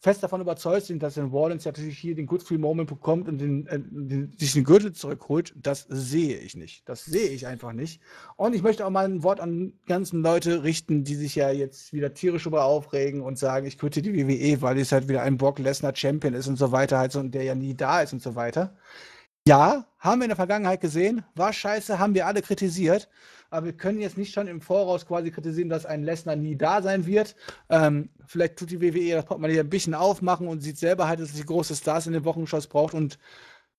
fest 0.00 0.22
davon 0.22 0.40
überzeugt 0.40 0.86
sind, 0.86 1.02
dass 1.02 1.18
in 1.18 1.30
Wallens 1.30 1.66
natürlich 1.66 1.98
hier 1.98 2.14
den 2.14 2.26
Good 2.26 2.42
Free 2.42 2.56
Moment 2.56 2.88
bekommt 2.88 3.28
und 3.28 3.38
den, 3.38 3.66
äh, 3.66 3.78
den, 3.78 4.32
sich 4.38 4.54
den 4.54 4.64
Gürtel 4.64 4.94
zurückholt, 4.94 5.52
das 5.56 5.86
sehe 5.90 6.38
ich 6.38 6.56
nicht. 6.56 6.88
Das 6.88 7.04
sehe 7.04 7.28
ich 7.28 7.46
einfach 7.46 7.72
nicht. 7.72 8.00
Und 8.36 8.54
ich 8.54 8.62
möchte 8.62 8.86
auch 8.86 8.90
mal 8.90 9.04
ein 9.04 9.22
Wort 9.22 9.40
an 9.40 9.74
ganzen 9.86 10.22
Leute 10.22 10.64
richten, 10.64 11.04
die 11.04 11.14
sich 11.16 11.34
ja 11.34 11.50
jetzt 11.50 11.92
wieder 11.92 12.14
tierisch 12.14 12.46
über 12.46 12.64
aufregen 12.64 13.20
und 13.20 13.38
sagen, 13.38 13.66
ich 13.66 13.78
quitte 13.78 14.00
die 14.00 14.14
WWE, 14.14 14.62
weil 14.62 14.78
es 14.78 14.90
halt 14.90 15.08
wieder 15.08 15.22
ein 15.22 15.36
Brock 15.36 15.58
Lesnar 15.58 15.94
Champion 15.94 16.32
ist 16.32 16.48
und 16.48 16.56
so 16.56 16.72
weiter, 16.72 16.98
halt 16.98 17.12
so, 17.12 17.20
und 17.20 17.34
der 17.34 17.44
ja 17.44 17.54
nie 17.54 17.74
da 17.74 18.00
ist 18.00 18.14
und 18.14 18.22
so 18.22 18.34
weiter. 18.34 18.74
Ja, 19.46 19.86
haben 19.98 20.20
wir 20.20 20.24
in 20.24 20.30
der 20.30 20.36
Vergangenheit 20.36 20.80
gesehen, 20.80 21.24
war 21.34 21.52
scheiße, 21.52 21.98
haben 21.98 22.14
wir 22.14 22.26
alle 22.26 22.40
kritisiert. 22.40 23.08
Aber 23.50 23.66
wir 23.66 23.72
können 23.72 24.00
jetzt 24.00 24.16
nicht 24.16 24.32
schon 24.32 24.46
im 24.46 24.60
Voraus 24.60 25.06
quasi 25.06 25.30
kritisieren, 25.30 25.68
dass 25.68 25.84
ein 25.84 26.02
Lesnar 26.02 26.36
nie 26.36 26.56
da 26.56 26.82
sein 26.82 27.06
wird. 27.06 27.34
Ähm, 27.68 28.10
vielleicht 28.24 28.56
tut 28.56 28.70
die 28.70 28.80
WWE 28.80 29.16
das 29.16 29.24
Portemonnaie 29.24 29.60
ein 29.60 29.68
bisschen 29.68 29.94
aufmachen 29.94 30.48
und 30.48 30.60
sieht 30.60 30.78
selber 30.78 31.08
halt, 31.08 31.20
dass 31.20 31.34
sie 31.34 31.44
große 31.44 31.74
Stars 31.74 32.06
in 32.06 32.12
den 32.12 32.24
Wochenshows 32.24 32.68
braucht 32.68 32.94
und 32.94 33.18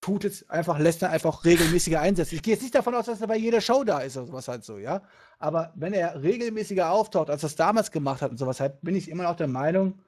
tut 0.02 0.24
jetzt 0.24 0.50
einfach 0.50 0.80
Lesnar 0.80 1.12
einfach 1.12 1.46
regelmäßiger 1.46 2.02
einsetzen. 2.02 2.36
Ich 2.36 2.42
gehe 2.42 2.56
jetzt 2.56 2.64
nicht 2.64 2.76
davon 2.76 2.96
aus, 2.96 3.06
dass 3.06 3.22
er 3.22 3.28
bei 3.28 3.38
jeder 3.38 3.62
Show 3.62 3.84
da 3.84 4.00
ist 4.00 4.18
oder 4.18 4.26
sowas 4.26 4.48
halt 4.48 4.64
so, 4.64 4.78
ja. 4.78 5.04
Aber 5.40 5.72
wenn 5.76 5.94
er 5.94 6.22
regelmäßiger 6.22 6.92
auftaucht, 6.92 7.30
als 7.30 7.44
er 7.44 7.48
es 7.48 7.56
damals 7.56 7.92
gemacht 7.92 8.22
hat 8.22 8.32
und 8.32 8.38
sowas 8.38 8.60
halt, 8.60 8.82
bin 8.82 8.96
ich 8.96 9.10
immer 9.10 9.24
noch 9.24 9.36
der 9.36 9.48
Meinung, 9.48 10.00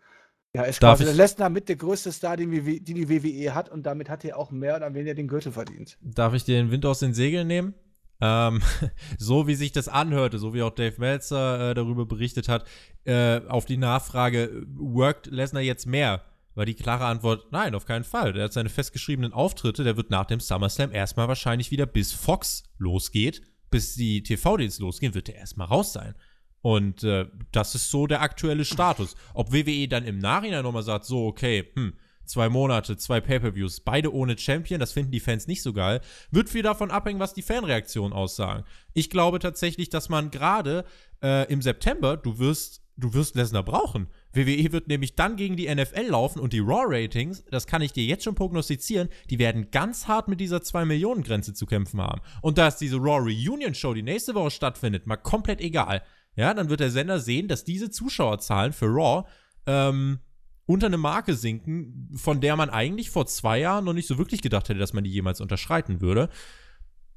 ja, 0.56 0.64
ist 0.64 0.84
Darf 0.84 1.00
quasi 1.00 1.12
Lesnar 1.12 1.50
mit 1.50 1.70
der 1.70 1.78
größte 1.78 2.12
Star, 2.12 2.38
den, 2.38 2.52
die 2.52 2.82
die 2.82 3.10
WWE 3.10 3.56
hat 3.56 3.70
und 3.70 3.86
damit 3.86 4.10
hat 4.10 4.26
er 4.26 4.38
auch 4.38 4.52
mehr 4.52 4.76
oder 4.76 4.94
weniger 4.94 5.16
den 5.16 5.28
Gürtel 5.28 5.52
verdient. 5.52 5.98
Darf 6.02 6.34
ich 6.34 6.44
dir 6.44 6.58
den 6.58 6.70
Wind 6.70 6.86
aus 6.86 7.00
den 7.00 7.14
Segeln 7.14 7.48
nehmen? 7.48 7.74
Ähm, 8.22 8.62
so 9.18 9.48
wie 9.48 9.56
sich 9.56 9.72
das 9.72 9.88
anhörte, 9.88 10.40
so 10.40 10.54
wie 10.54 10.62
auch 10.62 10.72
Dave 10.74 11.00
Meltzer 11.00 11.72
äh, 11.72 11.74
darüber 11.74 12.06
berichtet 12.06 12.50
hat, 12.50 12.66
äh, 13.06 13.42
auf 13.48 13.66
die 13.66 13.78
Nachfrage, 13.78 14.66
worked 14.76 15.28
Lesnar 15.28 15.62
jetzt 15.62 15.86
mehr? 15.86 16.24
War 16.56 16.66
die 16.66 16.76
klare 16.76 17.06
Antwort, 17.06 17.52
nein, 17.52 17.74
auf 17.74 17.86
keinen 17.86 18.04
Fall. 18.04 18.34
Der 18.34 18.44
hat 18.44 18.54
seine 18.54 18.70
festgeschriebenen 18.70 19.34
Auftritte, 19.34 19.84
der 19.84 19.98
wird 19.98 20.12
nach 20.12 20.26
dem 20.26 20.40
SummerSlam 20.40 20.92
erstmal 20.92 21.28
wahrscheinlich 21.28 21.72
wieder 21.72 21.88
bis 21.88 22.14
Fox 22.14 22.64
losgeht, 22.78 23.42
bis 23.72 23.96
die 23.96 24.22
TV-Deals 24.22 24.78
losgehen, 24.80 25.16
wird 25.16 25.30
er 25.30 25.36
erstmal 25.36 25.68
raus 25.68 25.94
sein. 25.94 26.14
Und 26.62 27.04
äh, 27.04 27.28
das 27.52 27.76
ist 27.76 27.90
so 27.90 28.08
der 28.08 28.22
aktuelle 28.22 28.66
Status. 28.66 29.16
Ob 29.34 29.52
WWE 29.52 29.88
dann 29.88 30.06
im 30.06 30.20
Nachhinein 30.20 30.64
nochmal 30.64 30.84
sagt, 30.84 31.06
so, 31.06 31.26
okay, 31.26 31.72
hm, 31.76 31.94
zwei 32.26 32.50
Monate, 32.50 32.98
zwei 32.98 33.22
Pay-Per-Views, 33.22 33.82
beide 33.82 34.14
ohne 34.14 34.38
Champion, 34.38 34.80
das 34.80 34.92
finden 34.92 35.12
die 35.12 35.20
Fans 35.20 35.48
nicht 35.48 35.62
so 35.62 35.74
geil, 35.74 36.02
wird 36.32 36.50
viel 36.50 36.64
davon 36.64 36.92
abhängen, 36.92 37.20
was 37.20 37.34
die 37.34 37.42
Fanreaktionen 37.42 38.14
aussagen. 38.14 38.64
Ich 38.94 39.10
glaube 39.10 39.40
tatsächlich, 39.40 39.90
dass 39.90 40.10
man 40.10 40.32
gerade 40.32 40.86
äh, 41.22 41.52
im 41.52 41.62
September, 41.62 42.18
du 42.18 42.40
wirst, 42.40 42.82
du 42.98 43.14
wirst 43.14 43.36
Lesnar 43.36 43.64
brauchen. 43.64 44.08
WWE 44.34 44.72
wird 44.72 44.88
nämlich 44.88 45.16
dann 45.16 45.36
gegen 45.36 45.58
die 45.58 45.74
NFL 45.74 46.08
laufen 46.08 46.40
und 46.40 46.54
die 46.54 46.60
Raw-Ratings, 46.60 47.46
das 47.52 47.68
kann 47.68 47.82
ich 47.82 47.94
dir 47.94 48.06
jetzt 48.06 48.24
schon 48.24 48.36
prognostizieren, 48.36 49.10
die 49.30 49.40
werden 49.40 49.72
ganz 49.72 50.08
hart 50.08 50.28
mit 50.28 50.40
dieser 50.40 50.58
2-Millionen-Grenze 50.58 51.54
zu 51.54 51.66
kämpfen 51.66 52.02
haben. 52.02 52.22
Und 52.42 52.58
da 52.58 52.68
ist 52.68 52.78
diese 52.78 52.98
Raw 52.98 53.20
Reunion-Show, 53.20 53.94
die 53.94 54.04
nächste 54.04 54.36
Woche 54.36 54.52
stattfindet, 54.52 55.08
mal 55.08 55.18
komplett 55.18 55.62
egal 55.62 56.04
ja, 56.36 56.54
dann 56.54 56.70
wird 56.70 56.80
der 56.80 56.92
Sender 56.92 57.20
sehen, 57.20 57.48
dass 57.48 57.64
diese 57.64 57.92
Zuschauerzahlen 57.92 58.74
für 58.74 58.88
Raw 58.88 59.28
ähm, 59.66 60.20
unter 60.66 60.88
eine 60.88 60.98
Marke 60.98 61.36
sinken, 61.36 62.10
von 62.16 62.42
der 62.42 62.56
man 62.56 62.70
eigentlich 62.70 63.10
vor 63.10 63.26
zwei 63.26 63.60
Jahren 63.60 63.86
noch 63.86 63.94
nicht 63.94 64.08
so 64.08 64.18
wirklich 64.18 64.42
gedacht 64.42 64.70
hätte, 64.70 64.80
dass 64.80 64.94
man 64.94 65.04
die 65.04 65.12
jemals 65.12 65.42
unterschreiten 65.42 66.02
würde. 66.02 66.30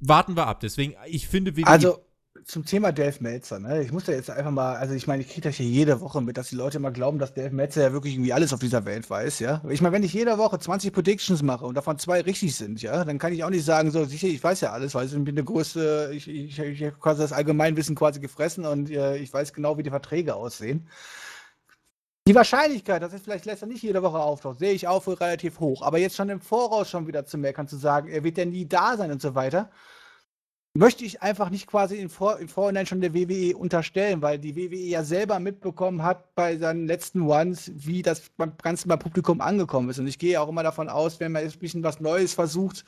Warten 0.01 0.37
wir 0.37 0.47
ab. 0.47 0.61
Deswegen, 0.61 0.95
ich 1.07 1.29
finde, 1.29 1.57
WWE 1.57 1.67
also 1.67 2.07
zum 2.45 2.65
Thema 2.65 2.93
Dave 2.93 3.17
Meltzer, 3.21 3.59
ne? 3.59 3.83
Ich 3.83 3.93
muss 3.93 4.05
da 4.05 4.13
jetzt 4.13 4.31
einfach 4.31 4.51
mal, 4.51 4.77
also 4.77 4.95
ich 4.95 5.07
meine, 5.07 5.23
ich 5.23 5.29
kriege 5.29 5.43
das 5.43 5.57
hier 5.57 5.67
jede 5.67 6.01
Woche 6.01 6.21
mit, 6.21 6.37
dass 6.37 6.49
die 6.49 6.55
Leute 6.55 6.79
immer 6.79 6.91
glauben, 6.91 7.19
dass 7.19 7.35
Dave 7.35 7.55
Meltzer 7.55 7.83
ja 7.83 7.93
wirklich 7.93 8.15
irgendwie 8.15 8.33
alles 8.33 8.53
auf 8.53 8.61
dieser 8.61 8.85
Welt 8.85 9.09
weiß, 9.09 9.41
ja. 9.41 9.63
Ich 9.69 9.81
meine, 9.81 9.95
wenn 9.95 10.03
ich 10.03 10.13
jede 10.13 10.39
Woche 10.39 10.59
20 10.59 10.93
Predictions 10.93 11.43
mache 11.43 11.65
und 11.65 11.75
davon 11.77 11.99
zwei 11.99 12.21
richtig 12.21 12.55
sind, 12.55 12.83
ja, 12.83 13.05
dann 13.05 13.19
kann 13.19 13.33
ich 13.33 13.43
auch 13.43 13.51
nicht 13.51 13.65
sagen, 13.65 13.91
so 13.91 14.05
sicher, 14.05 14.29
ich 14.29 14.43
weiß 14.43 14.61
ja 14.61 14.73
alles, 14.73 14.95
weil 14.95 15.07
ich 15.07 15.13
bin 15.13 15.35
der 15.35 15.45
größte, 15.45 16.11
ich, 16.15 16.29
ich, 16.29 16.59
ich 16.59 16.85
habe 16.85 16.97
quasi 17.01 17.23
das 17.23 17.33
Allgemeinwissen 17.33 17.97
quasi 17.97 18.21
gefressen 18.21 18.65
und 18.65 18.91
äh, 18.91 19.17
ich 19.17 19.33
weiß 19.33 19.53
genau, 19.53 19.79
wie 19.79 19.83
die 19.83 19.91
Verträge 19.91 20.35
aussehen. 20.35 20.87
Die 22.29 22.35
Wahrscheinlichkeit, 22.35 23.03
dass 23.03 23.13
es 23.13 23.23
vielleicht 23.23 23.45
Lester 23.45 23.67
nicht 23.67 23.85
jede 23.85 24.03
Woche 24.03 24.19
auftaucht, 24.19 24.59
sehe 24.59 24.73
ich 24.73 24.89
auch 24.89 25.05
für 25.05 25.21
relativ 25.21 25.61
hoch. 25.61 25.83
Aber 25.83 25.99
jetzt 25.99 26.17
schon 26.17 26.29
im 26.29 26.41
Voraus 26.41 26.91
schon 26.91 27.07
wieder 27.07 27.25
zu 27.25 27.39
meckern, 27.39 27.69
zu 27.69 27.77
sagen, 27.77 28.09
er 28.09 28.25
wird 28.25 28.37
ja 28.37 28.45
nie 28.45 28.67
da 28.67 28.97
sein 28.97 29.13
und 29.13 29.23
so 29.23 29.37
weiter, 29.37 29.71
möchte 30.75 31.05
ich 31.05 31.23
einfach 31.23 31.51
nicht 31.51 31.69
quasi 31.69 31.97
im, 31.99 32.11
Vor 32.11 32.41
im 32.41 32.49
Vorhinein 32.49 32.87
schon 32.87 33.01
der 33.01 33.15
WWE 33.15 33.57
unterstellen, 33.57 34.23
weil 34.23 34.41
die 34.41 34.57
WWE 34.57 34.77
ja 34.77 35.05
selber 35.05 35.39
mitbekommen 35.39 36.03
hat 36.03 36.35
bei 36.35 36.59
seinen 36.59 36.89
letzten 36.89 37.23
Ones, 37.23 37.71
wie 37.75 38.03
das 38.03 38.31
beim 38.37 38.57
ganzen 38.61 38.89
beim 38.89 38.99
Publikum 38.99 39.41
angekommen 39.41 39.89
ist. 39.91 40.01
Und 40.01 40.09
ich 40.09 40.19
gehe 40.19 40.41
auch 40.41 40.49
immer 40.49 40.65
davon 40.65 40.89
aus, 40.89 41.21
wenn 41.21 41.31
man 41.31 41.45
jetzt 41.45 41.57
ein 41.57 41.61
bisschen 41.61 41.85
was 41.85 42.01
Neues 42.01 42.35
versucht, 42.35 42.85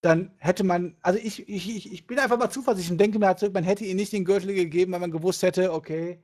dann 0.00 0.30
hätte 0.38 0.62
man, 0.62 0.96
also 1.02 1.18
ich, 1.20 1.48
ich, 1.48 1.92
ich 1.92 2.06
bin 2.06 2.20
einfach 2.20 2.38
mal 2.38 2.50
zuversichtlich 2.50 2.92
und 2.92 2.98
denke 2.98 3.18
mir, 3.18 3.26
halt 3.26 3.52
man 3.52 3.64
hätte 3.64 3.84
ihm 3.84 3.96
nicht 3.96 4.12
den 4.12 4.24
Gürtel 4.24 4.54
gegeben, 4.54 4.92
wenn 4.92 5.00
man 5.00 5.10
gewusst 5.10 5.42
hätte, 5.42 5.72
okay, 5.72 6.22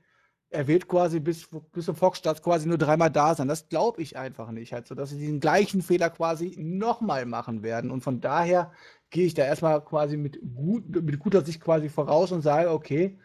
er 0.53 0.68
wird 0.68 0.86
quasi 0.86 1.18
bis, 1.18 1.48
bis 1.72 1.86
zum 1.86 1.96
Foxstart 1.96 2.42
quasi 2.42 2.68
nur 2.68 2.78
dreimal 2.78 3.11
da 3.11 3.34
sein. 3.34 3.48
Das 3.48 3.68
glaube 3.68 4.03
ich 4.03 4.16
einfach 4.16 4.50
nicht. 4.50 4.72
Halt 4.72 4.86
so, 4.86 4.94
dass 4.94 5.11
sie 5.11 5.18
diesen 5.18 5.40
gleichen 5.40 5.82
Fehler 5.82 6.11
quasi 6.11 6.55
nochmal 6.59 7.26
machen 7.26 7.62
werden. 7.62 7.90
Und 7.90 8.03
von 8.03 8.20
daher 8.20 8.70
gehe 9.11 9.26
ich 9.26 9.34
da 9.34 9.44
erstmal 9.44 9.82
quasi 9.84 10.16
mit, 10.16 10.38
gut, 10.55 11.03
mit 11.03 11.18
guter 11.18 11.42
Sicht 11.42 11.61
quasi 11.61 11.88
voraus 11.88 12.32
und 12.32 12.42
sage, 12.42 12.70
okay, 12.70 13.18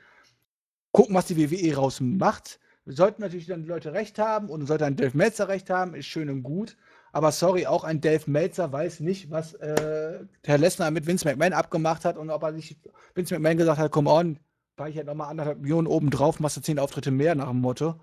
gucken, 0.91 1.15
was 1.15 1.27
die 1.27 1.37
WWE 1.37 1.75
raus 1.75 1.99
macht. 1.99 2.59
Wir 2.85 2.95
sollten 2.95 3.21
natürlich 3.21 3.47
dann 3.47 3.63
die 3.63 3.69
Leute 3.69 3.93
recht 3.93 4.17
haben 4.17 4.49
und 4.49 4.65
sollte 4.65 4.85
ein 4.85 4.95
Dave 4.95 5.17
Meltzer 5.17 5.49
recht 5.49 5.69
haben, 5.69 5.93
ist 5.93 6.05
schön 6.05 6.29
und 6.29 6.43
gut. 6.43 6.77
Aber 7.11 7.31
sorry, 7.31 7.67
auch 7.67 7.83
ein 7.83 7.99
Dave 7.99 8.29
Meltzer 8.29 8.71
weiß 8.71 9.01
nicht, 9.01 9.29
was 9.29 9.53
äh, 9.55 10.25
Herr 10.45 10.57
Lesnar 10.57 10.91
mit 10.91 11.05
Vince 11.07 11.27
McMahon 11.27 11.53
abgemacht 11.53 12.05
hat 12.05 12.17
und 12.17 12.29
ob 12.29 12.43
er 12.43 12.53
sich 12.53 12.77
Vince 13.15 13.33
McMahon 13.33 13.57
gesagt 13.57 13.79
hat, 13.79 13.91
come 13.91 14.09
on, 14.09 14.39
war 14.77 14.89
ich 14.89 14.97
halt 14.97 15.07
nochmal 15.07 15.29
anderthalb 15.29 15.59
Millionen 15.59 15.87
oben 15.87 16.09
drauf, 16.09 16.39
machst 16.39 16.57
du 16.57 16.61
zehn 16.61 16.79
Auftritte 16.79 17.11
mehr 17.11 17.35
nach 17.35 17.49
dem 17.49 17.61
Motto. 17.61 17.99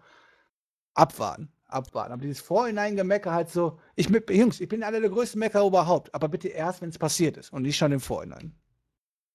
Abwarten 0.95 1.55
abwarten. 1.75 2.13
Aber 2.13 2.23
dieses 2.23 2.41
Vorhinein-Gemecker 2.41 3.33
halt 3.33 3.51
so, 3.51 3.79
ich 3.97 4.09
mit, 4.09 4.31
Jungs, 4.31 4.61
ich 4.61 4.69
bin 4.69 4.83
einer 4.83 5.01
der 5.01 5.11
größten 5.11 5.39
Mecker 5.39 5.67
überhaupt, 5.67 6.15
aber 6.15 6.29
bitte 6.29 6.49
erst, 6.49 6.81
wenn 6.81 6.89
es 6.89 6.99
passiert 6.99 7.37
ist 7.37 7.53
und 7.53 7.63
nicht 7.63 7.77
schon 7.77 7.93
im 7.93 8.01
Vorhinein. 8.01 8.55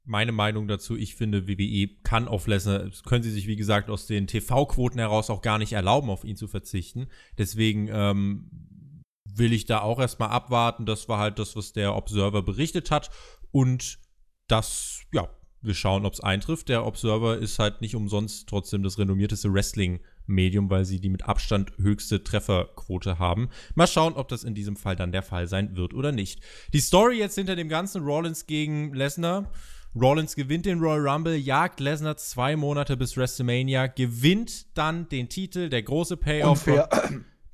Meine 0.05 0.31
Meinung 0.31 0.67
dazu, 0.67 0.95
ich 0.95 1.15
finde, 1.15 1.47
WWE 1.47 1.87
kann 2.03 2.27
auf 2.27 2.47
Lesnar, 2.47 2.89
können 3.05 3.21
sie 3.21 3.31
sich, 3.31 3.45
wie 3.45 3.57
gesagt, 3.57 3.89
aus 3.91 4.07
den 4.07 4.25
TV-Quoten 4.25 4.97
heraus 4.97 5.29
auch 5.29 5.41
gar 5.41 5.59
nicht 5.59 5.73
erlauben, 5.73 6.09
auf 6.09 6.23
ihn 6.23 6.37
zu 6.37 6.47
verzichten. 6.47 7.09
Deswegen 7.37 7.89
ähm, 7.91 9.03
will 9.25 9.53
ich 9.53 9.65
da 9.65 9.81
auch 9.81 9.99
erstmal 9.99 10.29
abwarten. 10.29 10.87
Das 10.87 11.09
war 11.09 11.19
halt 11.19 11.37
das, 11.37 11.55
was 11.55 11.73
der 11.73 11.95
Observer 11.95 12.41
berichtet 12.41 12.89
hat. 12.89 13.11
Und 13.51 13.99
das, 14.47 15.01
ja, 15.13 15.29
wir 15.61 15.73
schauen, 15.73 16.05
ob 16.05 16.13
es 16.13 16.21
eintrifft. 16.21 16.69
Der 16.69 16.85
Observer 16.85 17.37
ist 17.37 17.59
halt 17.59 17.81
nicht 17.81 17.95
umsonst 17.95 18.47
trotzdem 18.47 18.83
das 18.83 18.97
renommierteste 18.97 19.53
Wrestling-Medium, 19.53 20.69
weil 20.69 20.85
sie 20.85 20.99
die 20.99 21.09
mit 21.09 21.23
Abstand 21.27 21.73
höchste 21.77 22.23
Trefferquote 22.23 23.19
haben. 23.19 23.49
Mal 23.75 23.87
schauen, 23.87 24.13
ob 24.13 24.27
das 24.29 24.43
in 24.43 24.55
diesem 24.55 24.75
Fall 24.75 24.95
dann 24.95 25.11
der 25.11 25.23
Fall 25.23 25.47
sein 25.47 25.75
wird 25.75 25.93
oder 25.93 26.11
nicht. 26.11 26.41
Die 26.73 26.79
Story 26.79 27.17
jetzt 27.17 27.35
hinter 27.35 27.55
dem 27.55 27.69
ganzen 27.69 28.03
Rollins 28.03 28.47
gegen 28.47 28.93
Lesnar. 28.93 29.51
Rollins 29.95 30.35
gewinnt 30.35 30.65
den 30.65 30.79
Royal 30.79 31.07
Rumble, 31.07 31.35
jagt 31.35 31.79
Lesnar 31.79 32.15
zwei 32.17 32.55
Monate 32.55 32.95
bis 32.95 33.17
WrestleMania, 33.17 33.87
gewinnt 33.87 34.77
dann 34.77 35.09
den 35.09 35.29
Titel, 35.29 35.69
der 35.69 35.81
große 35.81 36.15
Payoff. 36.15 36.67
Unfair. 36.67 36.89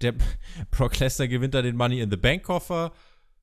Der 0.01 0.13
Brock 0.71 0.99
Lesnar 0.99 1.29
gewinnt 1.29 1.53
da 1.53 1.61
den 1.61 1.77
Money 1.77 2.01
in 2.01 2.11
the 2.11 2.17
Bank 2.17 2.43
Koffer 2.43 2.91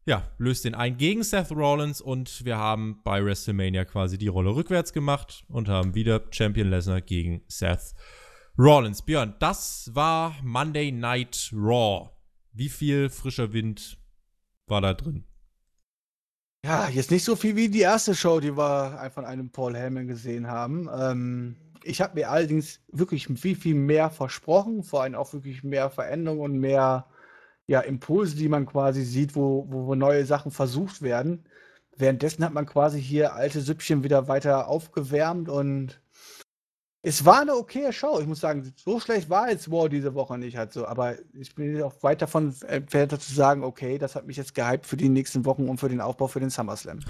ja, 0.04 0.22
löst 0.38 0.64
den 0.64 0.74
ein 0.74 0.96
gegen 0.96 1.22
Seth 1.22 1.52
Rollins 1.52 2.00
und 2.00 2.44
wir 2.44 2.56
haben 2.56 3.00
bei 3.04 3.24
WrestleMania 3.24 3.84
quasi 3.84 4.18
die 4.18 4.28
Rolle 4.28 4.54
rückwärts 4.54 4.92
gemacht 4.92 5.44
und 5.48 5.68
haben 5.68 5.94
wieder 5.94 6.22
Champion 6.30 6.70
Lesnar 6.70 7.00
gegen 7.00 7.42
Seth 7.48 7.94
Rollins. 8.58 9.02
Björn, 9.02 9.36
das 9.38 9.90
war 9.94 10.34
Monday 10.42 10.90
Night 10.90 11.50
Raw. 11.52 12.10
Wie 12.52 12.68
viel 12.68 13.10
frischer 13.10 13.52
Wind 13.52 13.98
war 14.66 14.80
da 14.80 14.94
drin? 14.94 15.24
Ja, 16.64 16.88
jetzt 16.88 17.10
nicht 17.10 17.24
so 17.24 17.34
viel 17.34 17.56
wie 17.56 17.68
die 17.68 17.80
erste 17.80 18.14
Show, 18.14 18.40
die 18.40 18.56
wir 18.56 19.10
von 19.14 19.24
einem 19.24 19.50
Paul 19.50 19.76
Heyman 19.76 20.06
gesehen 20.06 20.46
haben. 20.46 20.88
Ähm, 20.96 21.56
ich 21.84 22.00
habe 22.00 22.14
mir 22.14 22.30
allerdings 22.30 22.80
wirklich 22.92 23.26
viel, 23.26 23.56
viel 23.56 23.74
mehr 23.74 24.10
versprochen, 24.10 24.82
vor 24.82 25.02
allem 25.02 25.14
auch 25.14 25.32
wirklich 25.32 25.64
mehr 25.64 25.90
Veränderungen 25.90 26.40
und 26.40 26.58
mehr 26.58 27.06
ja, 27.66 27.80
Impulse, 27.80 28.36
die 28.36 28.48
man 28.48 28.66
quasi 28.66 29.04
sieht, 29.04 29.36
wo, 29.36 29.66
wo, 29.68 29.94
neue 29.94 30.26
Sachen 30.26 30.50
versucht 30.50 31.02
werden. 31.02 31.44
Währenddessen 31.96 32.44
hat 32.44 32.52
man 32.52 32.66
quasi 32.66 33.00
hier 33.00 33.34
alte 33.34 33.60
Süppchen 33.60 34.02
wieder 34.02 34.28
weiter 34.28 34.68
aufgewärmt 34.68 35.48
und 35.48 36.00
es 37.04 37.24
war 37.24 37.40
eine 37.40 37.56
okaye 37.56 37.92
Show. 37.92 38.20
Ich 38.20 38.26
muss 38.26 38.40
sagen, 38.40 38.72
so 38.76 39.00
schlecht 39.00 39.28
war 39.28 39.50
jetzt 39.50 39.70
War 39.70 39.88
diese 39.88 40.14
Woche 40.14 40.38
nicht 40.38 40.56
halt 40.56 40.72
so. 40.72 40.86
Aber 40.86 41.16
ich 41.34 41.54
bin 41.54 41.82
auch 41.82 42.00
weit 42.02 42.22
davon 42.22 42.54
entfernt 42.68 43.20
zu 43.20 43.34
sagen, 43.34 43.64
okay, 43.64 43.98
das 43.98 44.14
hat 44.14 44.26
mich 44.26 44.36
jetzt 44.36 44.54
gehypt 44.54 44.86
für 44.86 44.96
die 44.96 45.08
nächsten 45.08 45.44
Wochen 45.44 45.68
und 45.68 45.78
für 45.78 45.88
den 45.88 46.00
Aufbau 46.00 46.28
für 46.28 46.38
den 46.38 46.50
SummerSlam. 46.50 47.00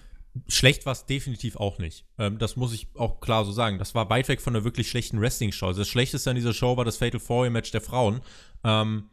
Schlecht 0.49 0.87
war 0.87 0.93
es 0.93 1.05
definitiv 1.05 1.57
auch 1.57 1.79
nicht. 1.79 2.07
Ähm, 2.19 2.39
das 2.39 2.57
muss 2.57 2.73
ich 2.73 2.89
auch 2.97 3.21
klar 3.21 3.45
so 3.45 3.53
sagen. 3.53 3.79
Das 3.79 3.95
war 3.95 4.09
weit 4.09 4.29
weg 4.29 4.41
von 4.41 4.57
einer 4.57 4.65
wirklich 4.65 4.89
schlechten 4.89 5.21
Wrestling-Show. 5.21 5.67
Also 5.67 5.83
das 5.83 5.89
Schlechteste 5.89 6.31
an 6.31 6.37
dieser 6.37 6.55
Show 6.55 6.79
war 6.79 6.87
das 6.87 6.97
Fatal 6.97 7.21
Four-Match 7.21 7.71
der 7.71 7.83
Frauen. 7.83 8.23
Ähm, 8.65 9.11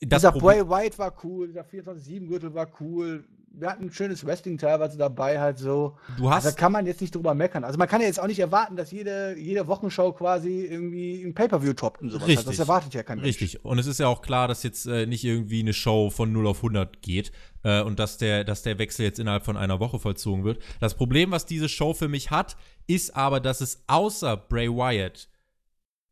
das 0.00 0.22
dieser 0.22 0.32
Bray 0.32 0.68
White 0.68 0.98
war 0.98 1.12
cool, 1.24 1.48
dieser 1.48 1.62
24-7-Gürtel 1.62 2.54
war 2.54 2.68
cool. 2.80 3.24
Wir 3.50 3.70
hatten 3.70 3.84
ein 3.86 3.92
schönes 3.92 4.24
Wrestling 4.24 4.56
teilweise 4.56 4.96
dabei, 4.96 5.40
halt 5.40 5.58
so. 5.58 5.96
Du 6.16 6.30
hast. 6.30 6.44
Also, 6.44 6.50
da 6.50 6.60
kann 6.60 6.70
man 6.70 6.86
jetzt 6.86 7.00
nicht 7.00 7.12
drüber 7.14 7.34
meckern. 7.34 7.64
Also 7.64 7.78
man 7.78 7.88
kann 7.88 8.00
ja 8.00 8.06
jetzt 8.06 8.20
auch 8.20 8.28
nicht 8.28 8.38
erwarten, 8.38 8.76
dass 8.76 8.92
jede, 8.92 9.36
jede 9.36 9.66
Wochenshow 9.66 10.12
quasi 10.12 10.66
irgendwie 10.66 11.24
ein 11.24 11.34
Pay-Per-View 11.34 11.72
toppt 11.72 12.02
und 12.02 12.10
sowas. 12.10 12.28
Richtig. 12.28 12.46
Das 12.46 12.58
erwartet 12.60 12.94
ja 12.94 13.02
kein 13.02 13.18
Mensch. 13.18 13.28
Richtig. 13.28 13.64
Und 13.64 13.78
es 13.78 13.86
ist 13.86 13.98
ja 13.98 14.06
auch 14.06 14.22
klar, 14.22 14.46
dass 14.46 14.62
jetzt 14.62 14.86
äh, 14.86 15.06
nicht 15.06 15.24
irgendwie 15.24 15.60
eine 15.60 15.72
Show 15.72 16.10
von 16.10 16.30
0 16.30 16.46
auf 16.46 16.58
100 16.58 17.02
geht 17.02 17.32
äh, 17.64 17.82
und 17.82 17.98
dass 17.98 18.18
der, 18.18 18.44
dass 18.44 18.62
der 18.62 18.78
Wechsel 18.78 19.06
jetzt 19.06 19.18
innerhalb 19.18 19.44
von 19.44 19.56
einer 19.56 19.80
Woche 19.80 19.98
vollzogen 19.98 20.44
wird. 20.44 20.62
Das 20.78 20.94
Problem, 20.94 21.32
was 21.32 21.44
diese 21.44 21.68
Show 21.68 21.94
für 21.94 22.08
mich 22.08 22.30
hat, 22.30 22.56
ist 22.86 23.16
aber, 23.16 23.40
dass 23.40 23.60
es 23.60 23.82
außer 23.88 24.36
Bray 24.36 24.68
Wyatt 24.68 25.28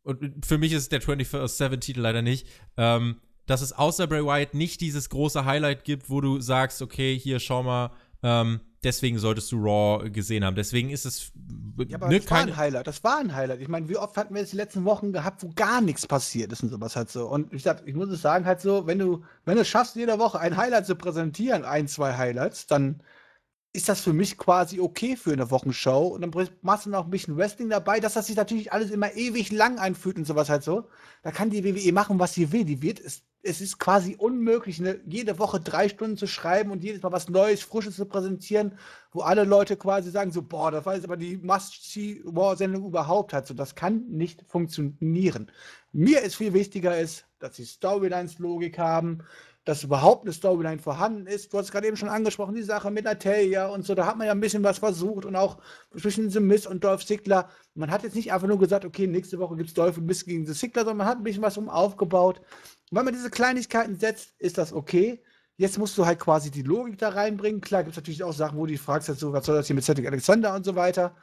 und 0.07 0.47
für 0.47 0.57
mich 0.57 0.73
ist 0.73 0.93
der 0.93 1.03
24-7-Titel 1.03 2.01
leider 2.01 2.23
nicht, 2.23 2.47
ähm, 2.77 3.17
dass 3.47 3.63
es 3.63 3.73
außer 3.73 4.07
Bray 4.07 4.25
Wyatt 4.25 4.55
nicht 4.55 4.81
dieses 4.81 5.09
große 5.09 5.45
Highlight 5.45 5.85
gibt, 5.85 6.11
wo 6.11 6.21
du 6.21 6.41
sagst, 6.41 6.83
okay, 6.83 7.19
hier 7.19 7.41
schau 7.41 7.63
mal, 7.63 7.91
ähm, 8.23 8.61
deswegen 8.83 9.19
solltest 9.19 9.53
du 9.53 9.57
Raw 9.57 10.09
gesehen 10.11 10.45
haben. 10.45 10.57
Deswegen 10.57 10.91
ist 10.91 11.07
es 11.07 11.33
ja, 11.89 11.97
aber 11.97 12.09
ne, 12.09 12.21
das 12.21 12.31
war 12.31 12.39
ein 12.39 12.57
Highlight. 12.57 12.87
Das 12.87 13.05
war 13.05 13.19
ein 13.19 13.35
Highlight. 13.35 13.61
Ich 13.61 13.69
meine, 13.69 13.89
wie 13.89 13.97
oft 13.97 14.17
hatten 14.17 14.35
wir 14.35 14.41
jetzt 14.41 14.53
die 14.53 14.57
letzten 14.57 14.85
Wochen 14.85 15.13
gehabt, 15.13 15.43
wo 15.43 15.51
gar 15.55 15.81
nichts 15.81 16.07
passiert 16.07 16.53
ist 16.53 16.63
und 16.63 16.71
sowas 16.71 16.97
halt 16.97 17.11
so. 17.11 17.29
Und 17.29 17.53
ich 17.53 17.63
sag, 17.63 17.87
ich 17.87 17.95
muss 17.95 18.09
es 18.09 18.23
sagen, 18.23 18.47
halt 18.47 18.61
so, 18.61 18.87
wenn 18.87 18.99
du, 18.99 19.25
wenn 19.45 19.57
du 19.57 19.63
es 19.63 19.69
schaffst, 19.69 19.97
jede 19.97 20.19
Woche 20.19 20.41
ein 20.41 20.57
Highlight 20.57 20.87
zu 20.87 20.97
präsentieren, 20.97 21.65
ein, 21.65 21.89
zwei 21.89 22.17
Highlights, 22.17 22.67
dann 22.67 23.03
ist 23.73 23.91
das 23.91 24.01
für 24.01 24.15
mich 24.15 24.39
quasi 24.39 24.81
okay 24.81 25.17
für 25.17 25.33
eine 25.33 25.51
Wochenshow. 25.51 26.07
Und 26.07 26.23
dann 26.23 26.49
machst 26.63 26.87
du 26.87 26.91
noch 26.91 27.05
ein 27.05 27.11
bisschen 27.11 27.37
Wrestling 27.37 27.69
dabei, 27.69 28.01
dass 28.01 28.15
das 28.15 28.27
sich 28.27 28.37
natürlich 28.37 28.73
alles 28.73 28.91
immer 28.91 29.13
ewig 29.15 29.53
lang 29.53 29.79
anfühlt 29.79 30.17
und 30.17 30.27
sowas 30.27 30.49
halt 30.49 30.63
so. 30.63 30.89
Da 31.23 31.31
kann 31.31 31.51
die 31.51 31.63
WWE 31.63 31.93
machen, 31.93 32.19
was 32.19 32.33
sie 32.33 32.53
will. 32.53 32.65
Die 32.65 32.81
wird 32.81 33.01
es 33.01 33.23
es 33.47 33.61
ist 33.61 33.79
quasi 33.79 34.17
unmöglich, 34.19 34.81
eine, 34.81 35.01
jede 35.07 35.39
Woche 35.39 35.61
drei 35.61 35.89
Stunden 35.89 36.17
zu 36.17 36.27
schreiben 36.27 36.71
und 36.71 36.83
jedes 36.83 37.03
Mal 37.03 37.13
was 37.13 37.29
Neues, 37.29 37.63
Frisches 37.63 37.97
zu 37.97 38.07
präsentieren, 38.07 38.79
wo 39.13 39.21
alle 39.21 39.45
Leute 39.45 39.77
quasi 39.77 40.11
sagen 40.11 40.33
so, 40.33 40.43
boah, 40.43 40.71
das 40.71 40.85
war 40.85 40.95
jetzt 40.95 41.05
aber 41.05 41.17
die 41.17 41.37
Must-See-War-Sendung 41.39 42.85
überhaupt 42.85 43.33
halt 43.33 43.47
so. 43.47 43.55
Das 43.55 43.75
kann 43.75 44.05
nicht 44.09 44.45
funktionieren. 44.49 45.51
Mir 45.93 46.23
ist 46.23 46.37
viel 46.37 46.53
wichtiger 46.53 46.99
ist, 46.99 47.25
dass 47.39 47.53
die 47.53 47.65
Storylines 47.65 48.39
Logik 48.39 48.79
haben, 48.79 49.23
dass 49.67 49.83
überhaupt 49.83 50.23
eine 50.23 50.33
Storyline 50.33 50.79
vorhanden 50.79 51.27
ist. 51.27 51.53
Du 51.53 51.59
hast 51.59 51.73
gerade 51.73 51.89
eben 51.89 51.97
schon 51.97 52.09
angesprochen, 52.09 52.55
die 52.55 52.63
Sache 52.63 52.91
mit 52.93 53.05
Natalia 53.05 53.67
und 53.67 53.85
so, 53.85 53.97
da 53.97 54.07
hat 54.07 54.17
man 54.17 54.29
ja 54.29 54.33
ein 54.33 54.41
bisschen 54.41 54.63
was 54.63 54.79
versucht 54.79 55.25
und 55.25 55.35
auch 55.35 55.59
zwischen 55.99 56.31
The 56.31 56.39
Miss 56.39 56.69
und 56.69 56.85
Dolph 56.85 57.05
Ziggler. 57.05 57.51
Man 57.75 57.91
hat 57.91 58.05
jetzt 58.05 58.15
nicht 58.15 58.33
einfach 58.33 58.47
nur 58.47 58.61
gesagt, 58.61 58.85
okay, 58.85 59.09
nächste 59.09 59.41
Woche 59.41 59.57
gibt 59.57 59.69
es 59.69 59.75
Dolph 59.75 59.99
und 59.99 60.07
Miss 60.07 60.25
gegen 60.25 60.47
The 60.47 60.55
Ziggler, 60.55 60.83
sondern 60.83 60.99
man 60.99 61.09
hat 61.09 61.19
ein 61.19 61.25
bisschen 61.25 61.43
was 61.43 61.59
um 61.59 61.69
aufgebaut. 61.69 62.41
Und 62.91 62.99
wenn 62.99 63.05
man 63.05 63.15
diese 63.15 63.31
Kleinigkeiten 63.31 63.99
setzt, 63.99 64.35
ist 64.39 64.59
das 64.59 64.73
okay. 64.73 65.23
Jetzt 65.57 65.79
musst 65.79 65.97
du 65.97 66.05
halt 66.05 66.19
quasi 66.19 66.51
die 66.51 66.63
Logik 66.63 66.99
da 66.99 67.09
reinbringen. 67.11 67.61
Klar 67.61 67.83
gibt 67.83 67.93
es 67.93 67.97
natürlich 67.97 68.23
auch 68.23 68.33
Sachen, 68.33 68.59
wo 68.59 68.67
du 68.67 68.77
fragst, 68.77 69.09
halt 69.09 69.19
so, 69.19 69.33
was 69.33 69.47
soll 69.47 69.57
das 69.57 69.67
hier 69.67 69.75
mit 69.75 69.85
Cedric 69.85 70.07
Alexander 70.07 70.55
und 70.55 70.65
so 70.65 70.77
weiter. 70.77 71.17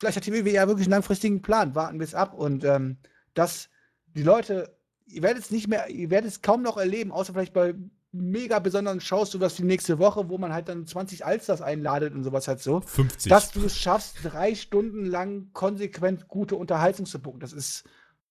Vielleicht 0.00 0.16
hat 0.16 0.26
die 0.26 0.32
WWE 0.32 0.50
ja 0.50 0.66
wirklich 0.66 0.86
einen 0.86 0.92
langfristigen 0.92 1.42
Plan. 1.42 1.74
Warten 1.74 2.00
wir 2.00 2.04
es 2.04 2.14
ab. 2.14 2.34
Und 2.34 2.64
ähm, 2.64 2.98
dass 3.34 3.68
die 4.06 4.24
Leute 4.24 4.76
ihr 5.12 5.22
werdet 5.22 5.44
es 5.44 5.50
nicht 5.50 5.68
mehr, 5.68 5.88
ihr 5.90 6.10
werdet 6.10 6.30
es 6.30 6.42
kaum 6.42 6.62
noch 6.62 6.76
erleben, 6.76 7.12
außer 7.12 7.32
vielleicht 7.32 7.52
bei 7.52 7.74
mega 8.12 8.58
besonderen 8.58 9.00
Shows, 9.00 9.30
sowas 9.30 9.58
wie 9.58 9.64
nächste 9.64 9.98
Woche, 9.98 10.28
wo 10.28 10.36
man 10.36 10.52
halt 10.52 10.68
dann 10.68 10.86
20 10.86 11.24
Alsters 11.24 11.62
einladet 11.62 12.14
und 12.14 12.24
sowas 12.24 12.46
halt 12.46 12.60
so. 12.60 12.82
50. 12.82 13.30
Dass 13.30 13.52
du 13.52 13.64
es 13.64 13.76
schaffst, 13.76 14.18
drei 14.22 14.54
Stunden 14.54 15.06
lang 15.06 15.50
konsequent 15.52 16.28
gute 16.28 16.56
Unterhaltung 16.56 17.06
zu 17.06 17.20
buchen. 17.20 17.40
Das 17.40 17.52
ist 17.52 17.84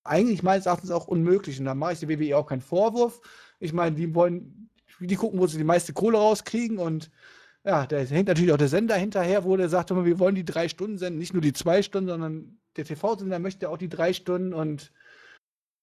eigentlich 0.03 0.43
meines 0.43 0.65
Erachtens 0.65 0.91
auch 0.91 1.07
unmöglich. 1.07 1.59
Und 1.59 1.65
da 1.65 1.75
mache 1.75 1.93
ich 1.93 1.99
der 1.99 2.09
WWE 2.09 2.37
auch 2.37 2.47
keinen 2.47 2.61
Vorwurf. 2.61 3.21
Ich 3.59 3.73
meine, 3.73 3.95
die 3.95 4.13
wollen, 4.15 4.69
die 4.99 5.15
gucken, 5.15 5.39
wo 5.39 5.47
sie 5.47 5.57
die 5.57 5.63
meiste 5.63 5.93
Kohle 5.93 6.17
rauskriegen 6.17 6.77
und 6.77 7.11
ja, 7.63 7.85
da 7.85 7.97
hängt 7.97 8.27
natürlich 8.27 8.51
auch 8.51 8.57
der 8.57 8.67
Sender 8.67 8.95
hinterher, 8.95 9.43
wo 9.43 9.55
der 9.55 9.69
sagt, 9.69 9.91
wir 9.91 10.19
wollen 10.19 10.35
die 10.35 10.45
drei 10.45 10.67
Stunden 10.67 10.97
senden, 10.97 11.19
nicht 11.19 11.33
nur 11.33 11.43
die 11.43 11.53
zwei 11.53 11.83
Stunden, 11.83 12.09
sondern 12.09 12.57
der 12.75 12.85
TV-Sender 12.85 13.37
möchte 13.37 13.69
auch 13.69 13.77
die 13.77 13.89
drei 13.89 14.13
Stunden 14.13 14.53
und 14.53 14.91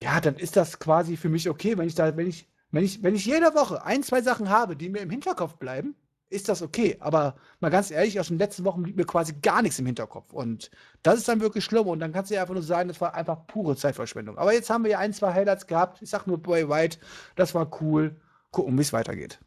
ja, 0.02 0.20
dann 0.20 0.36
ist 0.36 0.56
das 0.56 0.78
quasi 0.78 1.16
für 1.16 1.28
mich 1.28 1.48
okay, 1.48 1.78
wenn 1.78 1.86
ich 1.86 1.94
da, 1.94 2.16
wenn 2.16 2.26
ich, 2.26 2.48
wenn 2.70 2.84
ich, 2.84 3.02
wenn 3.02 3.14
ich 3.14 3.26
jede 3.26 3.54
Woche 3.54 3.84
ein, 3.84 4.02
zwei 4.02 4.22
Sachen 4.22 4.48
habe, 4.48 4.76
die 4.76 4.88
mir 4.88 5.00
im 5.00 5.10
Hinterkopf 5.10 5.56
bleiben, 5.56 5.94
ist 6.31 6.49
das 6.49 6.62
okay. 6.62 6.97
Aber 7.01 7.37
mal 7.61 7.70
ganz 7.70 7.91
ehrlich, 7.91 8.20
aus 8.20 8.29
den 8.29 8.39
letzten 8.39 8.64
Wochen 8.64 8.83
blieb 8.83 8.97
mir 8.97 9.05
quasi 9.05 9.35
gar 9.43 9.62
nichts 9.62 9.79
im 9.79 9.87
Hinterkopf. 9.87 10.33
Und 10.33 10.70
das 11.03 11.18
ist 11.18 11.29
dann 11.29 11.41
wirklich 11.41 11.64
schlimm. 11.64 11.87
Und 11.87 12.01
dann 12.01 12.12
kannst 12.12 12.31
du 12.31 12.35
ja 12.35 12.43
einfach 12.43 12.55
nur 12.55 12.62
sagen, 12.62 12.89
das 12.89 13.01
war 13.01 13.14
einfach 13.14 13.47
pure 13.47 13.76
Zeitverschwendung. 13.76 14.39
Aber 14.39 14.53
jetzt 14.53 14.70
haben 14.70 14.85
wir 14.85 14.91
ja 14.93 14.99
ein, 14.99 15.12
zwei 15.12 15.33
Highlights 15.33 15.66
gehabt. 15.66 16.03
Ich 16.03 16.11
sag 16.11 16.26
nur 16.26 16.39
Boy 16.39 16.68
White, 16.68 16.99
das 17.37 17.55
war 17.55 17.70
cool. 17.81 18.16
Gucken, 18.51 18.76
wie 18.79 18.83
es 18.83 18.93
weitergeht. 18.93 19.39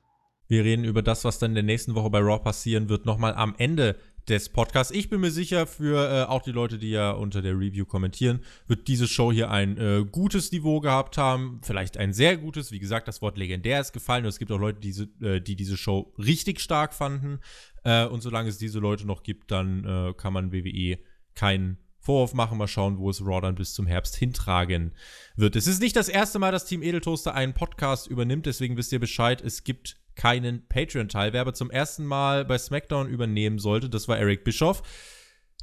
Wir 0.48 0.64
reden 0.66 0.84
über 0.84 1.02
das, 1.02 1.24
was 1.24 1.40
dann 1.40 1.52
in 1.52 1.56
der 1.56 1.64
nächsten 1.64 1.96
Woche 1.96 2.10
bei 2.10 2.20
Raw 2.20 2.38
passieren 2.38 2.90
wird, 2.90 3.06
nochmal 3.06 3.34
am 3.36 3.56
Ende 3.58 3.96
des 4.28 4.50
Podcasts. 4.50 4.94
Ich 4.94 5.10
bin 5.10 5.22
mir 5.22 5.32
sicher, 5.32 5.68
für 5.68 6.10
äh, 6.10 6.24
auch 6.26 6.42
die 6.42 6.52
Leute, 6.52 6.78
die 6.78 6.92
ja 6.92 7.12
unter 7.12 7.42
der 7.42 7.54
Review 7.54 7.86
kommentieren, 7.86 8.42
wird 8.68 8.88
diese 8.88 9.08
Show 9.08 9.32
hier 9.32 9.50
ein 9.50 9.78
äh, 9.78 10.06
gutes 10.10 10.52
Niveau 10.52 10.80
gehabt 10.80 11.18
haben. 11.18 11.60
Vielleicht 11.64 11.98
ein 11.98 12.14
sehr 12.14 12.38
gutes. 12.38 12.72
Wie 12.72 12.80
gesagt, 12.80 13.08
das 13.08 13.22
Wort 13.22 13.38
legendär 13.38 13.82
ist 13.82 13.94
gefallen. 13.94 14.24
Und 14.26 14.30
es 14.30 14.40
gibt 14.40 14.52
auch 14.52 14.60
Leute, 14.60 14.80
die, 14.80 15.26
äh, 15.26 15.42
die 15.42 15.56
diese 15.56 15.78
Show 15.78 16.14
richtig 16.18 16.60
stark 16.60 16.94
fanden. 16.94 17.40
Äh, 17.84 18.06
und 18.06 18.22
solange 18.22 18.50
es 18.50 18.58
diese 18.58 18.80
Leute 18.80 19.06
noch 19.06 19.24
gibt, 19.24 19.52
dann 19.52 19.86
äh, 19.86 20.14
kann 20.14 20.34
man 20.34 20.52
WWE 20.52 21.00
keinen 21.34 21.78
Vorwurf 22.00 22.34
machen. 22.34 22.58
Mal 22.58 22.68
schauen, 22.68 22.98
wo 22.98 23.10
es 23.10 23.26
Raw 23.26 23.42
dann 23.42 23.56
bis 23.56 23.74
zum 23.74 23.88
Herbst 23.88 24.16
hintragen 24.16 24.94
wird. 25.36 25.56
Es 25.56 25.68
ist 25.68 25.82
nicht 25.82 25.96
das 25.96 26.10
erste 26.10 26.40
Mal, 26.40 26.52
dass 26.52 26.66
Team 26.66 26.84
Edeltoaster 26.84 27.34
einen 27.34 27.54
Podcast 27.54 28.08
übernimmt. 28.08 28.46
Deswegen 28.46 28.78
wisst 28.78 28.92
ihr 28.92 29.00
Bescheid. 29.00 29.42
Es 29.42 29.64
gibt 29.64 30.01
keinen 30.16 30.68
Patreon-Teil. 30.68 31.34
Wer 31.34 31.42
aber 31.42 31.54
zum 31.54 31.72
ersten 31.72 32.06
Mal 32.06 32.46
bei 32.46 32.58
SmackDown 32.58 33.08
übernehmen 33.08 33.60
sollte, 33.60 33.90
das 33.90 34.08
war 34.08 34.18
Eric 34.18 34.44
Bischoff. 34.44 34.84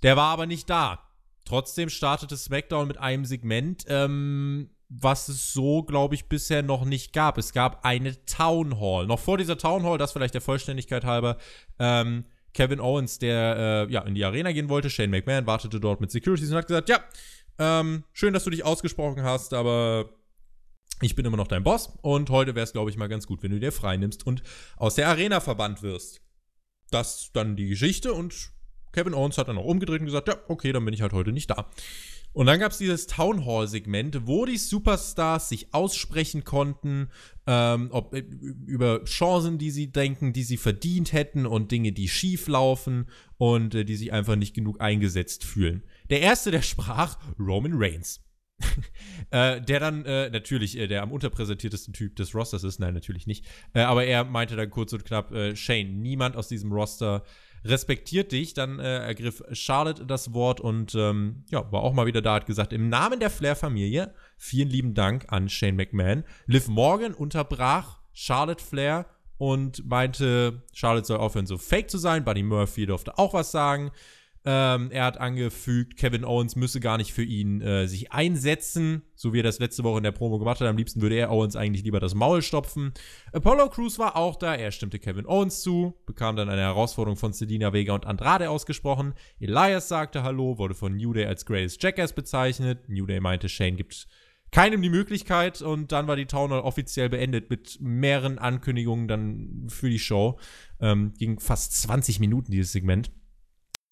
Der 0.03 0.17
war 0.17 0.33
aber 0.33 0.47
nicht 0.47 0.69
da. 0.71 1.01
Trotzdem 1.45 1.89
startete 1.89 2.37
SmackDown 2.37 2.89
mit 2.89 2.99
einem 2.99 3.25
Segment, 3.25 3.85
ähm, 3.89 4.71
was 4.89 5.29
es 5.29 5.53
so, 5.53 5.83
glaube 5.83 6.15
ich, 6.15 6.29
bisher 6.29 6.63
noch 6.63 6.85
nicht 6.85 7.13
gab. 7.13 7.39
Es 7.39 7.53
gab 7.53 7.85
eine 7.85 8.25
Town 8.27 8.81
Hall. 8.81 9.07
Noch 9.07 9.19
vor 9.19 9.39
dieser 9.39 9.59
Town 9.59 9.83
Hall, 9.85 9.99
das 9.99 10.13
vielleicht 10.13 10.35
der 10.35 10.41
Vollständigkeit 10.41 11.05
halber, 11.05 11.37
ähm, 11.79 12.25
Kevin 12.55 12.81
Owens, 12.81 13.19
der 13.19 13.87
äh, 13.89 13.93
ja 13.93 14.03
in 14.03 14.15
die 14.15 14.25
Arena 14.25 14.53
gehen 14.53 14.69
wollte, 14.69 14.91
Shane 14.91 15.11
McMahon 15.11 15.47
wartete 15.47 15.81
dort 15.81 16.01
mit 16.01 16.11
Securities 16.11 16.51
und 16.51 16.57
hat 16.57 16.67
gesagt, 16.67 16.89
ja, 16.89 17.01
ähm, 17.59 18.05
schön, 18.13 18.33
dass 18.33 18.45
du 18.45 18.51
dich 18.51 18.65
ausgesprochen 18.65 19.23
hast, 19.23 19.53
aber 19.53 20.11
ich 21.01 21.15
bin 21.15 21.25
immer 21.25 21.37
noch 21.37 21.49
dein 21.49 21.63
Boss 21.63 21.93
und 22.03 22.31
heute 22.31 22.55
wäre 22.55 22.65
es, 22.65 22.73
glaube 22.73 22.91
ich, 22.91 22.97
mal 22.97 23.09
ganz 23.09 23.27
gut, 23.27 23.43
wenn 23.43 23.53
du 23.53 23.61
dir 23.61 23.73
frei 23.73 23.97
nimmst 23.97 24.27
und 24.27 24.43
aus 24.77 24.95
der 24.95 25.09
Arena 25.09 25.41
verbannt 25.41 25.83
wirst. 25.83 26.21
Das 26.91 27.31
dann 27.33 27.57
die 27.57 27.69
Geschichte 27.69 28.13
und 28.13 28.53
Kevin 28.93 29.15
Owens 29.15 29.39
hat 29.39 29.49
dann 29.49 29.59
auch 29.59 29.65
umgedreht 29.65 30.01
und 30.01 30.07
gesagt, 30.07 30.29
ja, 30.29 30.37
okay, 30.49 30.73
dann 30.73 30.85
bin 30.85 30.95
ich 30.95 31.03
halt 31.03 31.13
heute 31.13 31.33
nicht 31.33 31.51
da. 31.51 31.71
Und 32.33 32.47
dann 32.47 32.61
gab 32.61 32.73
es 32.73 32.79
dieses 32.79 33.07
Town 33.07 33.47
Hall-Segment, 33.47 34.27
wo 34.27 34.45
die 34.45 34.59
Superstars 34.59 35.49
sich 35.49 35.73
aussprechen 35.73 36.45
konnten, 36.45 37.09
ähm, 37.47 37.89
ob, 37.91 38.15
äh, 38.15 38.21
über 38.21 39.05
Chancen, 39.05 39.59
die 39.59 39.71
sie 39.71 39.91
denken, 39.91 40.33
die 40.33 40.45
sie 40.45 40.59
verdient 40.59 41.13
hätten 41.13 41.47
und 41.47 41.73
Dinge, 41.73 41.93
die 41.93 42.09
schief 42.09 42.47
laufen 42.47 43.09
und 43.39 43.75
äh, 43.75 43.85
die 43.85 43.97
sich 43.97 44.13
einfach 44.13 44.37
nicht 44.37 44.55
genug 44.55 44.81
eingesetzt 44.81 45.45
fühlen. 45.45 45.83
Der 46.11 46.21
erste, 46.21 46.51
der 46.51 46.63
sprach, 46.63 47.19
Roman 47.39 47.73
Reigns. 47.75 48.21
äh, 49.31 49.61
der 49.61 49.81
dann 49.81 50.05
äh, 50.05 50.31
natürlich 50.31 50.77
äh, 50.79 50.89
der 50.89 51.03
am 51.03 51.13
unterpräsentiertesten 51.13 51.95
Typ 51.95 52.17
des 52.17 52.35
Rosters 52.35 52.65
ist, 52.65 52.81
nein, 52.81 52.95
natürlich 52.95 53.27
nicht. 53.27 53.45
Äh, 53.73 53.81
aber 53.81 54.05
er 54.05 54.25
meinte 54.25 54.57
dann 54.57 54.71
kurz 54.71 54.93
und 54.93 55.05
knapp, 55.05 55.33
äh, 55.33 55.55
Shane, 55.55 56.01
niemand 56.01 56.37
aus 56.37 56.49
diesem 56.49 56.73
Roster 56.73 57.23
respektiert 57.65 58.33
dich. 58.33 58.55
Dann 58.55 58.79
äh, 58.79 58.99
ergriff 58.99 59.43
Charlotte 59.53 60.07
das 60.07 60.33
Wort 60.33 60.61
und 60.61 60.95
ähm, 60.95 61.45
ja, 61.51 61.71
war 61.73 61.83
auch 61.83 61.93
mal 61.93 62.07
wieder 62.07 62.23
da, 62.23 62.35
hat 62.35 62.47
gesagt, 62.47 62.73
im 62.73 62.89
Namen 62.89 63.21
der 63.21 63.31
Flair-Familie, 63.31 64.15
vielen 64.37 64.69
lieben 64.69 64.95
Dank 64.95 65.27
an 65.29 65.49
Shane 65.49 65.77
McMahon. 65.77 66.25
Liv 66.47 66.69
Morgan 66.69 67.15
unterbrach 67.15 67.99
Charlotte 68.13 68.65
Flair 68.65 69.07
und 69.37 69.89
meinte, 69.89 70.63
Charlotte 70.73 71.07
soll 71.07 71.19
aufhören, 71.19 71.47
so 71.47 71.59
fake 71.59 71.91
zu 71.91 71.99
sein. 71.99 72.25
Buddy 72.25 72.43
Murphy 72.43 72.87
durfte 72.87 73.19
auch 73.19 73.35
was 73.35 73.53
sagen. 73.53 73.93
Ähm, 74.51 74.91
er 74.91 75.05
hat 75.05 75.21
angefügt, 75.21 75.99
Kevin 75.99 76.25
Owens 76.25 76.57
müsse 76.57 76.81
gar 76.81 76.97
nicht 76.97 77.13
für 77.13 77.23
ihn 77.23 77.61
äh, 77.61 77.87
sich 77.87 78.13
einsetzen, 78.13 79.03
so 79.15 79.35
wie 79.35 79.41
er 79.41 79.43
das 79.43 79.59
letzte 79.59 79.85
Woche 79.85 79.99
in 79.99 80.05
der 80.05 80.13
Promo 80.13 80.39
gemacht 80.39 80.59
hat. 80.63 80.69
Am 80.69 80.79
liebsten 80.79 81.03
würde 81.03 81.17
er 81.17 81.31
Owens 81.31 81.55
eigentlich 81.55 81.85
lieber 81.85 82.01
das 82.01 82.15
Maul 82.15 82.41
stopfen. 82.41 82.95
Apollo 83.35 83.69
Crews 83.69 83.99
war 83.99 84.17
auch 84.17 84.37
da, 84.37 84.55
er 84.55 84.71
stimmte 84.71 85.01
Kevin 85.01 85.27
Owens 85.27 85.61
zu, 85.61 85.99
bekam 86.07 86.35
dann 86.35 86.49
eine 86.49 86.63
Herausforderung 86.63 87.19
von 87.19 87.35
Selina 87.35 87.75
Vega 87.75 87.93
und 87.93 88.07
Andrade 88.07 88.49
ausgesprochen. 88.49 89.13
Elias 89.39 89.89
sagte 89.89 90.23
Hallo, 90.23 90.57
wurde 90.57 90.75
von 90.75 90.97
New 90.97 91.13
Day 91.13 91.27
als 91.27 91.45
Greatest 91.45 91.83
Jackass 91.83 92.15
bezeichnet. 92.15 92.89
New 92.89 93.05
Day 93.05 93.21
meinte, 93.21 93.51
Shane 93.51 93.77
gibt 93.77 94.09
keinem 94.51 94.81
die 94.81 94.89
Möglichkeit 94.89 95.61
und 95.61 95.93
dann 95.93 96.07
war 96.07 96.17
die 96.17 96.25
Town 96.25 96.53
Hall 96.53 96.61
offiziell 96.61 97.11
beendet 97.11 97.51
mit 97.51 97.83
mehreren 97.83 98.39
Ankündigungen 98.39 99.09
dann 99.09 99.67
für 99.69 99.91
die 99.91 99.99
Show. 99.99 100.39
Ähm, 100.81 101.13
ging 101.19 101.39
fast 101.39 101.83
20 101.83 102.19
Minuten 102.19 102.51
dieses 102.51 102.73
Segment. 102.73 103.11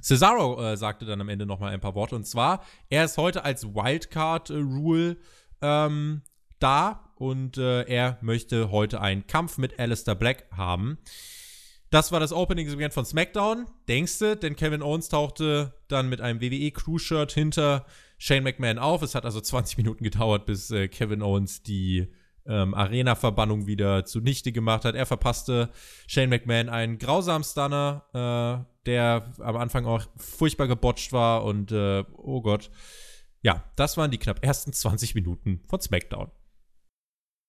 Cesaro 0.03 0.63
äh, 0.63 0.77
sagte 0.77 1.05
dann 1.05 1.21
am 1.21 1.29
Ende 1.29 1.47
nochmal 1.47 1.73
ein 1.73 1.81
paar 1.81 1.95
Worte. 1.95 2.17
Und 2.17 2.27
zwar, 2.27 2.65
er 2.91 3.05
ist 3.05 3.17
heute 3.17 3.45
als 3.45 3.65
Wildcard-Rule 3.75 5.17
ähm, 5.63 6.23
da 6.59 7.13
und 7.17 7.59
äh, 7.59 7.83
er 7.83 8.19
möchte 8.21 8.71
heute 8.71 9.01
einen 9.01 9.27
Kampf 9.27 9.59
mit 9.59 9.79
Alistair 9.79 10.15
Black 10.15 10.47
haben. 10.53 10.99
Das 11.91 12.13
war 12.13 12.21
das 12.21 12.33
Opening-Segment 12.33 12.93
von 12.93 13.05
SmackDown. 13.05 13.67
Denkst 13.89 14.19
du, 14.19 14.37
denn 14.37 14.57
Kevin 14.57 14.83
Owens 14.83 15.09
tauchte 15.09 15.75
dann 15.89 16.09
mit 16.09 16.21
einem 16.21 16.41
WWE-Crew-Shirt 16.41 17.33
hinter 17.33 17.87
Shane 18.19 18.43
McMahon 18.43 18.79
auf. 18.79 19.03
Es 19.03 19.15
hat 19.15 19.25
also 19.25 19.41
20 19.41 19.79
Minuten 19.79 20.05
gedauert, 20.05 20.47
bis 20.47 20.71
äh, 20.71 20.89
Kevin 20.89 21.23
Owens 21.23 21.63
die 21.63 22.09
ähm, 22.49 22.75
Arena-Verbannung 22.75 23.67
wieder 23.67 24.05
zunichte 24.05 24.53
gemacht 24.53 24.85
hat. 24.85 24.95
Er 24.95 25.07
verpasste 25.07 25.71
Shane 26.07 26.31
McMahon 26.31 26.69
einen 26.69 26.99
grausamen 26.99 27.45
Stunner, 27.45 28.05
äh, 28.13 28.87
der 28.87 29.33
am 29.41 29.57
Anfang 29.57 29.87
auch 29.87 30.07
furchtbar 30.17 30.69
gebotcht 30.69 31.13
war 31.13 31.45
und 31.45 31.73
äh, 31.73 32.05
oh 32.17 32.41
Gott. 32.41 32.71
Ja, 33.43 33.65
das 33.77 33.97
waren 33.97 34.11
die 34.11 34.19
knapp 34.19 34.45
ersten 34.45 34.73
20 34.73 35.15
Minuten 35.15 35.61
von 35.69 35.81
SmackDown. 35.81 36.31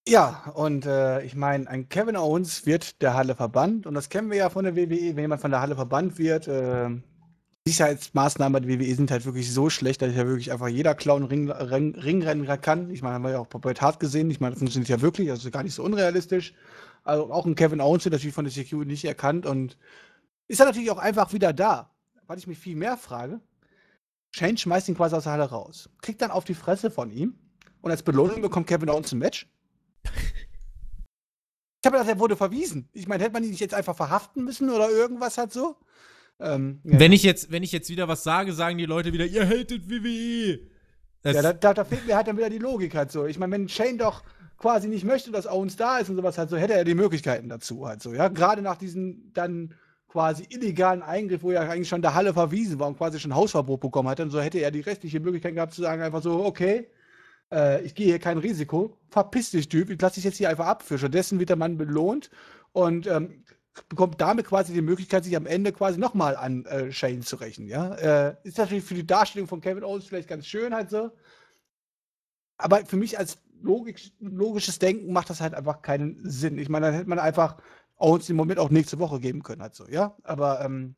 Ja, 0.07 0.51
und 0.55 0.85
äh, 0.85 1.21
ich 1.23 1.35
meine, 1.35 1.67
ein 1.69 1.89
Kevin 1.89 2.15
Owens 2.15 2.65
wird 2.65 3.01
der 3.01 3.13
Halle 3.13 3.35
verbannt 3.35 3.85
und 3.85 3.93
das 3.93 4.07
kennen 4.07 4.29
wir 4.29 4.37
ja 4.37 4.49
von 4.49 4.63
der 4.63 4.75
WWE. 4.75 5.15
Wenn 5.15 5.23
jemand 5.23 5.41
von 5.41 5.51
der 5.51 5.59
Halle 5.59 5.75
verbannt 5.75 6.17
wird, 6.17 6.47
Sicherheitsmaßnahmen 7.67 8.63
der 8.63 8.79
WWE 8.79 8.95
sind 8.95 9.11
halt 9.11 9.25
wirklich 9.25 9.51
so 9.51 9.69
schlecht, 9.69 10.01
dass 10.01 10.15
ja 10.15 10.25
wirklich 10.25 10.51
einfach 10.51 10.67
jeder 10.67 10.95
Clown 10.95 11.23
Ring, 11.23 11.51
Ring, 11.51 11.95
Ringrennen 11.95 12.61
kann. 12.61 12.89
Ich 12.89 13.01
meine, 13.01 13.15
haben 13.15 13.23
wir 13.23 13.31
ja 13.31 13.39
auch 13.39 13.47
bei 13.47 13.59
Bret 13.59 13.81
Hart 13.81 13.99
gesehen. 13.99 14.29
Ich 14.29 14.39
meine, 14.39 14.51
das 14.51 14.59
funktioniert 14.59 14.89
ja 14.89 15.01
wirklich, 15.01 15.29
also 15.29 15.49
gar 15.51 15.63
nicht 15.63 15.73
so 15.73 15.83
unrealistisch. 15.83 16.53
Also 17.03 17.31
auch 17.31 17.45
ein 17.45 17.55
Kevin 17.55 17.81
Owens 17.81 18.05
wird 18.05 18.13
natürlich 18.13 18.33
von 18.33 18.45
der 18.45 18.51
Security 18.51 18.91
nicht 18.91 19.05
erkannt 19.05 19.45
und 19.45 19.77
ist 20.47 20.59
dann 20.59 20.67
natürlich 20.67 20.91
auch 20.91 20.97
einfach 20.97 21.33
wieder 21.33 21.53
da. 21.53 21.91
Was 22.27 22.39
ich 22.39 22.47
mich 22.47 22.57
viel 22.57 22.75
mehr 22.75 22.97
frage, 22.97 23.39
Shane 24.31 24.57
schmeißt 24.57 24.89
ihn 24.89 24.95
quasi 24.95 25.15
aus 25.15 25.23
der 25.23 25.33
Halle 25.33 25.49
raus, 25.49 25.89
kriegt 26.01 26.21
dann 26.21 26.31
auf 26.31 26.43
die 26.43 26.53
Fresse 26.53 26.91
von 26.91 27.09
ihm 27.09 27.35
und 27.81 27.91
als 27.91 28.03
Belohnung 28.03 28.41
bekommt 28.41 28.67
Kevin 28.67 28.89
Owens 28.89 29.11
ein 29.13 29.19
Match. 29.19 29.49
Ich 30.03 31.85
habe 31.85 31.97
gedacht, 31.97 32.09
er 32.09 32.19
wurde 32.19 32.35
verwiesen. 32.35 32.89
Ich 32.91 33.07
meine, 33.07 33.23
hätte 33.23 33.33
man 33.33 33.43
ihn 33.43 33.51
nicht 33.51 33.61
jetzt 33.61 33.73
einfach 33.73 33.95
verhaften 33.95 34.43
müssen 34.43 34.69
oder 34.69 34.89
irgendwas 34.89 35.37
halt 35.37 35.53
so? 35.53 35.77
Ähm, 36.39 36.81
ja. 36.83 36.99
Wenn 36.99 37.11
ich 37.11 37.23
jetzt, 37.23 37.51
wenn 37.51 37.63
ich 37.63 37.71
jetzt 37.71 37.89
wieder 37.89 38.07
was 38.07 38.23
sage, 38.23 38.53
sagen 38.53 38.77
die 38.77 38.85
Leute 38.85 39.13
wieder, 39.13 39.25
ihr 39.25 39.47
hatet 39.47 39.89
WWE. 39.89 40.59
Das 41.23 41.35
ja, 41.35 41.41
da, 41.41 41.53
da, 41.53 41.73
da, 41.73 41.83
fehlt 41.83 42.05
mir 42.05 42.15
halt 42.15 42.27
dann 42.27 42.37
wieder 42.37 42.49
die 42.49 42.59
Logik 42.59 42.95
halt 42.95 43.11
so. 43.11 43.25
Ich 43.25 43.39
meine, 43.39 43.53
wenn 43.53 43.69
Shane 43.69 43.97
doch 43.97 44.23
quasi 44.57 44.87
nicht 44.87 45.03
möchte, 45.03 45.31
dass 45.31 45.47
Owens 45.47 45.75
da 45.75 45.97
ist 45.97 46.09
und 46.09 46.15
sowas 46.15 46.37
halt 46.37 46.49
so, 46.49 46.57
hätte 46.57 46.73
er 46.73 46.83
die 46.83 46.95
Möglichkeiten 46.95 47.49
dazu 47.49 47.87
halt 47.87 48.01
so, 48.01 48.13
ja. 48.13 48.27
Gerade 48.27 48.61
nach 48.61 48.77
diesem 48.77 49.31
dann 49.33 49.73
quasi 50.07 50.45
illegalen 50.49 51.01
Eingriff, 51.01 51.43
wo 51.43 51.51
er 51.51 51.69
eigentlich 51.69 51.89
schon 51.89 52.01
der 52.01 52.13
Halle 52.13 52.33
verwiesen 52.33 52.79
war 52.79 52.87
und 52.87 52.97
quasi 52.97 53.19
schon 53.19 53.35
Hausverbot 53.35 53.79
bekommen 53.79 54.09
hat, 54.09 54.19
und 54.19 54.29
so 54.29 54.39
hätte 54.39 54.59
er 54.59 54.71
die 54.71 54.81
restliche 54.81 55.19
Möglichkeit 55.19 55.55
gehabt 55.55 55.73
zu 55.73 55.81
sagen, 55.81 56.01
einfach 56.01 56.23
so, 56.23 56.43
okay, 56.45 56.87
äh, 57.51 57.81
ich 57.83 57.95
gehe 57.95 58.07
hier 58.07 58.19
kein 58.19 58.37
Risiko, 58.37 58.97
verpiss 59.09 59.51
dich, 59.51 59.69
Typ, 59.69 59.89
ich 59.89 60.01
lasse 60.01 60.15
dich 60.15 60.23
jetzt 60.23 60.37
hier 60.37 60.49
einfach 60.49 60.65
ab. 60.65 60.83
Für 60.83 60.97
stattdessen 60.97 61.39
wird 61.39 61.49
der 61.49 61.55
Mann 61.55 61.77
belohnt 61.77 62.29
und 62.71 63.07
ähm, 63.07 63.43
bekommt 63.89 64.19
damit 64.19 64.45
quasi 64.47 64.73
die 64.73 64.81
Möglichkeit, 64.81 65.23
sich 65.23 65.35
am 65.35 65.45
Ende 65.45 65.71
quasi 65.71 65.99
nochmal 65.99 66.35
an 66.35 66.65
äh, 66.65 66.91
Shane 66.91 67.21
zu 67.21 67.35
rächen. 67.37 67.67
Ja? 67.67 67.93
Äh, 67.95 68.35
ist 68.43 68.57
natürlich 68.57 68.83
für 68.83 68.95
die 68.95 69.05
Darstellung 69.05 69.47
von 69.47 69.61
Kevin 69.61 69.83
Owens 69.83 70.05
vielleicht 70.05 70.27
ganz 70.27 70.45
schön 70.45 70.73
halt 70.73 70.89
so. 70.89 71.11
Aber 72.57 72.85
für 72.85 72.97
mich 72.97 73.17
als 73.17 73.37
logisch, 73.61 74.11
logisches 74.19 74.79
Denken 74.79 75.13
macht 75.13 75.29
das 75.29 75.41
halt 75.41 75.53
einfach 75.53 75.81
keinen 75.81 76.19
Sinn. 76.29 76.57
Ich 76.57 76.69
meine, 76.69 76.87
dann 76.87 76.95
hätte 76.95 77.09
man 77.09 77.19
einfach 77.19 77.57
Owens 77.97 78.29
im 78.29 78.35
Moment 78.35 78.59
auch 78.59 78.69
nächste 78.69 78.99
Woche 78.99 79.19
geben 79.19 79.43
können, 79.43 79.61
halt 79.61 79.75
so, 79.75 79.87
ja. 79.87 80.15
Aber 80.23 80.61
ähm, 80.61 80.95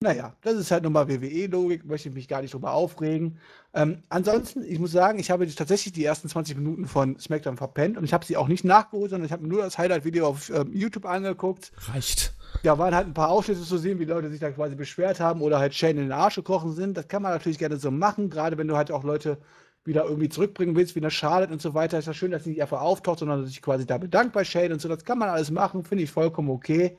naja, 0.00 0.34
das 0.42 0.54
ist 0.54 0.70
halt 0.70 0.84
nochmal 0.84 1.08
WWE-Logik, 1.08 1.84
möchte 1.84 2.08
ich 2.08 2.14
mich 2.14 2.28
gar 2.28 2.42
nicht 2.42 2.52
drüber 2.52 2.72
aufregen. 2.72 3.38
Ähm, 3.72 4.02
ansonsten, 4.08 4.62
ich 4.62 4.78
muss 4.78 4.92
sagen, 4.92 5.18
ich 5.18 5.30
habe 5.30 5.46
tatsächlich 5.54 5.92
die 5.92 6.04
ersten 6.04 6.28
20 6.28 6.56
Minuten 6.56 6.86
von 6.86 7.18
SmackDown 7.18 7.56
verpennt 7.56 7.96
und 7.96 8.04
ich 8.04 8.12
habe 8.12 8.24
sie 8.24 8.36
auch 8.36 8.48
nicht 8.48 8.64
nachgeholt, 8.64 9.10
sondern 9.10 9.26
ich 9.26 9.32
habe 9.32 9.46
nur 9.46 9.62
das 9.62 9.78
Highlight-Video 9.78 10.26
auf 10.26 10.50
ähm, 10.50 10.72
YouTube 10.74 11.06
angeguckt. 11.06 11.72
Reicht. 11.92 12.34
Ja, 12.62 12.78
waren 12.78 12.94
halt 12.94 13.06
ein 13.06 13.14
paar 13.14 13.30
Ausschnitte 13.30 13.62
zu 13.62 13.78
sehen, 13.78 13.98
wie 13.98 14.04
Leute 14.04 14.30
sich 14.30 14.40
da 14.40 14.50
quasi 14.50 14.74
beschwert 14.74 15.20
haben 15.20 15.40
oder 15.40 15.58
halt 15.58 15.74
Shane 15.74 15.96
in 15.96 16.04
den 16.04 16.12
Arsch 16.12 16.36
gekrochen 16.36 16.72
sind. 16.72 16.96
Das 16.96 17.08
kann 17.08 17.22
man 17.22 17.32
natürlich 17.32 17.58
gerne 17.58 17.78
so 17.78 17.90
machen, 17.90 18.30
gerade 18.30 18.58
wenn 18.58 18.68
du 18.68 18.76
halt 18.76 18.92
auch 18.92 19.04
Leute 19.04 19.38
wieder 19.84 20.04
irgendwie 20.04 20.28
zurückbringen 20.28 20.76
willst, 20.76 20.94
wie 20.94 21.00
eine 21.00 21.10
Charlotte 21.10 21.52
und 21.52 21.60
so 21.60 21.74
weiter. 21.74 21.98
Ist 21.98 22.06
ja 22.06 22.14
schön, 22.14 22.30
dass 22.30 22.44
sie 22.44 22.50
nicht 22.50 22.62
einfach 22.62 22.80
auftaucht, 22.80 23.18
sondern 23.18 23.44
sich 23.46 23.60
quasi 23.60 23.86
da 23.86 23.98
bedankt 23.98 24.32
bei 24.32 24.44
Shane 24.44 24.72
und 24.72 24.80
so. 24.80 24.88
Das 24.88 25.04
kann 25.04 25.18
man 25.18 25.28
alles 25.28 25.50
machen, 25.50 25.84
finde 25.84 26.04
ich 26.04 26.10
vollkommen 26.10 26.50
okay. 26.50 26.96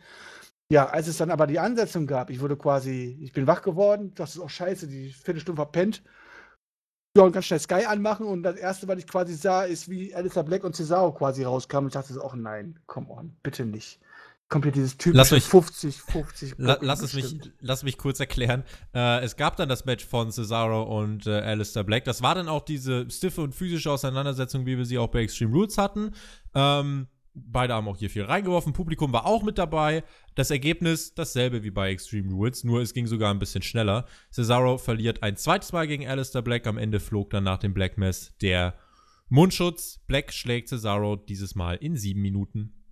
Ja, 0.72 0.88
als 0.88 1.08
es 1.08 1.18
dann 1.18 1.30
aber 1.30 1.46
die 1.46 1.60
Ansetzung 1.60 2.08
gab, 2.08 2.30
ich 2.30 2.40
wurde 2.40 2.58
quasi, 2.58 3.18
ich 3.22 3.32
bin 3.34 3.46
wach 3.46 3.62
geworden, 3.62 4.14
das 4.16 4.36
ist 4.36 4.42
auch 4.42 4.50
scheiße, 4.50 4.88
die 4.88 5.12
Viertelstunde 5.12 5.60
verpennt. 5.60 6.04
Ja, 7.16 7.24
und 7.24 7.32
ganz 7.32 7.46
schnell 7.46 7.60
Sky 7.60 7.86
anmachen 7.86 8.26
und 8.26 8.44
das 8.44 8.58
erste, 8.58 8.88
was 8.88 8.98
ich 8.98 9.08
quasi 9.08 9.36
sah, 9.36 9.64
ist, 9.64 9.90
wie 9.90 10.14
Alistair 10.14 10.44
Black 10.44 10.64
und 10.64 10.76
Cesaro 10.76 11.14
quasi 11.14 11.44
rauskamen. 11.44 11.88
Ich 11.88 11.94
dachte 11.94 12.14
so, 12.14 12.22
oh 12.22 12.36
nein, 12.36 12.80
come 12.88 13.10
on, 13.10 13.38
bitte 13.42 13.66
nicht. 13.66 14.00
Kommt 14.50 14.66
hier 14.66 14.72
dieses 14.72 14.96
mich, 15.32 15.44
50, 15.44 16.02
50. 16.02 16.54
La, 16.58 16.78
lass, 16.82 17.02
es 17.02 17.14
mich, 17.14 17.40
lass 17.62 17.84
mich 17.84 17.98
kurz 17.98 18.20
erklären. 18.20 18.64
Äh, 18.94 19.24
es 19.24 19.38
gab 19.38 19.56
dann 19.56 19.70
das 19.70 19.86
Match 19.86 20.06
von 20.06 20.32
Cesaro 20.32 20.84
und 21.00 21.26
äh, 21.26 21.40
Alistair 21.40 21.84
Black. 21.84 22.04
Das 22.04 22.22
war 22.22 22.36
dann 22.36 22.48
auch 22.48 22.64
diese 22.64 23.10
stiffe 23.10 23.42
und 23.42 23.56
physische 23.56 23.90
Auseinandersetzung, 23.90 24.68
wie 24.68 24.78
wir 24.78 24.86
sie 24.86 25.00
auch 25.00 25.08
bei 25.08 25.22
Extreme 25.22 25.52
Rules 25.52 25.80
hatten. 25.80 26.12
Ähm, 26.54 27.08
Beide 27.36 27.74
haben 27.74 27.88
auch 27.88 27.98
hier 27.98 28.10
viel 28.10 28.24
reingeworfen. 28.24 28.72
Publikum 28.74 29.12
war 29.12 29.26
auch 29.26 29.44
mit 29.44 29.58
dabei. 29.58 30.04
Das 30.36 30.52
Ergebnis 30.52 31.14
dasselbe 31.14 31.64
wie 31.64 31.72
bei 31.72 31.92
Extreme 31.92 32.32
Rules, 32.32 32.64
nur 32.64 32.82
es 32.82 32.94
ging 32.94 33.08
sogar 33.08 33.34
ein 33.34 33.40
bisschen 33.40 33.62
schneller. 33.62 34.06
Cesaro 34.32 34.78
verliert 34.78 35.22
ein 35.22 35.36
zweites 35.36 35.74
Mal 35.74 35.88
gegen 35.88 36.08
Alistair 36.08 36.42
Black. 36.42 36.66
Am 36.66 36.78
Ende 36.78 37.00
flog 37.00 37.30
dann 37.32 37.44
nach 37.44 37.58
dem 37.58 37.74
Black 37.74 37.98
Mess 37.98 38.34
der 38.42 38.76
Mundschutz. 39.28 40.00
Black 40.08 40.32
schlägt 40.32 40.70
Cesaro 40.70 41.18
dieses 41.18 41.56
Mal 41.56 41.76
in 41.76 41.98
sieben 41.98 42.22
Minuten. 42.22 42.85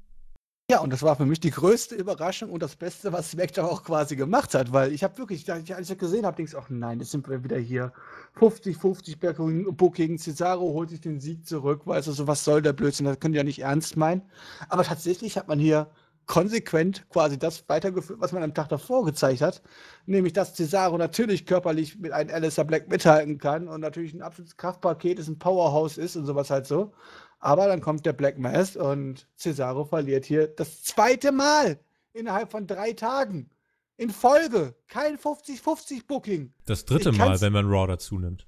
Ja, 0.69 0.79
und 0.79 0.93
das 0.93 1.03
war 1.03 1.17
für 1.17 1.25
mich 1.25 1.41
die 1.41 1.51
größte 1.51 1.93
Überraschung 1.95 2.49
und 2.49 2.63
das 2.63 2.77
Beste, 2.77 3.11
was 3.11 3.31
SmackDown 3.31 3.65
auch 3.65 3.83
quasi 3.83 4.15
gemacht 4.15 4.53
hat, 4.53 4.71
weil 4.71 4.93
ich 4.93 5.03
habe 5.03 5.17
wirklich, 5.17 5.51
als 5.51 5.69
ich 5.69 5.75
das 5.75 5.97
gesehen 5.97 6.25
habe, 6.25 6.37
denkst 6.37 6.53
du, 6.53 6.57
ach 6.57 6.69
nein, 6.69 6.99
jetzt 6.99 7.11
sind 7.11 7.27
wir 7.27 7.43
wieder 7.43 7.57
hier. 7.57 7.91
50-50 8.39 9.71
Booking, 9.73 10.17
Cesaro 10.17 10.61
holt 10.73 10.89
sich 10.89 11.01
den 11.01 11.19
Sieg 11.19 11.45
zurück, 11.45 11.85
weißt 11.85 12.07
du, 12.07 12.13
so 12.13 12.27
was 12.27 12.45
soll 12.45 12.61
der 12.61 12.71
Blödsinn, 12.71 13.05
das 13.05 13.19
können 13.19 13.33
die 13.33 13.37
ja 13.39 13.43
nicht 13.43 13.59
ernst 13.59 13.97
meinen. 13.97 14.21
Aber 14.69 14.83
tatsächlich 14.83 15.37
hat 15.37 15.49
man 15.49 15.59
hier 15.59 15.89
konsequent 16.27 17.07
quasi 17.09 17.37
das 17.37 17.67
weitergeführt, 17.67 18.21
was 18.21 18.31
man 18.31 18.43
am 18.43 18.53
Tag 18.53 18.69
davor 18.69 19.03
gezeigt 19.03 19.41
hat, 19.41 19.61
nämlich 20.05 20.31
dass 20.31 20.55
Cesaro 20.55 20.97
natürlich 20.97 21.45
körperlich 21.45 21.99
mit 21.99 22.13
einem 22.13 22.33
Alistair 22.33 22.63
Black 22.63 22.87
mithalten 22.87 23.37
kann 23.37 23.67
und 23.67 23.81
natürlich 23.81 24.13
ein 24.13 24.21
absolutes 24.21 24.55
Kraftpaket 24.55 25.19
ist, 25.19 25.27
ein 25.27 25.37
Powerhouse 25.39 25.97
ist 25.97 26.15
und 26.15 26.25
sowas 26.25 26.49
halt 26.49 26.65
so. 26.65 26.93
Aber 27.43 27.67
dann 27.67 27.81
kommt 27.81 28.05
der 28.05 28.13
Black 28.13 28.39
Mass 28.39 28.77
und 28.77 29.27
Cesaro 29.35 29.83
verliert 29.83 30.23
hier 30.23 30.47
das 30.47 30.81
zweite 30.81 31.33
Mal 31.33 31.77
innerhalb 32.13 32.49
von 32.49 32.67
drei 32.67 32.93
Tagen. 32.93 33.49
In 33.97 34.11
Folge. 34.11 34.75
Kein 34.87 35.17
50-50-Booking. 35.17 36.53
Das 36.65 36.85
dritte 36.85 37.11
Mal, 37.11 37.41
wenn 37.41 37.51
man 37.51 37.65
Raw 37.69 37.85
dazu 37.85 38.17
nimmt. 38.17 38.47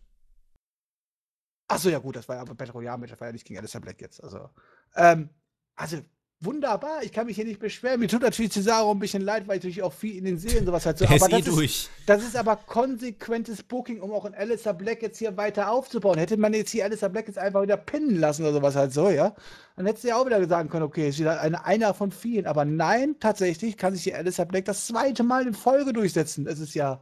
Achso, 1.68 1.90
ja 1.90 2.00
gut, 2.00 2.16
das 2.16 2.30
war 2.30 2.38
ja 2.38 2.42
aber 2.44 2.56
Battle 2.56 2.74
Royale, 2.74 3.06
das 3.06 3.20
war 3.20 3.28
ja 3.28 3.34
nicht 3.34 3.46
gegen 3.46 3.60
Alistair 3.60 3.82
Black 3.82 4.00
jetzt. 4.00 4.24
Also, 4.24 4.50
ähm, 4.96 5.30
also 5.76 5.98
wunderbar, 6.46 7.04
ich 7.04 7.12
kann 7.12 7.26
mich 7.26 7.36
hier 7.36 7.46
nicht 7.46 7.60
beschweren. 7.60 8.00
Mir 8.00 8.08
tut 8.08 8.22
natürlich 8.22 8.52
Cesaro 8.52 8.92
ein 8.92 9.00
bisschen 9.00 9.22
leid, 9.22 9.48
weil 9.48 9.58
ich 9.58 9.64
natürlich 9.64 9.84
auch 9.84 9.94
viel 9.94 10.18
in 10.18 10.26
den 10.26 10.38
Serien 10.38 10.66
sowas 10.66 10.86
halt 10.86 10.98
so. 10.98 11.06
Der 11.06 11.16
aber 11.16 11.28
ist 11.28 11.34
eh 11.34 11.42
das, 11.42 11.56
durch. 11.56 11.66
Ist, 11.66 11.90
das 12.06 12.24
ist 12.24 12.36
aber 12.36 12.56
konsequentes 12.56 13.64
Booking, 13.64 14.00
um 14.00 14.12
auch 14.12 14.26
in 14.26 14.34
Alistair 14.34 14.74
Black 14.74 15.02
jetzt 15.02 15.18
hier 15.18 15.36
weiter 15.36 15.72
aufzubauen. 15.72 16.18
Hätte 16.18 16.38
man 16.38 16.54
jetzt 16.54 16.72
hier 16.72 16.86
Alistair 16.86 17.10
Black 17.10 17.28
jetzt 17.28 17.38
einfach 17.38 17.62
wieder 17.62 17.78
pinnen 17.78 18.20
lassen 18.20 18.44
oder 18.44 18.54
sowas 18.54 18.76
halt 18.76 18.94
so, 18.94 19.10
ja, 19.10 19.36
dann 19.76 19.86
hättest 19.86 20.04
du 20.04 20.10
ja 20.10 20.18
auch 20.18 20.26
wieder 20.26 20.48
sagen 20.48 20.70
können, 20.70 20.84
okay, 20.84 21.10
ist 21.10 21.20
wieder 21.20 21.42
eine, 21.42 21.66
einer 21.66 21.94
von 21.94 22.12
vielen. 22.12 22.46
Aber 22.46 22.64
nein, 22.64 23.16
tatsächlich 23.20 23.78
kann 23.78 23.94
sich 23.94 24.04
hier 24.04 24.16
Alistair 24.16 24.46
Black 24.46 24.66
das 24.66 24.88
zweite 24.88 25.24
Mal 25.24 25.48
in 25.48 25.54
Folge 25.54 25.94
durchsetzen. 25.94 26.48
Es 26.48 26.60
ist 26.60 26.76
ja 26.76 27.02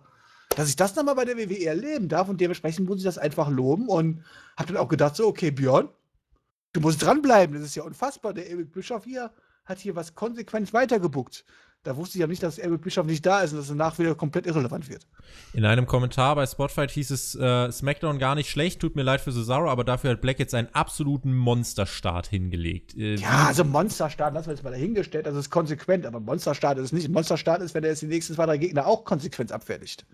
dass 0.56 0.70
ich 0.70 0.76
das 0.76 0.96
nochmal 0.96 1.16
bei 1.16 1.26
der 1.26 1.38
WWE 1.38 1.66
erleben 1.66 2.08
darf 2.08 2.30
und 2.30 2.40
dementsprechend 2.40 2.88
muss 2.88 3.00
ich 3.00 3.04
das 3.04 3.18
einfach 3.18 3.50
loben 3.50 3.88
und 3.88 4.24
habe 4.58 4.74
dann 4.74 4.82
auch 4.82 4.88
gedacht, 4.88 5.16
so, 5.16 5.28
okay, 5.28 5.52
Björn, 5.52 5.90
du 6.74 6.82
musst 6.82 7.02
dranbleiben, 7.02 7.56
das 7.56 7.66
ist 7.66 7.76
ja 7.76 7.84
unfassbar. 7.84 8.34
Der 8.34 8.50
Eric 8.50 8.72
Bischoff 8.74 9.06
hier 9.06 9.32
hat 9.66 9.80
hier 9.80 9.96
was 9.96 10.14
konsequent 10.16 10.74
weitergebuckt. 10.74 11.46
Da 11.84 11.98
wusste 11.98 12.18
ich 12.18 12.22
ja 12.22 12.28
nicht, 12.28 12.42
dass 12.42 12.60
Eric 12.60 12.82
Bischoff 12.82 13.06
nicht 13.06 13.26
da 13.26 13.42
ist 13.42 13.52
und 13.52 13.58
dass 13.58 13.68
er 13.68 13.76
danach 13.76 14.00
wieder 14.00 14.16
komplett 14.16 14.46
irrelevant 14.46 14.90
wird. 14.90 15.06
In 15.52 15.66
einem 15.66 15.86
Kommentar 15.86 16.34
bei 16.36 16.46
Spotfight 16.46 16.92
hieß 16.92 17.12
es, 17.12 17.36
äh, 17.36 17.72
SmackDown 17.74 18.20
gar 18.20 18.36
nicht 18.36 18.50
schlecht, 18.50 18.80
tut 18.80 18.96
mir 18.96 19.04
leid 19.04 19.20
für 19.20 19.34
Cesaro, 19.34 19.70
aber 19.70 19.84
dafür 19.84 20.12
hat 20.12 20.22
Black 20.22 20.40
jetzt 20.40 20.54
einen 20.54 20.70
absoluten 20.74 21.36
Monsterstart 21.36 22.28
hingelegt. 22.28 22.96
Äh, 22.96 23.16
ja, 23.16 23.48
also 23.48 23.66
Monsterstart, 23.66 24.34
das 24.34 24.48
wird 24.48 24.58
jetzt 24.58 24.64
mal 24.64 24.72
dahingestellt, 24.72 25.26
das 25.26 25.36
ist 25.36 25.50
konsequent, 25.50 26.06
aber 26.06 26.22
Monsterstart 26.22 26.78
ist 26.78 26.94
nicht. 26.94 27.10
Monsterstart 27.10 27.62
ist, 27.62 27.74
wenn 27.74 27.84
er 27.84 27.90
jetzt 27.90 28.02
die 28.02 28.08
nächsten 28.08 28.34
zwei, 28.34 28.46
drei 28.46 28.58
Gegner 28.58 28.88
auch 28.88 29.04
konsequent 29.04 29.52
abfertigt. 29.52 30.06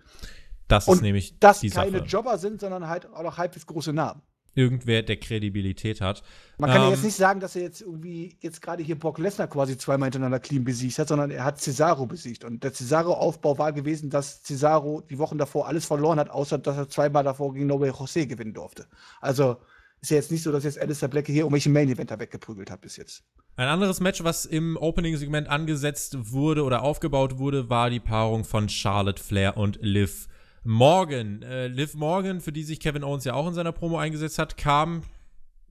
Das 0.66 0.88
und 0.88 0.96
ist 0.96 1.02
nämlich 1.02 1.38
dass 1.38 1.60
die 1.60 1.70
keine 1.70 1.98
Sache. 1.98 2.08
Jobber 2.08 2.38
sind, 2.38 2.60
sondern 2.60 2.88
halt 2.88 3.12
auch 3.12 3.22
noch 3.22 3.38
halbwegs 3.38 3.66
große 3.66 3.92
Namen 3.92 4.22
irgendwer, 4.54 5.02
der 5.02 5.16
Kredibilität 5.16 6.00
hat. 6.00 6.22
Man 6.58 6.70
kann 6.70 6.80
ähm, 6.80 6.88
ja 6.88 6.90
jetzt 6.90 7.04
nicht 7.04 7.16
sagen, 7.16 7.40
dass 7.40 7.56
er 7.56 7.62
jetzt 7.62 7.80
irgendwie 7.80 8.36
jetzt 8.40 8.60
gerade 8.60 8.82
hier 8.82 8.98
Brock 8.98 9.18
Lesnar 9.18 9.48
quasi 9.48 9.76
zweimal 9.78 10.06
hintereinander 10.06 10.40
clean 10.40 10.64
besiegt 10.64 10.98
hat, 10.98 11.08
sondern 11.08 11.30
er 11.30 11.44
hat 11.44 11.60
Cesaro 11.60 12.06
besiegt. 12.06 12.44
Und 12.44 12.64
der 12.64 12.72
Cesaro-Aufbau 12.72 13.58
war 13.58 13.72
gewesen, 13.72 14.10
dass 14.10 14.42
Cesaro 14.42 15.02
die 15.02 15.18
Wochen 15.18 15.38
davor 15.38 15.68
alles 15.68 15.86
verloren 15.86 16.18
hat, 16.18 16.30
außer 16.30 16.58
dass 16.58 16.76
er 16.76 16.88
zweimal 16.88 17.24
davor 17.24 17.54
gegen 17.54 17.66
Noble 17.66 17.90
José 17.90 18.26
gewinnen 18.26 18.54
durfte. 18.54 18.86
Also 19.20 19.56
ist 20.00 20.10
ja 20.10 20.16
jetzt 20.16 20.30
nicht 20.30 20.42
so, 20.42 20.50
dass 20.50 20.64
jetzt 20.64 20.80
Alistair 20.80 21.08
Black 21.08 21.26
hier 21.26 21.42
irgendwelche 21.42 21.68
Main-Eventer 21.68 22.18
weggeprügelt 22.18 22.70
hat 22.70 22.80
bis 22.80 22.96
jetzt. 22.96 23.22
Ein 23.56 23.68
anderes 23.68 24.00
Match, 24.00 24.24
was 24.24 24.46
im 24.46 24.78
Opening-Segment 24.78 25.48
angesetzt 25.48 26.32
wurde 26.32 26.64
oder 26.64 26.82
aufgebaut 26.82 27.38
wurde, 27.38 27.68
war 27.68 27.90
die 27.90 28.00
Paarung 28.00 28.44
von 28.44 28.70
Charlotte 28.70 29.22
Flair 29.22 29.58
und 29.58 29.78
Liv 29.82 30.28
Morgan. 30.62 31.42
Äh, 31.42 31.68
Liv 31.68 31.94
Morgan, 31.94 32.40
für 32.40 32.52
die 32.52 32.64
sich 32.64 32.80
Kevin 32.80 33.04
Owens 33.04 33.24
ja 33.24 33.34
auch 33.34 33.46
in 33.46 33.54
seiner 33.54 33.72
Promo 33.72 33.98
eingesetzt 33.98 34.38
hat, 34.38 34.56
kam, 34.56 35.02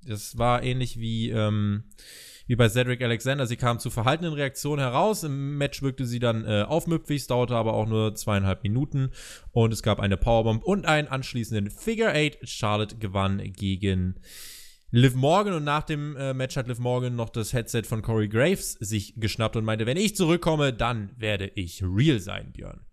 das 0.05 0.37
war 0.37 0.63
ähnlich 0.63 0.99
wie, 0.99 1.29
ähm, 1.29 1.83
wie 2.47 2.55
bei 2.55 2.67
Cedric 2.67 3.01
Alexander, 3.01 3.45
sie 3.45 3.57
kam 3.57 3.79
zu 3.79 3.89
verhaltenen 3.89 4.33
Reaktionen 4.33 4.81
heraus. 4.81 5.23
Im 5.23 5.57
Match 5.57 5.81
wirkte 5.81 6.05
sie 6.05 6.19
dann 6.19 6.45
äh, 6.45 6.63
aufmüpfig, 6.63 7.21
es 7.21 7.27
dauerte 7.27 7.55
aber 7.55 7.73
auch 7.73 7.87
nur 7.87 8.15
zweieinhalb 8.15 8.63
Minuten 8.63 9.11
und 9.51 9.71
es 9.71 9.83
gab 9.83 9.99
eine 9.99 10.17
Powerbomb 10.17 10.63
und 10.63 10.85
einen 10.85 11.07
anschließenden 11.07 11.69
Figure 11.69 12.13
8. 12.13 12.47
Charlotte 12.49 12.97
gewann 12.97 13.37
gegen 13.53 14.15
Liv 14.91 15.13
Morgan 15.13 15.53
und 15.53 15.63
nach 15.63 15.83
dem 15.83 16.15
äh, 16.15 16.33
Match 16.33 16.55
hat 16.55 16.67
Liv 16.67 16.79
Morgan 16.79 17.15
noch 17.15 17.29
das 17.29 17.53
Headset 17.53 17.83
von 17.83 18.01
Corey 18.01 18.27
Graves 18.27 18.71
sich 18.73 19.13
geschnappt 19.17 19.55
und 19.55 19.63
meinte, 19.63 19.85
wenn 19.85 19.97
ich 19.97 20.15
zurückkomme, 20.15 20.73
dann 20.73 21.11
werde 21.15 21.51
ich 21.53 21.83
real 21.83 22.19
sein, 22.19 22.51
Björn. 22.53 22.88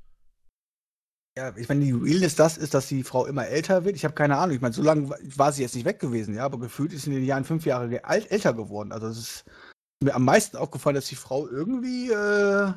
Ja, 1.39 1.53
ich 1.55 1.69
meine, 1.69 1.85
die 1.85 1.93
Realness 1.93 2.35
das 2.35 2.57
ist, 2.57 2.73
dass 2.73 2.89
die 2.89 3.03
Frau 3.03 3.27
immer 3.27 3.47
älter 3.47 3.85
wird. 3.85 3.95
Ich 3.95 4.05
habe 4.05 4.15
keine 4.15 4.39
Ahnung. 4.39 4.57
Ich 4.57 4.63
meine, 4.63 4.73
so 4.73 4.83
lange 4.83 5.11
war 5.37 5.53
sie 5.53 5.63
jetzt 5.63 5.75
nicht 5.75 5.85
weg 5.85 5.99
gewesen, 5.99 6.35
ja, 6.35 6.45
aber 6.45 6.59
gefühlt 6.59 6.95
ist 6.95 7.03
sie 7.03 7.11
in 7.11 7.17
den 7.17 7.27
Jahren 7.27 7.45
fünf 7.45 7.67
Jahre 7.67 8.03
alt, 8.05 8.31
älter 8.31 8.55
geworden. 8.55 8.91
Also 8.91 9.09
es 9.09 9.19
ist 9.19 9.45
mir 10.03 10.15
am 10.15 10.25
meisten 10.25 10.57
aufgefallen, 10.57 10.95
dass 10.95 11.09
die 11.09 11.15
Frau 11.15 11.47
irgendwie 11.47 12.11
äh, 12.11 12.73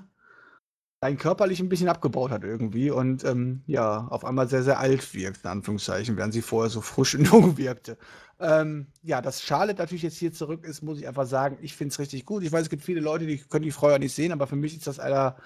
rein 1.02 1.18
körperlich 1.18 1.60
ein 1.62 1.70
bisschen 1.70 1.88
abgebaut 1.88 2.32
hat 2.32 2.44
irgendwie 2.44 2.92
und 2.92 3.24
ähm, 3.24 3.64
ja, 3.68 4.08
auf 4.10 4.26
einmal 4.26 4.50
sehr, 4.50 4.64
sehr 4.64 4.80
alt 4.80 5.14
wirkt, 5.14 5.46
in 5.46 5.50
Anführungszeichen, 5.50 6.18
während 6.18 6.34
sie 6.34 6.42
vorher 6.42 6.70
so 6.70 6.82
frisch 6.82 7.16
und 7.16 7.26
jung 7.32 7.58
wirkte. 7.58 7.98
Ähm, 8.42 8.88
ja, 9.02 9.22
dass 9.22 9.42
Charlotte 9.42 9.80
natürlich 9.80 10.04
jetzt 10.04 10.18
hier 10.18 10.34
zurück 10.34 10.66
ist, 10.66 10.82
muss 10.82 11.00
ich 11.00 11.08
einfach 11.08 11.26
sagen, 11.26 11.58
ich 11.62 11.76
finde 11.76 11.92
es 11.94 12.00
richtig 12.00 12.26
gut. 12.26 12.44
Ich 12.44 12.52
weiß, 12.52 12.64
es 12.64 12.70
gibt 12.70 12.84
viele 12.84 13.02
Leute, 13.02 13.26
die 13.26 13.38
können 13.38 13.64
die 13.64 13.72
Frau 13.72 13.90
ja 13.90 14.00
nicht 14.00 14.14
sehen, 14.14 14.32
aber 14.32 14.48
für 14.48 14.56
mich 14.56 14.76
ist 14.76 14.88
das 14.88 15.00
einer 15.00 15.38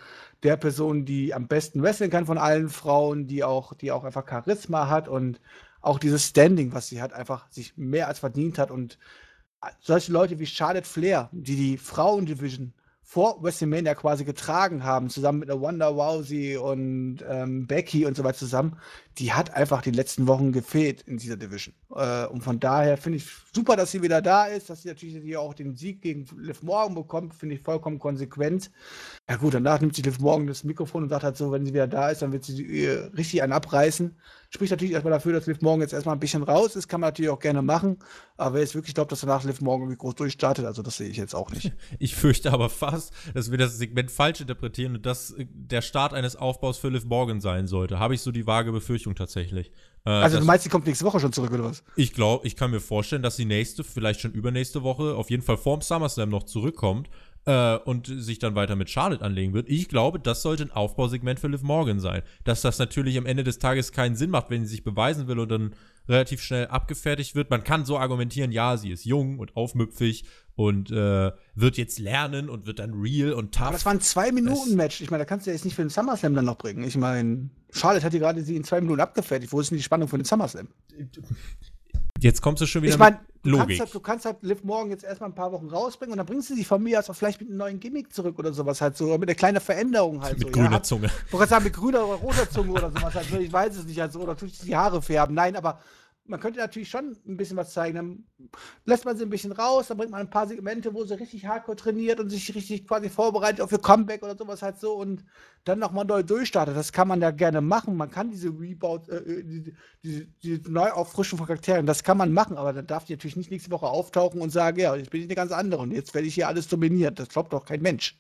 der 0.44 0.58
Personen, 0.58 1.06
die 1.06 1.34
am 1.34 1.48
besten 1.48 1.82
wresteln 1.84 2.12
kann 2.12 2.26
von 2.26 2.38
allen 2.38 2.70
Frauen, 2.70 3.28
die 3.28 3.44
auch, 3.44 3.74
die 3.74 3.92
auch 3.92 4.04
einfach 4.04 4.28
Charisma 4.28 4.90
hat 4.90 5.08
und 5.08 5.40
auch 5.82 6.00
dieses 6.00 6.28
Standing, 6.28 6.74
was 6.74 6.88
sie 6.88 7.02
hat, 7.02 7.14
einfach 7.14 7.50
sich 7.52 7.78
mehr 7.78 8.08
als 8.08 8.20
verdient 8.20 8.58
hat 8.58 8.72
und 8.72 8.98
solche 9.80 10.12
Leute 10.12 10.40
wie 10.40 10.46
Charlotte 10.46 10.88
Flair, 10.88 11.30
die 11.32 11.56
die 11.56 11.78
Frauendivision 11.78 12.74
vor 13.14 13.44
WrestleMania 13.44 13.94
quasi 13.94 14.26
getragen 14.26 14.84
haben, 14.84 15.08
zusammen 15.08 15.38
mit 15.38 15.50
der 15.50 15.62
Wanda 15.62 15.88
Rousey 15.88 16.58
und 16.58 17.20
ähm, 17.30 17.68
Becky 17.68 18.08
und 18.08 18.18
so 18.18 18.24
weiter 18.24 18.40
zusammen, 18.40 18.76
die 19.20 19.34
hat 19.34 19.54
einfach 19.54 19.84
die 19.84 19.92
letzten 19.92 20.26
Wochen 20.26 20.52
gefehlt 20.52 21.04
in 21.04 21.18
dieser 21.18 21.38
Division. 21.38 21.76
Äh, 21.96 22.26
und 22.26 22.44
von 22.44 22.60
daher 22.60 22.98
finde 22.98 23.18
ich 23.18 23.26
super, 23.54 23.76
dass 23.76 23.92
sie 23.92 24.02
wieder 24.02 24.24
da 24.24 24.46
ist, 24.46 24.72
dass 24.72 24.82
sie 24.82 24.88
natürlich 24.88 25.16
hier 25.22 25.42
auch 25.42 25.54
den 25.54 25.76
Sieg 25.76 26.02
gegen 26.02 26.26
Liv 26.40 26.64
Morgan 26.64 26.96
bekommt, 26.96 27.36
finde 27.36 27.54
ich 27.54 27.62
vollkommen 27.62 28.00
konsequent. 28.00 28.72
Ja 29.30 29.36
gut, 29.36 29.54
danach 29.54 29.80
nimmt 29.80 29.96
sie 29.96 30.02
Liv 30.02 30.20
Morgan 30.20 30.48
das 30.48 30.64
Mikrofon 30.64 31.04
und 31.04 31.10
sagt 31.10 31.24
halt 31.24 31.38
so, 31.38 31.52
wenn 31.52 31.68
sie 31.68 31.74
wieder 31.76 31.88
da 31.88 32.10
ist, 32.10 32.24
dann 32.24 32.32
wird 32.32 32.46
sie 32.46 32.84
äh, 32.84 33.12
richtig 33.16 33.44
einen 33.44 33.54
abreißen. 33.54 34.16
Spricht 34.54 34.70
natürlich 34.70 34.94
erstmal 34.94 35.14
dafür, 35.14 35.34
dass 35.34 35.48
Liv 35.48 35.62
Morgan 35.62 35.82
jetzt 35.82 35.94
erstmal 35.94 36.16
ein 36.16 36.20
bisschen 36.20 36.44
raus 36.44 36.76
ist, 36.76 36.88
kann 36.88 37.02
man 37.02 37.08
natürlich 37.08 37.32
auch 37.32 37.40
gerne 37.40 37.64
machen. 37.64 37.98
Aber 38.38 38.54
wer 38.54 38.62
jetzt 38.62 38.76
wirklich 38.76 38.94
glaubt, 38.94 39.12
dass 39.12 39.22
danach 39.22 39.44
Liv 39.44 39.62
Morgan 39.62 39.88
irgendwie 39.88 39.98
groß 39.98 40.14
durchstartet, 40.14 40.66
also 40.66 40.84
das 40.84 40.98
sehe 40.98 41.10
ich 41.10 41.18
jetzt 41.18 41.34
auch 41.34 41.50
nicht. 41.50 41.74
Ich 42.00 42.14
fürchte 42.16 42.52
aber 42.52 42.70
fast, 42.70 43.14
dass 43.34 43.50
wir 43.50 43.58
das 43.58 43.78
Segment 43.78 44.12
falsch 44.12 44.42
interpretieren 44.42 44.96
und 44.96 45.06
dass 45.08 45.32
äh, 45.32 45.48
der 45.50 45.82
Start 45.82 46.14
eines 46.14 46.36
Aufbaus 46.36 46.78
für 46.78 46.90
Liv 46.90 47.06
Morgan 47.06 47.42
sein 47.42 47.66
sollte. 47.66 47.98
Habe 47.98 48.14
ich 48.14 48.22
so 48.22 48.32
die 48.32 48.46
vage 48.46 48.72
Befürchtung 48.72 49.16
tatsächlich. 49.16 49.72
Äh, 50.06 50.12
also 50.12 50.38
du 50.38 50.46
meinst, 50.46 50.66
sie 50.66 50.70
kommt 50.70 50.86
nächste 50.86 51.06
Woche 51.06 51.20
schon 51.20 51.34
zurück, 51.34 51.52
oder 51.52 51.64
was? 51.64 51.84
Ich 51.96 52.14
glaube, 52.14 52.46
ich 52.46 52.56
kann 52.56 52.70
mir 52.70 52.80
vorstellen, 52.80 53.24
dass 53.24 53.36
sie 53.36 53.46
nächste, 53.46 53.84
vielleicht 53.84 54.22
schon 54.22 54.34
übernächste 54.34 54.84
Woche, 54.84 55.16
auf 55.16 55.32
jeden 55.32 55.42
Fall 55.42 55.58
vorm 55.58 55.82
SummerSlam 55.82 56.30
noch 56.30 56.44
zurückkommt 56.44 57.10
äh, 57.46 57.76
und 57.78 58.08
sich 58.08 58.40
dann 58.40 58.56
weiter 58.56 58.76
mit 58.76 58.90
Charlotte 58.90 59.24
anlegen 59.24 59.54
wird. 59.54 59.70
Ich 59.70 59.90
glaube, 59.90 60.20
das 60.20 60.42
sollte 60.42 60.64
ein 60.64 60.72
Aufbausegment 60.72 61.40
für 61.40 61.48
Liv 61.48 61.62
Morgan 61.64 62.00
sein. 62.00 62.22
Dass 62.44 62.62
das 62.62 62.80
natürlich 62.80 63.18
am 63.18 63.26
Ende 63.26 63.44
des 63.44 63.60
Tages 63.60 63.92
keinen 63.92 64.16
Sinn 64.16 64.30
macht, 64.30 64.50
wenn 64.50 64.64
sie 64.64 64.72
sich 64.72 64.84
beweisen 64.84 65.28
will 65.28 65.40
und 65.40 65.50
dann 65.50 65.76
relativ 66.08 66.42
schnell 66.42 66.68
abgefertigt 66.68 67.36
wird. 67.36 67.50
Man 67.50 67.64
kann 67.64 67.86
so 67.86 67.98
argumentieren, 67.98 68.52
ja, 68.52 68.78
sie 68.78 68.92
ist 68.92 69.06
jung 69.06 69.40
und 69.40 69.56
aufmüpfig 69.56 70.26
und 70.56 70.92
äh, 70.92 71.32
wird 71.56 71.78
jetzt 71.78 72.00
lernen 72.00 72.50
und 72.50 72.66
wird 72.66 72.80
dann 72.80 72.94
real 72.94 73.34
und 73.34 73.54
tough. 73.54 73.64
Aber 73.68 73.74
das 73.74 73.86
war 73.86 73.94
ein 73.94 74.02
Zwei-Minuten-Match. 74.02 75.02
Ich 75.02 75.10
meine, 75.12 75.22
da 75.22 75.26
kannst 75.26 75.46
du 75.46 75.52
ja 75.52 75.56
jetzt 75.56 75.66
nicht 75.66 75.76
für 75.76 75.82
den 75.82 75.90
SummerSlam 75.90 76.36
dann 76.36 76.46
noch 76.46 76.58
bringen. 76.58 76.84
Ich 76.84 76.98
meine, 76.98 77.50
Charlotte 77.72 78.06
hat 78.06 78.14
die 78.14 78.20
gerade 78.20 78.44
sie 78.44 78.56
in 78.56 78.64
zwei 78.64 78.82
Minuten 78.82 79.00
abgefertigt. 79.00 79.52
Wo 79.52 79.60
ist 79.60 79.72
denn 79.72 79.78
die 79.78 79.84
Spannung 79.84 80.08
für 80.08 80.18
den 80.18 80.26
SummerSlam? 80.26 80.68
Jetzt 82.24 82.42
kommst 82.42 82.62
du 82.62 82.66
schon 82.66 82.82
wieder 82.82 82.94
ich 82.94 83.00
mein, 83.00 83.18
mit 83.44 83.52
Logik. 83.52 83.68
Kannst 83.68 83.80
halt, 83.82 83.96
du 83.96 84.00
kannst 84.00 84.26
halt 84.26 84.38
Liv 84.44 84.64
Morgan 84.64 84.92
jetzt 84.92 85.04
erstmal 85.04 85.30
ein 85.30 85.36
paar 85.36 85.52
Wochen 85.52 85.68
rausbringen 85.68 86.14
und 86.14 86.18
dann 86.18 86.26
bringst 86.26 86.50
du 86.50 86.56
sie 86.56 86.64
von 86.64 86.82
mir 86.82 87.00
aus 87.00 87.10
auch 87.10 87.16
vielleicht 87.16 87.42
mit 87.42 87.50
einem 87.50 87.58
neuen 87.58 87.80
Gimmick 87.82 88.14
zurück 88.14 88.40
oder 88.40 88.54
sowas 88.54 88.80
halt 88.80 88.96
so, 88.96 89.18
mit 89.18 89.28
einer 89.28 89.36
kleinen 89.36 89.60
Veränderung 89.60 90.24
halt 90.24 90.40
mit 90.40 90.48
so. 90.48 90.54
grüner 90.54 90.72
ja, 90.72 90.84
Zunge. 90.84 91.10
Ich 91.28 91.34
wollte 91.34 91.50
sagen, 91.50 91.66
mit 91.66 91.74
grüner 91.74 92.08
oder 92.08 92.16
roter 92.16 92.50
Zunge 92.50 92.72
oder 92.72 92.90
sowas 92.90 93.14
halt 93.14 93.28
so. 93.30 93.38
Ich 93.38 93.52
weiß 93.52 93.76
es 93.76 93.86
nicht 93.86 94.00
halt 94.00 94.14
so. 94.14 94.22
Oder 94.22 94.38
tue 94.38 94.48
ich 94.48 94.60
die 94.60 94.74
Haare 94.74 95.02
färben. 95.02 95.36
Nein, 95.36 95.58
aber 95.58 95.80
man 96.26 96.40
könnte 96.40 96.60
natürlich 96.60 96.90
schon 96.90 97.18
ein 97.28 97.38
bisschen 97.38 97.58
was 97.58 97.74
zeigen. 97.74 97.96
Dann 97.96 98.24
lässt 98.86 99.04
man 99.04 99.18
sie 99.18 99.24
ein 99.24 99.30
bisschen 99.30 99.52
raus, 99.52 99.88
dann 99.88 99.98
bringt 99.98 100.12
man 100.12 100.22
ein 100.22 100.30
paar 100.30 100.48
Segmente, 100.48 100.94
wo 100.94 101.04
sie 101.04 101.20
richtig 101.20 101.46
hardcore 101.46 101.76
trainiert 101.76 102.20
und 102.20 102.30
sich 102.30 102.54
richtig 102.56 102.88
quasi 102.88 103.10
vorbereitet 103.10 103.62
auf 103.62 103.72
ihr 103.72 103.80
Comeback 103.80 104.24
oder 104.24 104.38
sowas 104.38 104.62
halt 104.62 104.80
so 104.80 104.94
und 104.94 105.26
dann 105.66 105.80
nochmal 105.80 106.06
neu 106.06 106.24
durchstartet. 106.24 106.78
Das 106.78 106.94
kann 106.94 107.10
man 107.10 107.22
ja 107.22 107.32
gerne 107.32 107.60
machen. 107.60 107.98
Man 107.98 108.10
kann 108.10 108.32
diese 108.32 108.50
Rebound, 108.50 109.10
äh, 109.10 109.18
äh 109.18 109.44
diese, 109.44 109.74
diese, 110.04 110.26
diese 110.42 110.72
Neuauffrischung 110.72 111.38
von 111.38 111.48
Charakteren, 111.48 111.86
das 111.86 112.04
kann 112.04 112.18
man 112.18 112.32
machen, 112.32 112.58
aber 112.58 112.72
dann 112.72 112.88
darf 112.88 113.06
die 113.06 113.14
natürlich 113.14 113.36
nicht 113.36 113.52
nächste 113.52 113.72
Woche 113.72 113.88
auftauchen 113.88 114.40
und 114.40 114.50
sagen, 114.50 114.80
ja, 114.80 114.96
jetzt 114.96 115.10
bin 115.10 115.22
ich 115.22 115.28
eine 115.28 115.36
ganz 115.36 115.52
andere 115.52 115.82
und 115.82 115.92
jetzt 115.92 116.14
werde 116.14 116.28
ich 116.28 116.36
hier 116.36 116.48
alles 116.48 116.68
dominiert. 116.68 117.20
Das 117.20 117.30
glaubt 117.30 117.52
doch 117.52 117.66
kein 117.66 117.82
Mensch. 117.82 118.18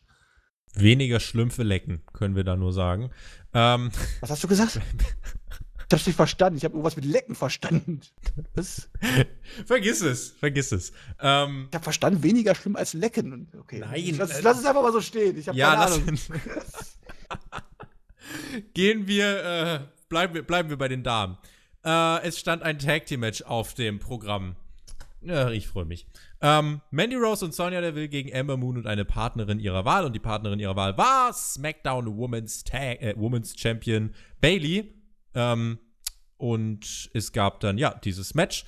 Weniger 0.75 1.19
Schlümpfe 1.19 1.63
lecken, 1.63 2.01
können 2.13 2.35
wir 2.35 2.43
da 2.43 2.55
nur 2.55 2.73
sagen. 2.73 3.11
Ähm, 3.53 3.91
was 4.21 4.31
hast 4.31 4.43
du 4.43 4.47
gesagt? 4.47 4.81
Ich 5.93 5.99
hab's 5.99 6.07
nicht 6.07 6.15
verstanden. 6.15 6.57
Ich 6.57 6.63
habe 6.63 6.73
irgendwas 6.73 6.95
mit 6.95 7.05
Lecken 7.05 7.35
verstanden. 7.35 8.01
Was? 8.55 8.89
vergiss 9.67 10.01
es, 10.01 10.31
vergiss 10.31 10.71
es. 10.71 10.91
Ähm, 11.21 11.67
ich 11.69 11.75
habe 11.75 11.83
verstanden, 11.83 12.23
weniger 12.23 12.55
schlimm 12.55 12.75
als 12.75 12.93
Lecken. 12.93 13.47
Okay. 13.59 13.77
Nein. 13.77 14.15
Lass, 14.17 14.41
lass 14.41 14.57
es 14.57 14.65
einfach 14.65 14.81
mal 14.81 14.91
so 14.91 15.01
stehen. 15.01 15.37
Ich 15.37 15.47
habe 15.47 15.55
ja, 15.55 15.75
keine 15.75 15.93
Ahnung. 15.93 16.03
Gehen 18.73 19.05
wir, 19.05 19.43
äh, 19.43 19.79
bleiben 20.09 20.33
wir, 20.33 20.41
bleiben 20.41 20.71
wir 20.71 20.77
bei 20.77 20.87
den 20.87 21.03
Damen. 21.03 21.37
Äh, 21.85 22.23
es 22.23 22.39
stand 22.39 22.63
ein 22.63 22.79
Tag 22.79 23.05
Team 23.05 23.19
Match 23.19 23.43
auf 23.43 23.75
dem 23.75 23.99
Programm. 23.99 24.55
Ja, 25.21 25.51
ich 25.51 25.67
freue 25.67 25.85
mich. 25.85 26.07
Ähm, 26.41 26.81
Mandy 26.89 27.17
Rose 27.17 27.45
und 27.45 27.53
Sonja 27.53 27.81
Deville 27.81 28.09
gegen 28.09 28.29
Ember 28.29 28.57
Moon 28.57 28.77
und 28.77 28.87
eine 28.87 29.05
Partnerin 29.05 29.59
ihrer 29.59 29.85
Wahl. 29.85 30.05
Und 30.05 30.13
die 30.13 30.19
Partnerin 30.19 30.57
ihrer 30.57 30.75
Wahl 30.75 30.97
war 30.97 31.31
SmackDown 31.33 32.17
Women's, 32.17 32.63
Tag, 32.63 32.99
äh, 32.99 33.13
Women's 33.15 33.53
Champion 33.55 34.15
Bailey. 34.41 34.91
Ähm, 35.35 35.77
und 36.43 37.09
es 37.13 37.31
gab 37.31 37.61
dann, 37.61 37.77
ja, 37.77 37.97
dieses 38.03 38.35
Match. 38.35 38.65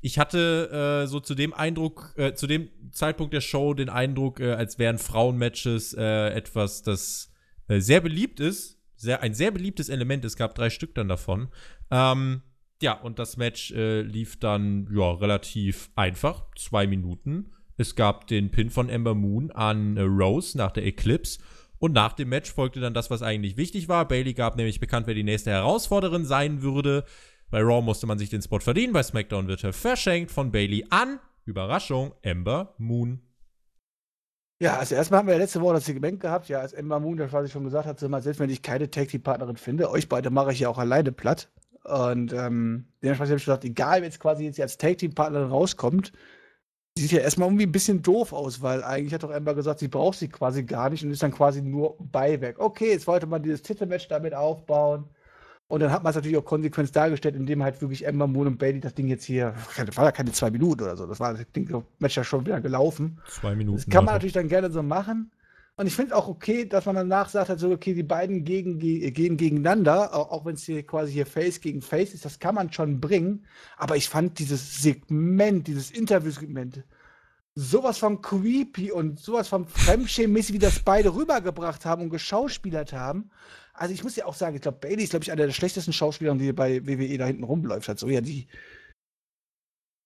Ich 0.00 0.18
hatte 0.18 1.02
äh, 1.04 1.06
so 1.06 1.20
zu 1.20 1.34
dem 1.34 1.52
Eindruck, 1.52 2.14
äh, 2.16 2.32
zu 2.32 2.46
dem 2.46 2.70
Zeitpunkt 2.90 3.34
der 3.34 3.42
Show 3.42 3.74
den 3.74 3.90
Eindruck, 3.90 4.40
äh, 4.40 4.52
als 4.52 4.78
wären 4.78 4.96
Frauenmatches 4.96 5.92
äh, 5.92 6.30
etwas, 6.30 6.82
das 6.82 7.30
äh, 7.68 7.80
sehr 7.80 8.00
beliebt 8.00 8.40
ist. 8.40 8.78
Sehr, 8.96 9.20
ein 9.20 9.34
sehr 9.34 9.50
beliebtes 9.50 9.90
Element. 9.90 10.24
Es 10.24 10.36
gab 10.36 10.54
drei 10.54 10.70
Stück 10.70 10.94
dann 10.94 11.08
davon. 11.08 11.48
Ähm, 11.90 12.40
ja, 12.80 12.94
und 12.94 13.18
das 13.18 13.36
Match 13.36 13.72
äh, 13.72 14.00
lief 14.00 14.40
dann 14.40 14.88
ja 14.90 15.12
relativ 15.12 15.90
einfach, 15.96 16.46
zwei 16.56 16.86
Minuten. 16.86 17.50
Es 17.76 17.94
gab 17.94 18.26
den 18.26 18.50
Pin 18.50 18.70
von 18.70 18.88
Ember 18.88 19.14
Moon 19.14 19.50
an 19.50 19.98
Rose 19.98 20.56
nach 20.56 20.72
der 20.72 20.86
Eclipse. 20.86 21.40
Und 21.78 21.92
nach 21.92 22.12
dem 22.12 22.28
Match 22.28 22.52
folgte 22.52 22.80
dann 22.80 22.94
das, 22.94 23.10
was 23.10 23.22
eigentlich 23.22 23.56
wichtig 23.56 23.88
war. 23.88 24.06
Bailey 24.08 24.34
gab 24.34 24.56
nämlich 24.56 24.80
bekannt, 24.80 25.06
wer 25.06 25.14
die 25.14 25.22
nächste 25.22 25.50
Herausforderin 25.50 26.24
sein 26.24 26.62
würde. 26.62 27.04
Bei 27.50 27.60
Raw 27.60 27.80
musste 27.80 28.06
man 28.06 28.18
sich 28.18 28.30
den 28.30 28.42
Spot 28.42 28.60
verdienen, 28.60 28.92
bei 28.92 29.02
SmackDown 29.02 29.48
wird 29.48 29.64
er 29.64 29.72
verschenkt 29.72 30.30
von 30.30 30.50
Bailey 30.52 30.84
an, 30.90 31.18
Überraschung, 31.44 32.12
Ember 32.20 32.74
Moon. 32.78 33.22
Ja, 34.60 34.76
also 34.76 34.96
erstmal 34.96 35.20
haben 35.20 35.28
wir 35.28 35.34
ja 35.34 35.40
letzte 35.40 35.60
Woche 35.60 35.74
das 35.74 35.86
Segment 35.86 36.20
gehabt, 36.20 36.48
ja, 36.48 36.58
als 36.58 36.72
Ember 36.72 36.98
Moon, 36.98 37.16
das 37.16 37.32
was 37.32 37.46
ich 37.46 37.52
schon 37.52 37.64
gesagt 37.64 37.86
habe, 37.86 38.20
selbst 38.20 38.40
wenn 38.40 38.50
ich 38.50 38.60
keine 38.60 38.90
Tag 38.90 39.08
Team 39.08 39.22
Partnerin 39.22 39.56
finde, 39.56 39.88
euch 39.90 40.08
beide 40.08 40.30
mache 40.30 40.52
ich 40.52 40.60
ja 40.60 40.68
auch 40.68 40.78
alleine 40.78 41.12
platt. 41.12 41.48
Und 41.84 42.32
ähm, 42.32 42.88
dementsprechend 43.02 43.30
habe 43.30 43.38
ich 43.38 43.44
gesagt, 43.44 43.64
egal, 43.64 44.02
wenn 44.02 44.08
es 44.08 44.18
quasi 44.18 44.44
jetzt 44.44 44.60
als 44.60 44.76
Tag 44.76 44.98
Team 44.98 45.14
Partnerin 45.14 45.48
rauskommt, 45.48 46.12
sieht 47.00 47.12
ja 47.12 47.20
erstmal 47.20 47.48
irgendwie 47.48 47.66
ein 47.66 47.72
bisschen 47.72 48.02
doof 48.02 48.32
aus, 48.32 48.62
weil 48.62 48.82
eigentlich 48.82 49.14
hat 49.14 49.22
doch 49.22 49.30
Ember 49.30 49.54
gesagt, 49.54 49.80
sie 49.80 49.88
braucht 49.88 50.18
sie 50.18 50.28
quasi 50.28 50.62
gar 50.64 50.90
nicht 50.90 51.04
und 51.04 51.10
ist 51.10 51.22
dann 51.22 51.32
quasi 51.32 51.62
nur 51.62 51.96
Beiwerk. 51.98 52.58
Okay, 52.58 52.90
jetzt 52.90 53.06
wollte 53.06 53.26
man 53.26 53.42
dieses 53.42 53.62
Titelmatch 53.62 54.08
damit 54.08 54.34
aufbauen. 54.34 55.04
Und 55.68 55.80
dann 55.80 55.92
hat 55.92 56.02
man 56.02 56.10
es 56.10 56.16
natürlich 56.16 56.38
auch 56.38 56.44
konsequent 56.44 56.94
dargestellt, 56.96 57.36
indem 57.36 57.62
halt 57.62 57.80
wirklich 57.82 58.06
Ember 58.06 58.26
Moon 58.26 58.46
und 58.46 58.58
Bailey 58.58 58.80
das 58.80 58.94
Ding 58.94 59.06
jetzt 59.08 59.24
hier, 59.24 59.54
das 59.76 59.96
war 59.98 60.06
ja 60.06 60.12
keine 60.12 60.32
zwei 60.32 60.50
Minuten 60.50 60.82
oder 60.82 60.96
so, 60.96 61.06
das 61.06 61.20
war 61.20 61.34
das 61.34 61.44
Ding, 61.54 61.68
das 61.68 61.82
Match 61.98 62.16
ja 62.16 62.24
schon 62.24 62.46
wieder 62.46 62.60
gelaufen. 62.62 63.18
Zwei 63.28 63.54
Minuten. 63.54 63.76
Das 63.76 63.88
kann 63.90 64.06
man 64.06 64.14
natürlich 64.14 64.32
dann 64.32 64.48
gerne 64.48 64.70
so 64.70 64.82
machen. 64.82 65.30
Und 65.78 65.86
ich 65.86 65.94
finde 65.94 66.16
auch 66.16 66.26
okay, 66.26 66.64
dass 66.64 66.86
man 66.86 66.96
danach 66.96 67.28
sagt, 67.28 67.50
halt 67.50 67.62
okay, 67.62 67.94
die 67.94 68.02
beiden 68.02 68.42
gegen, 68.44 68.80
gehen 68.80 69.36
gegeneinander, 69.36 70.12
auch, 70.12 70.44
wenn 70.44 70.56
es 70.56 70.64
hier 70.64 70.84
quasi 70.84 71.12
hier 71.12 71.24
Face 71.24 71.60
gegen 71.60 71.82
Face 71.82 72.14
ist, 72.14 72.24
das 72.24 72.40
kann 72.40 72.56
man 72.56 72.72
schon 72.72 73.00
bringen. 73.00 73.46
Aber 73.76 73.94
ich 73.94 74.08
fand 74.08 74.40
dieses 74.40 74.82
Segment, 74.82 75.68
dieses 75.68 75.92
Interviewsegment, 75.92 76.82
sowas 77.54 77.98
von 77.98 78.20
creepy 78.20 78.90
und 78.90 79.20
sowas 79.20 79.46
von 79.46 79.68
fremdschämmäßig, 79.68 80.52
wie 80.56 80.58
das 80.58 80.80
beide 80.80 81.14
rübergebracht 81.14 81.84
haben 81.84 82.02
und 82.02 82.10
geschauspielert 82.10 82.92
haben. 82.92 83.30
Also 83.72 83.94
ich 83.94 84.02
muss 84.02 84.16
ja 84.16 84.24
auch 84.24 84.34
sagen, 84.34 84.56
ich 84.56 84.62
glaube, 84.62 84.78
Bailey 84.78 85.04
ist, 85.04 85.10
glaube 85.10 85.22
ich, 85.22 85.30
einer 85.30 85.46
der 85.46 85.52
schlechtesten 85.52 85.92
Schauspieler, 85.92 86.34
die 86.34 86.52
bei 86.52 86.84
WWE 86.84 87.18
da 87.18 87.26
hinten 87.26 87.44
rumläuft. 87.44 87.86
Halt 87.86 88.02
ja, 88.02 88.20
die. 88.20 88.48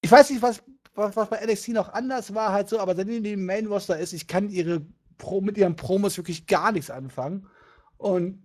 Ich 0.02 0.10
weiß 0.10 0.28
nicht, 0.28 0.42
was, 0.42 0.62
was, 0.94 1.16
was 1.16 1.30
bei 1.30 1.42
NXT 1.46 1.68
noch 1.68 1.94
anders 1.94 2.34
war, 2.34 2.52
halt 2.52 2.68
so, 2.68 2.78
aber 2.78 2.94
seitdem 2.94 3.22
die 3.22 3.36
Main 3.36 3.68
Roster 3.68 3.98
ist, 3.98 4.12
ich 4.12 4.26
kann 4.26 4.50
ihre 4.50 4.84
Pro, 5.22 5.40
mit 5.40 5.56
ihren 5.56 5.76
Promos 5.76 6.18
wirklich 6.18 6.46
gar 6.46 6.72
nichts 6.72 6.90
anfangen. 6.90 7.46
Und 7.96 8.42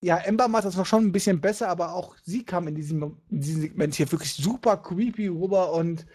ja, 0.00 0.16
Ember 0.16 0.48
macht 0.48 0.64
das 0.64 0.76
noch 0.76 0.86
schon 0.86 1.04
ein 1.04 1.12
bisschen 1.12 1.40
besser, 1.40 1.68
aber 1.68 1.92
auch 1.92 2.16
sie 2.24 2.44
kam 2.44 2.66
in 2.66 2.74
diesem, 2.74 3.18
in 3.30 3.40
diesem 3.40 3.60
Segment 3.60 3.94
hier 3.94 4.10
wirklich 4.10 4.32
super 4.32 4.78
creepy 4.78 5.28
rüber 5.28 5.72
und 5.72 6.06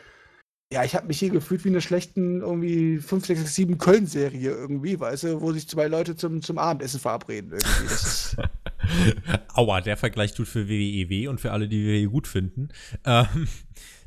ja, 0.72 0.84
ich 0.84 0.96
habe 0.96 1.08
mich 1.08 1.18
hier 1.18 1.32
gefühlt 1.32 1.66
wie 1.66 1.70
eine 1.70 1.82
schlechten 1.82 2.42
irgendwie 2.42 2.98
5, 2.98 3.26
6, 3.26 3.40
6, 3.42 3.56
7 3.56 3.78
Köln-Serie 3.78 4.52
irgendwie, 4.52 5.00
weißt 5.00 5.24
du, 5.24 5.42
wo 5.42 5.52
sich 5.52 5.68
zwei 5.68 5.88
Leute 5.88 6.16
zum, 6.16 6.42
zum 6.44 6.60
Abendessen 6.60 7.00
verabreden 7.00 7.54
irgendwie. 7.54 8.50
Aua, 9.54 9.82
der 9.82 9.98
Vergleich 9.98 10.34
tut 10.34 10.48
für 10.48 10.68
WWE 10.70 11.10
weh 11.10 11.28
und 11.28 11.42
für 11.42 11.52
alle, 11.52 11.68
die 11.68 11.86
WWE 11.86 12.12
gut 12.12 12.28
finden. 12.28 12.70
Ähm, 13.06 13.48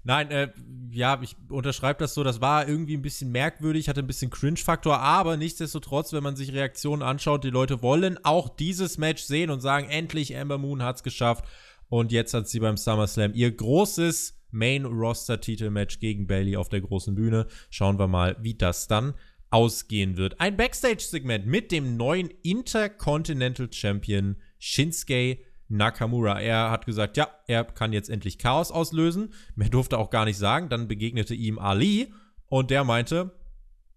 Nein, 0.04 0.30
äh, 0.30 0.52
ja, 0.90 1.18
ich 1.22 1.36
unterschreibe 1.48 2.00
das 2.00 2.14
so, 2.14 2.24
das 2.24 2.40
war 2.40 2.68
irgendwie 2.68 2.96
ein 2.96 3.02
bisschen 3.02 3.30
merkwürdig, 3.30 3.88
hatte 3.88 4.00
ein 4.00 4.06
bisschen 4.06 4.30
Cringe-Faktor, 4.30 4.98
aber 4.98 5.36
nichtsdestotrotz, 5.36 6.12
wenn 6.12 6.22
man 6.22 6.36
sich 6.36 6.52
Reaktionen 6.52 7.02
anschaut, 7.02 7.44
die 7.44 7.50
Leute 7.50 7.82
wollen 7.82 8.18
auch 8.24 8.48
dieses 8.48 8.98
Match 8.98 9.22
sehen 9.22 9.50
und 9.50 9.60
sagen, 9.60 9.88
endlich 9.88 10.36
Amber 10.36 10.58
Moon 10.58 10.82
hat's 10.82 11.02
geschafft 11.02 11.44
und 11.88 12.10
jetzt 12.12 12.34
hat 12.34 12.48
sie 12.48 12.60
beim 12.60 12.76
SummerSlam 12.76 13.32
ihr 13.34 13.52
großes 13.52 14.38
Main-Roster-Titel-Match 14.50 15.98
gegen 15.98 16.26
Bailey 16.26 16.56
auf 16.56 16.68
der 16.68 16.82
großen 16.82 17.14
Bühne. 17.14 17.46
Schauen 17.70 17.98
wir 17.98 18.06
mal, 18.06 18.36
wie 18.40 18.54
das 18.54 18.86
dann 18.86 19.14
ausgehen 19.50 20.16
wird. 20.16 20.40
Ein 20.40 20.56
Backstage-Segment 20.56 21.46
mit 21.46 21.72
dem 21.72 21.96
neuen 21.96 22.28
Intercontinental 22.42 23.72
Champion 23.72 24.36
Shinsuke 24.58 25.38
Nakamura. 25.72 26.40
Er 26.40 26.70
hat 26.70 26.86
gesagt, 26.86 27.16
ja, 27.16 27.28
er 27.46 27.64
kann 27.64 27.92
jetzt 27.92 28.10
endlich 28.10 28.38
Chaos 28.38 28.70
auslösen. 28.70 29.32
Mehr 29.54 29.68
durfte 29.68 29.98
auch 29.98 30.10
gar 30.10 30.24
nicht 30.24 30.38
sagen. 30.38 30.68
Dann 30.68 30.88
begegnete 30.88 31.34
ihm 31.34 31.58
Ali 31.58 32.12
und 32.48 32.70
der 32.70 32.84
meinte, 32.84 33.32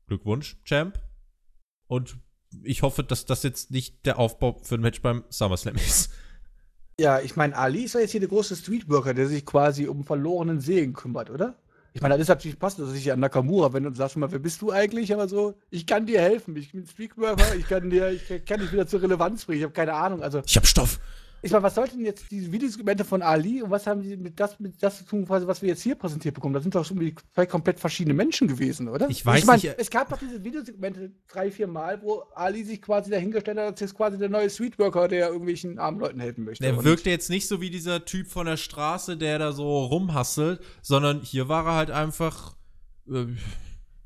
Glückwunsch, 0.07 0.57
Champ. 0.63 0.99
Und 1.87 2.17
ich 2.63 2.81
hoffe, 2.81 3.03
dass 3.03 3.25
das 3.25 3.43
jetzt 3.43 3.71
nicht 3.71 4.05
der 4.05 4.17
Aufbau 4.17 4.59
für 4.63 4.75
ein 4.75 4.81
Match 4.81 5.01
beim 5.01 5.23
SummerSlam 5.29 5.75
ist. 5.75 6.11
Ja, 6.99 7.19
ich 7.19 7.35
meine, 7.35 7.57
Ali 7.57 7.83
ist 7.83 7.93
ja 7.93 7.99
jetzt 7.99 8.11
hier 8.11 8.21
der 8.21 8.29
große 8.29 8.55
Streetworker, 8.55 9.13
der 9.13 9.27
sich 9.27 9.45
quasi 9.45 9.87
um 9.87 10.05
verlorenen 10.05 10.61
Seelen 10.61 10.93
kümmert, 10.93 11.29
oder? 11.29 11.55
Ich 11.93 12.01
meine, 12.01 12.15
das 12.15 12.23
ist 12.23 12.27
natürlich 12.27 12.59
passend, 12.59 12.87
dass 12.87 12.95
ich 12.95 13.11
an 13.11 13.21
Nakamura 13.21 13.71
wenn 13.71 13.85
und 13.85 13.95
sagst 13.95 14.17
mal, 14.17 14.29
wer 14.31 14.39
bist 14.39 14.61
du 14.61 14.71
eigentlich? 14.71 15.13
Aber 15.13 15.29
so, 15.29 15.55
ich 15.69 15.87
kann 15.87 16.05
dir 16.05 16.21
helfen. 16.21 16.55
Ich 16.57 16.73
bin 16.73 16.85
Streetworker, 16.85 17.55
ich 17.55 17.67
kann 17.67 17.89
dir, 17.89 18.09
ich 18.11 18.45
kann 18.45 18.59
dich 18.59 18.71
wieder 18.73 18.85
zur 18.85 19.01
Relevanz 19.01 19.45
bringen. 19.45 19.59
Ich 19.59 19.63
habe 19.63 19.73
keine 19.73 19.93
Ahnung. 19.93 20.21
Also, 20.21 20.41
ich 20.45 20.55
habe 20.57 20.65
Stoff. 20.65 20.99
Ich 21.45 21.51
meine, 21.51 21.61
was 21.61 21.75
sollten 21.75 22.03
jetzt 22.03 22.31
diese 22.31 22.51
Videosegmente 22.51 23.05
von 23.05 23.21
Ali 23.21 23.61
und 23.61 23.69
was 23.69 23.85
haben 23.85 24.01
die 24.01 24.17
mit 24.17 24.39
das, 24.39 24.59
mit 24.59 24.81
das 24.81 24.97
zu 24.97 25.03
tun, 25.03 25.29
was 25.29 25.61
wir 25.61 25.69
jetzt 25.69 25.83
hier 25.83 25.93
präsentiert 25.93 26.33
bekommen? 26.33 26.55
Das 26.55 26.63
sind 26.63 26.73
doch 26.73 26.83
schon 26.83 26.99
zwei 27.35 27.45
komplett 27.45 27.79
verschiedene 27.79 28.15
Menschen 28.15 28.47
gewesen, 28.47 28.87
oder? 28.87 29.07
Ich 29.11 29.23
weiß 29.23 29.41
ich 29.41 29.45
mein, 29.45 29.57
nicht. 29.57 29.75
Es 29.77 29.91
gab 29.91 30.09
doch 30.09 30.17
diese 30.17 30.43
Videosegmente 30.43 31.11
drei, 31.27 31.51
vier 31.51 31.67
Mal, 31.67 32.01
wo 32.01 32.23
Ali 32.33 32.63
sich 32.63 32.81
quasi 32.81 33.11
dahingestellt 33.11 33.59
hat, 33.59 33.65
als 33.67 33.79
jetzt 33.79 33.93
quasi 33.93 34.17
der 34.17 34.29
neue 34.29 34.49
Streetworker, 34.49 35.07
der 35.07 35.27
irgendwelchen 35.27 35.77
armen 35.77 35.99
Leuten 35.99 36.19
helfen 36.19 36.45
möchte. 36.45 36.63
Der 36.63 36.83
wirkte 36.83 37.11
jetzt 37.11 37.29
nicht 37.29 37.47
so 37.47 37.61
wie 37.61 37.69
dieser 37.69 38.05
Typ 38.05 38.25
von 38.25 38.47
der 38.47 38.57
Straße, 38.57 39.15
der 39.15 39.37
da 39.37 39.51
so 39.51 39.85
rumhasselt, 39.85 40.61
sondern 40.81 41.21
hier 41.21 41.47
war 41.47 41.67
er 41.67 41.75
halt 41.75 41.91
einfach, 41.91 42.55
äh, 43.07 43.27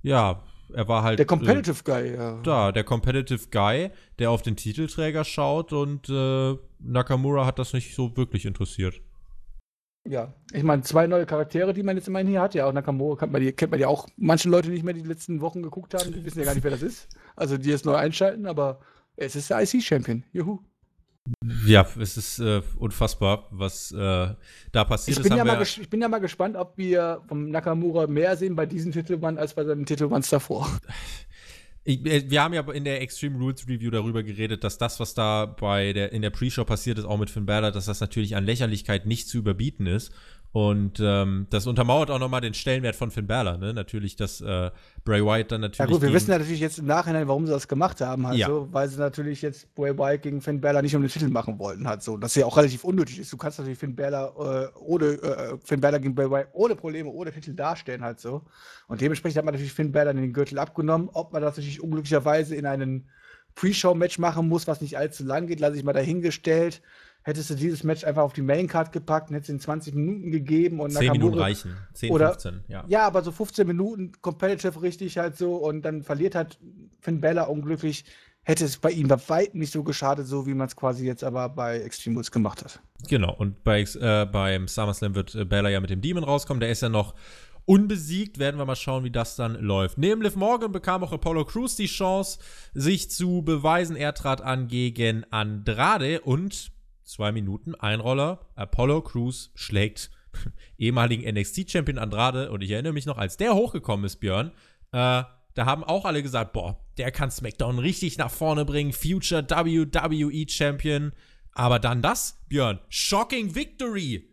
ja, 0.02 0.44
er 0.74 0.88
war 0.88 1.04
halt. 1.04 1.20
Der 1.20 1.26
Competitive 1.26 1.80
äh, 1.80 1.84
Guy, 1.84 2.16
ja. 2.16 2.40
Da, 2.44 2.72
der 2.72 2.84
Competitive 2.84 3.48
Guy, 3.52 3.92
der 4.20 4.32
auf 4.32 4.42
den 4.42 4.56
Titelträger 4.56 5.24
schaut 5.24 5.74
und 5.74 6.10
äh, 6.10 6.56
Nakamura 6.80 7.46
hat 7.46 7.60
das 7.60 7.74
nicht 7.74 7.96
so 7.96 8.16
wirklich 8.16 8.46
interessiert. 8.46 9.02
Ja, 10.08 10.34
ich 10.54 10.64
meine, 10.64 10.82
zwei 10.84 11.08
neue 11.08 11.26
Charaktere, 11.26 11.74
die 11.74 11.84
man 11.84 11.98
jetzt 11.98 12.08
immerhin 12.08 12.28
hier 12.28 12.42
hat. 12.42 12.56
Ja, 12.56 12.68
auch 12.68 12.74
Nakamura 12.74 13.18
kennt 13.18 13.32
man, 13.32 13.42
die, 13.42 13.52
kennt 13.52 13.72
man 13.72 13.80
ja 13.80 13.88
auch 13.88 14.08
manche 14.18 14.50
Leute 14.50 14.70
nicht 14.70 14.84
mehr, 14.84 14.94
die, 14.94 15.04
die 15.04 15.10
letzten 15.10 15.42
Wochen 15.42 15.62
geguckt 15.62 15.94
haben, 15.94 16.12
die 16.14 16.24
wissen 16.24 16.40
ja 16.40 16.46
gar 16.46 16.56
nicht, 16.56 16.64
wer 16.64 16.72
das 16.72 16.82
ist. 16.82 17.10
Also 17.36 17.58
die 17.58 17.70
jetzt 17.70 17.86
neu 17.86 17.96
einschalten, 17.96 18.46
aber 18.46 18.80
es 19.16 19.36
ist 19.36 19.50
der 19.50 19.62
IC-Champion. 19.62 20.24
Juhu. 20.32 20.60
Ja, 21.66 21.88
es 22.00 22.18
ist 22.18 22.40
äh, 22.40 22.62
unfassbar, 22.78 23.48
was 23.52 23.92
äh, 23.92 23.96
da 24.72 24.84
passiert 24.86 25.18
ich 25.18 25.24
bin 25.24 25.34
ist. 25.34 25.38
Ja 25.38 25.46
mal 25.46 25.62
ich 25.62 25.90
bin 25.90 26.02
ja 26.02 26.08
mal 26.08 26.20
gespannt, 26.20 26.56
ob 26.56 26.78
wir 26.78 27.22
vom 27.28 27.50
Nakamura 27.50 28.08
mehr 28.08 28.36
sehen 28.38 28.56
bei 28.56 28.66
diesem 28.66 28.92
Titelmann 28.92 29.38
als 29.38 29.54
bei 29.54 29.64
seinen 29.64 29.86
Titelmanns 29.86 30.30
davor. 30.30 30.68
Ich, 31.84 32.06
äh, 32.06 32.30
wir 32.30 32.44
haben 32.44 32.54
ja 32.54 32.62
in 32.72 32.84
der 32.84 33.02
Extreme 33.02 33.38
Rules 33.38 33.68
Review 33.68 33.90
darüber 33.90 34.24
geredet, 34.24 34.64
dass 34.64 34.78
das, 34.78 35.00
was 35.00 35.14
da 35.14 35.46
bei 35.46 35.94
der, 35.94 36.12
in 36.12 36.22
der 36.22 36.30
Pre-Show 36.30 36.66
passiert 36.66 36.98
ist, 36.98 37.06
auch 37.06 37.18
mit 37.18 37.30
Finn 37.30 37.46
Balor, 37.46 37.72
dass 37.72 37.86
das 37.86 38.00
natürlich 38.00 38.36
an 38.36 38.46
Lächerlichkeit 38.46 39.06
nicht 39.06 39.28
zu 39.28 39.38
überbieten 39.38 39.88
ist. 39.88 40.12
Und 40.52 41.00
ähm, 41.00 41.46
das 41.52 41.68
untermauert 41.68 42.10
auch 42.10 42.18
nochmal 42.18 42.42
den 42.42 42.56
Stellenwert 42.56 42.96
von 42.96 43.12
Finn 43.12 43.28
Balor, 43.28 43.58
ne? 43.58 43.72
Natürlich, 43.72 44.16
dass 44.16 44.42
äh, 44.42 44.72
Bray 45.04 45.24
Wyatt 45.24 45.52
dann 45.52 45.62
natürlich. 45.62 45.92
Ja 45.92 45.96
gut, 45.96 46.02
wir 46.02 46.12
wissen 46.12 46.32
ja 46.32 46.40
natürlich 46.40 46.60
jetzt 46.60 46.80
im 46.80 46.88
Nachhinein, 46.88 47.28
warum 47.28 47.46
sie 47.46 47.52
das 47.52 47.68
gemacht 47.68 48.02
haben, 48.02 48.26
halt 48.26 48.40
ja. 48.40 48.48
so, 48.48 48.68
weil 48.72 48.90
sie 48.90 48.98
natürlich 48.98 49.44
jetzt 49.44 49.76
Bray 49.76 49.96
Wyatt 49.96 50.24
gegen 50.24 50.42
Finn 50.42 50.60
Balor 50.60 50.82
nicht 50.82 50.96
um 50.96 51.04
den 51.04 51.12
Titel 51.12 51.30
machen 51.30 51.60
wollten, 51.60 51.88
halt 51.88 52.02
so. 52.02 52.18
Das 52.18 52.34
ja 52.34 52.48
auch 52.48 52.58
relativ 52.58 52.84
unnötig 52.84 53.20
ist. 53.20 53.32
Du 53.32 53.38
kannst 53.38 53.60
natürlich 53.60 53.78
Finn 53.78 53.96
Balor 53.96 54.72
äh, 54.74 54.80
ohne 54.80 55.06
äh, 55.06 55.58
Finn 55.64 55.82
Balor 55.82 56.00
gegen 56.00 56.16
Bray 56.16 56.32
Wyatt 56.32 56.48
ohne 56.54 56.76
Probleme, 56.76 57.12
ohne 57.12 57.32
Titel 57.32 57.54
darstellen, 57.54 58.04
halt 58.04 58.20
so. 58.20 58.42
Und 58.88 59.02
dementsprechend 59.02 59.38
hat 59.38 59.46
man 59.46 59.54
natürlich 59.54 59.74
Finn 59.74 59.92
Balor 59.92 60.16
den 60.16 60.34
Gürtel 60.34 60.58
abgenommen. 60.58 61.10
Ob 61.14 61.32
man 61.32 61.44
das 61.44 61.58
natürlich 61.58 61.84
unglücklicherweise 61.84 62.56
in 62.56 62.66
einen 62.66 63.08
Pre-Show-Match 63.54 64.18
machen 64.18 64.48
muss, 64.48 64.68
was 64.68 64.82
nicht 64.82 64.98
allzu 64.98 65.24
lang 65.24 65.46
geht, 65.46 65.60
lasse 65.60 65.78
ich 65.78 65.84
mal 65.84 65.94
dahingestellt 65.94 66.82
hättest 67.30 67.50
du 67.50 67.56
dieses 67.56 67.84
Match 67.84 68.04
einfach 68.04 68.24
auf 68.24 68.34
die 68.34 68.42
Maincard 68.42 68.92
gepackt 68.92 69.30
und 69.30 69.36
hättest 69.36 69.50
ihn 69.50 69.60
20 69.60 69.94
Minuten 69.94 70.32
gegeben 70.32 70.80
und 70.80 70.92
10 70.92 71.08
Nakamura, 71.08 71.26
Minuten 71.26 71.40
reichen. 71.40 71.78
10, 71.94 72.12
oder, 72.12 72.30
15, 72.30 72.64
ja. 72.68 72.84
Ja, 72.88 73.08
aber 73.08 73.22
so 73.22 73.32
15 73.32 73.66
Minuten 73.66 74.12
competitive 74.22 74.82
richtig 74.82 75.18
halt 75.18 75.38
so 75.38 75.56
und 75.56 75.84
dann 75.84 76.04
verliert 76.04 76.36
halt 76.36 76.60
Finn 77.00 77.22
Bella 77.22 77.44
unglücklich. 77.44 78.04
Hätte 78.44 78.66
es 78.66 78.78
bei 78.78 78.92
ihm 78.92 79.08
bei 79.08 79.18
weitem 79.28 79.60
nicht 79.60 79.72
so 79.72 79.84
geschadet, 79.84 80.26
so 80.26 80.48
wie 80.48 80.54
man 80.54 80.68
es 80.68 80.76
quasi 80.76 81.06
jetzt 81.06 81.24
aber 81.24 81.50
bei 81.50 81.80
Extreme 81.80 82.16
Rules 82.16 82.32
gemacht 82.32 82.64
hat. 82.64 82.82
Genau, 83.08 83.34
und 83.36 83.64
bei, 83.64 83.82
äh, 83.82 84.26
beim 84.26 84.68
SummerSlam 84.68 85.14
wird 85.14 85.36
äh, 85.36 85.46
Bella 85.46 85.70
ja 85.70 85.80
mit 85.80 85.90
dem 85.90 86.02
Demon 86.02 86.24
rauskommen. 86.24 86.60
Der 86.60 86.70
ist 86.70 86.82
ja 86.82 86.90
noch 86.90 87.14
unbesiegt. 87.66 88.40
Werden 88.40 88.58
wir 88.58 88.66
mal 88.66 88.76
schauen, 88.76 89.04
wie 89.04 89.12
das 89.12 89.36
dann 89.36 89.54
läuft. 89.54 90.00
Neben 90.00 90.24
Liv 90.24 90.36
Morgan 90.36 90.72
bekam 90.72 91.04
auch 91.04 91.12
Apollo 91.12 91.46
Crews 91.46 91.76
die 91.76 91.86
Chance, 91.86 92.40
sich 92.74 93.12
zu 93.12 93.44
beweisen. 93.44 93.96
Er 93.96 94.16
trat 94.16 94.42
an 94.42 94.68
gegen 94.68 95.24
Andrade 95.32 96.22
und 96.22 96.72
zwei 97.10 97.32
Minuten 97.32 97.76
Einroller. 97.76 98.40
Apollo 98.56 99.02
Crews 99.02 99.52
schlägt 99.56 100.12
ehemaligen 100.78 101.28
NXT-Champion 101.30 101.98
Andrade 101.98 102.52
und 102.52 102.62
ich 102.62 102.72
erinnere 102.72 102.94
mich 102.94 103.06
noch, 103.06 103.18
als 103.18 103.38
der 103.38 103.56
hochgekommen 103.56 104.06
ist, 104.06 104.18
Björn, 104.18 104.52
äh, 104.92 105.24
da 105.56 105.66
haben 105.66 105.84
auch 105.84 106.06
alle 106.06 106.24
gesagt, 106.24 106.54
boah, 106.54 106.80
der 106.98 107.12
kann 107.12 107.32
SmackDown 107.32 107.80
richtig 107.80 108.18
nach 108.18 108.32
vorne 108.32 108.64
bringen, 108.64 108.94
Future 108.94 109.44
WWE 109.44 110.48
Champion. 110.48 111.12
Aber 111.54 111.80
dann 111.80 112.02
das, 112.02 112.40
Björn, 112.48 112.80
shocking 112.88 113.56
Victory. 113.56 114.30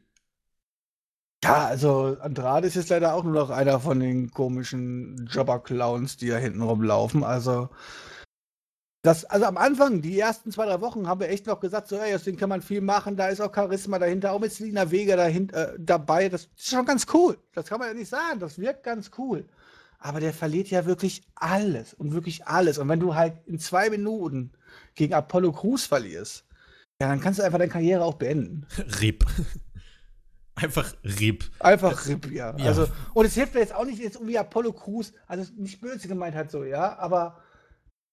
Ja, 1.43 1.67
also 1.67 2.17
Andrade 2.21 2.67
ist 2.67 2.77
jetzt 2.77 2.91
leider 2.91 3.15
auch 3.15 3.25
nur 3.25 3.33
noch 3.33 3.51
einer 3.51 3.81
von 3.81 4.01
den 4.01 4.31
komischen 4.31 5.27
Jobber-Clowns, 5.31 6.17
die 6.17 6.29
da 6.29 6.37
hinten 6.37 6.63
rumlaufen. 6.63 7.25
Also, 7.25 7.71
das, 9.07 9.25
also 9.25 9.47
am 9.47 9.57
Anfang, 9.57 10.03
die 10.03 10.19
ersten 10.19 10.51
zwei, 10.51 10.67
drei 10.67 10.81
Wochen, 10.81 11.07
haben 11.07 11.21
wir 11.21 11.29
echt 11.29 11.47
noch 11.47 11.61
gesagt, 11.61 11.87
so, 11.87 11.97
ey, 11.97 12.15
aus 12.15 12.25
dem 12.25 12.37
kann 12.37 12.49
man 12.49 12.61
viel 12.61 12.81
machen, 12.81 13.17
da 13.17 13.29
ist 13.29 13.41
auch 13.41 13.55
Charisma 13.55 14.01
dahinter, 14.01 14.33
auch 14.33 14.41
mit 14.41 14.53
Selina 14.53 14.91
Vega 14.91 15.15
dahinter, 15.15 15.75
äh, 15.75 15.77
dabei. 15.79 16.29
Das 16.29 16.49
ist 16.57 16.71
schon 16.71 16.85
ganz 16.85 17.07
cool. 17.15 17.39
Das 17.55 17.67
kann 17.67 17.79
man 17.79 17.89
ja 17.89 17.95
nicht 17.95 18.09
sagen. 18.09 18.41
Das 18.41 18.59
wirkt 18.59 18.83
ganz 18.83 19.13
cool. 19.17 19.45
Aber 20.01 20.19
der 20.19 20.33
verliert 20.33 20.69
ja 20.71 20.87
wirklich 20.87 21.23
alles 21.37 21.95
und 21.95 22.15
wirklich 22.15 22.47
alles. 22.47 22.79
Und 22.79 22.89
wenn 22.89 22.99
du 22.99 23.15
halt 23.15 23.35
in 23.47 23.61
zwei 23.61 23.91
Minuten 23.91 24.51
gegen 24.97 25.15
Apollo 25.15 25.53
Crews 25.53 25.87
verlierst, 25.87 26.45
ja, 27.01 27.09
dann 27.09 27.21
kannst 27.21 27.39
du 27.39 27.45
einfach 27.45 27.59
deine 27.59 27.71
Karriere 27.71 28.05
auch 28.05 28.15
beenden. 28.15 28.67
RIP. 29.01 29.25
Einfach 30.57 30.95
RIP. 31.05 31.45
Einfach 31.61 32.07
RIP, 32.09 32.33
ja. 32.33 32.57
ja. 32.57 32.65
Also, 32.67 32.89
und 33.15 33.25
es 33.25 33.35
hilft 33.35 33.55
mir 33.55 33.61
jetzt 33.61 33.75
auch 33.75 33.85
nicht 33.85 34.01
jetzt 34.01 34.17
irgendwie 34.17 34.39
Apollo 34.39 34.73
Crews, 34.73 35.13
also 35.29 35.53
nicht 35.57 35.81
böse 35.81 36.09
gemeint 36.09 36.35
halt 36.35 36.51
so, 36.51 36.65
ja, 36.65 36.99
aber 36.99 37.39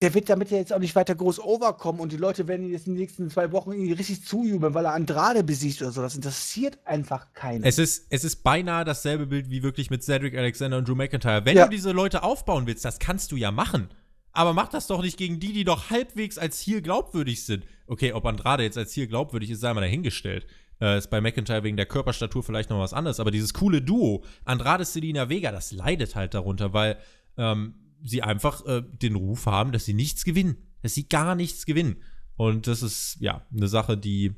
der 0.03 0.13
wird 0.13 0.29
damit 0.29 0.51
ja 0.51 0.57
jetzt 0.57 0.73
auch 0.73 0.79
nicht 0.79 0.97
weiter 0.97 1.15
groß 1.15 1.39
overkommen 1.39 2.01
und 2.01 2.11
die 2.11 2.17
Leute 2.17 2.45
werden 2.49 2.69
jetzt 2.69 2.87
in 2.87 2.93
den 2.93 2.99
nächsten 2.99 3.29
zwei 3.29 3.53
Wochen 3.53 3.71
irgendwie 3.71 3.93
richtig 3.93 4.25
zujubeln, 4.25 4.73
weil 4.73 4.83
er 4.83 4.93
Andrade 4.93 5.45
besiegt 5.45 5.81
oder 5.81 5.91
so. 5.91 6.01
Das 6.01 6.13
interessiert 6.13 6.77
einfach 6.83 7.31
keinen. 7.33 7.63
Es 7.63 7.79
ist, 7.79 8.07
es 8.09 8.25
ist 8.25 8.43
beinahe 8.43 8.83
dasselbe 8.83 9.27
Bild 9.27 9.49
wie 9.49 9.63
wirklich 9.63 9.89
mit 9.89 10.03
Cedric 10.03 10.37
Alexander 10.37 10.77
und 10.77 10.89
Drew 10.89 10.95
McIntyre. 10.95 11.45
Wenn 11.45 11.55
ja. 11.55 11.63
du 11.63 11.69
diese 11.69 11.93
Leute 11.93 12.21
aufbauen 12.21 12.67
willst, 12.67 12.83
das 12.83 12.99
kannst 12.99 13.31
du 13.31 13.37
ja 13.37 13.51
machen. 13.51 13.87
Aber 14.33 14.53
mach 14.53 14.67
das 14.67 14.87
doch 14.87 15.01
nicht 15.01 15.17
gegen 15.17 15.39
die, 15.39 15.53
die 15.53 15.63
doch 15.63 15.89
halbwegs 15.89 16.37
als 16.37 16.59
hier 16.59 16.81
glaubwürdig 16.81 17.45
sind. 17.45 17.65
Okay, 17.87 18.11
ob 18.11 18.25
Andrade 18.25 18.63
jetzt 18.63 18.77
als 18.77 18.91
hier 18.91 19.07
glaubwürdig 19.07 19.51
ist, 19.51 19.61
sei 19.61 19.73
mal 19.73 19.79
dahingestellt. 19.79 20.47
Äh, 20.81 20.97
ist 20.97 21.11
bei 21.11 21.21
McIntyre 21.21 21.63
wegen 21.63 21.77
der 21.77 21.85
Körperstatur 21.85 22.43
vielleicht 22.43 22.69
noch 22.69 22.79
was 22.79 22.91
anderes. 22.91 23.21
Aber 23.21 23.31
dieses 23.31 23.53
coole 23.53 23.81
Duo, 23.81 24.25
Andrade 24.43 24.83
Selina 24.83 25.29
Vega, 25.29 25.53
das 25.53 25.71
leidet 25.71 26.15
halt 26.17 26.33
darunter, 26.33 26.73
weil 26.73 26.97
ähm, 27.37 27.75
sie 28.03 28.21
einfach 28.21 28.65
äh, 28.65 28.83
den 28.83 29.15
Ruf 29.15 29.45
haben, 29.45 29.71
dass 29.71 29.85
sie 29.85 29.93
nichts 29.93 30.23
gewinnen. 30.23 30.57
Dass 30.81 30.93
sie 30.93 31.07
gar 31.07 31.35
nichts 31.35 31.65
gewinnen. 31.65 31.97
Und 32.35 32.67
das 32.67 32.81
ist, 32.81 33.17
ja, 33.19 33.45
eine 33.55 33.67
Sache, 33.67 33.97
die 33.97 34.35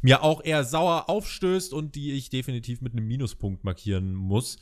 mir 0.00 0.22
auch 0.22 0.44
eher 0.44 0.64
sauer 0.64 1.08
aufstößt 1.08 1.72
und 1.72 1.94
die 1.94 2.12
ich 2.12 2.30
definitiv 2.30 2.80
mit 2.80 2.92
einem 2.92 3.06
Minuspunkt 3.06 3.64
markieren 3.64 4.14
muss. 4.14 4.58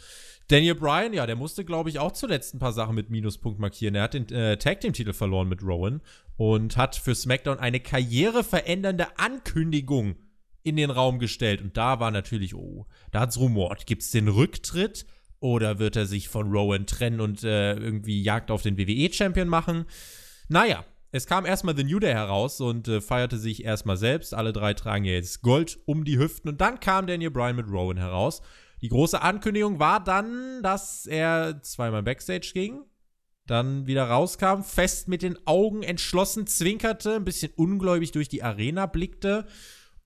Daniel 0.49 0.75
Bryan, 0.75 1.13
ja, 1.13 1.27
der 1.27 1.37
musste, 1.37 1.65
glaube 1.65 1.91
ich, 1.91 1.99
auch 1.99 2.13
zuletzt 2.13 2.55
ein 2.55 2.59
paar 2.59 2.73
Sachen 2.73 2.95
mit 2.95 3.11
Minuspunkt 3.11 3.61
markieren. 3.61 3.95
Er 3.95 4.03
hat 4.03 4.15
den 4.15 4.29
äh, 4.31 4.57
Tag 4.57 4.81
Team 4.81 4.93
Titel 4.93 5.13
verloren 5.13 5.49
mit 5.49 5.63
Rowan 5.63 6.01
und 6.37 6.77
hat 6.77 6.97
für 6.97 7.15
SmackDown 7.15 7.59
eine 7.59 7.81
karriereverändernde 7.81 9.19
Ankündigung 9.19 10.17
in 10.63 10.77
den 10.77 10.91
Raum 10.91 11.19
gestellt. 11.19 11.63
Und 11.63 11.77
da 11.77 12.01
war 12.01 12.11
natürlich, 12.11 12.55
oh, 12.55 12.87
da 13.13 13.21
hat's 13.21 13.39
rumort. 13.39 13.87
Gibt's 13.87 14.11
den 14.11 14.29
Rücktritt? 14.29 15.07
Oder 15.41 15.79
wird 15.79 15.97
er 15.97 16.07
sich 16.07 16.29
von 16.29 16.51
Rowan 16.51 16.87
trennen 16.87 17.21
und 17.21 17.43
äh, 17.45 17.75
irgendwie 17.75 18.23
Jagd 18.23 18.51
auf 18.51 18.62
den 18.62 18.77
WWE-Champion 18.77 19.49
machen? 19.49 19.87
Naja, 20.49 20.85
es 21.12 21.27
kam 21.27 21.47
erstmal 21.47 21.77
The 21.77 21.85
New 21.85 21.99
Day 21.99 22.12
heraus 22.12 22.61
und 22.61 22.87
äh, 22.87 23.01
feierte 23.01 23.39
sich 23.39 23.65
erstmal 23.65 23.97
selbst. 23.97 24.35
Alle 24.35 24.53
drei 24.53 24.75
tragen 24.75 25.05
jetzt 25.05 25.43
Gold 25.43 25.79
um 25.87 26.05
die 26.05 26.19
Hüften. 26.19 26.51
Und 26.51 26.61
dann 26.61 26.79
kam 26.79 27.07
Daniel 27.07 27.31
Bryan 27.31 27.57
mit 27.57 27.69
Rowan 27.69 27.97
heraus. 27.97 28.43
Die 28.83 28.89
große 28.89 29.21
Ankündigung 29.21 29.79
war 29.79 30.03
dann, 30.03 30.62
dass 30.62 31.07
er 31.07 31.61
zweimal 31.62 32.03
Backstage 32.03 32.53
ging, 32.55 32.83
dann 33.47 33.87
wieder 33.87 34.05
rauskam, 34.05 34.62
fest 34.62 35.09
mit 35.09 35.23
den 35.23 35.37
Augen 35.47 35.83
entschlossen 35.83 36.47
zwinkerte, 36.47 37.17
ein 37.17 37.25
bisschen 37.25 37.53
ungläubig 37.57 38.12
durch 38.12 38.29
die 38.29 38.43
Arena 38.43 38.87
blickte 38.87 39.47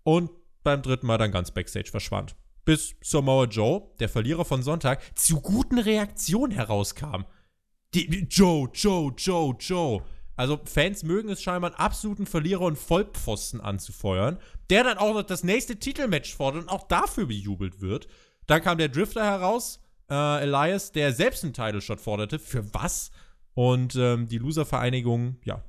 und 0.03 0.31
beim 0.65 0.83
dritten 0.83 1.07
Mal 1.07 1.19
dann 1.19 1.31
ganz 1.31 1.51
Backstage 1.53 1.91
verschwand. 1.91 2.35
Bis 2.65 2.95
Samoa 3.03 3.45
Joe, 3.45 3.83
der 4.01 4.09
Verlierer 4.09 4.45
von 4.45 4.63
Sonntag, 4.63 5.01
zu 5.19 5.41
guten 5.41 5.79
Reaktionen 5.79 6.53
herauskam. 6.53 7.25
Die, 7.93 8.09
die, 8.09 8.27
Joe, 8.31 8.69
Joe, 8.73 9.13
Joe, 9.17 9.55
Joe. 9.59 10.03
Also 10.37 10.59
Fans 10.65 11.05
mögen 11.05 11.29
es 11.29 11.43
scheinbar, 11.43 11.71
einen 11.71 11.79
absoluten 11.79 12.27
Verlierer 12.27 12.63
und 12.63 12.79
Vollpfosten 12.79 13.61
anzufeuern, 13.61 14.39
der 14.71 14.85
dann 14.85 14.99
auch 14.99 15.15
noch 15.15 15.23
das 15.23 15.45
nächste 15.45 15.77
Titelmatch 15.77 16.35
fordert 16.35 16.65
und 16.65 16.69
auch 16.71 16.89
dafür 16.89 17.27
bejubelt 17.27 17.81
wird. 17.81 18.09
Dann 18.47 18.63
kam 18.63 18.79
der 18.79 18.89
Drifter 18.89 19.25
heraus, 19.25 19.81
äh, 20.11 20.43
Elias, 20.43 20.93
der 20.93 21.13
selbst 21.13 21.45
einen 21.45 21.53
Title-Shot 21.53 22.01
forderte. 22.01 22.39
Für 22.39 22.75
was? 22.75 23.11
Und 23.55 23.95
ähm, 23.95 24.27
die 24.27 24.39
Loser-Vereinigung, 24.39 25.37
ja, 25.45 25.63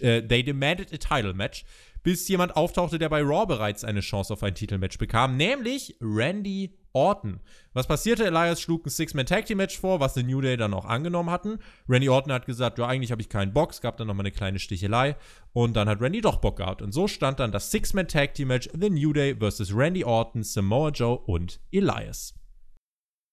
äh, 0.00 0.22
they 0.22 0.42
demanded 0.42 0.92
a 0.92 0.96
title 0.96 1.34
match 1.34 1.64
bis 2.06 2.28
jemand 2.28 2.54
auftauchte, 2.54 3.00
der 3.00 3.08
bei 3.08 3.20
Raw 3.20 3.46
bereits 3.46 3.82
eine 3.82 3.98
Chance 3.98 4.32
auf 4.32 4.44
ein 4.44 4.54
Titelmatch 4.54 4.96
bekam, 4.96 5.36
nämlich 5.36 5.96
Randy 6.00 6.78
Orton. 6.92 7.40
Was 7.72 7.88
passierte? 7.88 8.24
Elias 8.24 8.60
schlug 8.60 8.86
ein 8.86 8.90
Six-Man-Tag-Team-Match 8.90 9.76
vor, 9.76 9.98
was 9.98 10.14
The 10.14 10.22
New 10.22 10.40
Day 10.40 10.56
dann 10.56 10.72
auch 10.72 10.84
angenommen 10.84 11.30
hatten. 11.30 11.58
Randy 11.88 12.08
Orton 12.08 12.32
hat 12.32 12.46
gesagt, 12.46 12.78
ja, 12.78 12.86
eigentlich 12.86 13.10
habe 13.10 13.22
ich 13.22 13.28
keinen 13.28 13.52
Bock. 13.52 13.72
Es 13.72 13.80
gab 13.80 13.96
dann 13.96 14.06
nochmal 14.06 14.22
eine 14.22 14.30
kleine 14.30 14.60
Stichelei. 14.60 15.16
Und 15.52 15.74
dann 15.74 15.88
hat 15.88 16.00
Randy 16.00 16.20
doch 16.20 16.36
Bock 16.36 16.58
gehabt. 16.58 16.80
Und 16.80 16.92
so 16.92 17.08
stand 17.08 17.40
dann 17.40 17.50
das 17.50 17.72
Six-Man-Tag-Team-Match 17.72 18.68
The 18.72 18.88
New 18.88 19.12
Day 19.12 19.34
vs. 19.34 19.74
Randy 19.74 20.04
Orton, 20.04 20.44
Samoa 20.44 20.90
Joe 20.90 21.18
und 21.18 21.58
Elias. 21.72 22.34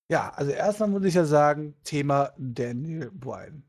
Ja, 0.10 0.32
also 0.32 0.50
erstmal 0.50 0.90
muss 0.90 1.06
ich 1.06 1.14
ja 1.14 1.26
sagen, 1.26 1.76
Thema 1.84 2.34
Daniel 2.40 3.12
Bryan. 3.14 3.62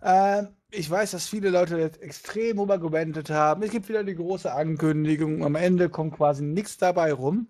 Ähm, 0.00 0.50
ich 0.72 0.90
weiß, 0.90 1.10
dass 1.12 1.28
viele 1.28 1.50
Leute 1.50 1.78
jetzt 1.78 2.00
extrem 2.02 2.58
übergewendet 2.58 3.30
haben. 3.30 3.62
Es 3.62 3.70
gibt 3.70 3.88
wieder 3.88 4.02
die 4.04 4.14
große 4.14 4.52
Ankündigung. 4.52 5.44
Am 5.44 5.54
Ende 5.54 5.90
kommt 5.90 6.16
quasi 6.16 6.42
nichts 6.42 6.78
dabei 6.78 7.12
rum. 7.12 7.46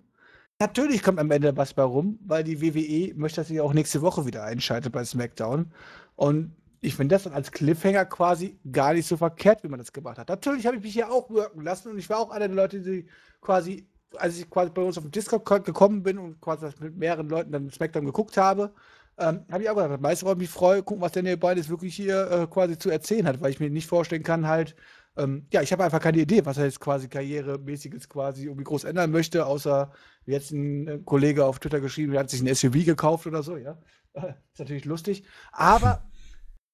Natürlich 0.58 1.02
kommt 1.02 1.18
am 1.18 1.30
Ende 1.30 1.56
was 1.56 1.72
bei 1.72 1.84
rum, 1.84 2.18
weil 2.24 2.44
die 2.44 2.60
WWE 2.60 3.14
möchte, 3.14 3.40
dass 3.40 3.48
sie 3.48 3.60
auch 3.60 3.72
nächste 3.72 4.02
Woche 4.02 4.26
wieder 4.26 4.44
einschaltet 4.44 4.92
bei 4.92 5.04
SmackDown. 5.04 5.72
Und 6.16 6.54
ich 6.80 6.96
finde 6.96 7.14
das 7.14 7.22
dann 7.24 7.32
als 7.32 7.52
Cliffhanger 7.52 8.06
quasi 8.06 8.58
gar 8.70 8.92
nicht 8.92 9.06
so 9.06 9.16
verkehrt, 9.16 9.62
wie 9.62 9.68
man 9.68 9.78
das 9.78 9.92
gemacht 9.92 10.18
hat. 10.18 10.28
Natürlich 10.28 10.66
habe 10.66 10.76
ich 10.76 10.82
mich 10.82 10.94
ja 10.94 11.08
auch 11.08 11.30
wirken 11.30 11.62
lassen 11.62 11.90
und 11.90 11.98
ich 11.98 12.10
war 12.10 12.18
auch 12.18 12.30
einer 12.30 12.48
der 12.48 12.56
Leute, 12.56 12.80
die 12.80 13.06
quasi, 13.40 13.86
als 14.16 14.38
ich 14.38 14.50
quasi 14.50 14.72
bei 14.72 14.82
uns 14.82 14.98
auf 14.98 15.04
den 15.04 15.12
Discord 15.12 15.64
gekommen 15.64 16.02
bin 16.02 16.18
und 16.18 16.40
quasi 16.40 16.66
mit 16.80 16.96
mehreren 16.96 17.28
Leuten 17.28 17.52
dann 17.52 17.70
SmackDown 17.70 18.04
geguckt 18.04 18.36
habe, 18.36 18.72
ähm, 19.18 19.44
habe 19.50 19.62
ich 19.62 19.70
auch 19.70 19.74
gedacht, 19.74 20.00
meistens 20.00 20.26
freue 20.26 20.36
mich 20.36 20.48
freue, 20.48 20.82
gucken, 20.82 21.02
was 21.02 21.12
Daniel 21.12 21.38
jetzt 21.56 21.68
wirklich 21.68 21.94
hier 21.94 22.30
äh, 22.30 22.46
quasi 22.46 22.78
zu 22.78 22.90
erzählen 22.90 23.26
hat, 23.26 23.40
weil 23.40 23.50
ich 23.50 23.60
mir 23.60 23.70
nicht 23.70 23.86
vorstellen 23.86 24.22
kann, 24.22 24.46
halt, 24.46 24.74
ähm, 25.16 25.46
ja, 25.52 25.60
ich 25.60 25.72
habe 25.72 25.84
einfach 25.84 26.00
keine 26.00 26.18
Idee, 26.18 26.44
was 26.46 26.56
er 26.56 26.64
jetzt 26.64 26.80
quasi 26.80 27.08
karrieremäßiges 27.08 28.08
quasi 28.08 28.44
irgendwie 28.44 28.64
groß 28.64 28.84
ändern 28.84 29.10
möchte, 29.10 29.46
außer 29.46 29.92
jetzt 30.24 30.52
ein 30.52 30.88
äh, 30.88 30.98
Kollege 31.04 31.44
auf 31.44 31.58
Twitter 31.58 31.80
geschrieben, 31.80 32.14
er 32.14 32.20
hat 32.20 32.30
sich 32.30 32.40
ein 32.40 32.54
SUV 32.54 32.84
gekauft 32.84 33.26
oder 33.26 33.42
so, 33.42 33.56
ja. 33.56 33.78
ist 34.14 34.58
natürlich 34.58 34.84
lustig. 34.84 35.24
Aber 35.52 36.10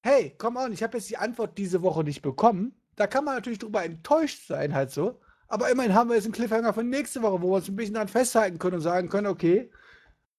hey, 0.03 0.35
come 0.39 0.61
on, 0.61 0.73
ich 0.73 0.83
habe 0.83 0.97
jetzt 0.97 1.11
die 1.11 1.17
Antwort 1.17 1.59
diese 1.59 1.83
Woche 1.83 2.05
nicht 2.05 2.23
bekommen. 2.23 2.75
Da 2.97 3.07
kann 3.07 3.25
man 3.25 3.35
natürlich 3.35 3.59
drüber 3.59 3.85
enttäuscht 3.85 4.47
sein, 4.47 4.75
halt 4.75 4.91
so. 4.91 5.21
Aber 5.49 5.71
immerhin 5.71 5.95
haben 5.95 6.11
wir 6.11 6.17
jetzt 6.17 6.25
einen 6.25 6.35
Cliffhanger 6.35 6.75
von 6.75 6.89
nächste 6.89 7.23
Woche, 7.23 7.41
wo 7.43 7.51
wir 7.51 7.57
uns 7.57 7.69
ein 7.69 7.77
bisschen 7.77 7.95
daran 7.95 8.09
festhalten 8.09 8.59
können 8.59 8.77
und 8.77 8.83
sagen 8.83 9.09
können, 9.09 9.27
okay, 9.27 9.71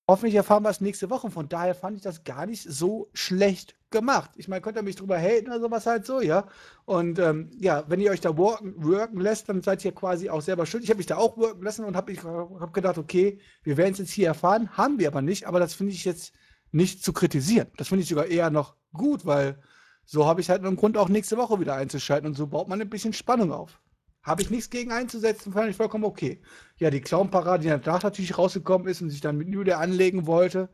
Hoffentlich 0.09 0.33
erfahren 0.33 0.63
wir 0.63 0.71
es 0.71 0.81
nächste 0.81 1.11
Woche. 1.11 1.29
Von 1.29 1.49
daher 1.49 1.75
fand 1.75 1.95
ich 1.95 2.01
das 2.01 2.23
gar 2.23 2.47
nicht 2.47 2.63
so 2.63 3.11
schlecht 3.13 3.75
gemacht. 3.91 4.31
Ich 4.37 4.47
meine, 4.47 4.59
könnt 4.59 4.75
ihr 4.75 4.81
mich 4.81 4.95
drüber 4.95 5.19
haten 5.19 5.49
oder 5.49 5.59
sowas 5.59 5.85
halt 5.85 6.03
so, 6.07 6.19
ja. 6.19 6.47
Und 6.85 7.19
ähm, 7.19 7.51
ja, 7.59 7.83
wenn 7.89 7.99
ihr 7.99 8.09
euch 8.09 8.19
da 8.19 8.35
worken, 8.35 8.73
worken 8.77 9.19
lässt, 9.19 9.49
dann 9.49 9.61
seid 9.61 9.85
ihr 9.85 9.91
quasi 9.91 10.31
auch 10.31 10.41
selber 10.41 10.65
schuld. 10.65 10.83
Ich 10.83 10.89
habe 10.89 10.97
mich 10.97 11.05
da 11.05 11.17
auch 11.17 11.37
worken 11.37 11.61
lassen 11.61 11.85
und 11.85 11.95
habe 11.95 12.11
hab 12.59 12.73
gedacht, 12.73 12.97
okay, 12.97 13.39
wir 13.61 13.77
werden 13.77 13.91
es 13.91 13.99
jetzt 13.99 14.09
hier 14.09 14.25
erfahren. 14.25 14.75
Haben 14.75 14.97
wir 14.97 15.09
aber 15.09 15.21
nicht. 15.21 15.45
Aber 15.45 15.59
das 15.59 15.75
finde 15.75 15.93
ich 15.93 16.05
jetzt 16.05 16.33
nicht 16.71 17.03
zu 17.03 17.13
kritisieren. 17.13 17.67
Das 17.77 17.89
finde 17.89 18.01
ich 18.01 18.09
sogar 18.09 18.25
eher 18.25 18.49
noch 18.49 18.77
gut, 18.93 19.27
weil 19.27 19.61
so 20.05 20.25
habe 20.25 20.41
ich 20.41 20.49
halt 20.49 20.65
einen 20.65 20.75
Grund, 20.75 20.97
auch 20.97 21.07
nächste 21.07 21.37
Woche 21.37 21.59
wieder 21.59 21.75
einzuschalten. 21.75 22.27
Und 22.27 22.33
so 22.33 22.47
baut 22.47 22.67
man 22.67 22.81
ein 22.81 22.89
bisschen 22.89 23.13
Spannung 23.13 23.51
auf. 23.51 23.79
Habe 24.23 24.41
ich 24.41 24.49
nichts 24.49 24.69
gegen 24.69 24.91
einzusetzen, 24.91 25.53
fand 25.53 25.69
ich 25.69 25.77
vollkommen 25.77 26.03
okay. 26.03 26.41
Ja, 26.77 26.89
die 26.89 27.01
Clown-Parade, 27.01 27.63
die 27.63 27.69
danach 27.69 28.03
natürlich 28.03 28.37
rausgekommen 28.37 28.87
ist 28.87 29.01
und 29.01 29.09
sich 29.09 29.21
dann 29.21 29.37
mit 29.37 29.47
Day 29.47 29.73
anlegen 29.73 30.27
wollte. 30.27 30.69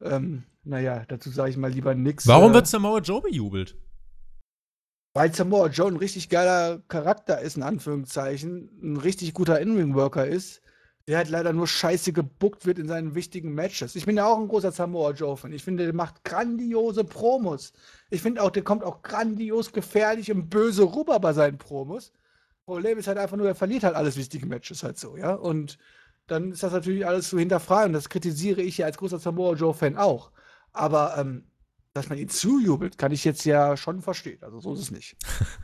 Ähm, 0.00 0.44
naja, 0.62 1.04
dazu 1.08 1.30
sage 1.30 1.50
ich 1.50 1.56
mal 1.56 1.70
lieber 1.70 1.94
nichts. 1.94 2.26
Warum 2.26 2.52
äh, 2.52 2.54
wird 2.54 2.66
Samoa 2.66 3.00
Joe 3.00 3.20
bejubelt? 3.20 3.76
Weil 5.12 5.32
Samoa 5.32 5.68
Joe 5.68 5.88
ein 5.88 5.96
richtig 5.96 6.28
geiler 6.28 6.80
Charakter 6.88 7.40
ist, 7.40 7.56
in 7.56 7.62
Anführungszeichen, 7.62 8.70
ein 8.82 8.96
richtig 8.96 9.34
guter 9.34 9.60
In-Ring-Worker 9.60 10.26
ist, 10.26 10.60
der 11.06 11.18
halt 11.18 11.28
leider 11.28 11.52
nur 11.52 11.68
scheiße 11.68 12.12
gebuckt 12.12 12.66
wird 12.66 12.78
in 12.78 12.88
seinen 12.88 13.14
wichtigen 13.14 13.54
Matches. 13.54 13.94
Ich 13.94 14.06
bin 14.06 14.16
ja 14.16 14.26
auch 14.26 14.38
ein 14.38 14.48
großer 14.48 14.72
Samoa 14.72 15.12
Joe-Fan. 15.12 15.52
Ich 15.52 15.62
finde, 15.62 15.84
der 15.84 15.94
macht 15.94 16.24
grandiose 16.24 17.04
Promos. 17.04 17.72
Ich 18.10 18.22
finde 18.22 18.42
auch, 18.42 18.50
der 18.50 18.64
kommt 18.64 18.82
auch 18.82 19.02
grandios 19.02 19.72
gefährlich 19.72 20.32
und 20.32 20.48
böse 20.48 20.82
rüber 20.82 21.20
bei 21.20 21.32
seinen 21.32 21.58
Promos. 21.58 22.12
Problem 22.64 22.98
ist 22.98 23.06
halt 23.06 23.18
einfach 23.18 23.36
nur, 23.36 23.46
er 23.46 23.54
verliert 23.54 23.84
halt 23.84 23.94
alles 23.94 24.16
wichtige 24.16 24.46
Matches 24.46 24.82
halt 24.82 24.98
so, 24.98 25.16
ja. 25.16 25.34
Und 25.34 25.78
dann 26.26 26.52
ist 26.52 26.62
das 26.62 26.72
natürlich 26.72 27.06
alles 27.06 27.28
zu 27.28 27.38
hinterfragen. 27.38 27.92
Das 27.92 28.08
kritisiere 28.08 28.62
ich 28.62 28.78
ja 28.78 28.86
als 28.86 28.96
großer 28.96 29.18
Samoa 29.18 29.54
Joe-Fan 29.54 29.96
auch. 29.96 30.30
Aber 30.72 31.16
ähm, 31.18 31.44
dass 31.92 32.08
man 32.08 32.18
ihn 32.18 32.28
zujubelt, 32.28 32.98
kann 32.98 33.12
ich 33.12 33.24
jetzt 33.24 33.44
ja 33.44 33.76
schon 33.76 34.02
verstehen. 34.02 34.42
Also 34.42 34.60
so 34.60 34.74
ist 34.74 34.80
es 34.80 34.90
nicht. 34.90 35.16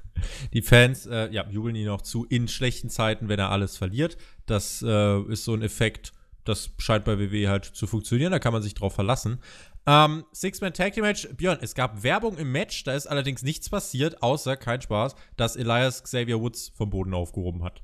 Die 0.53 0.63
Fans 0.63 1.07
äh, 1.07 1.31
ja, 1.31 1.49
jubeln 1.49 1.75
ihn 1.75 1.89
auch 1.89 2.03
zu 2.03 2.25
in 2.27 2.47
schlechten 2.47 2.91
Zeiten, 2.91 3.29
wenn 3.29 3.39
er 3.39 3.51
alles 3.51 3.77
verliert. 3.77 4.17
Das 4.47 4.83
äh, 4.87 5.21
ist 5.23 5.45
so 5.45 5.55
ein 5.55 5.63
Effekt, 5.63 6.13
das 6.45 6.71
scheint 6.79 7.05
bei 7.05 7.19
WWE 7.19 7.49
halt 7.49 7.65
zu 7.65 7.87
funktionieren. 7.87 8.33
Da 8.33 8.39
kann 8.39 8.53
man 8.53 8.63
sich 8.63 8.75
drauf 8.75 8.95
verlassen. 8.95 9.41
Ähm, 9.87 10.25
Six-Man 10.33 10.73
Tag 10.73 10.93
Team 10.93 11.05
Match. 11.05 11.29
Björn, 11.37 11.59
es 11.61 11.75
gab 11.75 12.03
Werbung 12.03 12.37
im 12.39 12.53
Match, 12.53 12.85
da 12.85 12.95
ist 12.95 13.07
allerdings 13.07 13.43
nichts 13.43 13.71
passiert, 13.71 14.23
außer, 14.23 14.57
kein 14.57 14.81
Spaß, 14.81 15.15
dass 15.37 15.57
Elias 15.57 16.03
Xavier 16.03 16.41
Woods 16.41 16.73
vom 16.75 16.91
Boden 16.91 17.15
aufgehoben 17.15 17.63
hat. 17.65 17.83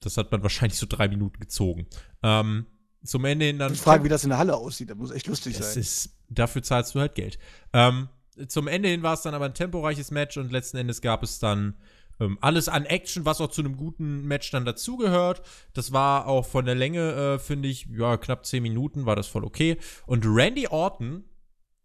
Das 0.00 0.16
hat 0.16 0.30
man 0.32 0.42
wahrscheinlich 0.42 0.78
so 0.78 0.86
drei 0.88 1.08
Minuten 1.08 1.40
gezogen. 1.40 1.86
Ähm, 2.22 2.66
zum 3.04 3.24
Ende 3.24 3.46
hin 3.46 3.58
dann. 3.58 3.72
Ich 3.72 3.80
frage, 3.80 4.04
wie 4.04 4.08
das 4.08 4.24
in 4.24 4.30
der 4.30 4.38
Halle 4.38 4.56
aussieht, 4.56 4.90
das 4.90 4.96
muss 4.96 5.10
echt 5.10 5.26
lustig 5.26 5.56
das 5.56 5.74
sein. 5.74 5.82
Ist, 5.82 6.16
dafür 6.28 6.62
zahlst 6.62 6.94
du 6.94 7.00
halt 7.00 7.14
Geld. 7.14 7.38
Ähm, 7.72 8.08
zum 8.48 8.66
Ende 8.66 8.88
hin 8.88 9.02
war 9.02 9.14
es 9.14 9.22
dann 9.22 9.34
aber 9.34 9.44
ein 9.44 9.54
temporeiches 9.54 10.10
Match 10.10 10.36
und 10.36 10.50
letzten 10.50 10.78
Endes 10.78 11.00
gab 11.00 11.22
es 11.22 11.38
dann 11.38 11.74
ähm, 12.20 12.38
alles 12.40 12.68
an 12.68 12.84
Action, 12.84 13.24
was 13.24 13.40
auch 13.40 13.50
zu 13.50 13.62
einem 13.62 13.76
guten 13.76 14.24
Match 14.26 14.50
dann 14.50 14.64
dazugehört. 14.64 15.42
Das 15.72 15.92
war 15.92 16.26
auch 16.26 16.46
von 16.46 16.64
der 16.64 16.74
Länge, 16.74 17.12
äh, 17.12 17.38
finde 17.38 17.68
ich, 17.68 17.86
ja, 17.86 18.16
knapp 18.16 18.46
10 18.46 18.62
Minuten 18.62 19.06
war 19.06 19.16
das 19.16 19.26
voll 19.26 19.44
okay. 19.44 19.78
Und 20.06 20.24
Randy 20.26 20.68
Orton 20.68 21.24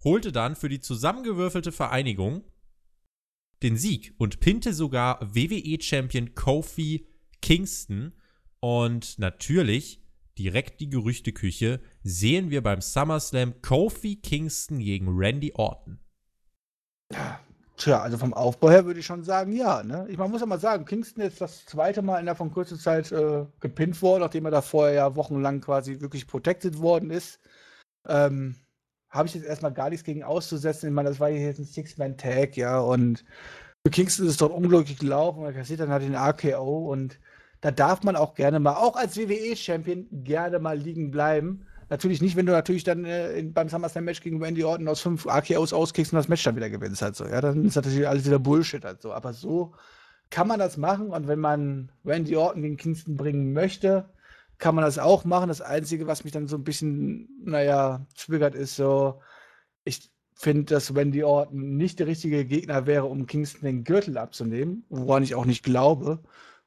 holte 0.04 0.32
dann 0.32 0.56
für 0.56 0.70
die 0.70 0.80
zusammengewürfelte 0.80 1.72
Vereinigung 1.72 2.44
den 3.64 3.76
Sieg 3.76 4.14
und 4.18 4.40
pinte 4.40 4.74
sogar 4.74 5.20
WWE-Champion 5.22 6.34
Kofi 6.36 7.08
Kingston. 7.42 8.14
Und 8.62 9.20
natürlich, 9.20 10.02
direkt 10.38 10.80
die 10.80 10.90
Gerüchteküche, 10.90 11.82
sehen 12.04 12.50
wir 12.50 12.62
beim 12.62 12.82
SummerSlam 12.82 13.62
Kofi 13.62 14.18
Kingston 14.18 14.80
gegen 14.80 15.08
Randy 15.10 15.52
Orton. 15.56 16.00
Ja, 17.12 17.42
tja, 17.80 18.02
also 18.02 18.18
vom 18.18 18.34
Aufbau 18.34 18.70
her 18.70 18.86
würde 18.86 19.00
ich 19.00 19.06
schon 19.06 19.24
sagen, 19.24 19.52
ja. 19.54 19.82
Ne? 19.84 20.06
Ich 20.10 20.18
man 20.18 20.30
muss 20.30 20.42
ja 20.42 20.48
mal 20.48 20.60
sagen, 20.60 20.86
Kingston 20.86 21.24
ist 21.24 21.42
das 21.42 21.66
zweite 21.66 22.02
Mal 22.02 22.20
in 22.20 22.26
der 22.26 22.36
von 22.36 22.52
kurzer 22.52 22.78
Zeit 22.78 23.12
äh, 23.12 23.46
gepinnt 23.60 24.02
worden, 24.02 24.22
nachdem 24.22 24.46
er 24.46 24.52
da 24.52 24.62
vorher 24.62 24.94
ja 24.94 25.16
wochenlang 25.16 25.62
quasi 25.62 26.00
wirklich 26.02 26.28
protected 26.28 26.80
worden 26.80 27.10
ist. 27.10 27.40
Ähm, 28.08 28.56
Habe 29.10 29.28
ich 29.28 29.36
jetzt 29.36 29.46
erstmal 29.46 29.74
gar 29.74 29.90
nichts 29.90 30.04
gegen 30.06 30.24
auszusetzen. 30.24 30.90
Ich 30.90 30.96
meine, 30.96 31.10
das 31.10 31.20
war 31.20 31.30
jetzt 31.30 31.60
ein 31.60 31.66
Six-Man-Tag, 31.66 32.58
ja, 32.58 32.80
und 32.80 33.26
für 33.86 33.92
Kingston 33.92 34.26
ist 34.26 34.34
es 34.34 34.38
dort 34.38 34.54
unglücklich 34.54 35.00
gelaufen. 35.00 35.44
Er 35.46 35.54
kassiert 35.54 35.80
dann 35.80 35.90
halt 35.90 36.04
den 36.04 36.16
RKO 36.16 36.92
und 36.92 37.20
da 37.62 37.72
darf 37.72 38.04
man 38.04 38.16
auch 38.16 38.36
gerne 38.36 38.60
mal, 38.60 38.76
auch 38.76 38.96
als 38.96 39.18
WWE-Champion, 39.18 40.08
gerne 40.24 40.60
mal 40.60 40.78
liegen 40.78 41.12
bleiben. 41.12 41.66
Natürlich 41.90 42.22
nicht, 42.22 42.36
wenn 42.36 42.46
du 42.46 42.52
natürlich 42.52 42.84
dann 42.84 43.04
äh, 43.06 43.44
beim 43.52 43.68
SummerSlam-Match 43.68 44.22
gegen 44.22 44.42
Randy 44.44 44.64
Orton 44.64 44.88
aus 44.88 45.02
fünf 45.02 45.26
RKOs 45.26 45.74
auskickst 45.74 46.14
und 46.14 46.18
das 46.18 46.28
Match 46.28 46.44
dann 46.44 46.56
wieder 46.56 46.70
gewinnst 46.70 47.02
halt 47.02 47.16
so. 47.16 47.26
Ja, 47.26 47.42
dann 47.42 47.66
ist 47.66 47.76
natürlich 47.76 48.08
alles 48.08 48.26
wieder 48.26 48.40
Bullshit 48.40 48.86
halt 48.86 49.02
so. 49.02 49.12
Aber 49.12 49.34
so 49.34 49.74
kann 50.30 50.48
man 50.48 50.60
das 50.60 50.78
machen 50.78 51.10
und 51.10 51.28
wenn 51.28 51.40
man 51.40 51.92
Randy 52.06 52.36
Orton 52.36 52.62
gegen 52.62 52.78
Kingston 52.78 53.16
bringen 53.16 53.54
möchte, 53.54 54.10
kann 54.60 54.76
man 54.76 54.84
das 54.84 55.00
auch 55.00 55.26
machen. 55.26 55.48
Das 55.48 55.62
Einzige, 55.62 56.06
was 56.06 56.24
mich 56.24 56.34
dann 56.34 56.48
so 56.48 56.58
ein 56.58 56.64
bisschen, 56.64 57.30
naja, 57.44 58.06
triggert, 58.16 58.54
ist 58.54 58.76
so, 58.76 59.22
ich 59.84 60.12
finde, 60.36 60.66
dass 60.66 60.96
Randy 60.96 61.24
Orton 61.24 61.76
nicht 61.76 62.00
der 62.00 62.08
richtige 62.08 62.46
Gegner 62.46 62.86
wäre, 62.86 63.06
um 63.06 63.26
Kingston 63.26 63.66
den 63.66 63.84
Gürtel 63.84 64.18
abzunehmen, 64.18 64.86
woran 64.90 65.24
ich 65.24 65.34
auch 65.34 65.46
nicht 65.46 65.64
glaube. 65.64 66.20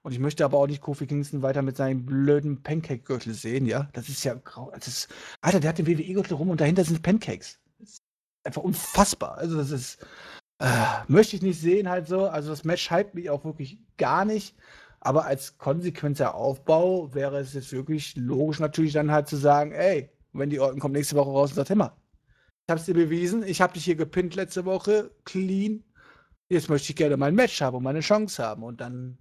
Und 0.03 0.13
ich 0.13 0.19
möchte 0.19 0.45
aber 0.45 0.59
auch 0.59 0.67
nicht 0.67 0.81
Kofi 0.81 1.07
Kingston 1.07 1.43
weiter 1.43 1.63
mit 1.63 1.77
seinem 1.77 2.05
blöden 2.05 2.63
Pancake-Gürtel 2.63 3.35
sehen, 3.35 3.67
ja. 3.67 3.89
Das 3.93 4.09
ist 4.09 4.25
ja 4.25 4.35
grau. 4.35 4.73
Das 4.75 4.89
ist, 4.89 5.09
Alter, 5.41 5.61
der 5.61 5.71
hat 5.71 5.79
den 5.79 5.87
WWE-Gürtel 5.87 6.35
rum 6.35 6.51
und 6.51 6.61
dahinter 6.61 6.85
sind 6.85 7.03
Pancakes. 7.03 7.61
Das 7.79 7.89
ist 7.91 8.03
einfach 8.45 8.63
unfassbar. 8.63 9.39
Also, 9.39 9.57
das 9.57 9.71
ist. 9.71 10.05
Äh, 10.59 10.67
möchte 11.09 11.37
ich 11.37 11.43
nicht 11.43 11.61
sehen, 11.61 11.89
halt 11.89 12.09
so. 12.09 12.27
Also, 12.27 12.51
das 12.51 12.65
Match 12.65 12.91
hype 12.91 13.15
mich 13.15 13.31
auch 13.31 13.45
wirklich 13.45 13.79
gar 13.97 14.25
nicht. 14.25 14.57
Aber 15.01 15.25
als 15.25 15.59
konsequenter 15.59 16.35
Aufbau 16.35 17.13
wäre 17.15 17.39
es 17.39 17.55
jetzt 17.55 17.73
wirklich 17.73 18.17
logisch, 18.17 18.61
natürlich 18.61 18.93
dann 18.93 19.13
halt 19.13 19.29
zu 19.29 19.37
sagen: 19.37 19.73
ey, 19.73 20.11
wenn 20.33 20.51
die 20.51 20.61
Orten 20.61 20.81
kommt 20.81 20.95
nächste 20.95 21.17
Woche 21.17 21.31
raus 21.31 21.51
und 21.51 21.57
sagt: 21.57 21.71
Immer, 21.71 21.97
ich 22.67 22.73
hab's 22.73 22.87
dir 22.87 22.95
bewiesen, 22.95 23.43
ich 23.45 23.61
hab 23.61 23.75
dich 23.75 23.85
hier 23.85 23.97
gepinnt 23.97 24.35
letzte 24.35 24.65
Woche, 24.65 25.13
clean. 25.25 25.85
Jetzt 26.49 26.69
möchte 26.69 26.91
ich 26.91 26.97
gerne 26.97 27.17
mein 27.17 27.35
Match 27.35 27.61
haben 27.63 27.77
und 27.77 27.83
meine 27.85 28.01
Chance 28.01 28.43
haben. 28.43 28.63
Und 28.63 28.81
dann 28.81 29.19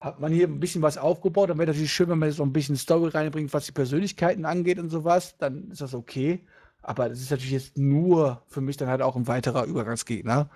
hat 0.00 0.18
man 0.18 0.32
hier 0.32 0.48
ein 0.48 0.60
bisschen 0.60 0.82
was 0.82 0.98
aufgebaut. 0.98 1.50
Dann 1.50 1.58
wäre 1.58 1.68
natürlich 1.68 1.92
schön, 1.92 2.08
wenn 2.08 2.18
man 2.18 2.28
jetzt 2.28 2.38
noch 2.38 2.46
ein 2.46 2.52
bisschen 2.52 2.76
Story 2.76 3.10
reinbringt, 3.10 3.52
was 3.52 3.66
die 3.66 3.72
Persönlichkeiten 3.72 4.44
angeht 4.46 4.78
und 4.78 4.88
sowas. 4.88 5.36
Dann 5.38 5.70
ist 5.70 5.82
das 5.82 5.94
okay. 5.94 6.40
Aber 6.82 7.08
das 7.10 7.20
ist 7.20 7.30
natürlich 7.30 7.52
jetzt 7.52 7.78
nur 7.78 8.42
für 8.48 8.62
mich 8.62 8.78
dann 8.78 8.88
halt 8.88 9.02
auch 9.02 9.16
ein 9.16 9.26
weiterer 9.26 9.64
Übergangsgegner. 9.64 10.48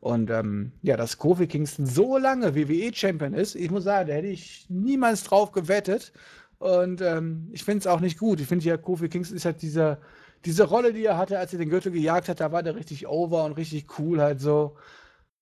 Und 0.00 0.30
ähm, 0.30 0.72
ja, 0.82 0.96
dass 0.96 1.18
Kofi 1.18 1.46
Kingston 1.46 1.86
so 1.86 2.18
lange 2.18 2.54
WWE-Champion 2.54 3.34
ist, 3.34 3.54
ich 3.54 3.70
muss 3.70 3.84
sagen, 3.84 4.08
da 4.08 4.14
hätte 4.14 4.28
ich 4.28 4.66
niemals 4.68 5.24
drauf 5.24 5.52
gewettet. 5.52 6.12
Und 6.58 7.00
ähm, 7.00 7.48
ich 7.52 7.64
finde 7.64 7.80
es 7.80 7.86
auch 7.88 8.00
nicht 8.00 8.18
gut. 8.18 8.40
Ich 8.40 8.46
finde 8.46 8.64
ja, 8.64 8.76
Kofi 8.76 9.08
Kingston 9.08 9.36
ist 9.36 9.44
halt 9.44 9.62
dieser, 9.62 9.98
diese 10.44 10.64
Rolle, 10.64 10.92
die 10.92 11.04
er 11.04 11.18
hatte, 11.18 11.38
als 11.38 11.52
er 11.52 11.58
den 11.58 11.70
Gürtel 11.70 11.92
gejagt 11.92 12.28
hat, 12.28 12.40
da 12.40 12.52
war 12.52 12.62
der 12.62 12.76
richtig 12.76 13.08
over 13.08 13.44
und 13.44 13.52
richtig 13.52 13.98
cool 13.98 14.20
halt 14.20 14.40
so. 14.40 14.76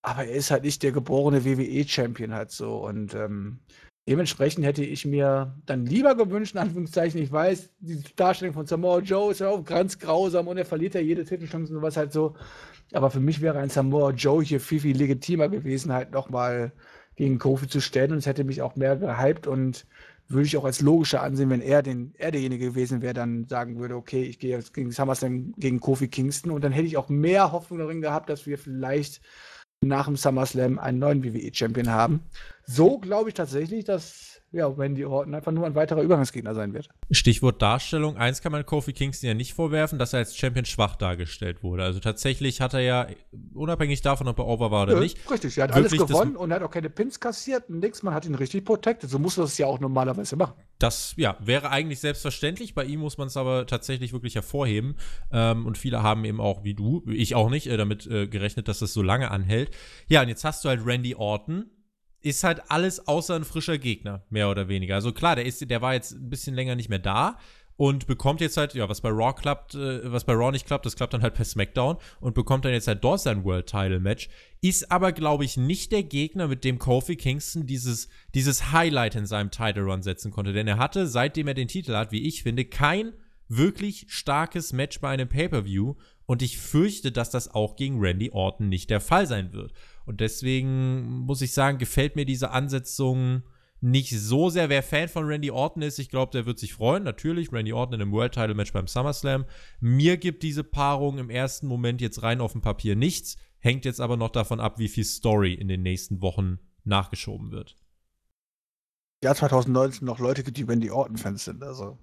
Aber 0.03 0.25
er 0.25 0.33
ist 0.33 0.51
halt 0.51 0.65
nicht 0.65 0.83
der 0.83 0.93
geborene 0.93 1.45
WWE-Champion 1.45 2.33
halt 2.33 2.51
so. 2.51 2.87
Und 2.87 3.15
ähm, 3.15 3.61
dementsprechend 4.09 4.65
hätte 4.65 4.85
ich 4.85 5.05
mir 5.05 5.55
dann 5.67 5.85
lieber 5.85 6.15
gewünscht, 6.15 6.55
in 6.55 6.61
Anführungszeichen, 6.61 7.21
ich 7.21 7.31
weiß, 7.31 7.71
die 7.81 8.03
Darstellung 8.17 8.55
von 8.55 8.67
Samoa 8.67 9.01
Joe 9.01 9.31
ist 9.31 9.41
ja 9.41 9.49
auch 9.49 9.65
ganz 9.65 9.99
grausam 9.99 10.49
und 10.49 10.57
er 10.57 10.65
verliert 10.65 10.95
ja 10.95 11.01
jede 11.01 11.25
Titelchance 11.25 11.75
und 11.75 11.83
was 11.83 11.97
halt 11.97 12.13
so. 12.13 12.35
Aber 12.93 13.11
für 13.11 13.21
mich 13.21 13.41
wäre 13.41 13.59
ein 13.59 13.69
Samoa 13.69 14.11
Joe 14.11 14.43
hier 14.43 14.61
viel, 14.61 14.81
viel 14.81 14.97
legitimer 14.97 15.49
gewesen, 15.49 15.93
halt 15.93 16.13
nochmal 16.13 16.73
gegen 17.17 17.39
Kofi 17.39 17.69
zu 17.69 17.81
stellen 17.81 18.13
und 18.13 18.19
es 18.19 18.27
hätte 18.27 18.45
mich 18.45 18.63
auch 18.63 18.77
mehr 18.77 18.97
gehypt 18.97 19.47
und 19.47 19.87
würde 20.31 20.47
ich 20.47 20.57
auch 20.57 20.65
als 20.65 20.81
logischer 20.81 21.23
ansehen, 21.23 21.51
wenn 21.51 21.61
er, 21.61 21.83
den, 21.83 22.15
er 22.17 22.31
derjenige 22.31 22.67
gewesen 22.67 23.03
wäre, 23.03 23.15
dann 23.15 23.47
sagen 23.49 23.79
würde, 23.79 23.97
okay, 23.97 24.23
ich 24.23 24.39
gehe 24.39 24.57
jetzt 24.57 24.73
gegen 24.73 24.93
SummerSlam 24.93 25.53
gegen 25.57 25.81
Kofi 25.81 26.09
Kingston 26.09 26.53
und 26.53 26.63
dann 26.63 26.73
hätte 26.73 26.87
ich 26.87 26.97
auch 26.97 27.09
mehr 27.09 27.53
Hoffnung 27.53 27.81
darin 27.81 28.01
gehabt, 28.01 28.31
dass 28.31 28.47
wir 28.47 28.57
vielleicht 28.57 29.21
nach 29.83 30.05
dem 30.05 30.17
SummerSlam 30.17 30.79
einen 30.79 30.99
neuen 30.99 31.25
WWE-Champion 31.25 31.89
haben. 31.89 32.21
So 32.67 32.99
glaube 32.99 33.31
ich 33.31 33.35
tatsächlich, 33.35 33.85
dass 33.85 34.30
ja, 34.53 34.67
Randy 34.67 35.05
Orton 35.05 35.35
einfach 35.35 35.53
nur 35.53 35.65
ein 35.65 35.77
weiterer 35.77 36.03
Übergangsgegner 36.03 36.55
sein 36.55 36.75
wird. 36.75 36.89
Stichwort 37.11 37.63
Darstellung. 37.63 38.17
Eins 38.17 38.43
kann 38.43 38.51
man 38.51 38.67
Kofi 38.67 38.93
Kingston 38.93 39.29
ja 39.29 39.35
nicht 39.35 39.55
vorwerfen, 39.55 39.99
dass 39.99 40.13
er 40.13 40.19
als 40.19 40.37
Champion 40.37 40.65
schwach 40.65 40.97
dargestellt 40.97 41.63
wurde. 41.63 41.85
Also 41.85 42.01
tatsächlich 42.01 42.61
hat 42.61 42.75
er 42.75 42.81
ja, 42.81 43.07
unabhängig 43.55 44.01
davon, 44.03 44.27
ob 44.27 44.39
er 44.39 44.47
over 44.47 44.73
war 44.73 44.85
oder 44.85 44.95
ja, 44.95 45.01
nicht. 45.01 45.31
Richtig, 45.31 45.57
er 45.59 45.65
hat 45.65 45.73
alles 45.73 45.93
gewonnen 45.93 46.37
und 46.37 46.51
er 46.51 46.57
hat 46.57 46.63
auch 46.65 46.71
keine 46.71 46.91
Pins 46.91 47.21
kassiert 47.21 47.69
und 47.69 47.79
nix. 47.79 48.03
Man 48.03 48.13
hat 48.13 48.27
ihn 48.27 48.35
richtig 48.35 48.65
protected. 48.65 49.09
So 49.09 49.21
muss 49.21 49.37
das 49.37 49.57
ja 49.57 49.67
auch 49.67 49.79
normalerweise 49.79 50.35
machen. 50.35 50.55
Das, 50.81 51.15
ja, 51.17 51.37
wäre 51.41 51.71
eigentlich 51.71 52.01
selbstverständlich. 52.01 52.75
Bei 52.75 52.85
ihm 52.85 53.01
muss 53.01 53.19
man 53.19 53.29
es 53.29 53.37
aber 53.37 53.67
tatsächlich 53.67 54.13
wirklich 54.13 54.35
hervorheben. 54.35 54.97
Ähm, 55.31 55.65
und 55.65 55.79
viele 55.79 56.03
haben 56.03 56.25
eben 56.25 56.41
auch, 56.41 56.65
wie 56.65 56.75
du, 56.75 57.05
ich 57.07 57.37
auch 57.37 57.51
nicht, 57.51 57.69
äh, 57.69 57.77
damit 57.77 58.07
äh, 58.07 58.27
gerechnet, 58.27 58.67
dass 58.67 58.83
es 58.83 58.93
so 58.93 59.03
lange 59.03 59.31
anhält. 59.31 59.71
Ja, 60.09 60.23
und 60.23 60.29
jetzt 60.29 60.43
hast 60.43 60.65
du 60.65 60.71
halt 60.71 60.85
Randy 60.85 61.15
Orton, 61.15 61.67
ist 62.23 62.45
halt 62.45 62.71
alles 62.71 63.07
außer 63.07 63.35
ein 63.35 63.45
frischer 63.45 63.79
Gegner, 63.79 64.25
mehr 64.31 64.51
oder 64.51 64.69
weniger. 64.69 64.95
Also 64.95 65.13
klar, 65.13 65.37
der, 65.37 65.47
ist, 65.47 65.69
der 65.69 65.83
war 65.83 65.95
jetzt 65.95 66.13
ein 66.13 66.29
bisschen 66.29 66.55
länger 66.55 66.77
nicht 66.77 66.89
mehr 66.89 66.99
da 66.99 67.39
und 67.81 68.07
bekommt 68.07 68.43
jetzt 68.43 68.59
halt, 68.59 68.75
ja, 68.75 68.91
was 68.91 69.01
bei 69.01 69.09
Raw 69.09 69.33
klappt, 69.33 69.75
äh, 69.75 70.13
was 70.13 70.25
bei 70.25 70.35
Raw 70.35 70.53
nicht 70.53 70.67
klappt, 70.67 70.85
das 70.85 70.97
klappt 70.97 71.15
dann 71.15 71.23
halt 71.23 71.33
per 71.33 71.47
SmackDown 71.47 71.97
und 72.21 72.35
bekommt 72.35 72.67
dann 72.67 72.73
jetzt 72.73 72.89
halt 72.89 73.03
dort 73.03 73.23
sein 73.23 73.43
World 73.43 73.69
Title 73.69 74.01
Match. 74.01 74.29
Ist 74.61 74.93
aber, 74.93 75.13
glaube 75.13 75.47
ich, 75.47 75.57
nicht 75.57 75.91
der 75.93 76.03
Gegner, 76.03 76.47
mit 76.47 76.63
dem 76.63 76.79
Kofi 76.79 77.17
Kingston 77.17 77.67
dieses, 77.67 78.09
dieses 78.35 78.71
Highlight 78.73 79.15
in 79.15 79.25
seinem 79.25 79.51
Title 79.51 79.85
Run 79.85 80.03
setzen 80.03 80.31
konnte. 80.31 80.53
Denn 80.53 80.69
er 80.69 80.77
hatte, 80.77 81.07
seitdem 81.07 81.49
er 81.49 81.55
den 81.55 81.69
Titel 81.69 81.95
hat, 81.95 82.13
wie 82.13 82.29
ich 82.29 82.43
finde, 82.43 82.67
kein 82.67 83.15
wirklich 83.49 84.05
starkes 84.09 84.75
Match 84.75 85.01
bei 85.01 85.09
einem 85.09 85.29
Pay-Per-View 85.31 85.95
und 86.27 86.43
ich 86.43 86.59
fürchte, 86.59 87.11
dass 87.11 87.31
das 87.31 87.53
auch 87.53 87.77
gegen 87.77 87.99
Randy 87.99 88.31
Orton 88.31 88.69
nicht 88.69 88.91
der 88.91 89.01
Fall 89.01 89.27
sein 89.27 89.55
wird. 89.55 89.73
Und 90.07 90.21
deswegen 90.21 91.21
muss 91.21 91.43
ich 91.43 91.53
sagen, 91.53 91.79
gefällt 91.79 92.17
mir 92.17 92.25
diese 92.25 92.51
Ansetzung 92.51 93.43
nicht 93.81 94.11
so 94.19 94.51
sehr. 94.51 94.69
Wer 94.69 94.83
Fan 94.83 95.09
von 95.09 95.25
Randy 95.25 95.51
Orton 95.51 95.83
ist, 95.83 95.99
ich 95.99 96.11
glaube, 96.11 96.33
der 96.33 96.47
wird 96.47 96.59
sich 96.59 96.75
freuen. 96.75 97.03
Natürlich, 97.03 97.53
Randy 97.53 97.73
Orton 97.73 97.95
in 97.95 98.03
einem 98.03 98.13
World 98.13 98.35
Title 98.35 98.55
Match 98.55 98.73
beim 98.73 98.87
SummerSlam. 98.87 99.45
Mir 99.81 100.17
gibt 100.17 100.43
diese 100.43 100.65
Paarung 100.65 101.19
im 101.19 101.31
ersten 101.31 101.67
Moment 101.67 102.01
jetzt 102.01 102.23
rein 102.23 102.41
auf 102.41 102.53
dem 102.53 102.61
Papier 102.61 102.97
nichts. 102.97 103.37
Hängt 103.59 103.85
jetzt 103.85 104.01
aber 104.01 104.17
noch 104.17 104.31
davon 104.31 104.61
ab, 104.61 104.79
wie 104.79 104.89
viel 104.89 105.05
Story 105.05 105.55
in 105.55 105.69
den 105.69 105.83
nächsten 105.83 106.21
Wochen 106.23 106.59
nachgeschoben 106.85 107.51
wird. 107.51 107.77
Jahr 109.23 109.35
2019 109.35 110.07
noch 110.07 110.19
Leute 110.19 110.43
gibt, 110.43 110.57
die 110.57 110.67
Wendy 110.67 110.91
Orton-Fans 110.91 111.45
sind. 111.45 111.63
Also. 111.63 111.99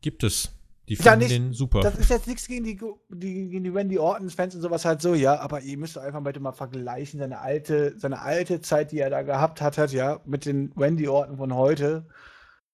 Gibt 0.00 0.24
es. 0.24 0.52
Die 0.88 0.94
Ja, 0.94 1.02
finden 1.02 1.18
nicht- 1.20 1.30
den 1.32 1.52
super. 1.52 1.80
Das 1.80 1.96
ist 1.96 2.10
jetzt 2.10 2.26
nichts 2.26 2.48
gegen 2.48 2.64
die, 2.64 2.78
die, 3.10 3.48
gegen 3.50 3.64
die 3.64 3.72
Wendy 3.74 3.98
Orton-Fans 3.98 4.54
und 4.56 4.62
sowas 4.62 4.84
halt 4.84 5.00
so, 5.00 5.14
ja, 5.14 5.38
aber 5.40 5.60
ihr 5.60 5.78
müsst 5.78 5.96
einfach 5.96 6.22
bitte 6.22 6.40
mal 6.40 6.52
vergleichen, 6.52 7.20
seine 7.20 7.38
alte, 7.40 7.94
seine 7.98 8.20
alte 8.20 8.60
Zeit, 8.60 8.90
die 8.90 8.98
er 8.98 9.10
da 9.10 9.22
gehabt 9.22 9.60
hat, 9.60 9.78
hat, 9.78 9.92
ja, 9.92 10.20
mit 10.24 10.44
den 10.44 10.72
Wendy 10.74 11.06
Orton 11.08 11.36
von 11.36 11.54
heute. 11.54 12.06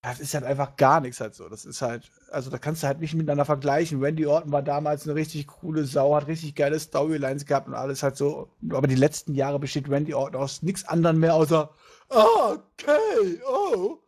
Das 0.00 0.20
ist 0.20 0.32
halt 0.32 0.44
einfach 0.44 0.76
gar 0.76 1.00
nichts 1.00 1.20
halt 1.20 1.34
so. 1.34 1.48
Das 1.48 1.64
ist 1.64 1.82
halt, 1.82 2.10
also 2.30 2.50
da 2.50 2.58
kannst 2.58 2.82
du 2.82 2.86
halt 2.86 3.00
nicht 3.00 3.14
miteinander 3.14 3.44
vergleichen. 3.44 4.00
Wendy 4.00 4.26
Orton 4.26 4.52
war 4.52 4.62
damals 4.62 5.04
eine 5.04 5.16
richtig 5.16 5.48
coole 5.48 5.84
Sau, 5.84 6.14
hat 6.14 6.28
richtig 6.28 6.54
geile 6.54 6.78
Storylines 6.78 7.46
gehabt 7.46 7.66
und 7.66 7.74
alles 7.74 8.02
halt 8.04 8.16
so. 8.16 8.48
Aber 8.70 8.86
die 8.86 8.94
letzten 8.94 9.34
Jahre 9.34 9.58
besteht 9.58 9.90
Wendy 9.90 10.14
Orton 10.14 10.40
aus 10.40 10.62
nichts 10.62 10.86
anderem 10.86 11.18
mehr 11.18 11.34
außer, 11.34 11.70
ah, 12.10 12.52
okay, 12.52 13.40
oh. 13.46 13.98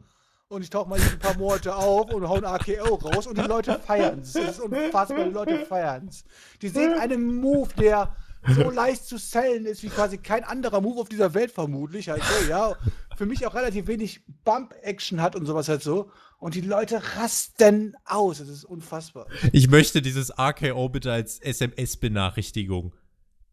Und 0.50 0.62
ich 0.62 0.70
tauche 0.70 0.88
mal 0.88 1.00
ein 1.00 1.18
paar 1.20 1.36
Monate 1.38 1.76
auf 1.76 2.12
und 2.12 2.28
hau 2.28 2.34
ein 2.34 2.44
AKO 2.44 2.96
raus 2.96 3.28
und 3.28 3.38
die 3.38 3.42
Leute 3.42 3.78
feiern 3.78 4.18
es. 4.18 4.32
Das 4.32 4.58
ist 4.58 4.60
unfassbar, 4.60 5.24
die 5.24 5.30
Leute 5.30 5.64
feiern 5.64 6.08
es. 6.08 6.24
Die 6.60 6.66
sehen 6.68 6.92
einen 6.98 7.36
Move, 7.36 7.68
der 7.78 8.16
so 8.56 8.68
leicht 8.68 9.04
zu 9.04 9.16
sellen 9.16 9.64
ist 9.64 9.84
wie 9.84 9.90
quasi 9.90 10.18
kein 10.18 10.42
anderer 10.42 10.80
Move 10.80 11.02
auf 11.02 11.08
dieser 11.08 11.34
Welt 11.34 11.52
vermutlich. 11.52 12.08
Halt 12.08 12.24
so, 12.24 12.48
ja. 12.50 12.74
Für 13.16 13.26
mich 13.26 13.46
auch 13.46 13.54
relativ 13.54 13.86
wenig 13.86 14.22
Bump-Action 14.42 15.22
hat 15.22 15.36
und 15.36 15.46
sowas 15.46 15.68
halt 15.68 15.84
so. 15.84 16.10
Und 16.40 16.56
die 16.56 16.62
Leute 16.62 17.00
rasten 17.16 17.94
aus. 18.04 18.38
Das 18.38 18.48
ist 18.48 18.64
unfassbar. 18.64 19.28
Ich 19.52 19.70
möchte 19.70 20.02
dieses 20.02 20.36
RKO 20.36 20.88
bitte 20.88 21.12
als 21.12 21.38
SMS-Benachrichtigung. 21.38 22.92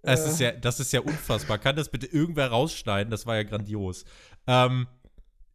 Das, 0.02 0.26
Äh. 0.26 0.30
ist 0.30 0.40
ja, 0.40 0.52
das 0.52 0.80
ist 0.80 0.94
ja 0.94 1.02
unfassbar. 1.02 1.60
Kann 1.60 1.76
das 1.76 1.90
bitte 1.90 2.07
irgendwer 2.07 2.48
rausschneiden? 2.48 3.11
Das 3.11 3.28
war 3.28 3.36
ja 3.36 3.44
grandios. 3.44 4.03
Ähm, 4.48 4.88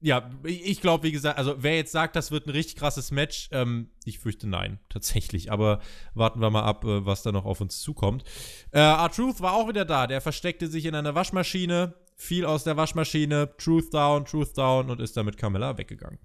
ja, 0.03 0.29
ich 0.43 0.81
glaube, 0.81 1.05
wie 1.05 1.12
gesagt, 1.12 1.39
also 1.39 1.55
wer 1.59 1.77
jetzt 1.77 1.93
sagt, 1.93 2.16
das 2.16 2.33
wird 2.33 2.47
ein 2.47 2.51
richtig 2.51 2.77
krasses 2.77 3.12
Match, 3.12 3.49
ähm, 3.53 3.89
ich 4.05 4.19
fürchte 4.19 4.49
nein, 4.49 4.81
tatsächlich. 4.89 5.53
Aber 5.53 5.81
warten 6.15 6.41
wir 6.41 6.51
mal 6.51 6.65
ab, 6.65 6.85
äh, 6.85 7.07
was 7.07 7.23
da 7.23 7.33
noch 7.33 7.45
auf 7.45 7.61
uns 7.61 7.81
zukommt. 7.81 8.24
Äh, 8.73 8.81
R-Truth 8.81 9.41
war 9.41 9.55
auch 9.55 9.69
wieder 9.69 9.85
da. 9.85 10.07
Der 10.09 10.20
versteckte 10.20 10.66
sich 10.66 10.85
in 10.87 10.95
einer 10.97 11.15
Waschmaschine, 11.15 11.95
fiel 12.16 12.45
aus 12.45 12.65
der 12.65 12.77
Waschmaschine, 12.77 13.57
Truth 13.57 13.95
down, 13.95 14.24
Truth 14.24 14.59
down 14.59 14.91
und 14.91 15.01
ist 15.01 15.16
dann 15.16 15.24
mit 15.24 15.37
Carmella 15.37 15.79
weggegangen. 15.79 16.19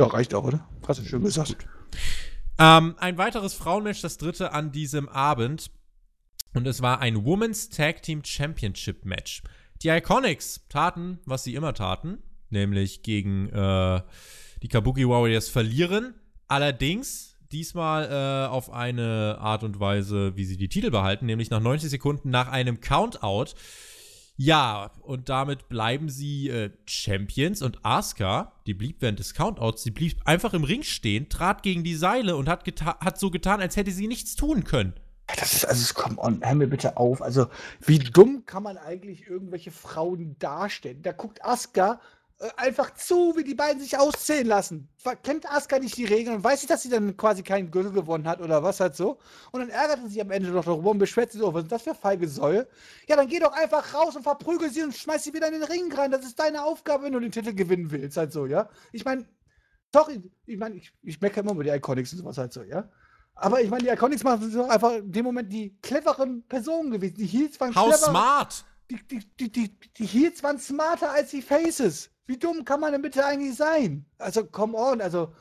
Ja, 0.00 0.08
reicht 0.08 0.34
auch, 0.34 0.44
oder? 0.44 0.68
Hast 0.86 1.00
du 1.00 1.04
schön 1.04 1.22
gesagt. 1.22 1.66
Ähm, 2.58 2.96
ein 2.98 3.16
weiteres 3.16 3.54
Frauenmatch, 3.54 4.02
das 4.02 4.18
dritte 4.18 4.52
an 4.52 4.72
diesem 4.72 5.08
Abend. 5.08 5.70
Und 6.54 6.66
es 6.66 6.82
war 6.82 7.00
ein 7.00 7.24
Women's 7.24 7.68
Tag 7.68 8.02
Team 8.02 8.24
Championship 8.24 9.04
Match. 9.04 9.42
Die 9.82 9.88
Iconics 9.88 10.66
taten, 10.68 11.18
was 11.24 11.44
sie 11.44 11.54
immer 11.54 11.72
taten, 11.72 12.18
nämlich 12.50 13.02
gegen 13.02 13.48
äh, 13.50 14.02
die 14.62 14.68
Kabuki 14.68 15.08
Warriors 15.08 15.48
verlieren. 15.48 16.14
Allerdings 16.48 17.36
diesmal 17.52 18.04
äh, 18.04 18.48
auf 18.48 18.70
eine 18.70 19.38
Art 19.40 19.62
und 19.62 19.80
Weise, 19.80 20.36
wie 20.36 20.44
sie 20.44 20.56
die 20.56 20.68
Titel 20.68 20.90
behalten, 20.90 21.26
nämlich 21.26 21.50
nach 21.50 21.60
90 21.60 21.90
Sekunden 21.90 22.30
nach 22.30 22.48
einem 22.48 22.80
Countout. 22.80 23.54
Ja, 24.36 24.92
und 25.02 25.28
damit 25.28 25.68
bleiben 25.68 26.08
sie 26.08 26.48
äh, 26.48 26.70
Champions 26.86 27.60
und 27.60 27.84
Asuka, 27.84 28.52
die 28.66 28.74
blieb 28.74 29.00
während 29.00 29.18
des 29.18 29.34
Countouts, 29.34 29.82
die 29.82 29.90
blieb 29.90 30.16
einfach 30.24 30.54
im 30.54 30.62
Ring 30.62 30.84
stehen, 30.84 31.28
trat 31.28 31.62
gegen 31.62 31.82
die 31.82 31.96
Seile 31.96 32.36
und 32.36 32.48
hat, 32.48 32.64
hat 32.84 33.18
so 33.18 33.30
getan, 33.30 33.60
als 33.60 33.76
hätte 33.76 33.90
sie 33.90 34.06
nichts 34.06 34.36
tun 34.36 34.62
können. 34.62 34.94
Das 35.36 35.52
ist, 35.52 35.64
also, 35.66 35.94
come 35.94 36.16
on, 36.18 36.40
hör 36.42 36.54
mir 36.54 36.66
bitte 36.68 36.96
auf. 36.96 37.20
Also, 37.22 37.48
wie 37.80 37.98
dumm 37.98 38.46
kann 38.46 38.62
man 38.62 38.78
eigentlich 38.78 39.28
irgendwelche 39.28 39.70
Frauen 39.70 40.36
darstellen? 40.38 41.02
Da 41.02 41.12
guckt 41.12 41.44
Asuka 41.44 42.00
äh, 42.40 42.48
einfach 42.56 42.94
zu, 42.94 43.34
wie 43.36 43.44
die 43.44 43.54
beiden 43.54 43.80
sich 43.80 43.98
auszählen 43.98 44.46
lassen. 44.46 44.88
Kennt 45.22 45.50
Asuka 45.50 45.78
nicht 45.78 45.96
die 45.96 46.06
Regeln 46.06 46.36
und 46.36 46.44
weiß 46.44 46.62
sie, 46.62 46.66
dass 46.66 46.82
sie 46.82 46.88
dann 46.88 47.16
quasi 47.16 47.42
keinen 47.42 47.70
Gürtel 47.70 47.92
gewonnen 47.92 48.26
hat 48.26 48.40
oder 48.40 48.62
was 48.62 48.80
halt 48.80 48.96
so? 48.96 49.18
Und 49.52 49.60
dann 49.60 49.68
ärgert 49.68 50.00
sie 50.04 50.08
sich 50.08 50.20
am 50.20 50.30
Ende 50.30 50.48
noch 50.50 50.64
darüber 50.64 50.90
und 50.90 50.98
beschwert 50.98 51.30
sich 51.32 51.40
so, 51.40 51.52
was 51.52 51.64
ist 51.64 51.72
das 51.72 51.82
für 51.82 51.94
feige 51.94 52.26
Säue? 52.26 52.66
Ja, 53.06 53.16
dann 53.16 53.28
geh 53.28 53.38
doch 53.38 53.52
einfach 53.52 53.92
raus 53.94 54.16
und 54.16 54.22
verprügel 54.22 54.70
sie 54.70 54.82
und 54.82 54.94
schmeiß 54.94 55.24
sie 55.24 55.34
wieder 55.34 55.48
in 55.48 55.54
den 55.54 55.64
Ring 55.64 55.92
rein. 55.92 56.10
Das 56.10 56.24
ist 56.24 56.38
deine 56.38 56.62
Aufgabe, 56.64 57.04
wenn 57.04 57.12
du 57.12 57.20
den 57.20 57.32
Titel 57.32 57.54
gewinnen 57.54 57.90
willst, 57.90 58.16
halt 58.16 58.32
so, 58.32 58.46
ja? 58.46 58.70
Ich 58.92 59.04
meine, 59.04 59.26
sorry, 59.92 60.22
ich 60.46 60.58
meine, 60.58 60.76
ich, 60.76 60.92
ich 61.02 61.20
meckere 61.20 61.42
immer 61.42 61.52
über 61.52 61.64
die 61.64 61.70
Iconics 61.70 62.12
und 62.12 62.20
sowas 62.20 62.38
halt 62.38 62.52
so, 62.52 62.62
ja? 62.62 62.88
Aber 63.40 63.62
ich 63.62 63.70
meine, 63.70 63.84
die 63.84 63.88
Iconics 63.90 64.24
machen 64.24 64.50
so 64.50 64.64
einfach 64.68 64.94
in 64.94 65.12
dem 65.12 65.24
Moment 65.24 65.52
die 65.52 65.76
cleveren 65.80 66.42
Personen 66.48 66.90
gewesen. 66.90 67.14
Die 67.16 67.26
Heels 67.26 67.58
waren 67.60 67.74
How 67.74 67.88
clever. 67.88 68.10
smart! 68.10 68.64
Die, 68.90 68.98
die, 69.06 69.20
die, 69.38 69.52
die, 69.52 69.70
die 69.96 70.06
Heels 70.06 70.42
waren 70.42 70.58
smarter 70.58 71.12
als 71.12 71.30
die 71.30 71.42
Faces. 71.42 72.10
Wie 72.26 72.36
dumm 72.36 72.64
kann 72.64 72.80
man 72.80 72.92
denn 72.92 73.02
bitte 73.02 73.24
eigentlich 73.24 73.54
sein? 73.56 74.06
Also, 74.18 74.44
come 74.44 74.76
on, 74.76 75.00
also. 75.00 75.32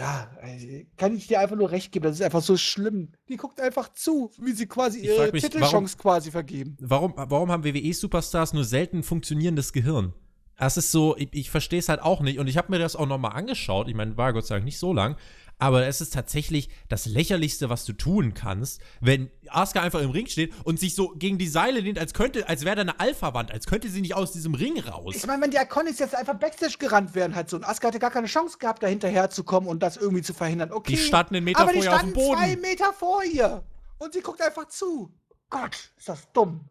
Ja, 0.00 0.30
äh, 0.42 0.86
kann 0.96 1.16
ich 1.16 1.26
dir 1.26 1.40
einfach 1.40 1.56
nur 1.56 1.70
recht 1.72 1.90
geben. 1.90 2.04
Das 2.04 2.16
ist 2.16 2.22
einfach 2.22 2.42
so 2.42 2.56
schlimm. 2.56 3.10
Die 3.28 3.36
guckt 3.36 3.60
einfach 3.60 3.92
zu, 3.92 4.30
wie 4.38 4.52
sie 4.52 4.66
quasi 4.66 5.00
ihre 5.00 5.32
mich, 5.32 5.42
Titelchance 5.42 5.96
quasi 5.96 6.30
vergeben. 6.30 6.76
Warum, 6.80 7.14
warum 7.16 7.50
haben 7.50 7.64
WWE-Superstars 7.64 8.52
nur 8.52 8.62
selten 8.64 9.02
funktionierendes 9.02 9.72
Gehirn? 9.72 10.12
Das 10.56 10.76
ist 10.76 10.92
so, 10.92 11.16
ich, 11.16 11.28
ich 11.32 11.50
verstehe 11.50 11.78
es 11.78 11.88
halt 11.88 12.00
auch 12.00 12.20
nicht. 12.20 12.38
Und 12.38 12.46
ich 12.46 12.56
habe 12.56 12.70
mir 12.70 12.78
das 12.78 12.94
auch 12.94 13.06
nochmal 13.06 13.32
angeschaut. 13.32 13.88
Ich 13.88 13.94
meine, 13.94 14.16
war 14.16 14.32
Gott 14.32 14.46
sei 14.46 14.56
Dank 14.56 14.64
nicht 14.64 14.78
so 14.78 14.92
lang. 14.92 15.16
Aber 15.58 15.86
es 15.86 16.00
ist 16.00 16.14
tatsächlich 16.14 16.68
das 16.88 17.06
Lächerlichste, 17.06 17.68
was 17.68 17.84
du 17.84 17.92
tun 17.92 18.34
kannst, 18.34 18.80
wenn 19.00 19.30
Asuka 19.48 19.80
einfach 19.80 20.00
im 20.00 20.10
Ring 20.10 20.26
steht 20.26 20.52
und 20.64 20.78
sich 20.78 20.94
so 20.94 21.10
gegen 21.16 21.38
die 21.38 21.48
Seile 21.48 21.80
lehnt, 21.80 21.98
als 21.98 22.14
könnte, 22.14 22.48
als 22.48 22.64
wäre 22.64 22.76
da 22.76 22.82
eine 22.82 23.00
Alpha-Wand, 23.00 23.50
als 23.50 23.66
könnte 23.66 23.88
sie 23.88 24.00
nicht 24.00 24.14
aus 24.14 24.32
diesem 24.32 24.54
Ring 24.54 24.78
raus. 24.78 25.16
Ich 25.16 25.26
meine, 25.26 25.42
wenn 25.42 25.50
die 25.50 25.56
Iconics 25.56 25.98
jetzt 25.98 26.14
einfach 26.14 26.34
Backstage 26.34 26.76
gerannt 26.78 27.14
wären, 27.14 27.34
halt 27.34 27.50
so, 27.50 27.56
und 27.56 27.64
Asuka 27.64 27.88
hatte 27.88 27.98
gar 27.98 28.10
keine 28.10 28.28
Chance 28.28 28.58
gehabt, 28.58 28.82
da 28.82 28.86
hinterherzukommen 28.86 29.68
und 29.68 29.82
das 29.82 29.96
irgendwie 29.96 30.22
zu 30.22 30.32
verhindern. 30.32 30.70
Okay. 30.72 30.92
Die 30.92 30.98
standen 30.98 31.36
einen 31.36 31.44
Meter 31.44 31.60
aber 31.60 31.72
vor 31.72 31.82
ihr 31.82 31.92
auf 31.92 32.00
dem 32.00 32.10
standen 32.10 32.14
zwei 32.14 32.48
Boden. 32.48 32.60
Meter 32.60 32.92
vor 32.92 33.24
ihr. 33.24 33.64
Und 33.98 34.12
sie 34.12 34.20
guckt 34.20 34.40
einfach 34.40 34.68
zu. 34.68 35.12
Gott, 35.50 35.90
ist 35.96 36.08
das 36.08 36.32
dumm. 36.32 36.68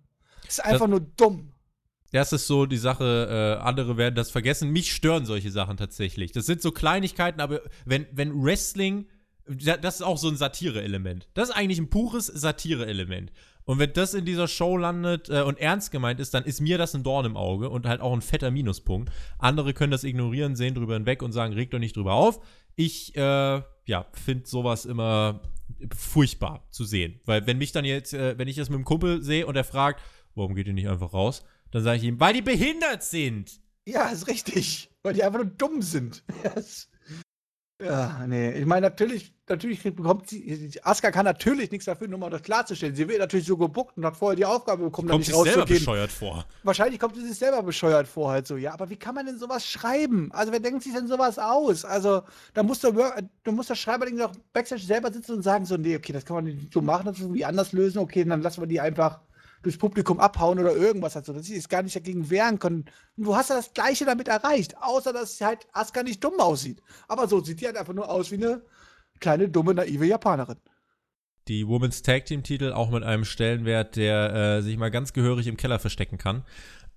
Ist 0.48 0.64
einfach 0.64 0.88
nur 0.88 1.02
dumm. 1.02 1.52
Das 2.12 2.32
ist 2.34 2.48
so 2.48 2.66
die 2.66 2.78
Sache, 2.78 3.58
äh, 3.60 3.64
andere 3.64 3.98
werden 3.98 4.16
das 4.16 4.32
vergessen. 4.32 4.70
Mich 4.72 4.94
stören 4.94 5.26
solche 5.26 5.52
Sachen 5.52 5.76
tatsächlich. 5.78 6.32
Das 6.32 6.46
sind 6.46 6.62
so 6.62 6.72
Kleinigkeiten, 6.72 7.42
aber 7.42 7.62
wenn, 7.86 8.06
wenn 8.14 8.32
Wrestling, 8.44 9.08
da- 9.46 9.78
das 9.78 9.96
ist 9.96 10.02
auch 10.04 10.18
so 10.18 10.30
ein 10.30 10.38
Satire-Element. 10.38 11.28
Das 11.34 11.50
ist 11.50 11.56
eigentlich 11.56 11.80
ein 11.80 11.90
pures 11.90 12.28
Satire-Element. 12.28 13.32
Und 13.66 13.80
wenn 13.80 13.92
das 13.92 14.14
in 14.14 14.24
dieser 14.24 14.48
Show 14.48 14.78
landet 14.78 15.28
äh, 15.30 15.42
und 15.42 15.60
ernst 15.60 15.92
gemeint 15.92 16.22
ist, 16.22 16.34
dann 16.34 16.46
ist 16.46 16.62
mir 16.62 16.78
das 16.78 16.96
ein 16.96 17.04
Dorn 17.04 17.26
im 17.26 17.36
Auge 17.36 17.70
und 17.70 17.86
halt 17.86 18.00
auch 18.00 18.14
ein 18.14 18.22
fetter 18.22 18.50
Minuspunkt. 18.52 19.12
Andere 19.40 19.74
können 19.74 19.92
das 19.92 20.06
ignorieren, 20.06 20.56
sehen 20.56 20.74
drüber 20.76 20.94
hinweg 20.94 21.22
und 21.22 21.34
sagen, 21.34 21.54
regt 21.54 21.74
doch 21.74 21.80
nicht 21.80 21.98
drüber 21.98 22.14
auf. 22.14 22.40
Ich, 22.78 23.14
äh, 23.18 23.62
ja, 23.86 24.06
finde 24.14 24.48
sowas 24.48 24.86
immer 24.86 25.42
furchtbar 25.96 26.66
zu 26.70 26.86
sehen. 26.86 27.20
Weil 27.26 27.46
wenn 27.48 27.58
mich 27.58 27.74
dann 27.74 27.84
jetzt, 27.84 28.14
äh, 28.14 28.38
wenn 28.38 28.48
ich 28.48 28.56
das 28.56 28.70
mit 28.70 28.78
dem 28.78 28.86
Kumpel 28.86 29.22
sehe 29.24 29.46
und 29.46 29.56
er 29.58 29.64
fragt, 29.66 30.02
warum 30.36 30.56
geht 30.56 30.68
ihr 30.68 30.74
nicht 30.74 30.88
einfach 30.88 31.14
raus? 31.14 31.44
Dann 31.72 31.84
sage 31.84 31.98
ich 31.98 32.04
ihm, 32.04 32.20
weil 32.20 32.34
die 32.34 32.42
behindert 32.42 33.04
sind. 33.04 33.60
Ja, 33.86 34.08
ist 34.10 34.28
richtig. 34.28 34.90
Weil 35.04 35.14
die 35.14 35.24
einfach 35.24 35.40
nur 35.40 35.52
dumm 35.52 35.82
sind. 35.82 36.24
Yes. 36.44 36.90
Ja, 37.80 38.26
nee. 38.26 38.54
Ich 38.54 38.66
meine, 38.66 38.88
natürlich, 38.88 39.36
natürlich 39.48 39.84
bekommt 39.84 40.28
sie. 40.28 40.72
Asuka 40.82 41.12
kann 41.12 41.26
natürlich 41.26 41.70
nichts 41.70 41.86
dafür, 41.86 42.08
nur 42.08 42.18
mal 42.18 42.26
um 42.26 42.32
das 42.32 42.42
klarzustellen. 42.42 42.96
Sie 42.96 43.08
wird 43.08 43.20
natürlich 43.20 43.46
so 43.46 43.56
gebuckt 43.56 43.96
und 43.98 44.04
hat 44.06 44.18
vorher 44.18 44.36
die 44.36 44.46
Aufgabe 44.46 44.86
bekommen, 44.86 45.10
Kommt 45.10 45.20
nicht 45.20 45.28
sich 45.28 45.36
selber 45.36 45.62
rauszugehen. 45.62 45.80
bescheuert 45.82 46.12
vor. 46.12 46.46
Wahrscheinlich 46.64 47.00
kommt 47.00 47.14
sie 47.16 47.22
sich 47.28 47.38
selber 47.38 47.62
bescheuert 47.62 48.08
vor, 48.08 48.32
halt 48.32 48.48
so, 48.48 48.58
ja. 48.58 48.74
Aber 48.74 48.90
wie 48.90 48.96
kann 48.96 49.14
man 49.14 49.28
denn 49.28 49.38
sowas 49.38 49.64
schreiben? 49.64 50.32
Also, 50.32 50.52
wer 50.52 50.60
denkt 50.60 50.82
sich 50.82 50.94
denn 50.94 51.08
sowas 51.08 51.38
aus? 51.38 51.86
Also, 51.86 52.24
da 52.56 52.64
muss 52.64 52.80
der, 52.80 52.96
Work- 52.96 53.24
da 53.44 53.52
muss 53.52 53.68
der 53.68 53.76
Schreiber 53.76 54.08
auch 54.26 54.32
Backstage 54.54 54.82
selber 54.82 55.14
sitzen 55.14 55.34
und 55.36 55.44
sagen, 55.44 55.64
so, 55.66 55.78
nee, 55.78 55.96
okay, 55.98 56.14
das 56.14 56.26
kann 56.26 56.38
man 56.38 56.46
nicht 56.46 56.74
so 56.74 56.82
machen, 56.82 57.06
das 57.06 57.20
irgendwie 57.20 57.46
anders 57.46 57.74
lösen, 57.74 58.00
okay, 58.00 58.24
dann 58.26 58.42
lassen 58.42 58.60
wir 58.64 58.68
die 58.68 58.82
einfach 58.82 59.20
durchs 59.64 59.78
Publikum 59.78 60.20
abhauen 60.20 60.60
oder 60.60 60.76
irgendwas 60.76 61.16
halt 61.16 61.26
so, 61.26 61.34
dass 61.34 61.46
sie 61.46 61.56
sich 61.56 61.70
gar 61.70 61.84
nicht 61.84 61.96
dagegen 61.96 62.30
wehren 62.30 62.60
können. 62.60 62.86
Und 63.18 63.26
du 63.26 63.36
hast 63.36 63.50
ja 63.50 63.56
das 63.56 63.74
Gleiche 63.74 64.06
damit 64.06 64.28
erreicht, 64.28 64.76
außer 64.82 65.14
dass 65.14 65.42
halt 65.42 65.68
Asuka 65.74 66.04
nicht 66.04 66.24
dumm 66.24 66.40
aussieht. 66.40 66.82
Aber 67.08 67.28
so 67.28 67.44
sieht 67.44 67.62
die 67.62 67.66
halt 67.66 67.78
einfach 67.78 67.94
nur 67.94 68.10
aus 68.10 68.32
wie 68.32 68.36
eine 68.36 68.62
kleine, 69.20 69.50
dumme, 69.50 69.74
naive 69.74 70.06
Japanerin. 70.06 70.58
Die 71.48 71.68
Women's 71.68 72.02
Tag 72.02 72.26
Team 72.26 72.44
Titel 72.44 72.74
auch 72.74 72.90
mit 72.90 73.04
einem 73.04 73.24
Stellenwert, 73.24 73.96
der 73.96 74.34
äh, 74.34 74.62
sich 74.62 74.78
mal 74.78 74.92
ganz 74.92 75.14
gehörig 75.14 75.48
im 75.48 75.58
Keller 75.58 75.80
verstecken 75.80 76.18
kann. 76.18 76.44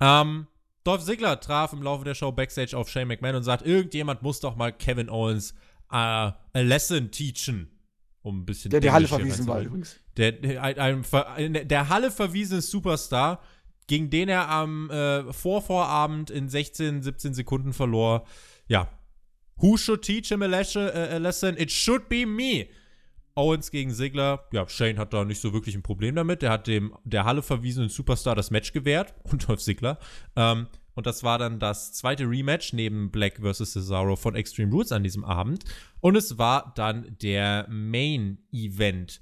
Ähm, 0.00 0.46
Dolph 0.82 1.04
Ziggler 1.04 1.40
traf 1.40 1.72
im 1.72 1.82
Laufe 1.82 2.04
der 2.04 2.14
Show 2.14 2.32
Backstage 2.32 2.76
auf 2.76 2.88
Shane 2.88 3.06
McMahon 3.06 3.36
und 3.36 3.42
sagt, 3.42 3.66
irgendjemand 3.66 4.22
muss 4.22 4.40
doch 4.40 4.56
mal 4.56 4.72
Kevin 4.72 5.08
Owens 5.08 5.52
äh, 5.90 5.96
a 5.96 6.36
lesson 6.54 7.10
teachen. 7.10 7.70
Um 8.22 8.40
ein 8.40 8.44
bisschen 8.44 8.70
Der 8.70 8.80
die 8.80 8.90
Halle 8.90 9.08
verwiesen 9.08 9.46
war 9.46 9.60
übrigens. 9.62 9.99
Der, 10.16 10.62
ein, 10.62 11.04
ein, 11.12 11.68
der 11.68 11.88
Halle 11.88 12.10
verwiesene 12.10 12.60
Superstar, 12.60 13.40
gegen 13.86 14.10
den 14.10 14.28
er 14.28 14.48
am 14.48 14.90
äh, 14.90 15.32
Vorvorabend 15.32 16.30
in 16.30 16.48
16, 16.48 17.02
17 17.02 17.34
Sekunden 17.34 17.72
verlor. 17.72 18.26
Ja. 18.66 18.88
Who 19.56 19.76
should 19.76 20.02
teach 20.02 20.28
him 20.28 20.42
a, 20.42 20.46
lesson? 20.46 21.56
It 21.56 21.70
should 21.70 22.08
be 22.08 22.24
me. 22.24 22.66
Owens 23.34 23.70
gegen 23.70 23.92
Sigler. 23.92 24.44
Ja, 24.52 24.68
Shane 24.68 24.98
hat 24.98 25.12
da 25.12 25.24
nicht 25.24 25.40
so 25.40 25.52
wirklich 25.52 25.74
ein 25.74 25.82
Problem 25.82 26.14
damit. 26.14 26.42
Der 26.42 26.50
hat 26.50 26.66
dem 26.66 26.94
der 27.04 27.24
Halle 27.24 27.42
verwiesenen 27.42 27.88
Superstar 27.88 28.34
das 28.34 28.50
Match 28.50 28.72
gewährt 28.72 29.14
und 29.24 29.48
Dolph 29.48 29.60
Ziggler. 29.60 29.98
Ähm, 30.36 30.66
Und 30.94 31.06
das 31.06 31.22
war 31.22 31.38
dann 31.38 31.58
das 31.58 31.92
zweite 31.92 32.24
Rematch 32.24 32.72
neben 32.72 33.10
Black 33.10 33.40
vs. 33.40 33.72
Cesaro 33.72 34.16
von 34.16 34.34
Extreme 34.34 34.72
Rules 34.72 34.92
an 34.92 35.02
diesem 35.02 35.24
Abend. 35.24 35.64
Und 36.00 36.16
es 36.16 36.36
war 36.36 36.72
dann 36.76 37.16
der 37.22 37.66
Main 37.70 38.38
Event. 38.52 39.20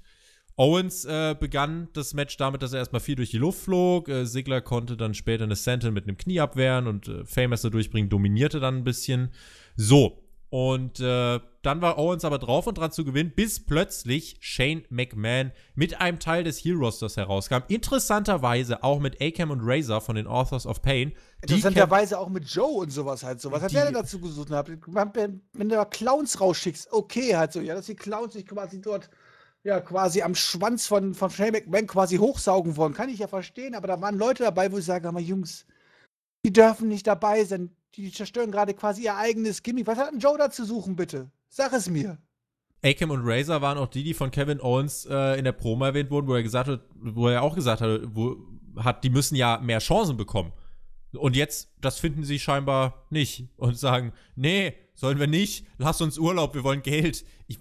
Owens 0.59 1.05
äh, 1.05 1.37
begann 1.39 1.87
das 1.93 2.13
Match 2.13 2.35
damit, 2.35 2.61
dass 2.61 2.73
er 2.73 2.79
erstmal 2.79 2.99
viel 2.99 3.15
durch 3.15 3.31
die 3.31 3.37
Luft 3.37 3.61
flog. 3.61 4.09
Äh, 4.09 4.25
Sigler 4.25 4.59
konnte 4.59 4.97
dann 4.97 5.13
später 5.13 5.45
eine 5.45 5.55
Sentinel 5.55 5.93
mit 5.93 6.03
einem 6.03 6.17
Knie 6.17 6.41
abwehren 6.41 6.85
und 6.85 7.07
äh, 7.07 7.23
Famouser 7.23 7.69
durchbringen, 7.69 8.09
dominierte 8.09 8.59
dann 8.59 8.79
ein 8.79 8.83
bisschen. 8.83 9.29
So. 9.77 10.21
Und 10.49 10.99
äh, 10.99 11.39
dann 11.61 11.81
war 11.81 11.97
Owens 11.97 12.25
aber 12.25 12.39
drauf 12.39 12.67
und 12.67 12.77
dran 12.77 12.91
zu 12.91 13.05
gewinnen, 13.05 13.31
bis 13.33 13.65
plötzlich 13.65 14.35
Shane 14.41 14.83
McMahon 14.89 15.51
mit 15.75 16.01
einem 16.01 16.19
Teil 16.19 16.43
des 16.43 16.57
Heel-Rosters 16.57 17.15
herauskam. 17.15 17.59
Interessanterweise 17.69 18.83
auch 18.83 18.99
mit 18.99 19.21
Akam 19.21 19.51
und 19.51 19.61
Razor 19.63 20.01
von 20.01 20.17
den 20.17 20.27
Authors 20.27 20.65
of 20.65 20.81
Pain. 20.81 21.13
Interessanterweise 21.41 22.19
auch 22.19 22.27
mit 22.27 22.43
Joe 22.43 22.81
und 22.81 22.91
sowas 22.91 23.23
halt 23.23 23.39
so. 23.39 23.49
Was 23.53 23.61
hat 23.61 23.71
der 23.71 23.85
denn 23.85 23.93
dazu 23.93 24.19
gesucht? 24.19 24.49
Wenn 24.49 25.69
du 25.69 25.75
da 25.75 25.85
Clowns 25.85 26.41
rausschickst, 26.41 26.91
okay, 26.91 27.37
halt 27.37 27.53
so, 27.53 27.61
ja, 27.61 27.75
dass 27.75 27.85
die 27.85 27.95
Clowns 27.95 28.33
sich 28.33 28.45
quasi 28.45 28.81
dort 28.81 29.09
ja, 29.63 29.79
quasi 29.81 30.21
am 30.21 30.35
Schwanz 30.35 30.87
von, 30.87 31.13
von 31.13 31.29
Shane 31.29 31.51
McMahon 31.51 31.87
quasi 31.87 32.17
hochsaugen 32.17 32.77
wollen. 32.77 32.93
Kann 32.93 33.09
ich 33.09 33.19
ja 33.19 33.27
verstehen, 33.27 33.75
aber 33.75 33.87
da 33.87 34.01
waren 34.01 34.17
Leute 34.17 34.43
dabei, 34.43 34.71
wo 34.71 34.77
ich 34.77 34.85
sage, 34.85 35.07
aber 35.07 35.19
Jungs, 35.19 35.65
die 36.45 36.53
dürfen 36.53 36.87
nicht 36.87 37.07
dabei 37.07 37.43
sein. 37.43 37.75
Die 37.95 38.11
zerstören 38.11 38.51
gerade 38.51 38.73
quasi 38.73 39.03
ihr 39.03 39.17
eigenes 39.17 39.63
Gimmick. 39.63 39.87
Was 39.87 39.97
hat 39.97 40.11
denn 40.11 40.19
Joe 40.19 40.37
da 40.37 40.49
zu 40.49 40.63
suchen, 40.63 40.95
bitte? 40.95 41.29
Sag 41.49 41.73
es 41.73 41.89
mir. 41.89 42.17
Akam 42.83 43.11
und 43.11 43.21
Razor 43.23 43.61
waren 43.61 43.77
auch 43.77 43.87
die, 43.87 44.03
die 44.03 44.13
von 44.13 44.31
Kevin 44.31 44.61
Owens 44.61 45.05
äh, 45.05 45.37
in 45.37 45.43
der 45.43 45.51
Promo 45.51 45.85
erwähnt 45.85 46.11
wurden, 46.11 46.27
wo 46.27 46.35
er 46.35 46.43
gesagt 46.43 46.69
hat, 46.69 46.81
wo 46.95 47.27
er 47.27 47.41
auch 47.41 47.55
gesagt 47.55 47.81
hat, 47.81 48.01
wo, 48.13 48.37
hat, 48.77 49.03
die 49.03 49.09
müssen 49.09 49.35
ja 49.35 49.59
mehr 49.61 49.79
Chancen 49.79 50.15
bekommen. 50.15 50.53
Und 51.11 51.35
jetzt, 51.35 51.73
das 51.81 51.99
finden 51.99 52.23
sie 52.23 52.39
scheinbar 52.39 53.05
nicht 53.09 53.49
und 53.57 53.77
sagen, 53.77 54.13
nee, 54.35 54.75
sollen 54.93 55.19
wir 55.19 55.27
nicht, 55.27 55.65
lass 55.77 56.01
uns 56.01 56.17
Urlaub, 56.17 56.53
wir 56.53 56.63
wollen 56.63 56.83
Geld. 56.83 57.25
Ich 57.47 57.59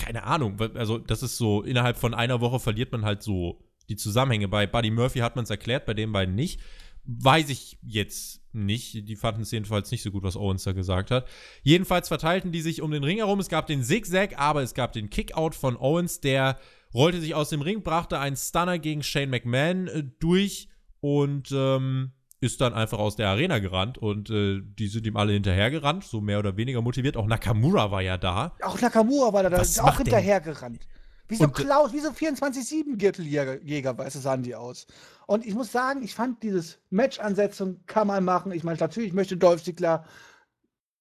keine 0.00 0.24
Ahnung, 0.24 0.58
also 0.74 0.98
das 0.98 1.22
ist 1.22 1.36
so, 1.36 1.62
innerhalb 1.62 1.96
von 1.96 2.14
einer 2.14 2.40
Woche 2.40 2.58
verliert 2.58 2.90
man 2.92 3.04
halt 3.04 3.22
so 3.22 3.62
die 3.88 3.96
Zusammenhänge. 3.96 4.48
Bei 4.48 4.66
Buddy 4.66 4.90
Murphy 4.90 5.18
hat 5.18 5.36
man 5.36 5.44
es 5.44 5.50
erklärt, 5.50 5.84
bei 5.84 5.94
den 5.94 6.12
beiden 6.12 6.34
nicht. 6.34 6.60
Weiß 7.04 7.48
ich 7.50 7.78
jetzt 7.82 8.40
nicht. 8.52 9.08
Die 9.08 9.16
fanden 9.16 9.42
es 9.42 9.50
jedenfalls 9.50 9.90
nicht 9.90 10.02
so 10.02 10.10
gut, 10.10 10.22
was 10.22 10.36
Owens 10.36 10.64
da 10.64 10.72
gesagt 10.72 11.10
hat. 11.10 11.28
Jedenfalls 11.62 12.08
verteilten 12.08 12.52
die 12.52 12.60
sich 12.60 12.82
um 12.82 12.90
den 12.90 13.04
Ring 13.04 13.18
herum. 13.18 13.40
Es 13.40 13.48
gab 13.48 13.66
den 13.66 13.82
Zigzag, 13.82 14.38
aber 14.38 14.62
es 14.62 14.74
gab 14.74 14.92
den 14.92 15.10
Kickout 15.10 15.54
von 15.54 15.76
Owens, 15.76 16.20
der 16.20 16.58
rollte 16.94 17.20
sich 17.20 17.34
aus 17.34 17.50
dem 17.50 17.62
Ring, 17.62 17.82
brachte 17.82 18.18
einen 18.18 18.36
Stunner 18.36 18.78
gegen 18.78 19.02
Shane 19.02 19.30
McMahon 19.30 19.88
äh, 19.88 20.04
durch 20.18 20.68
und 21.00 21.50
ähm, 21.52 22.12
ist 22.40 22.60
dann 22.60 22.72
einfach 22.72 22.98
aus 22.98 23.16
der 23.16 23.28
Arena 23.28 23.58
gerannt 23.58 23.98
und 23.98 24.30
äh, 24.30 24.60
die 24.62 24.88
sind 24.88 25.06
ihm 25.06 25.16
alle 25.16 25.32
hinterhergerannt, 25.32 26.04
so 26.04 26.20
mehr 26.20 26.38
oder 26.38 26.56
weniger 26.56 26.80
motiviert. 26.80 27.16
Auch 27.16 27.26
Nakamura 27.26 27.90
war 27.90 28.00
ja 28.00 28.16
da. 28.16 28.56
Auch 28.62 28.80
Nakamura 28.80 29.32
war 29.32 29.42
da, 29.42 29.50
da 29.50 29.60
ist 29.60 29.78
auch 29.80 29.98
hinterhergerannt. 29.98 30.86
Wie 31.28 31.36
so 31.36 31.44
und, 31.44 31.58
äh, 31.58 31.62
Klaus, 31.62 31.92
wie 31.92 32.00
so 32.00 32.08
24-7-Gürteljäger, 32.10 33.96
weißt 33.96 34.20
sahen 34.20 34.42
die 34.42 34.54
aus. 34.54 34.86
Und 35.26 35.46
ich 35.46 35.54
muss 35.54 35.70
sagen, 35.70 36.02
ich 36.02 36.14
fand 36.14 36.42
dieses 36.42 36.78
Match-Ansetzung 36.88 37.80
kann 37.86 38.06
man 38.06 38.24
machen. 38.24 38.52
Ich 38.52 38.64
meine, 38.64 38.78
natürlich 38.78 39.12
möchte 39.12 39.36
Dolph 39.36 39.62
Ziggler 39.62 40.04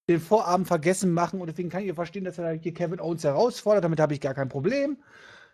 den 0.10 0.20
Vorabend 0.20 0.68
vergessen 0.68 1.14
machen 1.14 1.40
und 1.40 1.48
deswegen 1.48 1.70
kann 1.70 1.84
ich 1.84 1.94
verstehen, 1.94 2.26
dass 2.26 2.38
er 2.38 2.54
hier 2.54 2.74
Kevin 2.74 3.00
Owens 3.00 3.24
herausfordert. 3.24 3.84
Damit 3.84 4.00
habe 4.00 4.14
ich 4.14 4.22
gar 4.22 4.34
kein 4.34 4.50
Problem. 4.50 4.98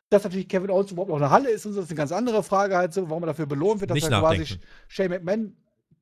Dass 0.10 0.24
natürlich 0.24 0.48
Kevin 0.48 0.70
Owens 0.70 0.92
überhaupt 0.92 1.10
noch 1.10 1.18
eine 1.18 1.30
Halle 1.30 1.50
ist 1.50 1.66
und 1.66 1.74
so, 1.74 1.82
ist 1.82 1.90
eine 1.90 1.98
ganz 1.98 2.12
andere 2.12 2.42
Frage 2.42 2.76
halt 2.76 2.94
so, 2.94 3.10
warum 3.10 3.24
er 3.24 3.28
dafür 3.28 3.46
belohnt 3.46 3.82
wird, 3.82 3.92
dass 3.92 3.96
Nicht 3.96 4.06
er 4.06 4.22
nachdenken. 4.22 4.46
quasi 4.46 4.60
Shane 4.88 5.10
McMahon 5.10 5.56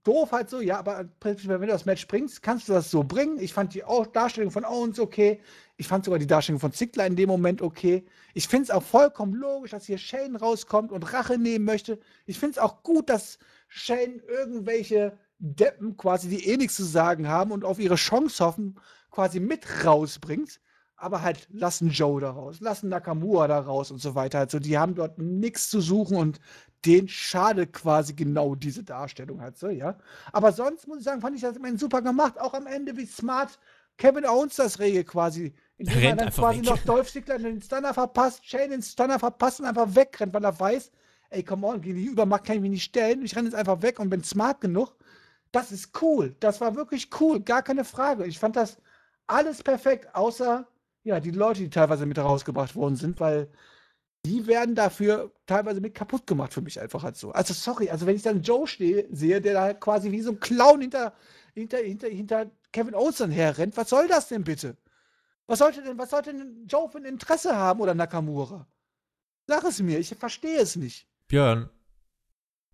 doof 0.04 0.32
halt 0.32 0.50
so, 0.50 0.60
ja, 0.60 0.78
aber 0.80 1.10
wenn 1.22 1.38
du 1.38 1.68
das 1.68 1.86
Match 1.86 2.08
bringst, 2.08 2.42
kannst 2.42 2.68
du 2.68 2.74
das 2.74 2.92
so 2.92 3.04
bringen. 3.04 3.40
Ich 3.40 3.54
fand 3.54 3.74
die 3.74 3.84
Darstellung 4.12 4.52
von 4.52 4.66
Owens 4.66 5.00
okay. 5.00 5.40
Ich 5.78 5.88
fand 5.88 6.06
sogar 6.06 6.20
die 6.20 6.28
Darstellung 6.28 6.60
von 6.60 6.74
Ziggler 6.74 7.06
in 7.06 7.16
dem 7.16 7.30
Moment 7.30 7.62
okay. 7.62 8.06
Ich 8.34 8.48
finde 8.48 8.64
es 8.64 8.72
auch 8.72 8.84
vollkommen 8.84 9.34
logisch, 9.34 9.72
dass 9.72 9.86
hier 9.86 9.98
Shane 9.98 10.36
rauskommt 10.36 10.92
und 10.92 11.14
Rache 11.14 11.38
nehmen 11.38 11.66
möchte. 11.66 12.00
Ich 12.26 12.38
finde 12.38 12.54
es 12.54 12.58
auch 12.58 12.84
gut, 12.84 13.10
dass 13.10 13.40
Shane 13.68 14.22
irgendwelche 14.28 15.18
Deppen 15.40 15.98
quasi, 15.98 16.30
die 16.30 16.48
eh 16.48 16.58
nichts 16.58 16.76
zu 16.76 16.84
sagen 16.84 17.28
haben 17.28 17.52
und 17.52 17.66
auf 17.66 17.80
ihre 17.80 17.96
Chance 17.96 18.46
hoffen, 18.46 18.80
quasi 19.10 19.40
mit 19.40 19.86
rausbringt. 19.86 20.60
Aber 21.04 21.22
halt 21.22 21.50
lassen 21.52 21.90
Joe 21.90 22.22
da 22.22 22.32
raus, 22.32 22.62
lassen 22.62 22.88
Nakamura 22.88 23.50
da 23.50 23.60
raus 23.60 23.92
und 23.92 24.02
so 24.02 24.16
weiter. 24.16 24.40
Also 24.40 24.60
die 24.60 24.78
haben 24.78 24.96
dort 24.96 25.18
nichts 25.18 25.70
zu 25.70 25.82
suchen 25.82 26.16
und 26.16 26.40
den 26.86 27.10
schade 27.10 27.68
quasi 27.68 28.14
genau 28.14 28.56
diese 28.56 28.84
Darstellung 28.84 29.42
halt 29.42 29.58
so, 29.58 29.68
ja. 29.68 29.98
Aber 30.32 30.54
sonst 30.54 30.88
muss 30.88 31.00
ich 31.00 31.04
sagen, 31.04 31.20
fand 31.20 31.36
ich 31.36 31.42
das 31.42 31.58
immerhin 31.58 31.78
super 31.78 32.02
gemacht. 32.02 32.40
Auch 32.40 32.54
am 32.54 32.68
Ende, 32.68 32.96
wie 32.96 33.06
smart 33.06 33.60
Kevin 33.98 34.26
Owens 34.26 34.56
das 34.56 34.80
regelt 34.80 35.08
quasi. 35.08 35.54
Indem 35.78 36.04
er 36.04 36.16
dann 36.16 36.30
quasi 36.30 36.60
weg. 36.60 36.66
noch 36.68 36.78
Dolph 36.80 37.12
Ziggler 37.12 37.38
den 37.38 37.62
Stunner 37.62 37.94
verpasst, 37.94 38.46
Shane 38.46 38.70
den 38.70 38.82
Stunner 38.82 39.20
verpasst 39.20 39.60
und 39.60 39.66
einfach 39.66 39.94
wegrennt, 39.94 40.34
weil 40.34 40.46
er 40.46 40.58
weiß, 40.58 40.90
ey, 41.32 41.44
come 41.44 41.68
on, 41.68 41.82
gegen 41.82 41.98
die 41.98 42.06
Übermacht 42.06 42.46
kann 42.46 42.56
ich 42.56 42.62
mich 42.62 42.72
nicht 42.72 42.84
stellen. 42.84 43.26
Ich 43.26 43.36
renne 43.36 43.50
jetzt 43.50 43.56
einfach 43.56 43.82
weg 43.82 44.00
und 44.00 44.10
bin 44.10 44.24
smart 44.24 44.62
genug. 44.62 44.96
Das 45.52 45.74
ist 45.74 46.02
cool. 46.02 46.34
Das 46.40 46.62
war 46.62 46.76
wirklich 46.76 47.10
cool. 47.20 47.42
Gar 47.42 47.62
keine 47.62 47.84
Frage. 47.84 48.26
Ich 48.26 48.40
fand 48.40 48.56
das 48.56 48.78
alles 49.28 49.64
perfekt, 49.64 50.16
außer 50.16 50.66
ja, 51.04 51.20
die 51.20 51.32
Leute, 51.32 51.62
die 51.62 51.70
teilweise 51.70 52.06
mit 52.06 52.18
rausgebracht 52.18 52.76
worden 52.76 52.96
sind, 52.96 53.20
weil 53.20 53.50
die 54.26 54.48
werden 54.48 54.74
dafür 54.74 55.34
teilweise 55.46 55.82
mit 55.82 55.96
kaputt 55.96 56.26
gemacht 56.26 56.54
für 56.54 56.62
mich 56.62 56.80
einfach 56.80 57.04
halt 57.04 57.18
so. 57.18 57.32
Also 57.32 57.54
sorry, 57.54 57.90
also 57.90 58.06
wenn 58.06 58.16
ich 58.16 58.22
dann 58.22 58.42
Joe 58.42 58.68
stehe, 58.68 59.08
sehe, 59.12 59.42
der 59.42 59.54
da 59.54 59.74
quasi 59.74 60.12
wie 60.12 60.22
so 60.22 60.32
ein 60.32 60.40
Clown 60.40 60.82
hinter, 60.82 61.14
hinter, 61.54 61.78
hinter, 61.80 62.08
hinter 62.08 62.52
Kevin 62.72 62.96
Owens 62.96 63.18
dann 63.18 63.32
herrennt, 63.32 63.76
was 63.76 63.90
soll 63.90 64.08
das 64.08 64.30
denn 64.30 64.44
bitte? 64.44 64.78
Was 65.46 65.60
sollte 65.60 65.84
denn, 65.84 65.98
was 65.98 66.12
sollte 66.12 66.34
denn 66.34 66.66
Joe 66.68 66.90
für 66.90 67.00
ein 67.00 67.06
Interesse 67.06 67.56
haben 67.56 67.82
oder 67.82 67.94
Nakamura? 67.94 68.66
Sag 69.48 69.66
es 69.66 69.82
mir, 69.82 70.00
ich 70.00 70.16
verstehe 70.16 70.60
es 70.60 70.78
nicht. 70.78 71.06
Björn, 71.28 71.70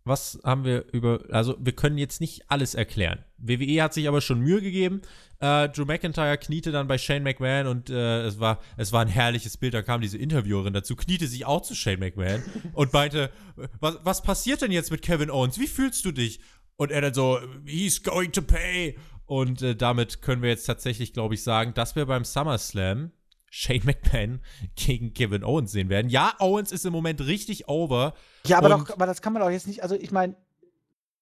was 0.10 0.40
haben 0.44 0.66
wir 0.66 0.86
über, 0.92 1.24
also 1.30 1.56
wir 1.60 1.72
können 1.74 1.98
jetzt 1.98 2.20
nicht 2.20 2.52
alles 2.52 2.76
erklären. 2.76 3.24
WWE 3.38 3.82
hat 3.82 3.94
sich 3.94 4.08
aber 4.08 4.20
schon 4.20 4.42
Mühe 4.42 4.62
gegeben. 4.62 5.02
Äh, 5.40 5.70
Drew 5.70 5.86
McIntyre 5.86 6.38
kniete 6.38 6.72
dann 6.74 6.88
bei 6.88 6.98
Shane 6.98 7.24
McMahon 7.24 7.68
und 7.68 7.90
äh, 7.90 8.24
es, 8.24 8.40
war, 8.40 8.60
es 8.76 8.92
war 8.92 9.02
ein 9.02 9.08
herrliches 9.08 9.56
Bild. 9.56 9.74
Da 9.74 9.82
kam 9.82 10.02
diese 10.02 10.18
Interviewerin 10.18 10.74
dazu, 10.74 10.98
kniete 10.98 11.28
sich 11.28 11.46
auch 11.46 11.62
zu 11.62 11.76
Shane 11.76 12.00
McMahon 12.00 12.44
und 12.74 12.92
meinte, 12.92 13.32
was, 13.80 14.00
was 14.04 14.22
passiert 14.22 14.62
denn 14.62 14.72
jetzt 14.72 14.92
mit 14.92 15.02
Kevin 15.02 15.32
Owens? 15.32 15.58
Wie 15.60 15.68
fühlst 15.68 16.04
du 16.04 16.12
dich? 16.12 16.42
Und 16.76 16.92
er 16.92 17.02
dann 17.02 17.14
so, 17.14 17.40
he's 17.66 18.04
going 18.04 18.32
to 18.34 18.42
pay. 18.42 18.98
Und 19.26 19.62
äh, 19.62 19.76
damit 19.76 20.22
können 20.22 20.42
wir 20.42 20.50
jetzt 20.50 20.66
tatsächlich, 20.66 21.14
glaube 21.14 21.36
ich, 21.36 21.44
sagen, 21.44 21.74
dass 21.74 21.96
wir 21.96 22.06
beim 22.06 22.26
SummerSlam 22.26 23.12
Shane 23.50 23.82
McMahon 23.84 24.42
gegen 24.76 25.14
Kevin 25.14 25.44
Owens 25.44 25.72
sehen 25.72 25.90
werden. 25.90 26.10
Ja, 26.10 26.34
Owens 26.40 26.72
ist 26.72 26.86
im 26.86 26.94
Moment 26.94 27.22
richtig 27.22 27.68
over. 27.68 28.14
Ja, 28.46 28.58
aber, 28.58 28.70
doch, 28.70 28.90
aber 28.90 29.06
das 29.06 29.22
kann 29.22 29.34
man 29.34 29.42
doch 29.42 29.50
jetzt 29.50 29.68
nicht, 29.68 29.84
also 29.84 29.96
ich 29.96 30.12
meine, 30.12 30.36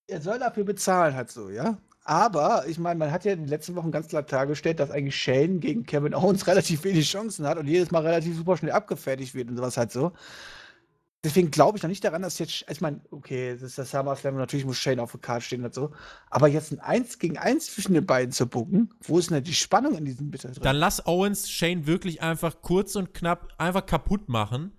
er 0.08 0.22
soll 0.22 0.40
dafür 0.40 0.64
bezahlen 0.64 1.16
halt 1.16 1.32
so, 1.32 1.50
ja? 1.50 1.78
Aber 2.04 2.66
ich 2.68 2.80
meine, 2.80 2.98
man 2.98 3.12
hat 3.12 3.26
ja 3.26 3.34
in 3.34 3.40
den 3.40 3.50
letzten 3.50 3.76
Wochen 3.76 3.92
ganz 3.92 4.08
klar 4.08 4.24
dargestellt, 4.24 4.80
dass 4.80 4.92
eigentlich 4.92 5.18
Shane 5.18 5.60
gegen 5.60 5.86
Kevin 5.86 6.14
Owens 6.14 6.48
relativ 6.48 6.86
wenig 6.86 7.10
Chancen 7.10 7.46
hat 7.46 7.58
und 7.58 7.68
jedes 7.68 7.92
Mal 7.92 8.02
relativ 8.06 8.38
super 8.38 8.56
schnell 8.56 8.72
abgefertigt 8.72 9.36
wird 9.36 9.50
und 9.50 9.58
sowas 9.58 9.76
halt 9.76 9.92
so. 9.92 10.14
Deswegen 11.28 11.52
glaube 11.52 11.78
ich 11.78 11.84
noch 11.84 11.90
nicht 11.90 12.04
daran, 12.06 12.22
dass 12.22 12.40
jetzt, 12.40 12.64
ich 12.70 12.80
meine, 12.80 13.02
okay, 13.12 13.52
das 13.52 13.62
ist 13.62 13.78
das 13.78 13.92
SummerSlam 13.92 14.36
und 14.36 14.40
natürlich 14.40 14.66
muss 14.66 14.78
Shane 14.78 15.02
auf 15.02 15.12
der 15.12 15.20
Karte 15.20 15.44
stehen 15.44 15.66
und 15.66 15.74
so. 15.74 15.92
Aber 16.30 16.48
jetzt 16.48 16.72
ein 16.72 16.80
1 16.80 17.20
gegen 17.20 17.38
1 17.38 17.74
zwischen 17.74 17.94
den 17.94 18.06
beiden 18.06 18.32
zu 18.32 18.48
bucken, 18.48 18.94
wo 19.02 19.20
ist 19.20 19.30
denn 19.30 19.44
die 19.44 19.54
Spannung 19.54 19.96
in 19.96 20.06
diesem 20.06 20.32
Bitter 20.32 20.50
drin? 20.50 20.64
Dann 20.64 20.78
lass 20.78 21.06
Owens 21.06 21.50
Shane 21.50 21.86
wirklich 21.86 22.22
einfach 22.22 22.62
kurz 22.62 22.96
und 22.96 23.14
knapp 23.14 23.54
einfach 23.58 23.86
kaputt 23.86 24.30
machen 24.30 24.72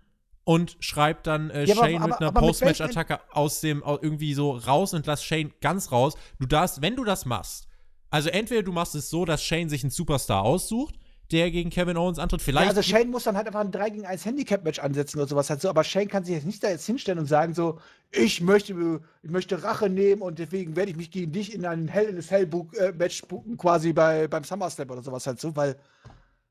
und 0.45 0.79
schreibt 0.81 1.27
dann 1.27 1.51
äh, 1.51 1.65
ja, 1.65 1.75
Shane 1.75 1.97
aber, 1.97 2.09
mit 2.09 2.20
einer 2.23 2.33
Postmatch-Attacke 2.33 3.20
aus 3.33 3.61
dem 3.61 3.83
irgendwie 3.85 4.33
so 4.33 4.53
raus 4.53 4.95
und 4.95 5.07
lass 5.07 5.23
Shane 5.23 5.53
ganz 5.61 5.93
raus. 5.93 6.15
Du 6.39 6.47
darfst, 6.47 6.81
wenn 6.81 6.97
du 6.97 7.05
das 7.05 7.27
machst, 7.27 7.69
also 8.09 8.31
entweder 8.31 8.62
du 8.62 8.73
machst 8.73 8.95
es 8.95 9.11
so, 9.11 9.27
dass 9.27 9.43
Shane 9.43 9.69
sich 9.69 9.85
einen 9.85 9.91
Superstar 9.91 10.43
aussucht, 10.43 10.95
der 11.31 11.51
gegen 11.51 11.71
Kevin 11.71 11.97
Owens 11.97 12.19
antritt. 12.19 12.43
Vielleicht. 12.43 12.65
Ja, 12.65 12.71
also 12.71 12.83
Shane 12.83 13.11
muss 13.11 13.25
dann 13.25 13.37
halt 13.37 13.47
einfach 13.47 13.61
ein 13.61 13.71
3 13.71 13.91
gegen 13.91 14.07
1 14.07 14.25
Handicap-Match 14.25 14.79
ansetzen 14.79 15.19
oder 15.19 15.29
sowas 15.29 15.51
halt 15.51 15.61
so, 15.61 15.69
aber 15.69 15.85
Shane 15.85 16.09
kann 16.09 16.25
sich 16.25 16.35
jetzt 16.35 16.47
nicht 16.47 16.63
da 16.63 16.71
jetzt 16.71 16.87
hinstellen 16.87 17.19
und 17.19 17.27
sagen 17.27 17.55
so, 17.55 17.81
ich 18.11 18.41
möchte, 18.41 19.01
ich 19.23 19.31
möchte 19.31 19.63
Rache 19.63 19.91
nehmen 19.91 20.23
und 20.23 20.39
deswegen 20.39 20.77
werde 20.77 20.91
ich 20.91 20.97
mich 20.97 21.11
gegen 21.11 21.33
dich 21.33 21.55
in 21.55 21.67
ein 21.67 21.89
Hell 21.89 22.07
in 22.07 22.19
a 22.19 22.23
Cell 22.23 22.43
äh, 22.43 23.07
buchen, 23.27 23.57
quasi 23.57 23.93
bei, 23.93 24.29
beim 24.29 24.45
SummerSlam 24.45 24.91
oder 24.91 25.03
sowas 25.03 25.27
halt 25.27 25.41
so, 25.41 25.55
weil, 25.55 25.77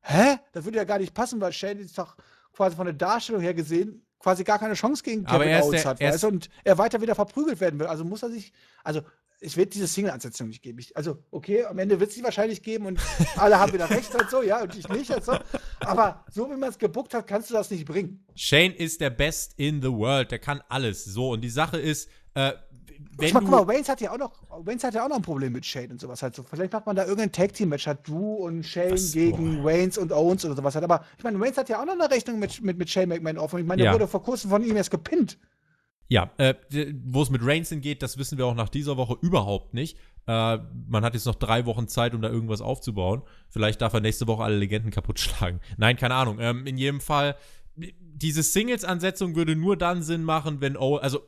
hä? 0.02 0.38
Das 0.54 0.66
würde 0.66 0.78
ja 0.78 0.84
gar 0.84 1.00
nicht 1.00 1.14
passen, 1.14 1.42
weil 1.42 1.54
Shane 1.54 1.80
ist 1.80 1.98
doch 1.98 2.16
quasi 2.54 2.76
von 2.76 2.86
der 2.86 2.94
Darstellung 2.94 3.42
her 3.42 3.54
gesehen 3.54 4.04
quasi 4.20 4.44
gar 4.44 4.60
keine 4.60 4.74
Chance 4.74 5.04
gegen 5.04 5.26
Kevin 5.26 5.62
Owens 5.62 5.86
hat, 5.86 6.02
weißt 6.02 6.24
und 6.26 6.50
er 6.64 6.78
weiter 6.78 7.02
wieder 7.02 7.16
verprügelt 7.16 7.60
werden 7.60 7.80
will. 7.80 7.88
Also 7.88 8.04
muss 8.04 8.24
er 8.24 8.30
sich, 8.30 8.52
also 8.84 9.02
es 9.40 9.56
wird 9.58 9.74
diese 9.74 9.88
Single-Ansetzung 9.88 10.48
nicht 10.48 10.62
geben. 10.64 10.80
Ich, 10.80 10.96
also, 10.98 11.24
okay, 11.32 11.66
am 11.66 11.78
Ende 11.80 12.00
wird 12.00 12.10
es 12.10 12.16
sie 12.16 12.24
wahrscheinlich 12.24 12.64
geben 12.64 12.86
und 12.88 13.00
alle 13.36 13.60
haben 13.60 13.74
wieder 13.74 13.90
recht 13.90 14.14
halt 14.14 14.30
so, 14.30 14.42
ja, 14.42 14.64
und 14.64 14.76
ich 14.76 14.88
nicht 14.90 15.12
halt 15.12 15.24
so. 15.24 15.34
Aber 15.82 16.26
so 16.32 16.50
wie 16.50 16.58
man 16.58 16.70
es 16.70 16.78
gebuckt 16.78 17.14
hat, 17.14 17.28
kannst 17.28 17.50
du 17.50 17.54
das 17.54 17.70
nicht 17.70 17.86
bringen. 17.86 18.26
Shane 18.36 18.74
ist 18.74 19.00
der 19.02 19.12
Best 19.12 19.54
in 19.58 19.82
the 19.82 19.92
world, 19.92 20.32
der 20.32 20.40
kann 20.40 20.62
alles. 20.70 21.06
So, 21.06 21.32
und 21.32 21.42
die 21.42 21.50
Sache 21.50 21.78
ist, 21.78 22.10
Äh, 22.34 22.54
wenn 23.20 23.34
guck 23.34 23.50
mal, 23.50 23.68
Waynes 23.68 23.90
hat 23.90 24.00
ja 24.02 24.12
auch 24.12 24.18
noch, 24.18 24.32
Waynes 24.64 24.84
hat 24.84 24.94
ja 24.94 25.04
auch 25.04 25.10
noch 25.10 25.18
ein 25.18 25.22
Problem 25.24 25.54
mit 25.54 25.66
Shane 25.66 25.92
und 25.92 26.00
sowas 26.00 26.22
halt 26.22 26.36
so. 26.36 26.44
Vielleicht 26.44 26.74
macht 26.74 26.86
man 26.86 26.96
da 26.96 27.04
irgendein 27.04 27.32
Tag 27.32 27.54
Team 27.54 27.70
Match, 27.70 27.88
hat 27.88 28.08
Drew 28.08 28.36
und 28.36 28.64
Shane 28.64 28.92
Was? 28.92 29.12
gegen 29.12 29.58
boah. 29.58 29.66
Waynes 29.66 29.98
und 29.98 30.12
Owens 30.12 30.46
oder 30.46 30.56
sowas 30.56 30.76
halt. 30.76 30.84
Aber 30.84 31.04
ich 31.18 31.24
meine, 31.24 31.40
Waynes 31.40 31.58
hat 31.58 31.70
ja 31.70 31.82
auch 31.82 31.86
noch 31.86 31.94
eine 31.94 32.10
Rechnung 32.10 32.40
mit, 32.40 32.62
mit, 32.62 32.78
mit 32.78 32.90
Shane 32.90 33.10
McMahon 33.10 33.38
offen. 33.38 33.60
Ich 33.60 33.66
meine, 33.66 33.84
der 33.84 33.94
wurde 33.94 34.08
vor 34.08 34.22
kurzem 34.24 34.50
von 34.52 34.64
ihm 34.64 34.76
erst 34.76 34.92
gepinnt. 34.92 35.38
Ja, 36.10 36.32
äh, 36.38 36.56
wo 37.06 37.22
es 37.22 37.30
mit 37.30 37.42
Reigns 37.44 37.70
hingeht, 37.70 38.02
das 38.02 38.18
wissen 38.18 38.38
wir 38.38 38.46
auch 38.46 38.56
nach 38.56 38.70
dieser 38.70 38.96
Woche 38.96 39.18
überhaupt 39.22 39.74
nicht. 39.74 39.98
Äh, 40.26 40.58
man 40.88 41.04
hat 41.04 41.14
jetzt 41.14 41.26
noch 41.26 41.36
drei 41.36 41.66
Wochen 41.66 41.88
Zeit, 41.88 42.14
um 42.14 42.22
da 42.22 42.30
irgendwas 42.30 42.62
aufzubauen. 42.62 43.24
Vielleicht 43.50 43.82
darf 43.82 43.94
er 43.94 44.00
nächste 44.00 44.28
Woche 44.28 44.44
alle 44.44 44.58
Legenden 44.58 44.92
kaputt 44.92 45.20
schlagen. 45.20 45.60
Nein, 45.78 45.98
keine 45.98 46.16
Ahnung. 46.16 46.38
Ähm, 46.40 46.66
in 46.66 46.78
jedem 46.78 47.02
Fall, 47.02 47.36
diese 48.00 48.44
Singles-Ansetzung 48.44 49.36
würde 49.36 49.56
nur 49.56 49.78
dann 49.78 50.02
Sinn 50.02 50.24
machen, 50.24 50.62
wenn 50.62 50.78
Owens, 50.78 51.04
also 51.04 51.22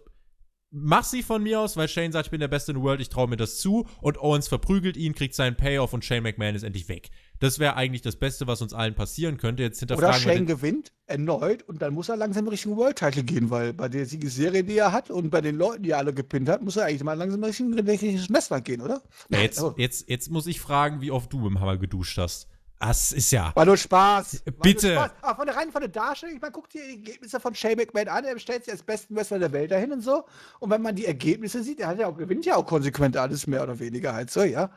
mach 0.71 1.03
sie 1.03 1.23
von 1.23 1.43
mir 1.43 1.59
aus, 1.59 1.75
weil 1.77 1.87
Shane 1.87 2.11
sagt, 2.11 2.27
ich 2.27 2.31
bin 2.31 2.39
der 2.39 2.47
Beste 2.47 2.71
in 2.71 2.77
der 2.77 2.83
World, 2.83 3.01
ich 3.01 3.09
traue 3.09 3.27
mir 3.27 3.37
das 3.37 3.57
zu. 3.57 3.87
Und 4.01 4.17
Owens 4.17 4.47
verprügelt 4.47 4.95
ihn, 4.97 5.13
kriegt 5.13 5.35
seinen 5.35 5.55
Payoff 5.55 5.93
und 5.93 6.05
Shane 6.05 6.23
McMahon 6.23 6.55
ist 6.55 6.63
endlich 6.63 6.87
weg. 6.87 7.09
Das 7.39 7.59
wäre 7.59 7.75
eigentlich 7.75 8.01
das 8.01 8.15
Beste, 8.15 8.47
was 8.47 8.61
uns 8.61 8.73
allen 8.73 8.95
passieren 8.95 9.37
könnte. 9.37 9.63
Jetzt 9.63 9.79
hinterfragen 9.79 10.23
Oder 10.23 10.33
Shane 10.33 10.45
gewinnt 10.45 10.93
erneut 11.09 11.63
und 11.63 11.81
dann 11.81 11.93
muss 11.93 12.09
er 12.09 12.17
langsam 12.17 12.47
Richtung 12.47 12.77
World 12.77 12.97
Title 12.97 13.23
gehen, 13.23 13.49
weil 13.49 13.73
bei 13.73 13.89
der 13.89 14.05
Siegesserie, 14.05 14.63
die 14.63 14.77
er 14.77 14.91
hat 14.91 15.09
und 15.09 15.29
bei 15.29 15.41
den 15.41 15.57
Leuten, 15.57 15.83
die 15.83 15.91
er 15.91 15.97
alle 15.97 16.13
gepinnt 16.13 16.49
hat, 16.49 16.61
muss 16.61 16.77
er 16.77 16.85
eigentlich 16.85 17.03
mal 17.03 17.13
langsam 17.13 17.43
Richtung 17.43 17.73
richtiges 17.73 18.27
gehen, 18.63 18.81
oder? 18.81 19.01
Ja, 19.29 19.39
jetzt, 19.39 19.63
jetzt, 19.77 20.09
jetzt 20.09 20.31
muss 20.31 20.47
ich 20.47 20.59
fragen, 20.59 21.01
wie 21.01 21.11
oft 21.11 21.31
du 21.33 21.47
im 21.47 21.59
Hammer 21.59 21.77
geduscht 21.77 22.17
hast. 22.17 22.47
Das 22.79 23.11
ist 23.11 23.31
ja. 23.31 23.51
War 23.55 23.65
nur 23.65 23.75
Spaß. 23.75 24.43
Bitte. 24.61 24.93
Nur 24.93 24.95
Spaß. 24.95 25.11
Aber 25.21 25.35
von 25.35 25.45
der 25.47 25.55
rein 25.57 25.71
von 25.71 25.81
der 25.81 25.89
Darstellung, 25.89 26.35
ich 26.35 26.41
meine, 26.41 26.53
guck 26.53 26.69
dir 26.69 26.81
die 26.85 27.05
Ergebnisse 27.05 27.39
von 27.39 27.53
Shane 27.53 27.75
McMahon 27.75 28.07
an, 28.07 28.23
er 28.23 28.39
stellt 28.39 28.63
sich 28.63 28.71
als 28.71 28.83
besten 28.83 29.15
Wrestler 29.15 29.39
der 29.39 29.51
Welt 29.51 29.71
dahin 29.71 29.91
und 29.91 30.01
so. 30.01 30.23
Und 30.59 30.69
wenn 30.69 30.81
man 30.81 30.95
die 30.95 31.05
Ergebnisse 31.05 31.61
sieht, 31.61 31.81
er 31.81 31.87
hat 31.89 31.99
ja 31.99 32.07
auch, 32.07 32.15
gewinnt 32.15 32.45
ja 32.45 32.55
auch 32.55 32.65
konsequent 32.65 33.17
alles 33.17 33.47
mehr 33.47 33.63
oder 33.63 33.79
weniger 33.79 34.13
halt 34.13 34.31
so, 34.31 34.43
ja. 34.43 34.71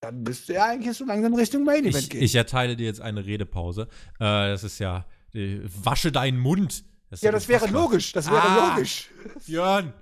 Dann 0.00 0.22
müsste 0.22 0.54
er 0.54 0.64
eigentlich 0.64 0.96
so 0.96 1.04
langsam 1.04 1.34
Richtung 1.34 1.62
Main 1.62 1.84
Event 1.84 1.96
ich, 1.98 2.10
gehen. 2.10 2.22
Ich 2.22 2.34
erteile 2.34 2.74
dir 2.74 2.86
jetzt 2.86 3.00
eine 3.00 3.24
Redepause. 3.24 3.82
Äh, 4.18 4.50
das 4.50 4.64
ist 4.64 4.78
ja, 4.78 5.06
äh, 5.34 5.60
wasche 5.64 6.12
deinen 6.12 6.38
Mund. 6.38 6.84
Das 7.10 7.22
ja, 7.22 7.32
das 7.32 7.48
wäre 7.48 7.66
logisch. 7.66 8.12
Das 8.12 8.30
wäre 8.30 8.42
ah, 8.42 8.74
logisch. 8.74 9.10
Björn, 9.46 9.92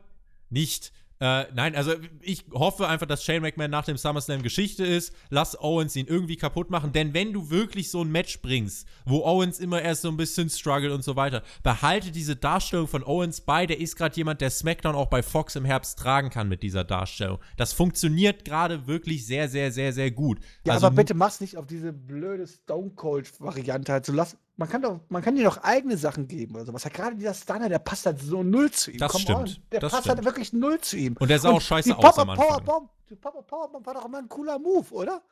nicht. 0.51 0.93
Äh, 1.21 1.47
nein, 1.53 1.75
also 1.75 1.95
ich 2.21 2.45
hoffe 2.53 2.87
einfach, 2.87 3.07
dass 3.07 3.25
Shane 3.25 3.43
McMahon 3.43 3.71
nach 3.71 3.85
dem 3.85 3.97
SummerSlam 3.97 4.43
Geschichte 4.43 4.87
ist. 4.87 5.13
Lass 5.31 5.59
Owens 5.61 5.97
ihn 5.97 6.07
irgendwie 6.07 6.37
kaputt 6.37 6.71
machen. 6.71 6.93
Denn 6.93 7.13
wenn 7.13 7.33
du 7.33 7.51
wirklich 7.51 7.91
so 7.91 8.03
ein 8.03 8.13
Match 8.13 8.41
bringst, 8.41 8.87
wo 9.05 9.25
Owens 9.25 9.59
immer 9.59 9.83
erst 9.83 10.03
so 10.03 10.09
ein 10.09 10.17
bisschen 10.17 10.49
struggelt 10.49 10.93
und 10.93 11.03
so 11.03 11.17
weiter, 11.17 11.43
behalte 11.65 12.13
diese 12.13 12.37
Darstellung 12.37 12.87
von 12.87 13.03
Owens 13.03 13.41
bei. 13.41 13.67
Der 13.67 13.81
ist 13.81 13.97
gerade 13.97 14.15
jemand, 14.15 14.41
der 14.41 14.51
SmackDown 14.51 14.95
auch 14.95 15.09
bei 15.09 15.25
Fox 15.25 15.57
im 15.57 15.65
Herbst 15.65 15.99
tragen 15.99 16.31
kann 16.31 16.49
mit 16.49 16.63
dieser 16.63 16.85
Darstellung. 16.85 17.39
Das 17.57 17.73
funktioniert 17.73 18.45
gerade 18.45 18.87
wirklich 18.87 19.27
sehr, 19.27 19.49
sehr, 19.49 19.73
sehr, 19.73 19.93
sehr 19.93 20.13
gut. 20.13 20.39
Ja, 20.65 20.75
also, 20.75 20.87
aber 20.87 20.97
bitte 20.97 21.15
mach's 21.15 21.41
nicht 21.41 21.57
auf 21.57 21.67
diese 21.67 21.93
blöde 21.93 22.47
Stone 22.47 22.91
Cold-Variante 22.91 23.93
halt. 23.93 24.07
So 24.07 24.13
lass, 24.13 24.37
man 24.59 24.69
kann 24.69 24.83
doch, 24.83 25.01
man 25.09 25.23
kann 25.23 25.37
dir 25.37 25.45
doch 25.45 25.59
eigene 25.59 25.97
Sachen 25.97 26.27
geben 26.27 26.57
oder 26.57 26.67
sowas. 26.67 26.83
Ja, 26.83 26.91
gerade 26.91 27.15
dieser 27.15 27.33
Stunner, 27.33 27.69
der 27.69 27.79
passt 27.79 28.07
halt 28.07 28.21
so 28.21 28.43
null 28.43 28.73
zu 28.73 28.91
ihm. 28.91 28.99
Das 28.99 29.13
Come 29.13 29.23
stimmt. 29.23 29.39
On. 29.39 29.57
Der 29.71 29.81
das 29.81 29.93
passt 29.93 30.03
stimmt. 30.05 30.17
halt 30.17 30.25
wirklich 30.25 30.53
null 30.53 30.81
zu 30.81 30.97
ihm. 30.97 31.17
Und 31.17 31.31
der 31.31 31.39
sah 31.39 31.51
auch 31.51 31.61
scheiße 31.61 31.97
aus 31.97 32.05
Pop 32.05 32.19
am 32.19 32.31
Anfang. 32.31 32.49
Powerbomb, 32.49 32.91
die 33.09 33.15
Pop-Up 33.15 33.47
Powerbomb 33.47 33.87
war 33.87 33.95
doch 33.95 34.05
immer 34.05 34.19
ein 34.19 34.29
cooler 34.29 34.59
Move, 34.59 34.93
oder? 34.93 35.23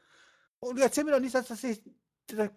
Und 0.60 0.78
du 0.78 0.82
erzähl 0.82 1.02
mir 1.02 1.10
doch 1.10 1.20
nicht, 1.20 1.34
dass 1.34 1.48
das 1.48 1.60
nicht. 1.64 1.82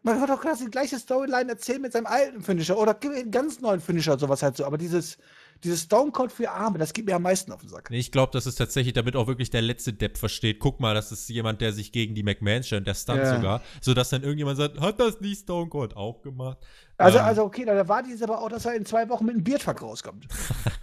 Man 0.03 0.19
wird 0.19 0.29
doch 0.29 0.41
quasi 0.41 0.65
die 0.65 0.71
gleiche 0.71 0.99
Storyline 0.99 1.49
erzählen 1.49 1.81
mit 1.81 1.93
seinem 1.93 2.05
alten 2.05 2.41
Finisher 2.41 2.77
oder 2.77 2.95
einen 3.01 3.31
ganz 3.31 3.59
neuen 3.61 3.81
Finisher 3.81 4.13
oder 4.13 4.19
sowas 4.19 4.43
halt 4.43 4.55
so. 4.55 4.65
Aber 4.65 4.77
dieses, 4.77 5.17
dieses 5.64 5.84
Stone 5.84 6.11
Cold 6.11 6.31
für 6.31 6.49
Arme, 6.49 6.77
das 6.77 6.94
geht 6.94 7.06
mir 7.06 7.15
am 7.15 7.23
meisten 7.23 7.52
auf 7.52 7.61
den 7.61 7.69
Sack. 7.69 7.90
Ich 7.91 8.11
glaube, 8.11 8.31
das 8.34 8.45
ist 8.45 8.56
tatsächlich, 8.56 8.94
damit 8.94 9.15
auch 9.15 9.27
wirklich 9.27 9.49
der 9.49 9.61
letzte 9.61 9.94
Depp 9.94 10.18
versteht. 10.18 10.60
Guck 10.60 10.80
mal, 10.80 10.94
das 10.94 11.11
ist 11.11 11.27
jemand, 11.30 11.61
der 11.61 11.73
sich 11.73 11.91
gegen 11.91 12.15
die 12.15 12.23
McMahon 12.23 12.64
stellt, 12.64 12.88
der 12.88 12.94
stunt 12.94 13.19
ja. 13.19 13.36
sogar, 13.36 13.61
sodass 13.81 14.10
dann 14.10 14.23
irgendjemand 14.23 14.57
sagt, 14.57 14.80
hat 14.80 14.99
das 14.99 15.19
nicht 15.22 15.41
Stone 15.41 15.69
Cold 15.69 15.95
auch 15.95 16.22
gemacht? 16.22 16.57
Also, 16.98 17.18
ähm, 17.18 17.26
also 17.26 17.44
okay, 17.44 17.65
da 17.65 17.88
war 17.88 18.03
dies 18.03 18.22
aber 18.22 18.41
auch, 18.41 18.49
dass 18.49 18.65
er 18.65 18.76
in 18.76 18.86
zwei 18.86 19.07
Wochen 19.10 19.26
mit 19.26 19.36
einem 19.36 19.44
Beardfuck 19.44 19.81
rauskommt. 19.81 20.27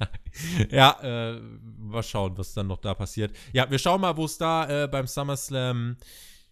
ja, 0.71 0.97
äh, 1.03 1.41
mal 1.79 2.03
schauen, 2.03 2.37
was 2.37 2.55
dann 2.55 2.67
noch 2.67 2.79
da 2.79 2.95
passiert. 2.95 3.35
Ja, 3.53 3.71
wir 3.71 3.79
schauen 3.79 4.01
mal, 4.01 4.17
wo 4.17 4.25
es 4.25 4.39
da 4.39 4.85
äh, 4.85 4.89
beim 4.89 5.07
SummerSlam 5.07 5.97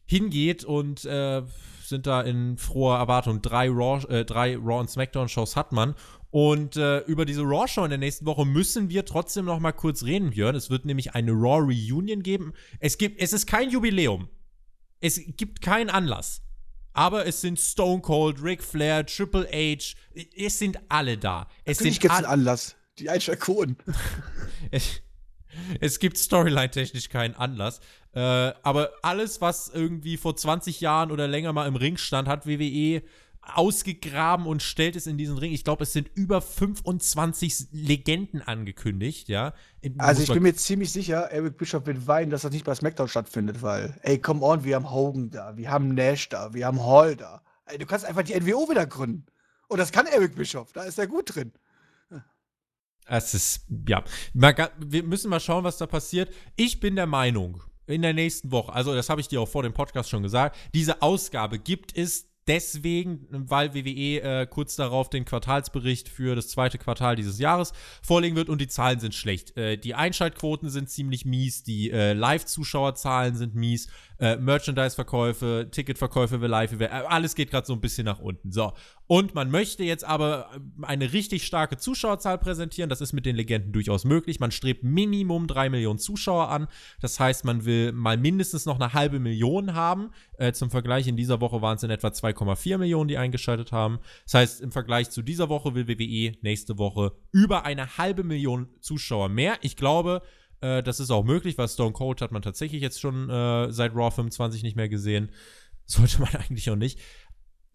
hingeht 0.07 0.65
und 0.65 1.05
äh, 1.05 1.43
sind 1.83 2.07
da 2.07 2.23
in 2.23 2.57
froher 2.57 2.99
Erwartung. 2.99 3.43
Drei 3.43 3.69
Raw, 3.69 4.05
äh, 4.09 4.25
drei 4.25 4.57
Raw 4.57 4.81
und 4.81 4.91
SmackDown-Shows 4.91 5.57
hat 5.57 5.73
man. 5.73 5.95
Und 6.35 6.74
äh, 6.74 6.98
über 7.02 7.27
diese 7.27 7.43
Raw-Show 7.43 7.85
in 7.85 7.90
der 7.90 7.98
nächsten 7.98 8.27
Woche 8.27 8.44
müssen 8.44 8.90
wir 8.90 9.05
trotzdem 9.05 9.44
noch 9.44 9.61
mal 9.61 9.70
kurz 9.70 10.02
reden, 10.02 10.31
Björn. 10.31 10.56
Es 10.56 10.69
wird 10.69 10.85
nämlich 10.85 11.15
eine 11.15 11.31
Raw-Reunion 11.31 12.24
geben. 12.24 12.55
Es, 12.81 12.98
gibt, 12.98 13.23
es 13.23 13.32
ist 13.32 13.47
kein 13.47 13.70
Jubiläum. 13.70 14.28
Es 14.98 15.20
gibt 15.36 15.61
keinen 15.61 15.90
Anlass. 15.90 16.43
Aber 16.93 17.24
es 17.24 17.40
sind 17.40 17.61
Stone 17.61 18.02
Cold, 18.02 18.43
Ric 18.43 18.65
Flair, 18.65 19.06
Triple 19.06 19.47
H. 19.47 19.94
Es 20.36 20.59
sind 20.59 20.81
alle 20.89 21.19
da. 21.19 21.47
Es 21.65 21.78
Natürlich 21.78 22.01
gibt 22.01 22.12
es 22.12 22.24
Anlass. 22.24 22.74
Die 22.98 23.09
Einschaltquoten. 23.09 23.77
es, 24.73 25.02
es 25.78 26.01
gibt 26.01 26.19
storyline-technisch 26.19 27.11
keinen 27.11 27.36
Anlass. 27.36 27.78
Äh, 28.12 28.19
aber 28.19 28.90
alles, 29.02 29.40
was 29.40 29.69
irgendwie 29.69 30.16
vor 30.16 30.35
20 30.35 30.81
Jahren 30.81 31.12
oder 31.12 31.28
länger 31.28 31.52
mal 31.52 31.69
im 31.69 31.77
Ring 31.77 31.97
stand, 31.97 32.27
hat 32.27 32.44
WWE 32.44 33.02
ausgegraben 33.53 34.47
und 34.47 34.62
stellt 34.62 34.97
es 34.97 35.07
in 35.07 35.19
diesen 35.19 35.39
Ring. 35.39 35.53
Ich 35.53 35.65
glaube, 35.65 35.85
es 35.85 35.93
sind 35.93 36.11
über 36.15 36.41
25 36.41 37.69
Legenden 37.73 38.43
angekündigt, 38.43 39.29
ja. 39.29 39.55
Also 39.99 40.23
ich 40.23 40.33
bin 40.33 40.43
mir 40.43 40.55
ziemlich 40.55 40.93
sicher, 40.93 41.31
Eric 41.31 41.59
Bischoff 41.59 41.87
wird 41.87 42.07
weinen, 42.07 42.31
dass 42.31 42.43
das 42.43 42.53
nicht 42.53 42.65
bei 42.65 42.75
SmackDown 42.75 43.09
stattfindet, 43.09 43.62
weil, 43.62 43.99
ey, 44.03 44.19
come 44.19 44.43
on, 44.43 44.65
wir 44.65 44.77
haben 44.77 44.91
Hogan 44.91 45.31
da, 45.31 45.57
wir 45.57 45.71
haben 45.71 45.95
Nash 45.95 46.29
da, 46.29 46.55
wir 46.55 46.66
haben 46.66 46.85
Hall 46.85 47.16
da. 47.16 47.43
Ey, 47.66 47.79
du 47.79 47.87
kannst 47.87 48.05
einfach 48.05 48.23
die 48.23 48.39
NWO 48.39 48.69
wieder 48.69 48.87
gründen. 48.87 49.27
Und 49.69 49.79
das 49.79 49.93
kann 49.93 50.07
Eric 50.07 50.35
Bischoff, 50.35 50.73
da 50.73 50.85
ist 50.85 50.99
er 50.99 51.07
gut 51.07 51.35
drin. 51.35 51.53
Es 53.07 53.35
ist, 53.35 53.66
ja, 53.87 54.03
wir 54.33 55.03
müssen 55.03 55.29
mal 55.29 55.41
schauen, 55.41 55.65
was 55.65 55.77
da 55.77 55.87
passiert. 55.87 56.33
Ich 56.57 56.81
bin 56.81 56.97
der 56.97 57.07
Meinung, 57.07 57.62
in 57.87 58.03
der 58.03 58.15
nächsten 58.15 58.51
Woche, 58.51 58.73
also 58.73 58.95
das 58.95 59.11
habe 59.11 59.21
ich 59.21 59.29
dir 59.29 59.41
auch 59.41 59.49
vor 59.49 59.62
dem 59.62 59.75
Podcast 59.75 60.09
schon 60.09 60.23
gesagt, 60.23 60.57
diese 60.75 61.03
Ausgabe 61.03 61.59
gibt 61.59 61.97
es 61.97 62.31
deswegen, 62.47 63.27
weil 63.31 63.75
WWE 63.75 64.21
äh, 64.21 64.47
kurz 64.47 64.77
darauf 64.77 65.11
den 65.11 65.25
Quartalsbericht 65.25 66.09
für 66.09 66.35
das 66.35 66.49
zweite 66.49 66.79
Quartal 66.79 67.16
dieses 67.16 67.39
Jahres 67.39 67.73
vorlegen 68.03 68.37
wird 68.37 68.49
und 68.49 68.61
die 68.61 68.69
Zahlen 68.69 69.01
sind 69.01 69.15
schlecht. 69.15 69.57
Äh, 69.57 69.77
die 69.77 69.95
Einschaltquoten 69.95 70.71
sind 70.71 70.91
ziemlich 70.91 71.25
mies, 71.25 71.62
die 71.62 71.91
äh, 71.91 72.12
Live-Zuschauerzahlen 72.12 73.37
sind 73.37 73.55
mies, 73.55 73.89
äh, 74.19 74.36
Merchandise-Verkäufe, 74.36 75.69
Ticketverkäufe 75.70 76.39
für 76.39 76.47
Live, 76.47 76.78
äh, 76.81 76.86
alles 76.86 77.35
geht 77.35 77.51
gerade 77.51 77.66
so 77.66 77.73
ein 77.73 77.81
bisschen 77.81 78.05
nach 78.05 78.20
unten. 78.20 78.53
So. 78.53 78.73
Und 79.07 79.35
man 79.35 79.51
möchte 79.51 79.85
jetzt 79.85 80.05
aber 80.05 80.51
äh, 80.55 80.86
eine 80.86 81.12
richtig 81.12 81.45
starke 81.45 81.77
Zuschauerzahl 81.77 82.39
präsentieren. 82.39 82.89
Das 82.89 83.01
ist 83.01 83.12
mit 83.12 83.27
den 83.27 83.36
Legenden 83.36 83.73
durchaus 83.73 84.05
möglich. 84.05 84.41
Man 84.41 84.51
strebt 84.51 84.82
Minimum 84.82 85.47
drei 85.47 85.69
Millionen 85.69 85.99
Zuschauer 85.99 86.49
an. 86.49 86.69
Das 87.01 87.20
heißt, 87.20 87.45
man 87.45 87.65
will 87.65 87.93
mal 87.93 88.16
mindestens 88.16 88.66
noch 88.66 88.81
eine 88.81 88.93
halbe 88.93 89.20
Million 89.20 89.74
haben. 89.74 90.11
Äh, 90.39 90.53
zum 90.53 90.70
Vergleich, 90.70 91.07
in 91.07 91.16
dieser 91.16 91.41
Woche 91.41 91.61
waren 91.61 91.77
es 91.77 91.82
in 91.82 91.91
etwa 91.91 92.09
2,4 92.09 92.78
Millionen, 92.78 93.09
die 93.09 93.19
eingeschaltet 93.19 93.73
haben. 93.73 93.99
Das 94.24 94.35
heißt, 94.35 94.61
im 94.61 94.73
Vergleich 94.73 95.11
zu 95.11 95.23
dieser 95.23 95.49
Woche 95.49 95.74
will 95.74 95.89
WWE 95.89 96.36
nächste 96.43 96.78
Woche 96.78 97.12
über 97.32 97.65
eine 97.65 97.99
halbe 97.99 98.24
Million 98.24 98.69
Zuschauer 98.81 99.28
mehr. 99.28 99.59
Ich 99.61 99.77
glaube, 99.77 100.23
äh, 100.60 100.82
das 100.82 101.01
ist 101.01 101.10
auch 101.10 101.24
möglich, 101.24 101.59
weil 101.59 101.68
Stone 101.68 101.93
Cold 101.93 102.20
hat 102.20 102.32
man 102.32 102.43
tatsächlich 102.43 102.82
jetzt 102.82 103.01
schon 103.01 103.28
äh, 103.31 103.72
seit 103.72 103.94
Raw 103.94 104.10
25 104.10 104.62
nicht 104.62 104.76
mehr 104.76 104.89
gesehen. 104.89 105.31
Sollte 105.86 106.20
man 106.20 106.35
eigentlich 106.36 106.70
auch 106.70 106.76
nicht. 106.76 106.98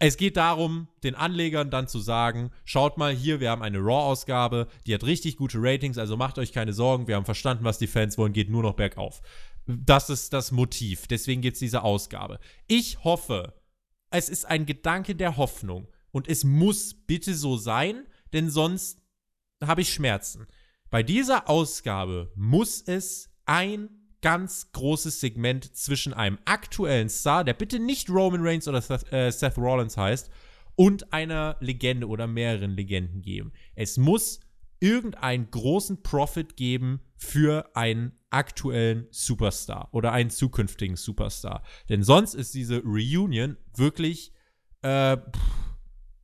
Es 0.02 0.16
geht 0.16 0.38
darum, 0.38 0.88
den 1.04 1.14
Anlegern 1.14 1.70
dann 1.70 1.90
zu 1.90 2.00
sagen, 2.00 2.52
schaut 2.64 2.98
mal 2.98 3.14
hier, 3.14 3.42
wir 3.42 3.52
haben 3.52 3.62
eine 3.62 3.80
Raw-Ausgabe, 3.80 4.68
die 4.88 4.94
hat 4.94 5.04
richtig 5.04 5.36
gute 5.36 5.58
Ratings, 5.60 5.98
also 5.98 6.16
macht 6.16 6.40
euch 6.40 6.54
keine 6.54 6.72
Sorgen, 6.72 7.08
wir 7.08 7.18
haben 7.18 7.26
verstanden, 7.26 7.66
was 7.66 7.80
die 7.80 7.88
Fans 7.88 8.18
wollen, 8.18 8.32
geht 8.32 8.50
nur 8.50 8.64
noch 8.64 8.76
bergauf. 8.76 9.22
Das 9.68 10.10
ist 10.10 10.32
das 10.32 10.54
Motiv, 10.54 11.08
deswegen 11.08 11.42
gibt 11.42 11.56
es 11.56 11.60
diese 11.60 11.84
Ausgabe. 11.84 12.40
Ich 12.68 13.04
hoffe, 13.04 13.54
es 14.10 14.30
ist 14.30 14.46
ein 14.46 14.66
Gedanke 14.66 15.16
der 15.16 15.36
Hoffnung 15.36 15.90
und 16.12 16.30
es 16.30 16.46
muss 16.46 16.94
bitte 16.94 17.36
so 17.36 17.58
sein, 17.58 18.08
denn 18.32 18.50
sonst 18.50 19.02
habe 19.62 19.82
ich 19.82 19.94
Schmerzen. 19.94 20.48
Bei 20.90 21.04
dieser 21.04 21.50
Ausgabe 21.50 22.32
muss 22.36 22.82
es 22.82 23.30
ein 23.46 23.90
ganz 24.22 24.72
großes 24.72 25.20
Segment 25.20 25.76
zwischen 25.76 26.14
einem 26.14 26.40
aktuellen 26.46 27.10
Star, 27.10 27.44
der 27.44 27.54
bitte 27.54 27.80
nicht 27.80 28.10
Roman 28.10 28.42
Reigns 28.42 28.68
oder 28.68 28.82
Seth, 28.82 29.12
äh, 29.14 29.32
Seth 29.32 29.58
Rollins 29.58 29.98
heißt, 29.98 30.30
und 30.76 31.14
einer 31.14 31.58
Legende 31.60 32.08
oder 32.08 32.26
mehreren 32.26 32.72
Legenden 32.72 33.22
geben. 33.22 33.52
Es 33.76 33.98
muss 33.98 34.40
irgendeinen 34.80 35.52
großen 35.52 36.02
Profit 36.02 36.56
geben 36.58 37.02
für 37.18 37.70
einen 37.76 38.14
aktuellen 38.30 39.08
Superstar 39.12 39.90
oder 39.92 40.12
einen 40.12 40.30
zukünftigen 40.30 40.96
Superstar. 40.96 41.64
Denn 41.90 42.04
sonst 42.04 42.34
ist 42.34 42.54
diese 42.54 42.82
Reunion 42.82 43.58
wirklich, 43.76 44.32
äh, 44.82 45.18
pff, 45.18 45.42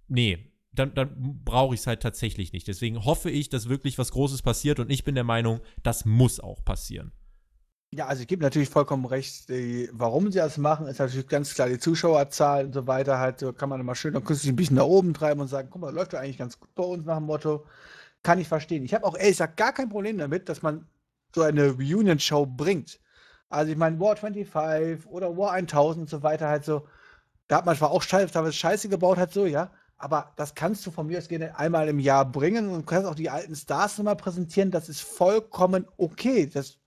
nee, 0.08 0.55
dann, 0.76 0.94
dann 0.94 1.42
brauche 1.44 1.74
ich 1.74 1.82
es 1.82 1.88
halt 1.88 2.02
tatsächlich 2.02 2.54
nicht. 2.54 2.68
Deswegen 2.68 3.04
hoffe 3.06 3.30
ich, 3.30 3.50
dass 3.50 3.70
wirklich 3.70 3.98
was 3.98 4.12
Großes 4.12 4.42
passiert 4.42 4.80
und 4.80 4.90
ich 4.92 5.04
bin 5.04 5.16
der 5.16 5.24
Meinung, 5.24 5.62
das 5.84 6.06
muss 6.06 6.40
auch 6.40 6.64
passieren. 6.64 7.12
Ja, 7.94 8.08
also 8.08 8.22
ich 8.22 8.28
gebe 8.28 8.44
natürlich 8.44 8.70
vollkommen 8.70 9.06
recht, 9.06 9.48
die, 9.48 9.90
warum 9.94 10.32
sie 10.32 10.40
das 10.40 10.58
machen, 10.58 10.88
ist 10.88 11.00
natürlich 11.00 11.28
ganz 11.28 11.54
klar 11.54 11.70
die 11.70 11.80
Zuschauerzahl 11.80 12.66
und 12.66 12.74
so 12.74 12.88
weiter. 12.88 13.20
Halt, 13.20 13.40
so 13.40 13.54
kann 13.54 13.70
man 13.70 13.80
immer 13.80 13.96
schön 13.96 14.14
dann 14.14 14.24
künstlich 14.24 14.52
ein 14.52 14.58
bisschen 14.58 14.76
nach 14.76 14.84
oben 14.84 15.14
treiben 15.14 15.40
und 15.40 15.48
sagen, 15.48 15.70
guck 15.72 15.82
mal, 15.82 15.94
läuft 15.94 16.14
ja 16.14 16.20
eigentlich 16.20 16.38
ganz 16.38 16.60
gut 16.60 16.74
bei 16.76 16.84
uns 16.84 17.06
nach 17.06 17.18
dem 17.18 17.26
Motto. 17.26 17.66
Kann 18.22 18.40
ich 18.40 18.48
verstehen. 18.48 18.84
Ich 18.84 18.94
habe 18.94 19.06
auch 19.06 19.16
ehrlich 19.16 19.34
gesagt 19.34 19.56
gar 19.56 19.72
kein 19.72 19.88
Problem 19.90 20.18
damit, 20.18 20.50
dass 20.50 20.62
man 20.62 20.88
so 21.34 21.42
eine 21.42 21.72
Reunion-Show 21.72 22.46
bringt. 22.48 23.00
Also 23.50 23.72
ich 23.72 23.78
meine, 23.78 24.00
War 24.00 24.18
25 24.18 25.08
oder 25.08 25.38
War 25.38 25.52
1000 25.52 26.02
und 26.02 26.10
so 26.10 26.24
weiter 26.24 26.50
halt 26.50 26.66
so, 26.66 26.88
da 27.48 27.58
hat 27.58 27.66
man 27.66 27.78
zwar 27.78 27.92
auch 27.92 28.02
Scheiße, 28.02 28.34
da 28.34 28.52
Scheiße 28.52 28.90
gebaut 28.90 29.18
hat 29.18 29.32
so, 29.32 29.46
ja, 29.46 29.72
aber 29.98 30.34
das 30.36 30.56
kannst 30.56 30.86
du 30.86 30.92
von 30.92 31.08
mir 31.08 31.18
aus 31.18 31.28
gerne 31.28 31.58
einmal 31.58 31.88
im 31.88 32.00
Jahr 32.00 32.26
bringen 32.30 32.70
und 32.70 32.86
kannst 32.86 33.08
auch 33.08 33.16
die 33.16 33.30
alten 33.30 33.56
Stars 33.56 33.98
nochmal 33.98 34.18
präsentieren, 34.18 34.72
das 34.72 34.90
ist 34.90 35.02
vollkommen 35.02 35.88
okay. 35.98 36.48
Das 36.48 36.78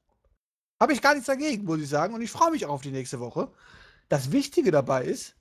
habe 0.78 0.92
ich 0.92 1.02
gar 1.02 1.14
nichts 1.14 1.26
dagegen, 1.26 1.64
muss 1.64 1.80
ich 1.80 1.88
sagen. 1.88 2.14
Und 2.14 2.20
ich 2.20 2.30
freue 2.30 2.50
mich 2.50 2.66
auch 2.66 2.74
auf 2.74 2.82
die 2.82 2.90
nächste 2.90 3.20
Woche. 3.20 3.50
Das 4.08 4.30
Wichtige 4.32 4.70
dabei 4.70 5.04
ist, 5.04 5.36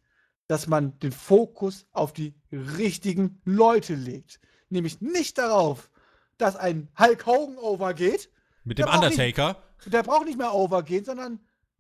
dass 0.47 0.67
man 0.67 0.97
den 0.99 1.11
Fokus 1.11 1.85
auf 1.91 2.13
die 2.13 2.35
richtigen 2.51 3.41
Leute 3.43 3.95
legt. 3.95 4.39
Nämlich 4.69 5.01
nicht 5.01 5.37
darauf, 5.37 5.89
dass 6.37 6.55
ein 6.55 6.89
Hulk 6.97 7.25
Hogan 7.25 7.57
overgeht. 7.57 8.31
Mit 8.63 8.79
dem 8.79 8.87
Undertaker. 8.87 9.61
Nicht, 9.79 9.93
der 9.93 10.03
braucht 10.03 10.25
nicht 10.25 10.37
mehr 10.37 10.53
overgehen, 10.53 11.03
sondern 11.03 11.39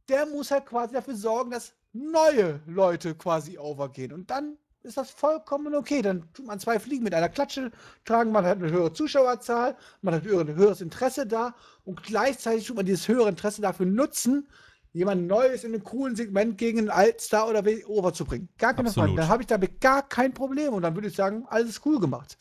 der 0.09 0.25
muss 0.25 0.51
halt 0.51 0.65
quasi 0.65 0.93
dafür 0.93 1.15
sorgen, 1.15 1.51
dass 1.51 1.73
neue 1.93 2.61
Leute 2.65 3.15
quasi 3.15 3.57
overgehen. 3.57 4.11
Und 4.13 4.29
dann 4.29 4.57
ist 4.87 4.97
das 4.97 5.11
vollkommen 5.11 5.75
okay. 5.75 6.01
Dann 6.01 6.23
tut 6.33 6.45
man 6.45 6.59
zwei 6.59 6.79
Fliegen 6.79 7.03
mit 7.03 7.13
einer 7.13 7.29
Klatsche 7.29 7.71
tragen, 8.05 8.31
man 8.31 8.45
hat 8.45 8.57
eine 8.57 8.71
höhere 8.71 8.93
Zuschauerzahl, 8.93 9.75
man 10.01 10.15
hat 10.15 10.23
ein 10.23 10.55
höheres 10.55 10.81
Interesse 10.81 11.27
da 11.27 11.53
und 11.83 12.03
gleichzeitig 12.03 12.65
tut 12.65 12.77
man 12.77 12.85
dieses 12.85 13.07
höhere 13.07 13.29
Interesse 13.29 13.61
dafür 13.61 13.85
nutzen, 13.85 14.47
jemand 14.93 15.27
Neues 15.27 15.63
in 15.63 15.73
einem 15.73 15.83
coolen 15.83 16.15
Segment 16.15 16.57
gegen 16.57 16.79
einen 16.79 16.89
Altstar 16.89 17.47
oder 17.47 17.63
over 17.87 18.13
zu 18.13 18.25
bringen. 18.25 18.49
Gar 18.57 18.73
keine 18.73 18.91
Frage. 18.91 19.15
Dann 19.15 19.27
habe 19.27 19.43
ich 19.43 19.47
damit 19.47 19.79
gar 19.79 20.07
kein 20.07 20.33
Problem 20.33 20.73
und 20.73 20.81
dann 20.81 20.95
würde 20.95 21.09
ich 21.09 21.15
sagen, 21.15 21.45
alles 21.49 21.81
cool 21.85 21.99
gemacht. 21.99 22.37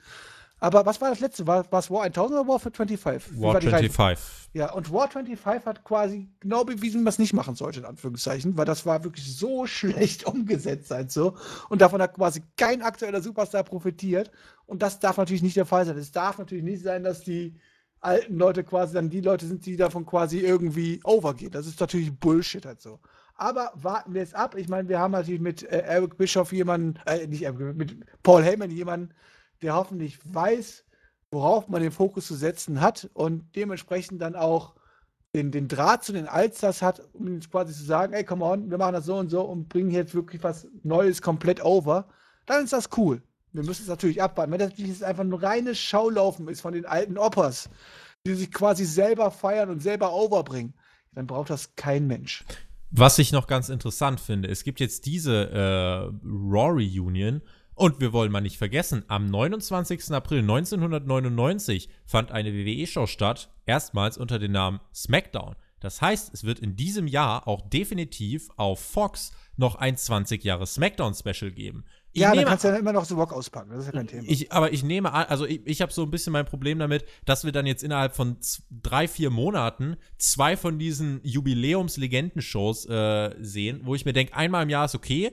Aber 0.58 0.86
was 0.86 1.00
war 1.00 1.10
das 1.10 1.20
letzte? 1.20 1.46
War, 1.46 1.70
war 1.70 1.80
es 1.80 1.90
War 1.90 2.04
1000 2.04 2.40
oder 2.40 2.48
War 2.48 2.58
25? 2.58 3.40
War 3.40 3.60
25. 3.60 4.50
Ja, 4.54 4.72
und 4.72 4.90
War 4.90 5.08
25 5.08 5.66
hat 5.66 5.84
quasi 5.84 6.30
genau 6.40 6.64
bewiesen, 6.64 7.04
was 7.04 7.18
nicht 7.18 7.34
machen 7.34 7.54
sollte, 7.54 7.80
in 7.80 7.84
Anführungszeichen, 7.84 8.56
weil 8.56 8.64
das 8.64 8.86
war 8.86 9.04
wirklich 9.04 9.36
so 9.36 9.66
schlecht 9.66 10.24
umgesetzt 10.24 10.90
halt 10.90 11.12
so. 11.12 11.36
Und 11.68 11.82
davon 11.82 12.00
hat 12.00 12.14
quasi 12.14 12.42
kein 12.56 12.82
aktueller 12.82 13.20
Superstar 13.20 13.64
profitiert. 13.64 14.30
Und 14.64 14.82
das 14.82 14.98
darf 14.98 15.18
natürlich 15.18 15.42
nicht 15.42 15.56
der 15.56 15.66
Fall 15.66 15.84
sein. 15.84 15.98
Es 15.98 16.10
darf 16.10 16.38
natürlich 16.38 16.64
nicht 16.64 16.82
sein, 16.82 17.04
dass 17.04 17.22
die 17.22 17.54
alten 18.00 18.38
Leute 18.38 18.64
quasi 18.64 18.94
dann 18.94 19.10
die 19.10 19.20
Leute 19.20 19.46
sind, 19.46 19.66
die 19.66 19.76
davon 19.76 20.06
quasi 20.06 20.38
irgendwie 20.38 21.00
overgehen. 21.04 21.50
Das 21.50 21.66
ist 21.66 21.80
natürlich 21.80 22.18
Bullshit 22.18 22.64
halt 22.64 22.80
so. 22.80 23.00
Aber 23.34 23.72
warten 23.74 24.14
wir 24.14 24.22
es 24.22 24.32
ab. 24.32 24.54
Ich 24.56 24.68
meine, 24.68 24.88
wir 24.88 24.98
haben 24.98 25.12
natürlich 25.12 25.40
mit 25.40 25.62
äh, 25.64 25.80
Eric 25.80 26.16
Bischoff 26.16 26.52
jemanden, 26.52 26.98
äh, 27.04 27.26
nicht 27.26 27.42
Eric, 27.42 27.76
mit 27.76 27.96
Paul 28.22 28.42
Heyman 28.42 28.70
jemanden, 28.70 29.12
der 29.62 29.74
hoffentlich 29.74 30.18
weiß, 30.24 30.84
worauf 31.30 31.68
man 31.68 31.82
den 31.82 31.92
Fokus 31.92 32.26
zu 32.26 32.34
setzen 32.34 32.80
hat 32.80 33.10
und 33.14 33.54
dementsprechend 33.56 34.22
dann 34.22 34.36
auch 34.36 34.74
den, 35.34 35.50
den 35.50 35.68
Draht 35.68 36.04
zu 36.04 36.12
den 36.12 36.28
Allstars 36.28 36.82
hat, 36.82 37.02
um 37.12 37.40
quasi 37.40 37.74
zu 37.74 37.84
sagen, 37.84 38.14
ey, 38.14 38.24
come 38.24 38.44
on, 38.44 38.70
wir 38.70 38.78
machen 38.78 38.94
das 38.94 39.06
so 39.06 39.16
und 39.16 39.28
so 39.28 39.42
und 39.42 39.68
bringen 39.68 39.90
jetzt 39.90 40.14
wirklich 40.14 40.42
was 40.42 40.66
Neues 40.82 41.20
komplett 41.20 41.62
over, 41.62 42.08
dann 42.46 42.64
ist 42.64 42.72
das 42.72 42.88
cool. 42.96 43.22
Wir 43.52 43.64
müssen 43.64 43.82
es 43.82 43.88
natürlich 43.88 44.22
abwarten. 44.22 44.52
Wenn 44.52 44.58
das 44.58 44.72
jetzt 44.76 45.02
einfach 45.02 45.24
nur 45.24 45.42
reines 45.42 45.78
Schaulaufen 45.78 46.48
ist 46.48 46.60
von 46.60 46.72
den 46.72 46.86
alten 46.86 47.18
Oppers, 47.18 47.68
die 48.26 48.34
sich 48.34 48.50
quasi 48.52 48.84
selber 48.84 49.30
feiern 49.30 49.70
und 49.70 49.82
selber 49.82 50.12
overbringen, 50.12 50.74
dann 51.12 51.26
braucht 51.26 51.50
das 51.50 51.74
kein 51.76 52.06
Mensch. 52.06 52.44
Was 52.90 53.18
ich 53.18 53.32
noch 53.32 53.46
ganz 53.46 53.68
interessant 53.68 54.20
finde, 54.20 54.48
es 54.48 54.64
gibt 54.64 54.80
jetzt 54.80 55.06
diese 55.06 55.50
äh, 55.50 56.16
Raw 56.24 56.70
Reunion 56.70 57.42
und 57.77 58.01
wir 58.01 58.12
wollen 58.12 58.32
mal 58.32 58.40
nicht 58.40 58.57
vergessen, 58.57 59.05
am 59.07 59.27
29. 59.27 60.11
April 60.12 60.40
1999 60.40 61.89
fand 62.07 62.32
eine 62.32 62.53
WWE-Show 62.53 63.07
statt, 63.07 63.51
erstmals 63.66 64.16
unter 64.19 64.39
dem 64.39 64.53
Namen 64.53 64.81
SmackDown. 64.94 65.57
Das 65.81 66.01
heißt, 66.01 66.32
es 66.32 66.44
wird 66.44 66.59
in 66.59 66.74
diesem 66.74 67.07
Jahr 67.07 67.47
auch 67.47 67.69
definitiv 67.69 68.48
auf 68.57 68.81
Fox 68.81 69.32
noch 69.57 69.74
ein 69.74 69.97
20 69.97 70.43
Jahre 70.43 70.66
SmackDown-Special 70.66 71.53
geben. 71.53 71.85
Ich 72.12 72.23
ja, 72.23 72.35
dann 72.35 72.47
kannst 72.47 72.65
du 72.65 72.69
ja 72.69 72.77
immer 72.77 72.94
noch 72.94 73.05
The 73.05 73.12
Rock 73.12 73.35
auspacken, 73.35 73.69
das 73.70 73.81
ist 73.81 73.86
ja 73.86 73.93
kein 73.93 74.07
Thema. 74.07 74.24
Ich, 74.27 74.51
aber 74.51 74.73
ich 74.73 74.82
nehme 74.82 75.12
an, 75.12 75.27
also 75.27 75.44
ich, 75.44 75.61
ich 75.66 75.82
habe 75.82 75.93
so 75.93 76.03
ein 76.03 76.11
bisschen 76.11 76.32
mein 76.32 76.47
Problem 76.47 76.78
damit, 76.78 77.05
dass 77.27 77.44
wir 77.44 77.53
dann 77.53 77.66
jetzt 77.66 77.82
innerhalb 77.82 78.16
von 78.16 78.39
drei, 78.70 79.07
vier 79.07 79.28
Monaten 79.28 79.98
zwei 80.16 80.57
von 80.57 80.78
diesen 80.78 81.20
Jubiläums-Legenden-Shows 81.24 82.86
äh, 82.86 83.35
sehen, 83.39 83.82
wo 83.85 83.94
ich 83.94 84.07
mir 84.07 84.15
denke, 84.15 84.35
einmal 84.35 84.62
im 84.62 84.70
Jahr 84.70 84.86
ist 84.86 84.94
okay, 84.94 85.31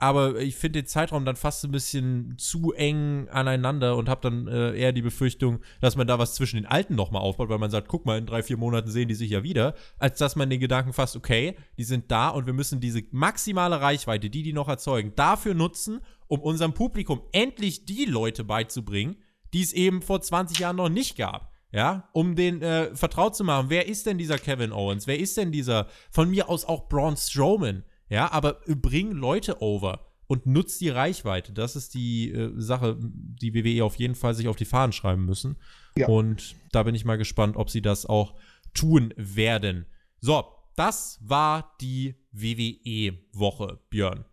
aber 0.00 0.38
ich 0.40 0.54
finde 0.54 0.82
den 0.82 0.86
Zeitraum 0.86 1.24
dann 1.24 1.34
fast 1.34 1.64
ein 1.64 1.72
bisschen 1.72 2.36
zu 2.38 2.72
eng 2.72 3.28
aneinander 3.30 3.96
und 3.96 4.08
habe 4.08 4.20
dann 4.22 4.46
äh, 4.46 4.78
eher 4.78 4.92
die 4.92 5.02
Befürchtung, 5.02 5.58
dass 5.80 5.96
man 5.96 6.06
da 6.06 6.20
was 6.20 6.34
zwischen 6.34 6.56
den 6.56 6.66
Alten 6.66 6.94
nochmal 6.94 7.22
aufbaut, 7.22 7.48
weil 7.48 7.58
man 7.58 7.70
sagt, 7.70 7.88
guck 7.88 8.06
mal, 8.06 8.16
in 8.16 8.26
drei, 8.26 8.44
vier 8.44 8.58
Monaten 8.58 8.90
sehen 8.90 9.08
die 9.08 9.16
sich 9.16 9.30
ja 9.30 9.42
wieder, 9.42 9.74
als 9.98 10.18
dass 10.18 10.36
man 10.36 10.50
den 10.50 10.60
Gedanken 10.60 10.92
fasst, 10.92 11.16
okay, 11.16 11.56
die 11.78 11.84
sind 11.84 12.12
da 12.12 12.28
und 12.28 12.46
wir 12.46 12.52
müssen 12.52 12.80
diese 12.80 13.02
maximale 13.10 13.80
Reichweite, 13.80 14.30
die 14.30 14.44
die 14.44 14.52
noch 14.52 14.68
erzeugen, 14.68 15.14
dafür 15.16 15.54
nutzen, 15.54 16.00
um 16.28 16.40
unserem 16.40 16.74
Publikum 16.74 17.22
endlich 17.32 17.84
die 17.84 18.04
Leute 18.04 18.44
beizubringen, 18.44 19.16
die 19.52 19.62
es 19.62 19.72
eben 19.72 20.00
vor 20.02 20.20
20 20.20 20.60
Jahren 20.60 20.76
noch 20.76 20.90
nicht 20.90 21.16
gab. 21.16 21.52
Ja, 21.70 22.08
um 22.12 22.34
den 22.34 22.62
äh, 22.62 22.96
vertraut 22.96 23.36
zu 23.36 23.44
machen. 23.44 23.66
Wer 23.68 23.88
ist 23.88 24.06
denn 24.06 24.16
dieser 24.16 24.38
Kevin 24.38 24.72
Owens? 24.72 25.06
Wer 25.06 25.18
ist 25.18 25.36
denn 25.36 25.52
dieser, 25.52 25.86
von 26.10 26.30
mir 26.30 26.48
aus 26.48 26.64
auch 26.64 26.88
Braun 26.88 27.14
Strowman? 27.14 27.84
Ja, 28.08 28.30
aber 28.32 28.60
bring 28.66 29.12
Leute 29.12 29.60
over 29.62 30.08
und 30.26 30.46
nutzt 30.46 30.80
die 30.80 30.90
Reichweite. 30.90 31.52
Das 31.52 31.74
ist 31.74 31.94
die 31.94 32.30
äh, 32.30 32.52
Sache, 32.56 32.96
die 33.00 33.54
WWE 33.54 33.84
auf 33.84 33.96
jeden 33.96 34.14
Fall 34.14 34.34
sich 34.34 34.48
auf 34.48 34.56
die 34.56 34.64
Fahnen 34.64 34.92
schreiben 34.92 35.24
müssen. 35.24 35.56
Ja. 35.96 36.06
Und 36.06 36.54
da 36.72 36.82
bin 36.82 36.94
ich 36.94 37.04
mal 37.04 37.18
gespannt, 37.18 37.56
ob 37.56 37.70
sie 37.70 37.82
das 37.82 38.06
auch 38.06 38.34
tun 38.74 39.12
werden. 39.16 39.86
So, 40.20 40.44
das 40.76 41.18
war 41.22 41.74
die 41.80 42.14
WWE-Woche, 42.32 43.80
Björn. 43.90 44.24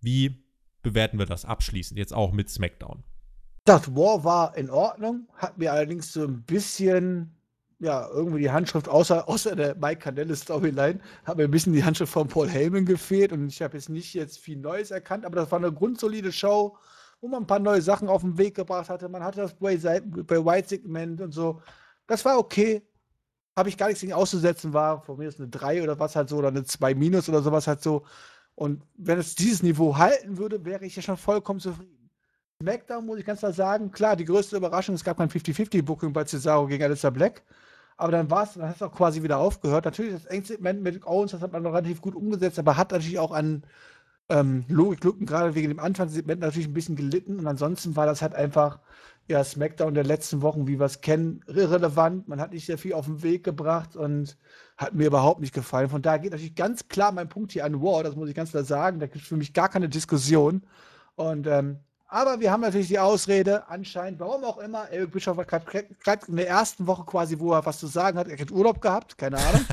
Wie 0.00 0.44
bewerten 0.82 1.18
wir 1.18 1.26
das 1.26 1.44
abschließend, 1.44 1.98
jetzt 1.98 2.14
auch 2.14 2.32
mit 2.32 2.48
SmackDown? 2.48 3.02
Das 3.64 3.94
War 3.94 4.24
war 4.24 4.56
in 4.56 4.70
Ordnung, 4.70 5.26
hat 5.34 5.58
mir 5.58 5.72
allerdings 5.72 6.12
so 6.12 6.24
ein 6.24 6.42
bisschen 6.42 7.33
ja, 7.84 8.08
irgendwie 8.08 8.40
die 8.40 8.50
Handschrift, 8.50 8.88
außer, 8.88 9.28
außer 9.28 9.54
der 9.54 9.74
Mike 9.76 10.00
Canelle 10.00 10.34
Storyline, 10.34 11.00
hat 11.24 11.36
mir 11.36 11.44
ein 11.44 11.50
bisschen 11.50 11.72
die 11.72 11.84
Handschrift 11.84 12.12
von 12.12 12.28
Paul 12.28 12.48
Heyman 12.48 12.86
gefehlt 12.86 13.32
und 13.32 13.48
ich 13.48 13.62
habe 13.62 13.76
jetzt 13.76 13.90
nicht 13.90 14.14
jetzt 14.14 14.38
viel 14.38 14.56
Neues 14.56 14.90
erkannt, 14.90 15.24
aber 15.24 15.36
das 15.36 15.50
war 15.50 15.58
eine 15.58 15.72
grundsolide 15.72 16.32
Show, 16.32 16.76
wo 17.20 17.28
man 17.28 17.42
ein 17.44 17.46
paar 17.46 17.58
neue 17.58 17.82
Sachen 17.82 18.08
auf 18.08 18.22
den 18.22 18.36
Weg 18.38 18.54
gebracht 18.56 18.88
hatte. 18.88 19.08
Man 19.08 19.22
hatte 19.22 19.40
das 19.42 19.54
Bray, 19.54 19.82
White-Segment 19.82 21.20
und 21.20 21.32
so. 21.32 21.60
Das 22.06 22.24
war 22.24 22.38
okay. 22.38 22.82
Habe 23.56 23.68
ich 23.68 23.78
gar 23.78 23.86
nichts 23.86 24.00
gegen 24.00 24.12
auszusetzen, 24.12 24.72
war 24.72 25.02
von 25.02 25.16
mir 25.18 25.28
ist 25.28 25.38
eine 25.38 25.48
3 25.48 25.82
oder 25.82 25.98
was 25.98 26.16
halt 26.16 26.28
so, 26.28 26.38
oder 26.38 26.48
eine 26.48 26.64
2 26.64 26.94
minus 26.94 27.28
oder 27.28 27.42
sowas 27.42 27.66
halt 27.66 27.82
so. 27.82 28.04
Und 28.56 28.82
wenn 28.96 29.18
es 29.18 29.34
dieses 29.34 29.62
Niveau 29.62 29.96
halten 29.96 30.38
würde, 30.38 30.64
wäre 30.64 30.84
ich 30.84 30.96
ja 30.96 31.02
schon 31.02 31.16
vollkommen 31.16 31.60
zufrieden. 31.60 32.10
SmackDown 32.62 33.04
muss 33.04 33.18
ich 33.18 33.26
ganz 33.26 33.40
klar 33.40 33.52
sagen, 33.52 33.90
klar, 33.90 34.16
die 34.16 34.24
größte 34.24 34.56
Überraschung, 34.56 34.94
es 34.94 35.04
gab 35.04 35.18
kein 35.18 35.28
50-50-Booking 35.28 36.12
bei 36.12 36.24
Cesaro 36.24 36.66
gegen 36.66 36.82
Alistair 36.82 37.10
Black. 37.10 37.42
Aber 37.96 38.12
dann 38.12 38.30
war 38.30 38.44
es, 38.44 38.54
dann 38.54 38.68
hat 38.68 38.76
es 38.76 38.82
auch 38.82 38.92
quasi 38.92 39.22
wieder 39.22 39.38
aufgehört. 39.38 39.84
Natürlich, 39.84 40.12
das 40.14 40.26
Engsegment 40.26 40.82
mit 40.82 41.06
Owens, 41.06 41.32
das 41.32 41.42
hat 41.42 41.52
man 41.52 41.62
noch 41.62 41.72
relativ 41.72 42.00
gut 42.00 42.14
umgesetzt, 42.14 42.58
aber 42.58 42.76
hat 42.76 42.92
natürlich 42.92 43.18
auch 43.18 43.32
an 43.32 43.64
ähm, 44.28 44.64
Logiklücken, 44.68 45.26
gerade 45.26 45.54
wegen 45.54 45.68
dem 45.68 45.78
Anfangssegment 45.78 46.40
natürlich 46.40 46.68
ein 46.68 46.74
bisschen 46.74 46.96
gelitten. 46.96 47.38
Und 47.38 47.46
ansonsten 47.46 47.96
war 47.96 48.06
das 48.06 48.22
halt 48.22 48.34
einfach, 48.34 48.80
ja, 49.28 49.42
SmackDown 49.42 49.94
der 49.94 50.04
letzten 50.04 50.42
Wochen, 50.42 50.66
wie 50.66 50.78
wir 50.78 50.86
es 50.86 51.00
kennen, 51.00 51.40
irrelevant. 51.46 52.28
Man 52.28 52.40
hat 52.40 52.52
nicht 52.52 52.66
sehr 52.66 52.78
viel 52.78 52.94
auf 52.94 53.06
den 53.06 53.22
Weg 53.22 53.44
gebracht 53.44 53.96
und 53.96 54.36
hat 54.76 54.94
mir 54.94 55.06
überhaupt 55.06 55.40
nicht 55.40 55.54
gefallen. 55.54 55.88
Von 55.88 56.02
daher 56.02 56.18
geht 56.18 56.32
natürlich 56.32 56.54
ganz 56.54 56.88
klar 56.88 57.12
mein 57.12 57.28
Punkt 57.28 57.52
hier 57.52 57.64
an 57.64 57.80
War, 57.82 58.02
das 58.02 58.16
muss 58.16 58.28
ich 58.28 58.34
ganz 58.34 58.50
klar 58.50 58.64
sagen. 58.64 58.98
Da 59.00 59.06
gibt 59.06 59.22
es 59.22 59.28
für 59.28 59.36
mich 59.36 59.52
gar 59.52 59.68
keine 59.68 59.88
Diskussion. 59.88 60.62
Und 61.16 61.46
ähm, 61.46 61.78
aber 62.14 62.38
wir 62.38 62.52
haben 62.52 62.60
natürlich 62.60 62.86
die 62.86 63.00
Ausrede, 63.00 63.68
anscheinend, 63.68 64.20
warum 64.20 64.44
auch 64.44 64.58
immer, 64.58 64.88
Eric 64.88 65.10
Bischoff 65.10 65.36
hat 65.36 65.48
gerade 65.48 66.26
in 66.28 66.36
der 66.36 66.48
ersten 66.48 66.86
Woche 66.86 67.02
quasi, 67.04 67.40
wo 67.40 67.52
er 67.52 67.66
was 67.66 67.80
zu 67.80 67.88
sagen 67.88 68.16
hat, 68.16 68.28
er 68.28 68.38
hat 68.38 68.52
Urlaub 68.52 68.80
gehabt, 68.80 69.18
keine 69.18 69.36
Ahnung. 69.36 69.64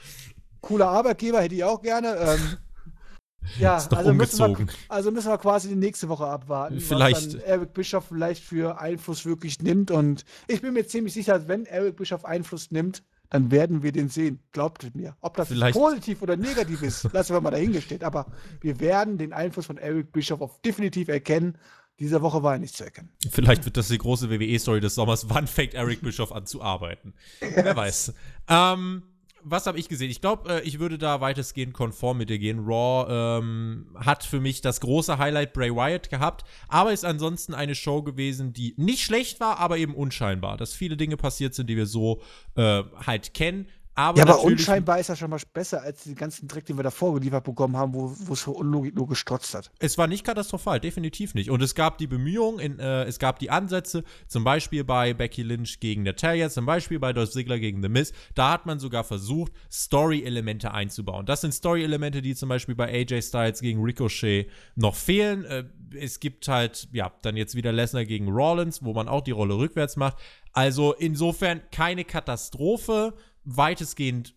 Cooler 0.60 0.88
Arbeitgeber, 0.90 1.40
hätte 1.40 1.56
ich 1.56 1.64
auch 1.64 1.82
gerne. 1.82 2.14
Ähm, 2.16 2.56
ja, 3.58 3.84
also 3.90 4.14
müssen, 4.14 4.38
wir, 4.38 4.66
also 4.88 5.10
müssen, 5.10 5.28
wir, 5.28 5.38
quasi 5.38 5.70
die 5.70 5.74
nächste 5.74 6.08
Woche 6.08 6.26
abwarten, 6.26 6.78
vielleicht. 6.78 7.16
was 7.16 7.28
dann 7.30 7.40
Eric 7.40 7.72
Bischoff 7.72 8.04
vielleicht 8.06 8.44
für 8.44 8.80
Einfluss 8.80 9.26
wirklich 9.26 9.60
nimmt. 9.60 9.90
Und 9.90 10.24
ich 10.46 10.62
bin 10.62 10.74
mir 10.74 10.86
ziemlich 10.86 11.14
sicher, 11.14 11.48
wenn 11.48 11.66
Eric 11.66 11.96
Bischoff 11.96 12.24
Einfluss 12.24 12.70
nimmt, 12.70 13.02
dann 13.30 13.50
werden 13.50 13.82
wir 13.82 13.90
den 13.90 14.08
sehen. 14.08 14.38
Glaubt 14.52 14.94
mir. 14.94 15.16
Ob 15.20 15.36
das 15.36 15.48
positiv 15.72 16.22
oder 16.22 16.36
negativ 16.36 16.82
ist, 16.82 17.08
lassen 17.12 17.34
wir 17.34 17.40
mal 17.40 17.50
dahingestellt. 17.50 18.04
Aber 18.04 18.26
wir 18.60 18.78
werden 18.78 19.18
den 19.18 19.32
Einfluss 19.32 19.66
von 19.66 19.78
Eric 19.78 20.12
Bischoff 20.12 20.40
auf 20.40 20.60
definitiv 20.62 21.08
erkennen 21.08 21.58
Diese 21.98 22.22
Woche 22.22 22.42
war 22.42 22.54
er 22.54 22.58
nicht 22.58 22.76
zu 22.76 22.84
erkennen. 22.84 23.10
Vielleicht 23.30 23.64
wird 23.64 23.76
das 23.76 23.88
die 23.88 23.98
große 23.98 24.30
WWE-Story 24.30 24.80
des 24.80 24.94
Sommers. 24.94 25.28
Wann 25.28 25.46
fängt 25.46 25.74
Eric 25.74 26.00
Bischoff 26.00 26.32
an 26.32 26.46
zu 26.46 26.62
arbeiten? 26.62 27.12
Wer 27.40 27.74
weiß. 27.74 28.14
Ähm, 28.48 29.02
was 29.42 29.66
habe 29.66 29.78
ich 29.78 29.88
gesehen? 29.88 30.10
Ich 30.10 30.20
glaube, 30.20 30.56
äh, 30.56 30.62
ich 30.62 30.78
würde 30.78 30.98
da 30.98 31.20
weitestgehend 31.20 31.74
konform 31.74 32.18
mit 32.18 32.30
dir 32.30 32.38
gehen. 32.38 32.60
Raw 32.60 33.40
ähm, 33.40 33.86
hat 33.96 34.24
für 34.24 34.40
mich 34.40 34.60
das 34.60 34.80
große 34.80 35.18
Highlight 35.18 35.52
Bray 35.52 35.74
Wyatt 35.74 36.10
gehabt, 36.10 36.44
aber 36.68 36.92
ist 36.92 37.04
ansonsten 37.04 37.54
eine 37.54 37.74
Show 37.74 38.02
gewesen, 38.02 38.52
die 38.52 38.74
nicht 38.76 39.02
schlecht 39.02 39.40
war, 39.40 39.58
aber 39.58 39.78
eben 39.78 39.94
unscheinbar. 39.94 40.56
Dass 40.56 40.74
viele 40.74 40.96
Dinge 40.96 41.16
passiert 41.16 41.54
sind, 41.54 41.68
die 41.68 41.76
wir 41.76 41.86
so 41.86 42.22
äh, 42.56 42.82
halt 43.06 43.34
kennen. 43.34 43.66
Aber 43.98 44.16
ja, 44.16 44.26
aber 44.26 44.44
unscheinbar 44.44 45.00
ist 45.00 45.08
ja 45.08 45.16
schon 45.16 45.28
mal 45.28 45.40
besser 45.52 45.82
als 45.82 46.04
den 46.04 46.14
ganzen 46.14 46.46
Dreck, 46.46 46.64
den 46.64 46.76
wir 46.76 46.84
davor 46.84 47.14
geliefert 47.14 47.42
bekommen 47.42 47.76
haben, 47.76 47.92
wo 47.92 48.32
es 48.32 48.46
nur 48.46 49.08
gestrotzt 49.08 49.56
hat. 49.56 49.72
Es 49.80 49.98
war 49.98 50.06
nicht 50.06 50.22
katastrophal, 50.22 50.78
definitiv 50.78 51.34
nicht. 51.34 51.50
Und 51.50 51.60
es 51.64 51.74
gab 51.74 51.98
die 51.98 52.06
Bemühungen, 52.06 52.60
in, 52.60 52.78
äh, 52.78 53.02
es 53.06 53.18
gab 53.18 53.40
die 53.40 53.50
Ansätze, 53.50 54.04
zum 54.28 54.44
Beispiel 54.44 54.84
bei 54.84 55.14
Becky 55.14 55.42
Lynch 55.42 55.80
gegen 55.80 56.04
Natalia, 56.04 56.48
zum 56.48 56.64
Beispiel 56.64 57.00
bei 57.00 57.12
Dolph 57.12 57.32
Ziggler 57.32 57.58
gegen 57.58 57.82
The 57.82 57.88
Miz. 57.88 58.12
Da 58.36 58.52
hat 58.52 58.66
man 58.66 58.78
sogar 58.78 59.02
versucht, 59.02 59.50
Story-Elemente 59.68 60.70
einzubauen. 60.70 61.26
Das 61.26 61.40
sind 61.40 61.52
Story-Elemente, 61.52 62.22
die 62.22 62.36
zum 62.36 62.50
Beispiel 62.50 62.76
bei 62.76 62.88
AJ 62.88 63.22
Styles 63.22 63.60
gegen 63.60 63.82
Ricochet 63.82 64.48
noch 64.76 64.94
fehlen. 64.94 65.44
Äh, 65.44 65.64
es 65.98 66.20
gibt 66.20 66.46
halt, 66.46 66.88
ja, 66.92 67.10
dann 67.22 67.36
jetzt 67.36 67.56
wieder 67.56 67.72
Lesnar 67.72 68.04
gegen 68.04 68.28
Rollins, 68.28 68.84
wo 68.84 68.92
man 68.92 69.08
auch 69.08 69.22
die 69.22 69.32
Rolle 69.32 69.54
rückwärts 69.54 69.96
macht. 69.96 70.18
Also 70.52 70.94
insofern 70.94 71.62
keine 71.72 72.04
Katastrophe 72.04 73.14
weitestgehend 73.56 74.34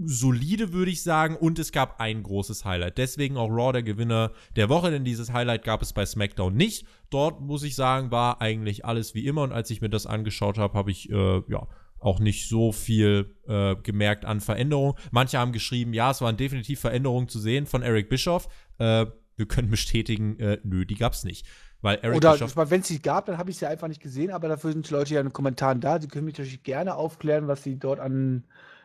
solide, 0.00 0.72
würde 0.72 0.90
ich 0.90 1.02
sagen. 1.02 1.36
Und 1.36 1.58
es 1.58 1.72
gab 1.72 2.00
ein 2.00 2.22
großes 2.22 2.64
Highlight. 2.64 2.98
Deswegen 2.98 3.36
auch 3.36 3.48
Raw 3.48 3.72
der 3.72 3.82
Gewinner 3.82 4.32
der 4.56 4.68
Woche, 4.68 4.90
denn 4.90 5.04
dieses 5.04 5.32
Highlight 5.32 5.64
gab 5.64 5.82
es 5.82 5.92
bei 5.92 6.06
SmackDown 6.06 6.54
nicht. 6.54 6.86
Dort, 7.10 7.40
muss 7.40 7.62
ich 7.62 7.74
sagen, 7.74 8.10
war 8.10 8.40
eigentlich 8.40 8.84
alles 8.84 9.14
wie 9.14 9.26
immer. 9.26 9.42
Und 9.42 9.52
als 9.52 9.70
ich 9.70 9.80
mir 9.80 9.90
das 9.90 10.06
angeschaut 10.06 10.58
habe, 10.58 10.74
habe 10.74 10.90
ich, 10.90 11.10
äh, 11.10 11.42
ja, 11.48 11.66
auch 12.00 12.20
nicht 12.20 12.48
so 12.48 12.70
viel 12.70 13.34
äh, 13.48 13.74
gemerkt 13.76 14.24
an 14.24 14.40
Veränderungen. 14.40 14.94
Manche 15.10 15.38
haben 15.38 15.52
geschrieben, 15.52 15.92
ja, 15.92 16.12
es 16.12 16.20
waren 16.20 16.36
definitiv 16.36 16.78
Veränderungen 16.78 17.28
zu 17.28 17.40
sehen 17.40 17.66
von 17.66 17.82
Eric 17.82 18.08
Bischoff. 18.08 18.48
Äh, 18.78 19.06
wir 19.36 19.46
können 19.46 19.70
bestätigen, 19.70 20.38
äh, 20.38 20.58
nö, 20.62 20.84
die 20.84 20.94
gab 20.94 21.12
es 21.12 21.24
nicht. 21.24 21.46
Weil 21.80 21.98
Eric 22.02 22.16
Oder 22.16 22.70
wenn 22.70 22.80
es 22.80 22.88
sie 22.88 23.00
gab, 23.00 23.26
dann 23.26 23.38
habe 23.38 23.50
ich 23.50 23.58
sie 23.58 23.66
einfach 23.66 23.86
nicht 23.86 24.02
gesehen, 24.02 24.32
aber 24.32 24.48
dafür 24.48 24.72
sind 24.72 24.88
die 24.88 24.92
Leute 24.92 25.14
ja 25.14 25.20
in 25.20 25.28
den 25.28 25.32
Kommentaren 25.32 25.80
da. 25.80 26.00
Sie 26.00 26.08
können 26.08 26.24
mich 26.24 26.36
natürlich 26.36 26.64
gerne 26.64 26.96
aufklären, 26.96 27.46
was 27.46 27.62
sie 27.62 27.78
dort 27.78 28.00
an 28.00 28.44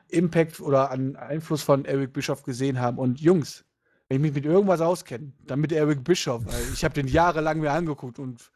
Impact 0.09 0.59
oder 0.59 0.91
an 0.91 1.15
Einfluss 1.15 1.63
von 1.63 1.85
Eric 1.85 2.13
Bischoff 2.13 2.43
gesehen 2.43 2.79
haben. 2.79 2.99
Und 2.99 3.19
Jungs, 3.19 3.65
wenn 4.07 4.17
ich 4.17 4.21
mich 4.21 4.33
mit 4.33 4.45
irgendwas 4.45 4.79
auskenne, 4.79 5.33
dann 5.47 5.59
mit 5.59 5.71
Eric 5.71 6.03
Bischoff. 6.03 6.45
Weil 6.45 6.61
ich 6.71 6.83
habe 6.83 6.93
den 6.93 7.07
jahrelang 7.07 7.59
mir 7.59 7.71
angeguckt 7.71 8.19
und 8.19 8.51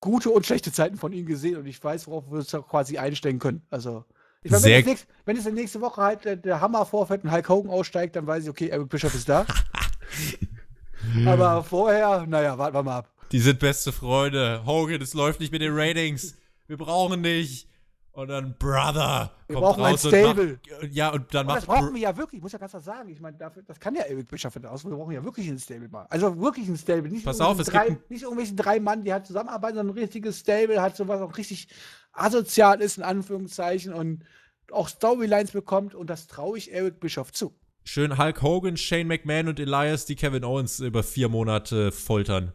gute 0.00 0.30
und 0.30 0.46
schlechte 0.46 0.70
Zeiten 0.70 0.96
von 0.96 1.12
ihm 1.12 1.26
gesehen 1.26 1.56
und 1.56 1.66
ich 1.66 1.82
weiß, 1.82 2.06
worauf 2.06 2.30
wir 2.30 2.38
uns 2.38 2.50
quasi 2.50 2.98
einstellen 2.98 3.40
können. 3.40 3.62
Also, 3.70 4.04
ich 4.42 4.52
meine, 4.52 4.62
wenn, 4.62 4.84
nächste, 4.84 5.08
wenn 5.24 5.36
es 5.36 5.50
nächste 5.50 5.80
Woche 5.80 6.00
halt 6.00 6.24
der, 6.24 6.36
der 6.36 6.60
Hammer 6.60 6.86
vorfällt 6.86 7.24
und 7.24 7.32
Hulk 7.32 7.48
Hogan 7.48 7.72
aussteigt, 7.72 8.14
dann 8.14 8.26
weiß 8.26 8.44
ich, 8.44 8.50
okay, 8.50 8.68
Eric 8.68 8.88
Bischoff 8.88 9.14
ist 9.16 9.28
da. 9.28 9.44
Aber 11.26 11.64
vorher, 11.64 12.24
naja, 12.26 12.56
warten 12.56 12.76
wir 12.76 12.82
mal 12.84 12.98
ab. 12.98 13.15
Die 13.32 13.40
sind 13.40 13.58
beste 13.58 13.92
Freunde. 13.92 14.62
Hogan, 14.66 15.00
es 15.02 15.14
läuft 15.14 15.40
nicht 15.40 15.52
mit 15.52 15.60
den 15.60 15.72
Ratings. 15.74 16.36
Wir 16.66 16.76
brauchen 16.76 17.20
nicht. 17.20 17.68
Und 18.12 18.28
dann 18.28 18.56
Brother 18.58 19.30
wir 19.46 19.56
kommt 19.56 19.78
raus 19.78 20.06
ein 20.06 20.10
Stable. 20.10 20.42
und 20.42 20.82
macht, 20.82 20.94
ja 20.94 21.10
und 21.10 21.34
dann 21.34 21.46
und 21.46 21.54
das 21.54 21.66
brauchen 21.66 21.92
wir 21.92 22.00
ja 22.00 22.16
wirklich. 22.16 22.38
Ich 22.38 22.42
muss 22.42 22.52
ja 22.52 22.58
ganz 22.58 22.72
was 22.72 22.82
sagen. 22.82 23.10
Ich 23.10 23.20
meine, 23.20 23.36
das 23.36 23.78
kann 23.78 23.94
ja 23.94 24.04
Eric 24.04 24.30
Bischoff 24.30 24.56
aus. 24.64 24.86
Wir 24.86 24.92
brauchen 24.92 25.12
ja 25.12 25.22
wirklich 25.22 25.46
ein 25.48 25.58
Stable 25.58 25.90
mal. 25.90 26.06
Also 26.08 26.40
wirklich 26.40 26.66
ein 26.66 26.78
Stable. 26.78 27.10
Nicht 27.10 27.26
Pass 27.26 27.42
auf, 27.42 27.58
es 27.58 27.66
drei, 27.66 27.90
gibt 27.90 28.10
nicht 28.10 28.22
irgendwelche 28.22 28.54
drei 28.54 28.80
Mann, 28.80 29.04
die 29.04 29.12
halt 29.12 29.26
zusammenarbeiten, 29.26 29.76
sondern 29.76 29.94
ein 29.94 29.98
richtiges 29.98 30.38
Stable 30.38 30.80
hat 30.80 30.96
sowas 30.96 31.20
auch 31.20 31.36
richtig 31.36 31.68
asozial 32.12 32.80
ist 32.80 32.96
in 32.96 33.02
Anführungszeichen 33.02 33.92
und 33.92 34.24
auch 34.72 34.88
Storylines 34.88 35.50
bekommt 35.50 35.94
und 35.94 36.08
das 36.08 36.26
traue 36.26 36.56
ich 36.56 36.72
Eric 36.72 37.00
Bischoff 37.00 37.32
zu. 37.32 37.54
Schön 37.84 38.16
Hulk 38.16 38.40
Hogan, 38.40 38.78
Shane 38.78 39.06
McMahon 39.06 39.48
und 39.48 39.60
Elias, 39.60 40.06
die 40.06 40.16
Kevin 40.16 40.42
Owens 40.42 40.80
über 40.80 41.02
vier 41.02 41.28
Monate 41.28 41.92
foltern. 41.92 42.54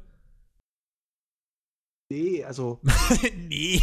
Nee, 2.12 2.44
also. 2.44 2.82
nee. 3.48 3.82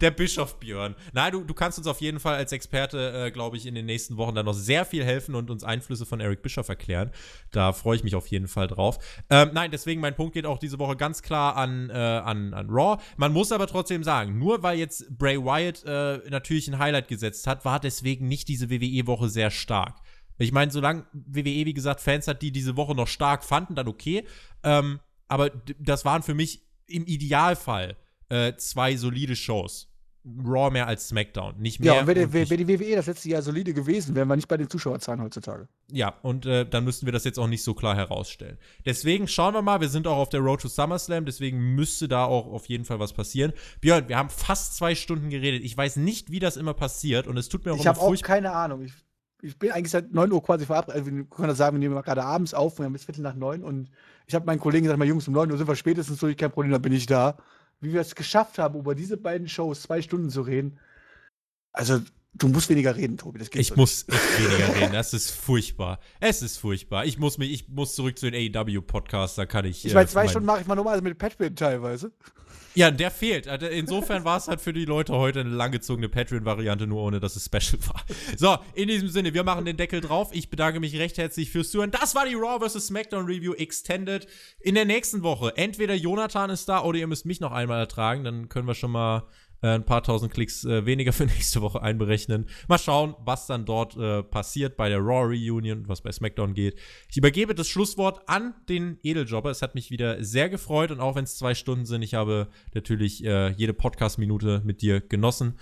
Der 0.00 0.10
Bischof 0.10 0.58
Björn. 0.58 0.94
Nein, 1.12 1.32
du, 1.32 1.44
du 1.44 1.52
kannst 1.52 1.76
uns 1.76 1.86
auf 1.86 2.00
jeden 2.00 2.18
Fall 2.18 2.36
als 2.36 2.52
Experte, 2.52 3.26
äh, 3.26 3.30
glaube 3.30 3.58
ich, 3.58 3.66
in 3.66 3.74
den 3.74 3.84
nächsten 3.84 4.16
Wochen 4.16 4.34
dann 4.34 4.46
noch 4.46 4.54
sehr 4.54 4.86
viel 4.86 5.04
helfen 5.04 5.34
und 5.34 5.50
uns 5.50 5.62
Einflüsse 5.62 6.06
von 6.06 6.20
Eric 6.20 6.40
Bischof 6.40 6.70
erklären. 6.70 7.10
Da 7.50 7.74
freue 7.74 7.96
ich 7.96 8.02
mich 8.02 8.14
auf 8.14 8.28
jeden 8.28 8.48
Fall 8.48 8.66
drauf. 8.66 8.98
Ähm, 9.28 9.50
nein, 9.52 9.70
deswegen 9.70 10.00
mein 10.00 10.16
Punkt 10.16 10.32
geht 10.32 10.46
auch 10.46 10.58
diese 10.58 10.78
Woche 10.78 10.96
ganz 10.96 11.20
klar 11.20 11.56
an, 11.56 11.90
äh, 11.90 11.92
an, 11.92 12.54
an 12.54 12.70
Raw. 12.70 12.96
Man 13.18 13.34
muss 13.34 13.52
aber 13.52 13.66
trotzdem 13.66 14.02
sagen, 14.02 14.38
nur 14.38 14.62
weil 14.62 14.78
jetzt 14.78 15.18
Bray 15.18 15.36
Wyatt 15.36 15.84
äh, 15.84 16.30
natürlich 16.30 16.66
ein 16.68 16.78
Highlight 16.78 17.08
gesetzt 17.08 17.46
hat, 17.46 17.66
war 17.66 17.78
deswegen 17.78 18.26
nicht 18.26 18.48
diese 18.48 18.70
WWE-Woche 18.70 19.28
sehr 19.28 19.50
stark. 19.50 19.96
Ich 20.38 20.52
meine, 20.52 20.70
solange 20.70 21.04
WWE, 21.12 21.66
wie 21.66 21.74
gesagt, 21.74 22.00
Fans 22.00 22.26
hat, 22.26 22.40
die 22.40 22.52
diese 22.52 22.78
Woche 22.78 22.94
noch 22.94 23.08
stark 23.08 23.44
fanden, 23.44 23.74
dann 23.74 23.88
okay. 23.88 24.24
Ähm, 24.62 25.00
aber 25.30 25.50
das 25.78 26.04
waren 26.04 26.22
für 26.22 26.34
mich 26.34 26.62
im 26.86 27.06
Idealfall 27.06 27.96
äh, 28.28 28.54
zwei 28.56 28.96
solide 28.96 29.36
Shows. 29.36 29.86
Raw 30.44 30.70
mehr 30.70 30.86
als 30.86 31.08
SmackDown. 31.08 31.58
Nicht 31.58 31.80
mehr. 31.80 31.94
Ja, 31.94 32.00
und 32.00 32.06
wäre 32.06 32.30
wär, 32.30 32.50
wär 32.50 32.56
die 32.58 32.68
WWE 32.68 32.96
das 32.96 33.06
letzte 33.06 33.30
Jahr 33.30 33.40
solide 33.40 33.72
gewesen, 33.72 34.14
wären 34.14 34.28
wir 34.28 34.36
nicht 34.36 34.48
bei 34.48 34.58
den 34.58 34.68
Zuschauerzahlen 34.68 35.22
heutzutage. 35.22 35.66
Ja, 35.90 36.14
und 36.22 36.44
äh, 36.44 36.66
dann 36.68 36.84
müssten 36.84 37.06
wir 37.06 37.12
das 37.12 37.24
jetzt 37.24 37.38
auch 37.38 37.46
nicht 37.46 37.64
so 37.64 37.72
klar 37.72 37.96
herausstellen. 37.96 38.58
Deswegen 38.84 39.28
schauen 39.28 39.54
wir 39.54 39.62
mal, 39.62 39.80
wir 39.80 39.88
sind 39.88 40.06
auch 40.06 40.18
auf 40.18 40.28
der 40.28 40.40
Road 40.40 40.60
to 40.60 40.68
SummerSlam, 40.68 41.24
deswegen 41.24 41.74
müsste 41.74 42.06
da 42.06 42.26
auch 42.26 42.46
auf 42.48 42.66
jeden 42.66 42.84
Fall 42.84 43.00
was 43.00 43.14
passieren. 43.14 43.54
Björn, 43.80 44.08
wir 44.08 44.18
haben 44.18 44.28
fast 44.28 44.76
zwei 44.76 44.94
Stunden 44.94 45.30
geredet. 45.30 45.64
Ich 45.64 45.74
weiß 45.74 45.96
nicht, 45.96 46.30
wie 46.30 46.38
das 46.38 46.58
immer 46.58 46.74
passiert 46.74 47.26
und 47.26 47.38
es 47.38 47.48
tut 47.48 47.64
mir 47.64 47.72
auch 47.72 47.78
Ich 47.78 47.86
habe 47.86 47.98
auch 47.98 48.14
keine 48.20 48.52
Ahnung. 48.52 48.82
Ich, 48.82 48.92
ich, 49.40 49.58
bin 49.58 49.70
eigentlich 49.70 49.90
seit 49.90 50.12
9 50.12 50.30
Uhr 50.30 50.42
quasi 50.42 50.66
verabredet. 50.66 51.00
Also 51.00 51.16
wir 51.16 51.24
können 51.24 51.48
das 51.48 51.56
sagen, 51.56 51.76
wir 51.76 51.88
nehmen 51.88 52.00
gerade 52.02 52.24
abends 52.24 52.52
auf, 52.52 52.78
wir 52.78 52.84
haben 52.84 52.92
bis 52.92 53.04
Viertel 53.04 53.22
nach 53.22 53.34
neun 53.34 53.64
und 53.64 53.88
ich 54.30 54.34
habe 54.34 54.46
meinen 54.46 54.60
Kollegen 54.60 54.84
gesagt, 54.84 54.98
mal 54.98 55.06
Jungs, 55.06 55.28
um 55.28 55.34
9 55.34 55.50
Uhr 55.50 55.58
sind 55.58 55.66
wir 55.66 55.76
spätestens 55.76 56.18
durch, 56.18 56.36
kein 56.36 56.50
Problem, 56.50 56.72
dann 56.72 56.82
bin 56.82 56.92
ich 56.92 57.06
da 57.06 57.36
wie 57.80 57.92
wir 57.92 58.00
es 58.00 58.14
geschafft 58.14 58.58
haben, 58.58 58.78
über 58.78 58.94
diese 58.94 59.16
beiden 59.16 59.48
Shows 59.48 59.82
zwei 59.82 60.02
Stunden 60.02 60.30
zu 60.30 60.42
reden. 60.42 60.78
Also, 61.72 62.00
du 62.34 62.48
musst 62.48 62.68
weniger 62.68 62.94
reden, 62.94 63.16
Tobi. 63.16 63.38
Das 63.38 63.50
geht 63.50 63.62
ich 63.62 63.76
muss 63.76 64.06
echt 64.08 64.38
weniger 64.38 64.74
reden. 64.80 64.92
Das 64.92 65.14
ist 65.14 65.30
furchtbar. 65.30 65.98
Es 66.20 66.42
ist 66.42 66.58
furchtbar. 66.58 67.06
Ich 67.06 67.18
muss 67.18 67.38
mich, 67.38 67.50
ich 67.52 67.68
muss 67.68 67.94
zurück 67.94 68.18
zu 68.18 68.30
den 68.30 68.54
AEW-Podcasts, 68.54 69.36
da 69.36 69.46
kann 69.46 69.64
ich. 69.64 69.84
Ich 69.84 69.94
meine, 69.94 70.04
äh, 70.04 70.08
zwei 70.08 70.28
Stunden 70.28 70.46
mache 70.46 70.60
ich 70.60 70.66
mal 70.66 70.74
normal 70.74 71.00
mit 71.00 71.18
Patreon 71.18 71.56
teilweise. 71.56 72.12
Ja, 72.74 72.90
der 72.90 73.10
fehlt. 73.10 73.48
Also 73.48 73.66
insofern 73.66 74.24
war 74.24 74.36
es 74.36 74.46
halt 74.46 74.60
für 74.60 74.72
die 74.72 74.84
Leute 74.84 75.12
heute 75.14 75.40
eine 75.40 75.50
langgezogene 75.50 76.08
Patreon-Variante, 76.08 76.86
nur 76.86 77.02
ohne 77.02 77.18
dass 77.18 77.34
es 77.34 77.44
special 77.44 77.80
war. 77.86 78.04
So, 78.36 78.58
in 78.74 78.88
diesem 78.88 79.08
Sinne, 79.08 79.34
wir 79.34 79.42
machen 79.42 79.64
den 79.64 79.76
Deckel 79.76 80.00
drauf. 80.00 80.30
Ich 80.32 80.50
bedanke 80.50 80.78
mich 80.78 80.96
recht 80.96 81.18
herzlich 81.18 81.50
fürs 81.50 81.70
Zuhören. 81.70 81.90
Das 81.90 82.14
war 82.14 82.26
die 82.26 82.34
Raw 82.34 82.64
vs. 82.64 82.86
SmackDown 82.86 83.26
Review 83.26 83.54
Extended. 83.54 84.26
In 84.60 84.76
der 84.76 84.84
nächsten 84.84 85.22
Woche, 85.22 85.52
entweder 85.56 85.94
Jonathan 85.94 86.50
ist 86.50 86.68
da 86.68 86.82
oder 86.84 86.98
ihr 86.98 87.06
müsst 87.06 87.26
mich 87.26 87.40
noch 87.40 87.52
einmal 87.52 87.80
ertragen. 87.80 88.22
Dann 88.22 88.48
können 88.48 88.68
wir 88.68 88.74
schon 88.74 88.92
mal 88.92 89.24
ein 89.68 89.84
paar 89.84 90.02
tausend 90.02 90.32
Klicks 90.32 90.64
äh, 90.64 90.86
weniger 90.86 91.12
für 91.12 91.24
nächste 91.26 91.60
Woche 91.60 91.82
einberechnen. 91.82 92.46
Mal 92.68 92.78
schauen, 92.78 93.14
was 93.24 93.46
dann 93.46 93.64
dort 93.64 93.96
äh, 93.96 94.22
passiert 94.22 94.76
bei 94.76 94.88
der 94.88 94.98
Raw 94.98 95.24
Reunion, 95.24 95.88
was 95.88 96.02
bei 96.02 96.12
SmackDown 96.12 96.54
geht. 96.54 96.78
Ich 97.10 97.16
übergebe 97.16 97.54
das 97.54 97.68
Schlusswort 97.68 98.28
an 98.28 98.54
den 98.68 98.98
Edeljobber. 99.02 99.50
Es 99.50 99.62
hat 99.62 99.74
mich 99.74 99.90
wieder 99.90 100.22
sehr 100.24 100.48
gefreut 100.48 100.90
und 100.90 101.00
auch 101.00 101.14
wenn 101.14 101.24
es 101.24 101.36
zwei 101.36 101.54
Stunden 101.54 101.86
sind, 101.86 102.02
ich 102.02 102.14
habe 102.14 102.48
natürlich 102.74 103.24
äh, 103.24 103.50
jede 103.50 103.74
Podcast-Minute 103.74 104.62
mit 104.64 104.82
dir 104.82 105.00
genossen. 105.00 105.58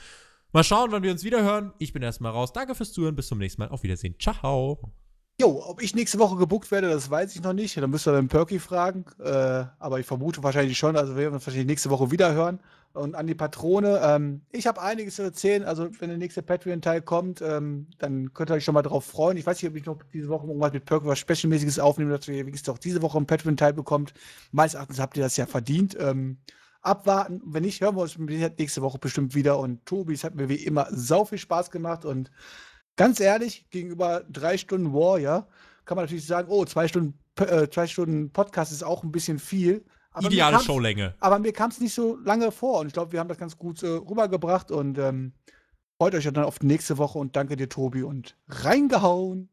Mal 0.53 0.65
schauen, 0.65 0.93
wann 0.93 1.03
wir 1.03 1.11
uns 1.11 1.25
wieder 1.25 1.43
hören. 1.43 1.75
Ich 1.79 1.93
bin 1.93 2.03
erstmal 2.03 2.33
raus. 2.33 2.55
Danke 2.55 2.75
fürs 2.75 2.93
Zuhören. 2.93 3.15
Bis 3.15 3.27
zum 3.27 3.39
nächsten 3.39 3.61
Mal. 3.61 3.69
Auf 3.69 3.83
Wiedersehen. 3.83 4.15
Ciao. 4.19 4.93
Jo, 5.41 5.62
ob 5.66 5.83
ich 5.83 5.95
nächste 5.95 6.19
Woche 6.19 6.37
gebucht 6.37 6.70
werde, 6.70 6.89
das 6.89 7.11
weiß 7.11 7.37
ich 7.37 7.43
noch 7.43 7.53
nicht. 7.53 7.77
Da 7.77 7.87
müsst 7.87 8.09
ihr 8.09 8.12
dann 8.12 8.29
Perky 8.29 8.59
fragen. 8.59 9.05
Äh, 9.20 9.66
aber 9.79 10.01
ich 10.01 10.07
vermute 10.07 10.43
wahrscheinlich 10.43 10.79
schon. 10.79 10.97
Also 10.97 11.15
wir 11.15 11.23
werden 11.23 11.35
uns 11.35 11.47
wahrscheinlich 11.47 11.69
nächste 11.69 11.91
Woche 11.91 12.11
wieder 12.11 12.33
hören. 12.33 12.61
Und 12.94 13.15
an 13.15 13.27
die 13.27 13.35
Patrone, 13.35 14.01
ähm, 14.02 14.43
ich 14.51 14.66
habe 14.66 14.81
einiges 14.81 15.16
zu 15.16 15.23
erzählen. 15.23 15.62
Also 15.62 15.89
wenn 16.01 16.09
der 16.09 16.19
nächste 16.19 16.43
Patreon-Teil 16.43 17.02
kommt, 17.02 17.40
ähm, 17.43 17.86
dann 17.98 18.32
könnt 18.35 18.51
ihr 18.51 18.55
euch 18.55 18.65
schon 18.65 18.74
mal 18.74 18.82
drauf 18.82 19.05
freuen. 19.05 19.36
Ich 19.36 19.47
weiß 19.47 19.62
nicht, 19.62 19.70
ob 19.70 19.77
ich 19.77 19.86
noch 19.86 19.98
diese 20.12 20.28
Woche 20.28 20.47
irgendwas 20.47 20.73
mit 20.73 20.85
Perky 20.85 21.06
was 21.06 21.19
Specialmäßiges 21.19 21.78
aufnehme, 21.78 22.16
dass 22.16 22.27
ihr 22.27 22.47
wenigstens 22.47 22.73
auch 22.73 22.78
diese 22.78 23.02
Woche 23.02 23.19
einen 23.19 23.27
Patreon-Teil 23.27 23.73
bekommt. 23.73 24.15
Meines 24.51 24.74
Erachtens 24.74 24.98
habt 24.98 25.16
ihr 25.16 25.23
das 25.23 25.36
ja 25.36 25.47
verdient. 25.47 25.97
Ähm, 26.01 26.39
abwarten. 26.81 27.43
Wenn 27.44 27.62
nicht, 27.62 27.81
hören 27.81 27.97
wir 27.97 28.02
uns 28.02 28.19
nächste 28.19 28.82
Woche 28.82 28.98
bestimmt 28.98 29.35
wieder. 29.35 29.59
Und 29.59 29.85
Tobi, 29.86 30.15
es 30.15 30.24
hat 30.24 30.35
mir 30.35 30.48
wie 30.48 30.56
immer 30.56 30.89
sau 30.90 31.24
viel 31.24 31.39
Spaß 31.39 31.70
gemacht 31.70 32.05
und 32.05 32.31
Ganz 32.98 33.20
ehrlich, 33.20 33.70
gegenüber 33.70 34.24
drei 34.28 34.59
Stunden 34.59 34.93
War, 34.93 35.20
ja, 35.20 35.47
kann 35.85 35.94
man 35.94 36.05
natürlich 36.05 36.27
sagen, 36.27 36.48
oh, 36.51 36.65
zwei 36.65 36.89
Stunden, 36.89 37.16
äh, 37.36 37.69
zwei 37.69 37.86
Stunden 37.86 38.32
Podcast 38.32 38.73
ist 38.73 38.82
auch 38.82 39.05
ein 39.05 39.12
bisschen 39.12 39.39
viel. 39.39 39.85
Ideale 40.20 40.61
Showlänge. 40.61 41.15
Aber 41.20 41.39
mir 41.39 41.53
kam 41.53 41.70
es 41.70 41.81
nicht 41.81 41.95
so 41.95 42.16
lange 42.24 42.51
vor 42.51 42.81
und 42.81 42.89
ich 42.89 42.93
glaube, 42.93 43.12
wir 43.12 43.20
haben 43.20 43.28
das 43.28 43.39
ganz 43.39 43.57
gut 43.57 43.82
äh, 43.82 43.89
rübergebracht 43.89 44.70
und 44.70 44.99
ähm, 44.99 45.32
freut 45.99 46.15
euch 46.15 46.24
dann 46.24 46.45
auf 46.45 46.59
die 46.59 46.66
nächste 46.66 46.99
Woche 46.99 47.19
und 47.19 47.36
danke 47.36 47.57
dir, 47.57 47.69
Tobi, 47.69 48.03
und 48.03 48.36
reingehauen. 48.49 49.49